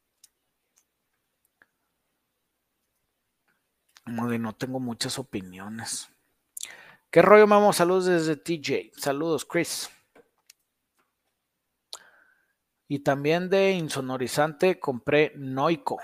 no 4.06 4.56
tengo 4.56 4.80
muchas 4.80 5.20
opiniones. 5.20 6.10
¿Qué 7.12 7.22
rollo, 7.22 7.48
mamo? 7.48 7.74
Saludos 7.74 8.06
desde 8.06 8.36
TJ. 8.36 8.92
Saludos, 9.00 9.46
Chris. 9.46 9.90
Y 12.88 13.00
también 13.00 13.50
de 13.50 13.72
insonorizante 13.72 14.80
compré 14.80 15.34
Noico. 15.36 16.00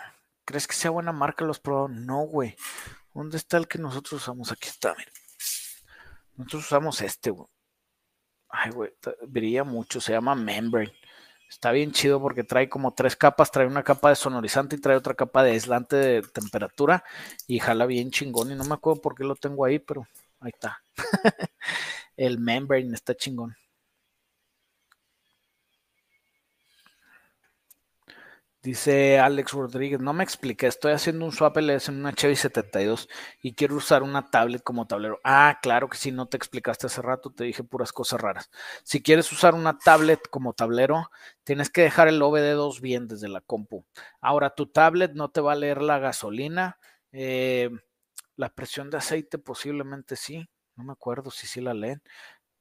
¿Crees 0.45 0.67
que 0.67 0.75
sea 0.75 0.91
buena 0.91 1.11
marca 1.11 1.43
los 1.43 1.59
Pro? 1.59 1.87
No, 1.87 2.21
güey. 2.21 2.55
¿Dónde 3.13 3.37
está 3.37 3.57
el 3.57 3.67
que 3.67 3.79
nosotros 3.79 4.21
usamos? 4.21 4.51
Aquí 4.51 4.69
está, 4.69 4.93
mira. 4.95 5.11
Nosotros 6.37 6.65
usamos 6.65 7.01
este, 7.01 7.31
güey. 7.31 7.47
Ay, 8.49 8.71
güey, 8.71 8.91
brilla 9.27 9.63
mucho, 9.63 9.99
se 9.99 10.13
llama 10.13 10.35
Membrane. 10.35 10.93
Está 11.49 11.71
bien 11.71 11.91
chido 11.91 12.21
porque 12.21 12.43
trae 12.43 12.69
como 12.69 12.93
tres 12.93 13.15
capas, 13.15 13.51
trae 13.51 13.67
una 13.67 13.83
capa 13.83 14.09
de 14.09 14.15
sonorizante 14.15 14.75
y 14.75 14.81
trae 14.81 14.97
otra 14.97 15.13
capa 15.13 15.43
de 15.43 15.51
aislante 15.51 15.95
de 15.95 16.21
temperatura 16.21 17.03
y 17.47 17.59
jala 17.59 17.85
bien 17.85 18.11
chingón 18.11 18.51
y 18.51 18.55
no 18.55 18.63
me 18.63 18.73
acuerdo 18.73 19.01
por 19.01 19.15
qué 19.15 19.23
lo 19.23 19.35
tengo 19.35 19.65
ahí, 19.65 19.79
pero 19.79 20.07
ahí 20.39 20.51
está. 20.53 20.81
El 22.17 22.39
membrane 22.39 22.93
está 22.93 23.15
chingón. 23.15 23.55
Dice 28.65 29.19
Alex 29.19 29.51
Rodríguez, 29.51 29.99
no 29.99 30.11
me 30.11 30.23
expliqué, 30.23 30.65
estoy 30.65 30.93
haciendo 30.93 31.23
un 31.23 31.31
swap 31.31 31.57
LS 31.57 31.91
en 31.91 31.99
una 31.99 32.13
Chevy 32.13 32.35
72 32.35 33.07
y 33.43 33.53
quiero 33.53 33.75
usar 33.75 34.01
una 34.01 34.31
tablet 34.31 34.63
como 34.63 34.87
tablero. 34.87 35.19
Ah, 35.23 35.59
claro 35.61 35.87
que 35.87 35.99
sí, 35.99 36.11
no 36.11 36.25
te 36.25 36.35
explicaste 36.35 36.87
hace 36.87 37.03
rato, 37.03 37.29
te 37.31 37.43
dije 37.43 37.63
puras 37.63 37.93
cosas 37.93 38.19
raras. 38.19 38.49
Si 38.83 39.03
quieres 39.03 39.31
usar 39.31 39.53
una 39.53 39.77
tablet 39.77 40.19
como 40.31 40.53
tablero, 40.53 41.11
tienes 41.43 41.69
que 41.69 41.83
dejar 41.83 42.07
el 42.07 42.19
OBD2 42.19 42.81
bien 42.81 43.07
desde 43.07 43.27
la 43.27 43.41
compu. 43.41 43.85
Ahora, 44.19 44.55
tu 44.55 44.65
tablet 44.65 45.11
no 45.13 45.29
te 45.29 45.41
va 45.41 45.51
a 45.51 45.55
leer 45.55 45.83
la 45.83 45.99
gasolina, 45.99 46.79
eh, 47.11 47.69
la 48.35 48.49
presión 48.49 48.89
de 48.89 48.97
aceite 48.97 49.37
posiblemente 49.37 50.15
sí, 50.15 50.49
no 50.75 50.85
me 50.85 50.93
acuerdo 50.93 51.29
si 51.29 51.45
sí 51.45 51.61
la 51.61 51.75
leen, 51.75 52.01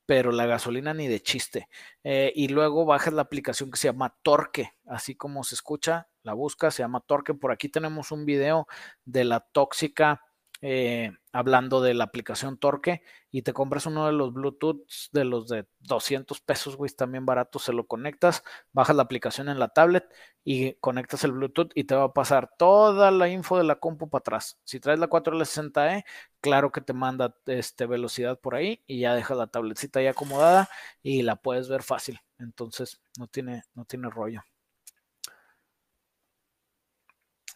pero 0.07 0.33
la 0.33 0.47
gasolina 0.47 0.95
ni 0.95 1.09
de 1.09 1.21
chiste. 1.21 1.69
Eh, 2.03 2.33
y 2.35 2.49
luego 2.49 2.85
bajas 2.85 3.15
la 3.15 3.23
aplicación 3.23 3.71
que 3.71 3.79
se 3.79 3.89
llama 3.89 4.17
Torque, 4.23 4.73
así 4.87 5.15
como 5.15 5.45
se 5.45 5.55
escucha, 5.55 6.09
la 6.23 6.35
busca, 6.35 6.71
se 6.71 6.83
llama 6.83 7.01
Torque. 7.01 7.35
Por 7.35 7.53
aquí 7.53 7.69
tenemos 7.69 8.13
un 8.13 8.25
video 8.25 8.67
de 9.05 9.25
la 9.25 9.41
tóxica 9.41 10.23
eh, 10.67 11.13
hablando 11.31 11.83
de 11.83 11.93
la 11.93 12.05
aplicación 12.05 12.57
Torque 12.57 13.03
y 13.31 13.43
te 13.43 13.53
compras 13.53 13.85
uno 13.85 14.07
de 14.07 14.13
los 14.15 14.33
Bluetooth 14.33 14.81
de 15.13 15.25
los 15.27 15.47
de 15.47 15.67
200 15.81 16.41
pesos, 16.41 16.79
güey, 16.79 16.91
también 16.91 17.27
barato, 17.27 17.59
se 17.59 17.75
lo 17.75 17.87
conectas, 17.87 18.43
bajas 18.73 18.97
la 18.97 19.03
aplicación 19.03 19.51
en 19.51 19.59
la 19.59 19.69
tablet 19.69 20.07
y 20.43 20.73
conectas 20.77 21.23
el 21.25 21.33
Bluetooth 21.33 21.71
y 21.75 21.85
te 21.85 21.95
va 21.95 22.05
a 22.05 22.13
pasar 22.15 22.51
toda 22.57 23.11
la 23.11 23.29
info 23.29 23.59
de 23.59 23.65
la 23.65 23.77
compu 23.77 24.09
para 24.09 24.21
atrás. 24.21 24.59
Si 24.65 24.81
traes 24.81 24.99
la 24.99 25.11
4L60E, 25.11 26.05
claro 26.41 26.73
que 26.73 26.81
te 26.81 26.95
manda 26.95 27.37
este, 27.45 27.85
velocidad 27.85 28.41
por 28.41 28.55
ahí 28.55 28.83
y 28.87 29.01
ya 29.01 29.15
dejas 29.15 29.37
la 29.37 29.49
tabletcita 29.49 29.99
ahí 30.01 30.07
acomodada 30.07 30.71
y 31.03 31.21
la 31.25 31.37
puedes 31.37 31.69
ver 31.69 31.83
fácil. 31.83 32.21
Entonces, 32.39 33.03
no 33.19 33.27
tiene, 33.27 33.65
no 33.75 33.85
tiene 33.85 34.09
rollo. 34.09 34.43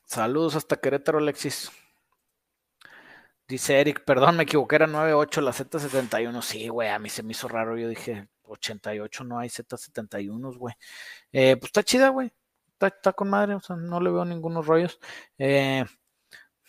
Saludos 0.04 0.56
hasta 0.56 0.76
Querétaro, 0.76 1.18
Alexis. 1.18 1.72
Dice 3.48 3.80
Eric, 3.80 4.04
perdón, 4.04 4.36
me 4.36 4.42
equivoqué, 4.42 4.76
era 4.76 4.86
98 4.86 5.40
la 5.40 5.52
Z71. 5.52 6.42
Sí, 6.42 6.68
güey, 6.68 6.90
a 6.90 6.98
mí 6.98 7.08
se 7.08 7.22
me 7.22 7.32
hizo 7.32 7.48
raro. 7.48 7.78
Yo 7.78 7.88
dije, 7.88 8.28
88 8.42 9.24
no 9.24 9.38
hay 9.38 9.48
Z71, 9.48 10.58
güey. 10.58 10.74
Eh, 11.32 11.56
pues 11.56 11.70
está 11.70 11.82
chida, 11.82 12.10
güey. 12.10 12.30
Está, 12.78 13.12
con 13.12 13.30
madre, 13.30 13.54
o 13.54 13.60
sea, 13.60 13.76
no 13.76 14.00
le 14.00 14.10
veo 14.10 14.24
ningunos 14.26 14.66
rollos. 14.66 15.00
Eh, 15.38 15.82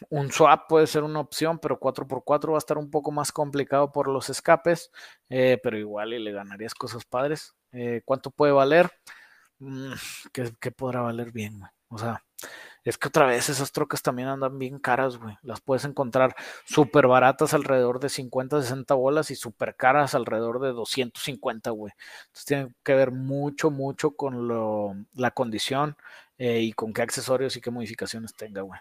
un 0.10 0.32
swap 0.32 0.70
puede 0.70 0.88
ser 0.88 1.04
una 1.04 1.20
opción, 1.20 1.60
pero 1.60 1.80
4x4 1.80 2.52
va 2.52 2.56
a 2.56 2.60
estar 2.60 2.78
un 2.78 2.90
poco 2.90 3.12
más 3.12 3.34
complicado 3.34 3.92
por 3.92 4.08
los 4.08 4.30
escapes, 4.30 4.90
eh, 5.30 5.60
pero 5.62 5.78
igual 5.78 6.14
y 6.14 6.20
le 6.20 6.32
ganarías 6.32 6.74
cosas 6.74 7.04
padres. 7.06 7.56
¿Cuánto 8.06 8.32
puede 8.32 8.54
valer? 8.54 8.90
Mm, 9.60 9.94
¿qué, 10.32 10.54
¿qué, 10.60 10.72
podrá 10.72 11.02
valer 11.02 11.32
bien, 11.32 11.60
güey? 11.60 11.72
O 11.90 11.98
sea, 11.98 12.24
es 12.90 12.98
que 12.98 13.08
otra 13.08 13.26
vez 13.26 13.50
esas 13.50 13.72
trocas 13.72 14.02
también 14.02 14.28
andan 14.28 14.60
bien 14.60 14.80
caras, 14.80 15.18
güey. 15.18 15.38
Las 15.44 15.62
puedes 15.62 15.86
encontrar 15.86 16.36
súper 16.66 17.08
baratas 17.08 17.54
alrededor 17.54 18.00
de 18.00 18.10
50, 18.10 18.62
60 18.62 18.94
bolas 18.96 19.32
y 19.32 19.36
súper 19.36 19.76
caras 19.76 20.16
alrededor 20.16 20.60
de 20.60 20.70
250, 20.70 21.72
güey. 21.72 21.94
Entonces 22.28 22.46
tiene 22.46 22.74
que 22.84 22.96
ver 22.96 23.12
mucho, 23.12 23.72
mucho 23.72 24.12
con 24.12 24.48
lo, 24.48 24.96
la 25.14 25.32
condición 25.32 25.98
eh, 26.38 26.62
y 26.62 26.74
con 26.74 26.94
qué 26.94 27.02
accesorios 27.02 27.56
y 27.58 27.62
qué 27.62 27.72
modificaciones 27.72 28.34
tenga, 28.36 28.62
güey. 28.62 28.80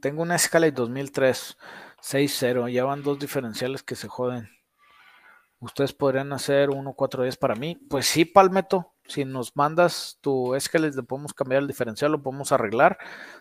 Tengo 0.00 0.22
una 0.22 0.36
Escalade 0.36 0.72
2003 0.72 1.56
6.0. 2.02 2.68
Ya 2.72 2.84
van 2.84 3.02
dos 3.02 3.18
diferenciales 3.18 3.82
que 3.82 3.96
se 3.96 4.08
joden. 4.08 4.48
Ustedes 5.60 5.92
podrían 5.92 6.32
hacer 6.32 6.70
uno 6.70 6.92
cuatro 6.94 7.24
días 7.24 7.36
para 7.36 7.56
mí. 7.56 7.76
Pues 7.88 8.06
sí, 8.06 8.24
Palmeto. 8.24 8.94
Si 9.08 9.24
nos 9.24 9.56
mandas 9.56 10.18
tu 10.20 10.54
es 10.54 10.68
que 10.68 10.78
les 10.78 10.94
podemos 10.96 11.32
cambiar 11.32 11.62
el 11.62 11.66
diferencial, 11.66 12.12
lo 12.12 12.22
podemos 12.22 12.52
arreglar. 12.52 12.98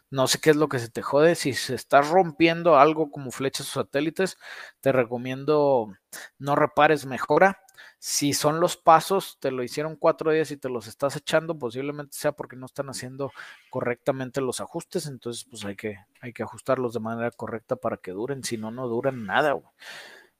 No 0.10 0.26
sé 0.28 0.40
qué 0.40 0.52
es 0.52 0.56
lo 0.56 0.70
que 0.70 0.80
se 0.80 0.90
te 0.90 1.02
jode. 1.02 1.36
Si 1.36 1.54
se 1.54 1.76
está 1.76 2.02
rompiendo 2.02 2.78
algo 2.80 3.12
como 3.12 3.32
flechas 3.32 3.68
o 3.76 3.82
satélites, 3.82 4.38
te 4.80 4.94
recomiendo 4.94 5.94
no 6.40 6.56
repares, 6.56 7.06
mejora. 7.06 7.60
Si 8.00 8.34
son 8.34 8.60
los 8.60 8.78
pasos, 8.78 9.38
te 9.40 9.52
lo 9.52 9.62
hicieron 9.62 9.96
cuatro 9.98 10.32
días 10.32 10.52
y 10.52 10.58
te 10.58 10.70
los 10.70 10.88
estás 10.88 11.16
echando, 11.18 11.58
posiblemente 11.60 12.16
sea 12.18 12.32
porque 12.32 12.56
no 12.56 12.66
están 12.68 12.90
haciendo 12.90 13.32
correctamente 13.70 14.40
los 14.40 14.62
ajustes. 14.62 15.06
Entonces, 15.08 15.46
pues 15.50 15.66
hay 15.66 15.76
que, 15.76 15.98
hay 16.22 16.32
que 16.34 16.44
ajustarlos 16.44 16.94
de 16.94 17.00
manera 17.02 17.32
correcta 17.32 17.76
para 17.76 17.98
que 17.98 18.12
duren. 18.12 18.44
Si 18.44 18.58
no, 18.58 18.72
no 18.72 18.88
duran 18.88 19.26
nada. 19.26 19.60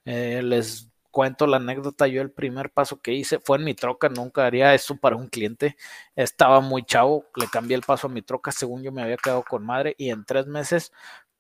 Eh, 0.06 0.42
les 0.42 0.90
cuento 1.18 1.48
la 1.48 1.58
anécdota, 1.58 2.06
yo 2.08 2.22
el 2.22 2.32
primer 2.32 2.70
paso 2.72 3.02
que 3.02 3.12
hice 3.14 3.40
fue 3.40 3.58
en 3.58 3.64
mi 3.64 3.74
troca, 3.74 4.08
nunca 4.08 4.46
haría 4.46 4.76
eso 4.76 4.96
para 4.98 5.16
un 5.16 5.28
cliente, 5.30 5.76
estaba 6.16 6.62
muy 6.62 6.84
chavo, 6.86 7.26
le 7.36 7.48
cambié 7.48 7.76
el 7.76 7.82
paso 7.82 8.06
a 8.06 8.12
mi 8.12 8.22
troca, 8.22 8.52
según 8.52 8.84
yo 8.84 8.92
me 8.92 9.02
había 9.02 9.18
quedado 9.18 9.44
con 9.44 9.66
madre 9.66 9.96
y 9.98 10.12
en 10.12 10.26
tres 10.26 10.46
meses 10.46 10.92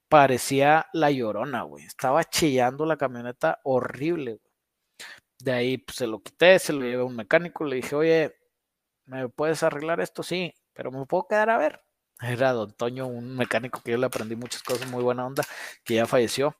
parecía 0.09 0.88
la 0.93 1.11
llorona, 1.11 1.63
güey, 1.63 1.86
estaba 1.86 2.23
chillando 2.25 2.86
la 2.88 2.97
camioneta 2.97 3.59
horrible, 3.63 4.39
De 5.39 5.51
ahí 5.51 5.78
pues, 5.80 5.97
se 5.97 6.07
lo 6.07 6.19
quité, 6.21 6.59
se 6.59 6.73
lo 6.73 6.82
llevé 6.82 7.01
a 7.01 7.05
un 7.05 7.15
mecánico, 7.15 7.63
le 7.65 7.78
dije, 7.78 7.95
oye, 7.95 8.36
¿me 9.05 9.30
puedes 9.30 9.63
arreglar 9.63 10.01
esto? 10.01 10.23
Sí, 10.23 10.53
pero 10.73 10.91
me 10.91 11.05
puedo 11.07 11.28
quedar 11.28 11.49
a 11.51 11.59
ver. 11.59 11.82
Era 12.22 12.51
Don 12.53 12.72
Toño, 12.74 13.07
un 13.07 13.36
mecánico 13.36 13.82
que 13.84 13.91
yo 13.91 13.97
le 13.97 14.07
aprendí 14.07 14.36
muchas 14.36 14.63
cosas, 14.63 14.89
muy 14.89 15.03
buena 15.03 15.26
onda, 15.26 15.43
que 15.84 15.95
ya 15.95 16.07
falleció. 16.07 16.55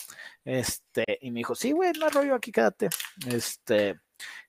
Este, 0.45 1.18
y 1.22 1.32
me 1.32 1.39
dijo, 1.39 1.55
sí, 1.55 1.72
güey, 1.72 1.93
no 1.93 2.10
rollo, 2.10 2.36
aquí 2.36 2.51
quédate. 2.51 2.89
Este, 3.28 3.99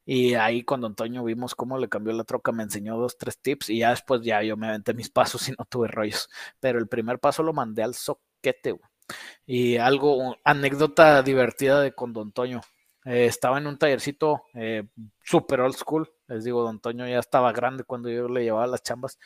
y 0.05 0.35
ahí 0.35 0.65
con 0.65 0.81
Don 0.81 0.95
Toño 0.95 1.25
vimos 1.25 1.55
cómo 1.55 1.79
le 1.79 1.89
cambió 1.89 2.13
la 2.13 2.25
troca, 2.25 2.53
me 2.53 2.63
enseñó 2.63 2.97
dos, 2.99 3.17
tres 3.19 3.39
tips, 3.41 3.71
y 3.71 3.79
ya 3.81 3.91
después 3.91 4.23
ya 4.23 4.43
yo 4.43 4.57
me 4.57 4.69
aventé 4.69 4.95
mis 4.95 5.11
pasos 5.11 5.49
y 5.49 5.53
no 5.53 5.65
tuve 5.65 5.89
rollos. 5.89 6.29
Pero 6.61 6.79
el 6.79 6.89
primer 6.89 7.19
paso 7.21 7.43
lo 7.43 7.53
mandé 7.53 7.83
al 7.83 7.95
soquete. 7.95 8.79
Y 9.47 9.77
algo, 9.79 10.37
anécdota 10.45 11.23
divertida 11.23 11.81
de 11.81 11.95
con 11.95 12.13
Don 12.13 12.33
Toño. 12.33 12.61
Eh, 13.05 13.27
estaba 13.27 13.59
en 13.59 13.67
un 13.67 13.79
tallercito 13.79 14.43
eh, 14.55 14.85
super 15.25 15.61
old 15.61 15.75
school. 15.77 16.11
Les 16.27 16.45
digo, 16.45 16.63
Don 16.63 16.81
Toño 16.81 17.09
ya 17.09 17.19
estaba 17.19 17.53
grande 17.53 17.85
cuando 17.85 18.11
yo 18.11 18.29
le 18.29 18.45
llevaba 18.45 18.67
las 18.67 18.83
chambas 18.83 19.19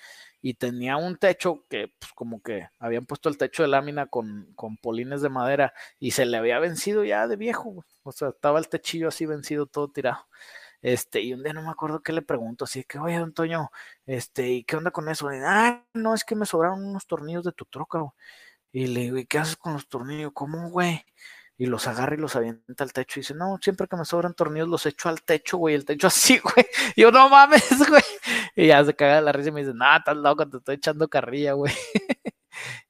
y 0.42 0.54
tenía 0.54 0.96
un 0.96 1.16
techo 1.16 1.64
que 1.70 1.88
pues 1.98 2.12
como 2.14 2.42
que 2.42 2.68
habían 2.80 3.06
puesto 3.06 3.28
el 3.28 3.38
techo 3.38 3.62
de 3.62 3.68
lámina 3.68 4.06
con, 4.06 4.52
con 4.56 4.76
polines 4.76 5.22
de 5.22 5.28
madera 5.30 5.72
y 6.00 6.10
se 6.10 6.26
le 6.26 6.36
había 6.36 6.58
vencido 6.58 7.04
ya 7.04 7.28
de 7.28 7.36
viejo, 7.36 7.84
o 8.02 8.12
sea, 8.12 8.30
estaba 8.30 8.58
el 8.58 8.68
techillo 8.68 9.08
así 9.08 9.24
vencido, 9.26 9.66
todo 9.66 9.88
tirado. 9.90 10.26
Este, 10.82 11.20
y 11.22 11.32
un 11.32 11.44
día 11.44 11.52
no 11.52 11.62
me 11.62 11.70
acuerdo 11.70 12.02
qué 12.02 12.12
le 12.12 12.22
pregunto, 12.22 12.64
así 12.64 12.84
que, 12.84 12.98
oye, 12.98 13.24
Toño, 13.34 13.70
este, 14.06 14.48
¿y 14.50 14.64
qué 14.64 14.76
onda 14.76 14.90
con 14.90 15.08
eso? 15.08 15.28
ah, 15.44 15.84
no, 15.94 16.14
es 16.14 16.24
que 16.24 16.34
me 16.34 16.44
sobraron 16.46 16.84
unos 16.84 17.06
tornillos 17.06 17.44
de 17.44 17.52
tu 17.52 17.64
troca, 17.66 18.00
Y 18.72 18.86
le 18.88 19.02
digo, 19.02 19.18
¿y 19.18 19.26
qué 19.26 19.38
haces 19.38 19.56
con 19.56 19.74
los 19.74 19.88
tornillos? 19.88 20.32
¿Cómo, 20.34 20.70
güey? 20.70 21.04
y 21.58 21.66
los 21.66 21.86
agarra 21.86 22.16
y 22.16 22.18
los 22.18 22.34
avienta 22.34 22.82
al 22.82 22.92
techo 22.92 23.20
y 23.20 23.22
dice, 23.22 23.34
no, 23.34 23.58
siempre 23.62 23.86
que 23.86 23.96
me 23.96 24.04
sobran 24.04 24.34
tornillos 24.34 24.68
los 24.68 24.84
echo 24.86 25.08
al 25.08 25.22
techo, 25.22 25.58
güey, 25.58 25.74
el 25.76 25.84
techo 25.84 26.08
así, 26.08 26.38
güey. 26.42 26.66
Y 26.96 27.02
yo, 27.02 27.12
no 27.12 27.28
mames, 27.28 27.62
güey. 27.88 28.02
Y 28.56 28.66
ya 28.66 28.84
se 28.84 28.94
caga 28.94 29.20
la 29.20 29.32
risa 29.32 29.48
y 29.48 29.52
me 29.52 29.60
dice, 29.60 29.72
no, 29.74 29.96
estás 29.96 30.16
loco, 30.16 30.48
te 30.48 30.58
estoy 30.58 30.74
echando 30.76 31.08
carrilla, 31.08 31.54
güey. 31.54 31.72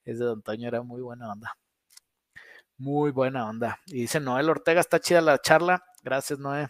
Ese 0.04 0.24
don 0.24 0.42
Toño 0.42 0.68
era 0.68 0.82
muy 0.82 1.00
buena 1.00 1.30
onda. 1.30 1.56
Muy 2.78 3.12
buena 3.12 3.48
onda. 3.48 3.78
Y 3.86 4.02
dice 4.02 4.18
Noel 4.18 4.50
Ortega, 4.50 4.80
está 4.80 4.98
chida 4.98 5.20
la 5.20 5.38
charla. 5.38 5.84
Gracias, 6.02 6.38
Noé. 6.40 6.68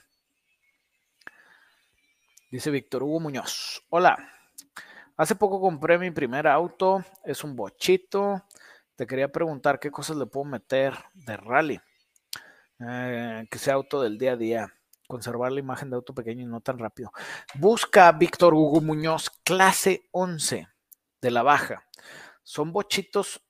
Dice 2.51 2.71
Víctor 2.71 3.03
Hugo 3.03 3.21
Muñoz. 3.21 3.83
Hola. 3.89 4.19
Hace 5.17 5.37
poco 5.37 5.59
compré 5.61 5.97
mi 5.97 6.11
primer 6.11 6.47
auto. 6.47 7.03
Es 7.25 7.45
un 7.45 7.57
bochito. 7.57 8.45
Te 8.95 9.07
quería 9.07 9.33
preguntar 9.33 9.81
qué 9.81 9.91
cosas 9.91 10.19
le 10.19 10.27
puedo 10.27 10.45
meter 10.45 10.95
de 11.15 11.37
rally. 11.39 11.81
Eh, 12.79 13.47
que 13.51 13.59
sea 13.59 13.75
auto 13.75 14.03
del 14.03 14.19
día 14.19 14.33
a 14.33 14.37
día. 14.37 14.75
Conservar 15.13 15.53
la 15.53 15.61
imagen 15.61 15.91
de 15.91 15.97
auto 15.97 16.15
pequeño 16.15 16.41
y 16.41 16.47
no 16.47 16.63
tan 16.63 16.79
rápido. 16.79 17.13
Busca 17.57 18.11
Víctor 18.13 18.55
Hugo 18.55 18.81
Muñoz, 18.81 19.29
clase 19.45 20.09
11 20.11 20.69
de 21.21 21.31
la 21.31 21.43
baja. 21.43 21.87
Son 22.43 22.73
bochitos, 22.73 23.45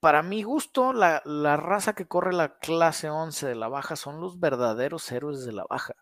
para 0.00 0.24
mi 0.24 0.42
gusto, 0.42 0.92
la, 0.92 1.22
la 1.24 1.56
raza 1.56 1.94
que 1.94 2.08
corre 2.08 2.32
la 2.32 2.58
clase 2.58 3.08
11 3.08 3.46
de 3.46 3.54
la 3.54 3.68
baja 3.68 3.94
son 3.94 4.20
los 4.20 4.40
verdaderos 4.40 5.12
héroes 5.12 5.46
de 5.46 5.52
la 5.52 5.64
baja. 5.70 5.94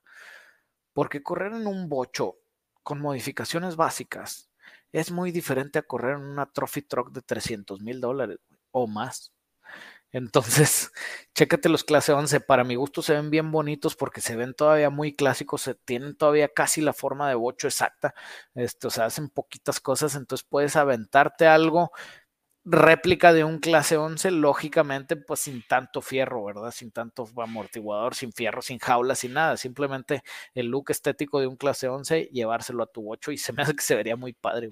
Porque 0.94 1.22
correr 1.22 1.52
en 1.52 1.66
un 1.66 1.90
bocho 1.90 2.36
con 2.82 2.98
modificaciones 2.98 3.76
básicas 3.76 4.48
es 4.90 5.12
muy 5.12 5.32
diferente 5.32 5.78
a 5.78 5.82
correr 5.82 6.16
en 6.16 6.22
una 6.22 6.50
trophy 6.50 6.80
truck 6.80 7.12
de 7.12 7.20
300 7.20 7.82
mil 7.82 8.00
dólares 8.00 8.38
o 8.70 8.86
más. 8.86 9.33
Entonces, 10.14 10.92
chécate 11.34 11.68
los 11.68 11.82
clase 11.84 12.12
11. 12.12 12.40
Para 12.40 12.62
mi 12.64 12.76
gusto 12.76 13.02
se 13.02 13.14
ven 13.14 13.30
bien 13.30 13.50
bonitos 13.50 13.96
porque 13.96 14.20
se 14.20 14.36
ven 14.36 14.54
todavía 14.54 14.88
muy 14.88 15.14
clásicos, 15.16 15.62
se 15.62 15.74
tienen 15.74 16.16
todavía 16.16 16.48
casi 16.48 16.80
la 16.80 16.92
forma 16.92 17.28
de 17.28 17.34
bocho 17.34 17.66
exacta. 17.66 18.14
Esto, 18.54 18.88
o 18.88 18.90
sea, 18.92 19.06
hacen 19.06 19.28
poquitas 19.28 19.80
cosas, 19.80 20.14
entonces 20.14 20.46
puedes 20.48 20.76
aventarte 20.76 21.46
algo 21.48 21.90
réplica 22.64 23.32
de 23.32 23.44
un 23.44 23.58
clase 23.58 23.96
11, 23.96 24.30
lógicamente, 24.30 25.16
pues 25.16 25.40
sin 25.40 25.66
tanto 25.66 26.00
fierro, 26.00 26.44
¿verdad? 26.44 26.70
Sin 26.70 26.92
tanto 26.92 27.26
amortiguador, 27.36 28.14
sin 28.14 28.32
fierro, 28.32 28.62
sin 28.62 28.78
jaula, 28.78 29.14
sin 29.16 29.34
nada. 29.34 29.56
Simplemente 29.56 30.22
el 30.54 30.68
look 30.68 30.90
estético 30.90 31.40
de 31.40 31.46
un 31.48 31.56
clase 31.56 31.88
11, 31.88 32.30
llevárselo 32.32 32.84
a 32.84 32.86
tu 32.86 33.10
8 33.12 33.32
y 33.32 33.38
se 33.38 33.52
me 33.52 33.62
hace 33.64 33.74
que 33.76 33.82
se 33.82 33.96
vería 33.96 34.16
muy 34.16 34.32
padre. 34.32 34.70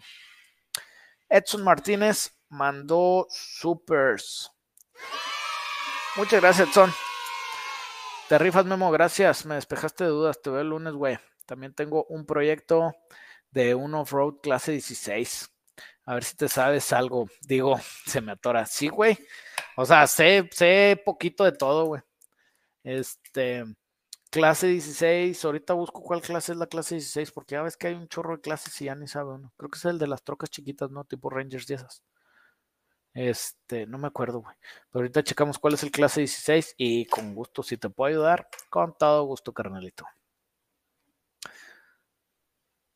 Edson 1.29 1.65
Martínez 1.65 2.37
mandó 2.49 3.27
supers. 3.31 4.53
Muchas 6.17 6.41
gracias, 6.41 6.69
Edson. 6.69 6.93
Te 8.29 8.39
rifas, 8.39 8.67
Memo, 8.67 8.91
gracias. 8.91 9.47
Me 9.47 9.55
despejaste 9.57 10.05
de 10.05 10.11
dudas. 10.11 10.41
Te 10.43 10.51
veo 10.51 10.61
el 10.61 10.69
lunes, 10.69 10.95
güey. 10.95 11.19
También 11.47 11.75
tengo 11.75 12.05
un 12.09 12.27
proyecto 12.27 12.95
de 13.51 13.75
un 13.75 13.95
off-road 13.95 14.41
clase 14.43 14.73
16 14.73 15.53
a 16.05 16.15
ver 16.15 16.25
si 16.25 16.37
te 16.37 16.49
sabes 16.49 16.93
algo. 16.93 17.29
Digo, 17.43 17.79
se 18.07 18.21
me 18.21 18.33
atora. 18.33 18.67
Sí, 18.67 18.89
güey. 18.89 19.19
O 19.77 19.87
sea, 19.87 20.07
sé, 20.07 20.49
sé 20.53 21.01
poquito 21.05 21.45
de 21.45 21.53
todo, 21.53 21.87
güey. 21.87 22.03
Este, 22.85 23.65
clase 24.31 24.69
16. 24.69 25.45
Ahorita 25.45 25.75
busco 25.75 26.03
cuál 26.03 26.23
clase 26.23 26.53
es 26.53 26.59
la 26.59 26.67
clase 26.67 26.97
16, 26.97 27.33
porque 27.33 27.55
ya 27.55 27.63
ves 27.63 27.77
que 27.77 27.89
hay 27.89 27.95
un 27.95 28.09
chorro 28.09 28.37
de 28.37 28.43
clases 28.43 28.81
y 28.81 28.87
ya 28.87 28.95
ni 28.95 29.09
sabe 29.09 29.35
uno. 29.35 29.53
Creo 29.57 29.71
que 29.71 29.79
es 29.79 29.85
el 29.85 29.99
de 29.99 30.09
las 30.09 30.25
trocas 30.25 30.51
chiquitas, 30.51 30.91
¿no? 30.91 31.05
Tipo 31.05 31.31
Rangers 31.31 31.69
y 31.71 31.75
esas. 31.75 32.03
Este, 33.15 33.87
no 33.87 33.99
me 33.99 34.09
acuerdo, 34.09 34.41
güey. 34.41 34.57
Pero 34.91 35.03
ahorita 35.03 35.23
checamos 35.23 35.59
cuál 35.59 35.75
es 35.75 35.83
el 35.83 35.91
clase 35.91 36.21
16 36.21 36.75
y 36.79 37.07
con 37.07 37.35
gusto, 37.35 37.63
si 37.63 37.77
te 37.77 37.91
puedo 37.91 38.09
ayudar, 38.09 38.49
con 38.71 38.97
todo 38.97 39.25
gusto, 39.25 39.53
carnalito. 39.53 40.07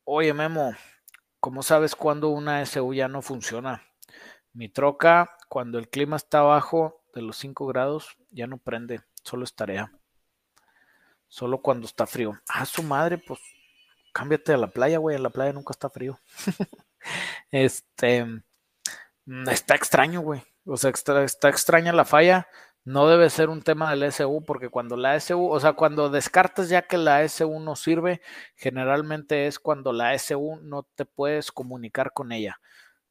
Oye, 0.05 0.33
Memo, 0.33 0.73
¿Cómo 1.47 1.63
sabes 1.63 1.95
cuando 1.95 2.31
una 2.31 2.61
SU 2.63 2.93
ya 2.93 3.07
no 3.07 3.23
funciona? 3.23 3.81
Mi 4.53 4.69
troca, 4.69 5.37
cuando 5.49 5.79
el 5.79 5.89
clima 5.89 6.17
está 6.17 6.41
abajo 6.41 7.05
de 7.15 7.23
los 7.23 7.37
5 7.37 7.69
grados, 7.69 8.17
ya 8.31 8.49
no 8.49 8.59
prende, 8.59 9.03
solo 9.23 9.45
es 9.45 9.55
tarea. 9.55 9.93
Solo 11.29 11.63
cuando 11.63 11.87
está 11.87 12.05
frío. 12.05 12.33
Ah, 12.49 12.67
su 12.67 12.83
madre, 12.83 13.19
pues 13.19 13.39
cámbiate 14.13 14.55
a 14.55 14.57
la 14.57 14.73
playa, 14.73 14.99
güey. 14.99 15.15
En 15.15 15.23
la 15.23 15.31
playa 15.31 15.53
nunca 15.53 15.71
está 15.71 15.89
frío. 15.89 16.19
este. 17.53 18.27
Mm, 19.27 19.49
está 19.49 19.75
extraño, 19.75 20.21
güey. 20.21 20.43
O 20.65 20.77
sea, 20.77 20.91
está, 20.91 21.49
extraña 21.49 21.93
la 21.93 22.05
falla 22.05 22.49
no 22.85 23.09
debe 23.09 23.31
ser 23.31 23.49
un 23.49 23.63
tema 23.63 23.91
del 23.91 24.05
SU, 24.05 24.45
porque 24.47 24.69
cuando 24.69 24.97
la 24.97 25.17
SU, 25.17 25.45
o 25.51 25.59
sea, 25.61 25.73
cuando 25.73 26.09
descartas 26.09 26.69
ya 26.69 26.83
que 26.83 26.97
la 26.99 27.25
SU 27.25 27.59
no 27.61 27.75
sirve, 27.75 28.21
generalmente 28.55 29.49
es 29.49 29.59
cuando 29.59 29.93
la 29.93 30.15
SU 30.15 30.61
no 30.63 30.85
te 30.95 31.05
puedes 31.05 31.51
comunicar 31.51 32.13
con 32.13 32.31
ella. 32.31 32.61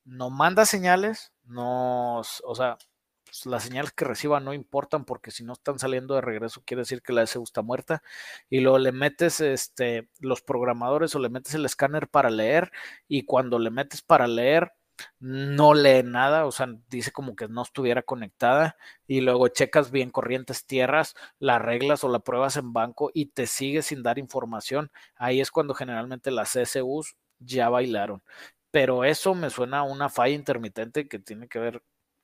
No 0.05 0.29
manda 0.29 0.65
señales, 0.65 1.33
no, 1.43 2.19
o 2.19 2.55
sea, 2.55 2.77
pues, 3.25 3.45
las 3.47 3.63
señales 3.63 3.91
que 3.91 4.05
reciba 4.05 4.39
no 4.39 4.53
importan 4.53 5.03
porque 5.05 5.31
si 5.31 5.43
no 5.43 5.53
están 5.53 5.79
saliendo 5.79 6.15
de 6.15 6.21
regreso 6.21 6.63
quiere 6.65 6.81
decir 6.81 7.01
que 7.01 7.13
la 7.13 7.23
SU 7.23 7.43
está 7.43 7.61
muerta 7.61 8.01
y 8.49 8.61
luego 8.61 8.77
le 8.79 8.91
metes 8.93 9.41
este 9.41 10.09
los 10.19 10.41
programadores 10.41 11.15
o 11.15 11.19
le 11.19 11.29
metes 11.29 11.53
el 11.55 11.65
escáner 11.65 12.07
para 12.07 12.29
leer 12.29 12.71
y 13.07 13.25
cuando 13.25 13.59
le 13.59 13.71
metes 13.71 14.01
para 14.01 14.27
leer 14.27 14.71
no 15.19 15.73
lee 15.73 16.03
nada, 16.03 16.45
o 16.45 16.51
sea, 16.51 16.67
dice 16.89 17.11
como 17.11 17.35
que 17.35 17.47
no 17.47 17.61
estuviera 17.61 18.03
conectada 18.03 18.77
y 19.07 19.21
luego 19.21 19.47
checas 19.49 19.91
bien 19.91 20.09
corrientes 20.11 20.65
tierras, 20.65 21.15
la 21.39 21.55
arreglas 21.55 22.03
o 22.03 22.09
la 22.09 22.19
pruebas 22.19 22.57
en 22.57 22.73
banco 22.73 23.11
y 23.13 23.27
te 23.27 23.47
sigue 23.47 23.81
sin 23.81 24.03
dar 24.03 24.19
información. 24.19 24.91
Ahí 25.15 25.41
es 25.41 25.51
cuando 25.51 25.73
generalmente 25.73 26.31
las 26.31 26.53
CSUs 26.53 27.15
ya 27.39 27.69
bailaron. 27.69 28.23
Pero 28.71 29.05
eso 29.05 29.35
me 29.35 29.49
suena 29.49 29.79
a 29.79 29.83
una 29.83 30.09
falla 30.09 30.35
intermitente 30.35 31.07
que 31.07 31.19
tiene 31.19 31.47
que 31.47 31.59
ver 31.59 31.83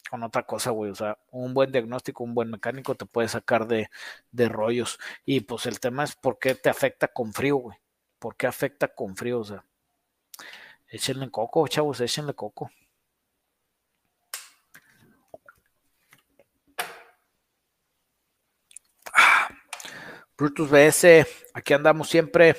con 0.09 0.23
otra 0.23 0.43
cosa, 0.45 0.71
güey. 0.71 0.91
O 0.91 0.95
sea, 0.95 1.17
un 1.31 1.53
buen 1.53 1.71
diagnóstico, 1.71 2.23
un 2.23 2.33
buen 2.35 2.51
mecánico 2.51 2.95
te 2.95 3.05
puede 3.05 3.29
sacar 3.29 3.67
de, 3.67 3.89
de 4.31 4.49
rollos. 4.49 4.99
Y 5.25 5.41
pues 5.41 5.65
el 5.65 5.79
tema 5.79 6.03
es 6.03 6.15
por 6.15 6.39
qué 6.39 6.55
te 6.55 6.69
afecta 6.69 7.07
con 7.07 7.33
frío, 7.33 7.57
güey. 7.57 7.77
¿Por 8.19 8.35
qué 8.35 8.47
afecta 8.47 8.89
con 8.89 9.15
frío? 9.15 9.39
O 9.39 9.43
sea, 9.45 9.65
Échenle 10.91 11.31
coco, 11.31 11.67
chavos, 11.69 12.01
échenle 12.01 12.33
coco. 12.33 12.69
Brutus 20.37 20.69
BS, 20.69 21.25
aquí 21.53 21.73
andamos 21.73 22.09
siempre. 22.09 22.55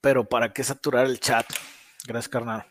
Pero 0.00 0.26
¿para 0.26 0.52
qué 0.54 0.64
saturar 0.64 1.04
el 1.06 1.20
chat? 1.20 1.46
Gracias, 2.06 2.30
carnal. 2.30 2.64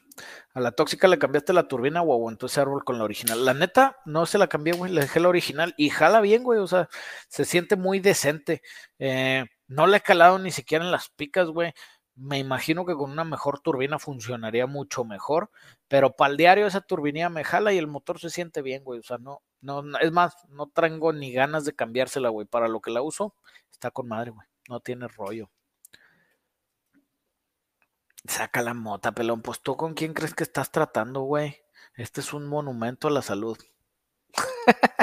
A 0.53 0.61
la 0.61 0.71
tóxica 0.71 1.07
le 1.07 1.19
cambiaste 1.19 1.53
la 1.53 1.67
turbina 1.67 2.01
o 2.01 2.11
aguantó 2.13 2.47
ese 2.47 2.61
árbol 2.61 2.83
con 2.83 2.97
la 2.97 3.03
original. 3.03 3.45
La 3.45 3.53
neta, 3.53 3.97
no 4.05 4.25
se 4.25 4.39
la 4.39 4.47
cambié, 4.47 4.73
güey. 4.73 4.91
Le 4.91 5.01
dejé 5.01 5.19
la 5.19 5.29
original 5.29 5.75
y 5.77 5.89
jala 5.91 6.21
bien, 6.21 6.43
güey. 6.43 6.59
O 6.59 6.67
sea, 6.67 6.89
se 7.27 7.45
siente 7.45 7.75
muy 7.75 7.99
decente. 7.99 8.63
Eh, 8.97 9.45
no 9.67 9.85
le 9.85 9.97
he 9.97 10.01
calado 10.01 10.39
ni 10.39 10.51
siquiera 10.51 10.85
en 10.85 10.91
las 10.91 11.09
picas, 11.09 11.49
güey. 11.49 11.73
Me 12.17 12.39
imagino 12.39 12.85
que 12.85 12.95
con 12.95 13.11
una 13.11 13.25
mejor 13.25 13.59
turbina 13.59 13.99
funcionaría 13.99 14.67
mucho 14.67 15.03
mejor, 15.03 15.51
pero 15.89 16.15
para 16.15 16.31
el 16.31 16.37
diario 16.37 16.65
esa 16.65 16.79
turbina 16.81 17.27
me 17.29 17.43
jala 17.43 17.73
y 17.73 17.77
el 17.77 17.87
motor 17.87 18.19
se 18.19 18.29
siente 18.29 18.61
bien, 18.61 18.83
güey. 18.85 18.99
O 18.99 19.03
sea, 19.03 19.17
no, 19.17 19.41
no, 19.61 19.83
es 19.99 20.11
más, 20.13 20.35
no 20.49 20.67
tengo 20.67 21.11
ni 21.11 21.33
ganas 21.33 21.65
de 21.65 21.75
cambiársela, 21.75 22.29
güey. 22.29 22.47
Para 22.47 22.69
lo 22.69 22.79
que 22.79 22.91
la 22.91 23.01
uso, 23.01 23.35
está 23.71 23.91
con 23.91 24.07
madre, 24.07 24.31
güey. 24.31 24.47
No 24.69 24.79
tiene 24.79 25.07
rollo. 25.09 25.49
Saca 28.27 28.61
la 28.61 28.73
mota, 28.73 29.11
pelón. 29.11 29.41
Pues 29.41 29.61
tú 29.61 29.75
con 29.77 29.93
quién 29.93 30.13
crees 30.13 30.33
que 30.33 30.43
estás 30.43 30.71
tratando, 30.71 31.21
güey. 31.21 31.57
Este 31.95 32.21
es 32.21 32.33
un 32.33 32.47
monumento 32.47 33.07
a 33.07 33.11
la 33.11 33.21
salud. 33.21 33.57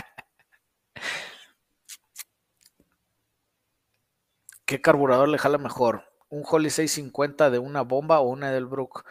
¿Qué 4.66 4.80
carburador 4.80 5.28
le 5.28 5.38
jala 5.38 5.58
mejor? 5.58 6.11
Un 6.32 6.42
Holly 6.48 6.70
650 6.70 7.50
de 7.50 7.58
una 7.58 7.82
bomba 7.82 8.20
o 8.20 8.28
una 8.30 8.48
Edelbrook 8.50 9.04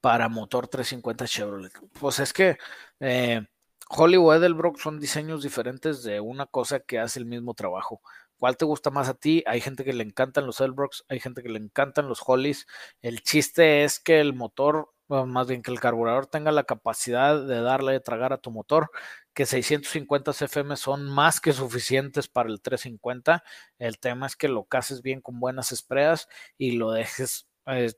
para 0.00 0.28
motor 0.28 0.68
350 0.68 1.26
Chevrolet. 1.26 1.72
Pues 1.98 2.20
es 2.20 2.32
que 2.34 2.58
eh, 3.00 3.46
Holly 3.88 4.16
o 4.18 4.34
Edelbrook 4.34 4.78
son 4.78 5.00
diseños 5.00 5.42
diferentes 5.42 6.02
de 6.02 6.20
una 6.20 6.46
cosa 6.46 6.80
que 6.80 6.98
hace 6.98 7.18
el 7.18 7.24
mismo 7.26 7.54
trabajo. 7.54 8.02
¿Cuál 8.38 8.56
te 8.58 8.66
gusta 8.66 8.90
más 8.90 9.08
a 9.08 9.14
ti? 9.14 9.42
Hay 9.46 9.60
gente 9.60 9.84
que 9.84 9.94
le 9.94 10.04
encantan 10.04 10.46
los 10.46 10.60
Edelbrooks, 10.60 11.04
hay 11.08 11.20
gente 11.20 11.42
que 11.42 11.48
le 11.48 11.58
encantan 11.58 12.08
los 12.08 12.22
Hollys. 12.26 12.66
El 13.00 13.22
chiste 13.22 13.84
es 13.84 13.98
que 13.98 14.20
el 14.20 14.34
motor, 14.34 14.90
más 15.08 15.48
bien 15.48 15.62
que 15.62 15.70
el 15.70 15.80
carburador 15.80 16.26
tenga 16.26 16.52
la 16.52 16.64
capacidad 16.64 17.42
de 17.42 17.60
darle 17.62 17.92
de 17.92 18.00
tragar 18.00 18.34
a 18.34 18.38
tu 18.38 18.50
motor 18.50 18.90
que 19.34 19.46
650 19.46 20.32
CFM 20.32 20.76
son 20.76 21.08
más 21.08 21.40
que 21.40 21.52
suficientes 21.52 22.28
para 22.28 22.48
el 22.48 22.60
350. 22.60 23.44
El 23.78 23.98
tema 23.98 24.26
es 24.26 24.36
que 24.36 24.48
lo 24.48 24.64
cases 24.64 25.02
bien 25.02 25.20
con 25.20 25.40
buenas 25.40 25.72
espreas 25.72 26.28
y 26.58 26.72
lo 26.72 26.92
dejes 26.92 27.48
eh, 27.66 27.92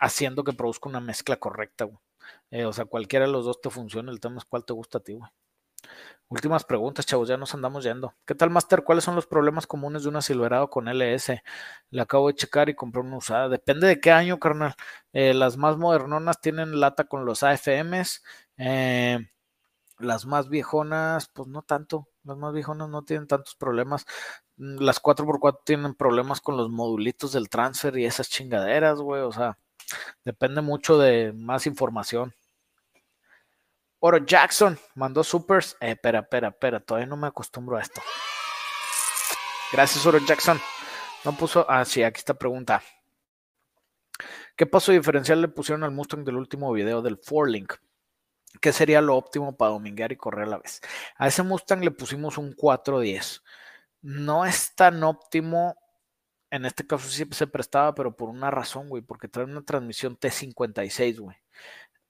haciendo 0.00 0.44
que 0.44 0.52
produzca 0.52 0.88
una 0.88 1.00
mezcla 1.00 1.36
correcta. 1.36 1.88
Eh, 2.50 2.64
o 2.64 2.72
sea, 2.72 2.84
cualquiera 2.86 3.26
de 3.26 3.32
los 3.32 3.44
dos 3.44 3.60
te 3.60 3.70
funciona. 3.70 4.12
El 4.12 4.20
tema 4.20 4.38
es 4.38 4.44
cuál 4.44 4.64
te 4.64 4.72
gusta 4.72 4.98
a 4.98 5.02
ti, 5.02 5.14
güey. 5.14 5.30
Últimas 6.28 6.64
preguntas, 6.64 7.06
chavos, 7.06 7.28
ya 7.28 7.36
nos 7.36 7.54
andamos 7.54 7.84
yendo. 7.84 8.14
¿Qué 8.26 8.34
tal, 8.34 8.50
Master? 8.50 8.82
¿Cuáles 8.82 9.04
son 9.04 9.14
los 9.14 9.26
problemas 9.28 9.66
comunes 9.68 10.02
de 10.02 10.08
una 10.08 10.20
Silverado 10.22 10.68
con 10.70 10.88
LS? 10.88 11.40
Le 11.90 12.02
acabo 12.02 12.28
de 12.28 12.34
checar 12.34 12.68
y 12.68 12.74
compré 12.74 13.00
una 13.02 13.16
usada. 13.18 13.48
Depende 13.48 13.86
de 13.86 14.00
qué 14.00 14.10
año, 14.10 14.40
carnal. 14.40 14.74
Eh, 15.12 15.34
las 15.34 15.56
más 15.56 15.76
modernonas 15.76 16.40
tienen 16.40 16.80
lata 16.80 17.04
con 17.04 17.24
los 17.24 17.44
AFMs. 17.44 18.24
Eh, 18.56 19.18
las 19.98 20.26
más 20.26 20.48
viejonas, 20.48 21.28
pues 21.32 21.48
no 21.48 21.62
tanto. 21.62 22.08
Las 22.24 22.36
más 22.36 22.52
viejonas 22.52 22.88
no 22.88 23.02
tienen 23.02 23.26
tantos 23.26 23.54
problemas. 23.56 24.06
Mm, 24.56 24.78
las 24.82 25.00
4x4 25.00 25.60
tienen 25.64 25.94
problemas 25.94 26.40
con 26.40 26.56
los 26.56 26.70
modulitos 26.70 27.32
del 27.32 27.48
transfer 27.48 27.96
y 27.98 28.06
esas 28.06 28.28
chingaderas, 28.28 28.98
güey. 29.00 29.22
O 29.22 29.32
sea, 29.32 29.58
depende 30.24 30.60
mucho 30.60 30.98
de 30.98 31.32
más 31.32 31.66
información. 31.66 32.34
Oro 34.00 34.18
Jackson 34.18 34.78
mandó 34.94 35.24
supers. 35.24 35.76
Eh, 35.80 35.92
espera, 35.92 36.20
espera, 36.20 36.48
espera. 36.48 36.80
Todavía 36.80 37.06
no 37.06 37.16
me 37.16 37.28
acostumbro 37.28 37.76
a 37.76 37.82
esto. 37.82 38.02
Gracias, 39.72 40.04
Oro 40.06 40.18
Jackson. 40.18 40.60
No 41.24 41.32
puso. 41.36 41.66
Ah, 41.68 41.84
sí, 41.84 42.02
aquí 42.02 42.18
está 42.18 42.34
pregunta. 42.34 42.82
¿Qué 44.56 44.66
paso 44.66 44.92
diferencial 44.92 45.40
le 45.42 45.48
pusieron 45.48 45.84
al 45.84 45.90
Mustang 45.90 46.24
del 46.24 46.36
último 46.36 46.72
video 46.72 47.02
del 47.02 47.18
Forlink? 47.18 47.74
¿Qué 48.60 48.72
sería 48.72 49.00
lo 49.00 49.16
óptimo 49.16 49.56
para 49.56 49.72
dominguear 49.72 50.12
y 50.12 50.16
correr 50.16 50.46
a 50.46 50.50
la 50.50 50.58
vez? 50.58 50.80
A 51.16 51.28
ese 51.28 51.42
Mustang 51.42 51.82
le 51.82 51.90
pusimos 51.90 52.38
un 52.38 52.52
410. 52.52 53.42
No 54.02 54.44
es 54.46 54.74
tan 54.74 55.02
óptimo 55.02 55.76
en 56.50 56.64
este 56.64 56.86
caso 56.86 57.08
sí 57.08 57.26
se 57.32 57.46
prestaba, 57.46 57.94
pero 57.94 58.16
por 58.16 58.28
una 58.28 58.50
razón, 58.50 58.88
güey, 58.88 59.02
porque 59.02 59.28
trae 59.28 59.44
una 59.44 59.62
transmisión 59.64 60.18
T56, 60.18 61.20
güey. 61.20 61.36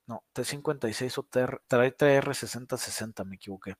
No, 0.07 0.23
T56 0.33 1.17
o 1.17 1.23
TR, 1.23 1.61
trae 1.67 1.95
TR6060, 1.95 3.25
me 3.25 3.35
equivoqué. 3.35 3.75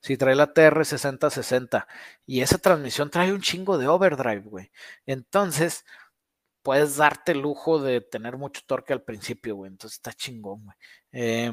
Sí, 0.00 0.16
trae 0.18 0.34
la 0.34 0.52
TR6060 0.52 1.86
y 2.26 2.42
esa 2.42 2.58
transmisión 2.58 3.10
trae 3.10 3.32
un 3.32 3.40
chingo 3.40 3.78
de 3.78 3.88
overdrive, 3.88 4.42
güey. 4.42 4.70
Entonces, 5.06 5.84
puedes 6.62 6.96
darte 6.96 7.32
el 7.32 7.40
lujo 7.40 7.80
de 7.80 8.00
tener 8.02 8.36
mucho 8.36 8.62
torque 8.66 8.92
al 8.92 9.02
principio, 9.02 9.56
güey. 9.56 9.70
Entonces 9.70 9.98
está 9.98 10.12
chingón, 10.12 10.64
güey. 10.64 10.76
Eh, 11.12 11.52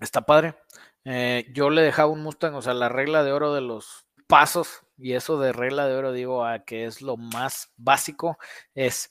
está 0.00 0.22
padre. 0.22 0.56
Eh, 1.04 1.46
yo 1.52 1.70
le 1.70 1.82
dejaba 1.82 2.10
un 2.10 2.22
Mustang, 2.22 2.54
o 2.54 2.62
sea, 2.62 2.74
la 2.74 2.88
regla 2.88 3.22
de 3.24 3.32
oro 3.32 3.54
de 3.54 3.60
los 3.60 4.06
pasos, 4.26 4.82
y 4.98 5.12
eso 5.12 5.38
de 5.38 5.52
regla 5.52 5.86
de 5.86 5.94
oro 5.94 6.12
digo 6.12 6.44
a 6.44 6.64
que 6.64 6.84
es 6.84 7.02
lo 7.02 7.16
más 7.16 7.72
básico, 7.76 8.38
es 8.74 9.10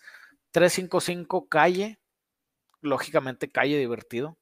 355 0.52 1.48
calle, 1.48 2.00
lógicamente 2.82 3.52
calle 3.52 3.78
divertido. 3.78 4.38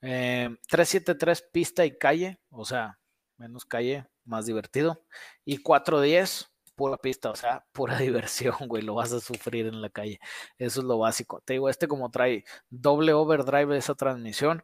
373 0.00 1.40
eh, 1.40 1.44
pista 1.52 1.84
y 1.84 1.96
calle, 1.96 2.38
o 2.50 2.64
sea, 2.64 2.98
menos 3.38 3.64
calle, 3.64 4.06
más 4.24 4.46
divertido. 4.46 5.02
Y 5.44 5.58
410 5.58 6.50
pura 6.76 6.98
pista, 6.98 7.30
o 7.30 7.36
sea, 7.36 7.66
pura 7.72 7.98
diversión, 7.98 8.54
güey, 8.68 8.82
lo 8.82 8.94
vas 8.94 9.12
a 9.12 9.20
sufrir 9.20 9.66
en 9.66 9.82
la 9.82 9.90
calle. 9.90 10.20
Eso 10.58 10.80
es 10.80 10.86
lo 10.86 10.98
básico. 10.98 11.40
Te 11.44 11.54
digo, 11.54 11.68
este 11.68 11.88
como 11.88 12.10
trae 12.10 12.44
doble 12.70 13.12
overdrive 13.12 13.74
de 13.74 13.78
esa 13.78 13.94
transmisión, 13.94 14.62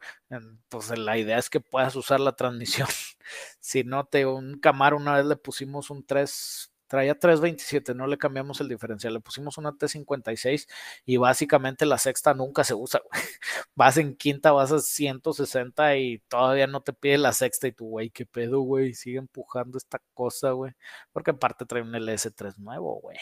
pues 0.68 0.97
la 0.97 1.18
idea 1.18 1.39
es 1.39 1.51
que 1.51 1.60
puedas 1.60 1.97
usar 1.97 2.20
la 2.20 2.36
transmisión. 2.36 2.89
si 3.60 3.84
no, 3.84 4.05
te 4.06 4.26
un 4.26 4.60
Camaro 4.60 4.97
una 4.97 5.16
vez 5.16 5.26
le 5.26 5.36
pusimos 5.36 5.90
un 5.90 6.05
3 6.06 6.72
traía 6.93 7.19
327, 7.19 7.94
no 7.94 8.06
le 8.06 8.19
cambiamos 8.19 8.60
el 8.60 8.69
diferencial, 8.69 9.14
le 9.14 9.20
pusimos 9.20 9.56
una 9.56 9.73
T56 9.73 10.69
y 11.06 11.16
básicamente 11.16 11.86
la 11.86 11.97
sexta 11.97 12.35
nunca 12.35 12.64
se 12.64 12.74
usa, 12.74 13.01
güey. 13.01 13.23
Vas 13.74 13.97
en 13.97 14.14
quinta, 14.14 14.52
vas 14.52 14.73
a 14.73 14.78
160 14.78 15.97
y 15.97 16.19
todavía 16.28 16.66
no 16.66 16.82
te 16.82 16.93
pide 16.93 17.16
la 17.16 17.32
sexta 17.32 17.66
y 17.66 17.73
tú, 17.73 17.86
güey, 17.89 18.10
qué 18.10 18.27
pedo, 18.27 18.60
güey, 18.60 18.93
sigue 18.94 19.19
empujando 19.19 19.78
esta 19.78 20.01
cosa, 20.12 20.51
güey. 20.52 20.73
Porque 21.12 21.31
aparte 21.31 21.64
trae 21.64 21.82
un 21.82 21.94
LS3 21.94 22.59
nuevo, 22.59 23.01
güey. 23.01 23.16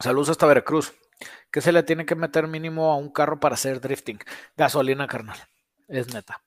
Saludos 0.00 0.30
hasta 0.30 0.46
Veracruz. 0.46 0.92
¿Qué 1.52 1.60
se 1.60 1.72
le 1.72 1.82
tiene 1.84 2.04
que 2.06 2.14
meter 2.16 2.48
mínimo 2.48 2.92
a 2.92 2.96
un 2.96 3.10
carro 3.12 3.38
para 3.40 3.54
hacer 3.54 3.80
drifting? 3.80 4.18
Gasolina, 4.56 5.06
carnal 5.06 5.38
es 5.88 6.12
neta. 6.12 6.42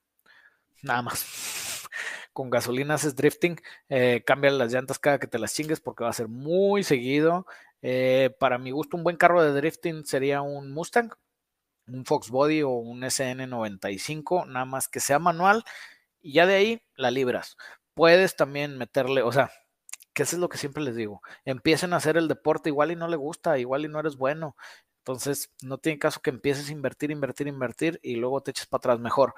Nada 0.83 1.01
más. 1.01 1.25
Con 2.33 2.49
gasolina 2.49 2.95
haces 2.95 3.15
drifting, 3.15 3.59
eh, 3.89 4.23
cambia 4.25 4.51
las 4.51 4.71
llantas 4.71 4.99
cada 4.99 5.19
que 5.19 5.27
te 5.27 5.39
las 5.39 5.53
chingues 5.53 5.79
porque 5.79 6.03
va 6.03 6.11
a 6.11 6.13
ser 6.13 6.27
muy 6.27 6.83
seguido. 6.83 7.45
Eh, 7.81 8.35
para 8.39 8.57
mi 8.57 8.71
gusto, 8.71 8.97
un 8.97 9.03
buen 9.03 9.17
carro 9.17 9.43
de 9.43 9.53
drifting 9.53 10.05
sería 10.05 10.41
un 10.41 10.71
Mustang, 10.71 11.11
un 11.87 12.05
Fox 12.05 12.29
Body 12.29 12.61
o 12.63 12.69
un 12.69 13.01
SN95, 13.03 14.47
nada 14.47 14.65
más 14.65 14.87
que 14.87 14.99
sea 14.99 15.19
manual 15.19 15.63
y 16.21 16.33
ya 16.33 16.45
de 16.45 16.55
ahí 16.55 16.81
la 16.95 17.11
libras. 17.11 17.57
Puedes 17.93 18.35
también 18.35 18.77
meterle, 18.77 19.21
o 19.23 19.31
sea, 19.31 19.51
que 20.13 20.23
eso 20.23 20.35
es 20.35 20.39
lo 20.39 20.49
que 20.49 20.57
siempre 20.57 20.83
les 20.83 20.95
digo, 20.95 21.21
empiecen 21.45 21.93
a 21.93 21.97
hacer 21.97 22.17
el 22.17 22.27
deporte 22.27 22.69
igual 22.69 22.91
y 22.91 22.95
no 22.95 23.07
le 23.07 23.17
gusta, 23.17 23.59
igual 23.59 23.85
y 23.85 23.87
no 23.87 23.99
eres 23.99 24.17
bueno, 24.17 24.55
entonces, 25.07 25.53
no 25.61 25.77
tiene 25.77 25.99
caso 25.99 26.21
que 26.21 26.31
empieces 26.31 26.67
a 26.67 26.73
invertir, 26.73 27.11
invertir, 27.11 27.47
invertir 27.47 27.97
y 28.03 28.17
luego 28.17 28.41
te 28.41 28.51
eches 28.51 28.65
para 28.65 28.79
atrás. 28.79 28.99
Mejor, 28.99 29.35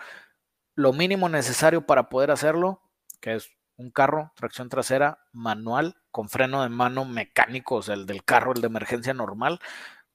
lo 0.74 0.94
mínimo 0.94 1.30
necesario 1.30 1.86
para 1.86 2.10
poder 2.10 2.32
hacerlo, 2.32 2.82
que 3.22 3.36
es 3.36 3.52
un 3.78 3.92
carro, 3.92 4.32
tracción 4.36 4.68
trasera, 4.68 5.20
manual, 5.32 5.98
con 6.10 6.28
freno 6.28 6.64
de 6.64 6.70
mano 6.70 7.06
mecánico, 7.06 7.76
o 7.76 7.82
sea, 7.84 7.94
el 7.94 8.08
del 8.08 8.24
carro, 8.24 8.54
el 8.54 8.62
de 8.62 8.68
emergencia 8.68 9.14
normal. 9.14 9.60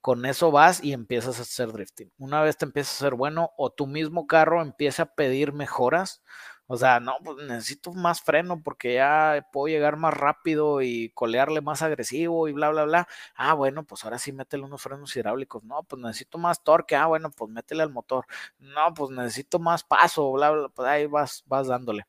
Con 0.00 0.26
eso 0.26 0.50
vas 0.50 0.82
y 0.82 0.92
empiezas 0.92 1.38
a 1.38 1.42
hacer 1.42 1.72
drifting. 1.72 2.12
Una 2.18 2.42
vez 2.42 2.58
te 2.58 2.64
empiezas 2.64 2.96
a 2.96 3.04
ser 3.04 3.14
bueno 3.14 3.52
o 3.56 3.70
tu 3.70 3.86
mismo 3.86 4.26
carro 4.26 4.60
empieza 4.60 5.04
a 5.04 5.14
pedir 5.14 5.52
mejoras, 5.52 6.24
o 6.66 6.76
sea, 6.78 6.98
no, 6.98 7.16
pues 7.22 7.46
necesito 7.46 7.92
más 7.92 8.22
freno 8.22 8.62
porque 8.62 8.94
ya 8.94 9.46
puedo 9.52 9.68
llegar 9.68 9.96
más 9.98 10.14
rápido 10.14 10.80
y 10.80 11.10
colearle 11.10 11.60
más 11.60 11.82
agresivo 11.82 12.48
y 12.48 12.52
bla, 12.52 12.70
bla, 12.70 12.84
bla. 12.84 13.08
Ah, 13.34 13.52
bueno, 13.52 13.84
pues 13.84 14.04
ahora 14.04 14.18
sí 14.18 14.32
métele 14.32 14.64
unos 14.64 14.80
frenos 14.82 15.14
hidráulicos. 15.14 15.62
No, 15.64 15.82
pues 15.82 16.00
necesito 16.00 16.38
más 16.38 16.64
torque. 16.64 16.96
Ah, 16.96 17.06
bueno, 17.06 17.30
pues 17.30 17.50
métele 17.50 17.82
al 17.82 17.92
motor. 17.92 18.26
No, 18.58 18.94
pues 18.94 19.10
necesito 19.10 19.58
más 19.58 19.84
paso, 19.84 20.32
bla, 20.32 20.50
bla, 20.52 20.68
pues 20.70 20.88
ahí 20.88 21.06
vas, 21.06 21.42
vas 21.46 21.66
dándole. 21.68 22.06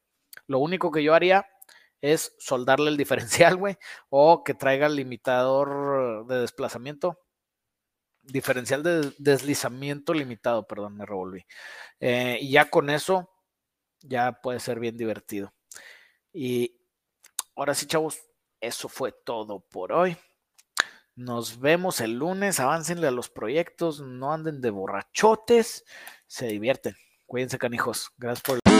Lo 0.47 0.59
único 0.59 0.91
que 0.91 1.03
yo 1.03 1.13
haría 1.13 1.45
es 2.01 2.33
soldarle 2.39 2.89
el 2.89 2.97
diferencial, 2.97 3.57
güey, 3.57 3.77
o 4.09 4.43
que 4.43 4.53
traiga 4.53 4.87
el 4.87 4.95
limitador 4.95 6.25
de 6.27 6.39
desplazamiento. 6.39 7.19
Diferencial 8.23 8.81
de 8.83 9.13
deslizamiento 9.19 10.13
limitado, 10.13 10.65
perdón, 10.65 10.97
me 10.97 11.05
revolví. 11.05 11.45
Eh, 11.99 12.39
y 12.41 12.51
ya 12.51 12.69
con 12.69 12.89
eso 12.89 13.34
ya 14.07 14.39
puede 14.41 14.59
ser 14.59 14.79
bien 14.79 14.97
divertido. 14.97 15.53
Y 16.33 16.79
ahora 17.55 17.73
sí, 17.73 17.85
chavos, 17.87 18.19
eso 18.59 18.89
fue 18.89 19.11
todo 19.11 19.59
por 19.59 19.91
hoy. 19.91 20.17
Nos 21.15 21.59
vemos 21.59 22.01
el 22.01 22.19
lunes. 22.19 22.59
Aváncenle 22.59 23.07
a 23.07 23.11
los 23.11 23.29
proyectos. 23.29 24.01
No 24.01 24.33
anden 24.33 24.59
de 24.61 24.69
borrachotes. 24.69 25.85
Se 26.27 26.47
divierten. 26.47 26.95
Cuídense, 27.25 27.57
canijos. 27.57 28.11
Gracias 28.17 28.43
por. 28.43 28.74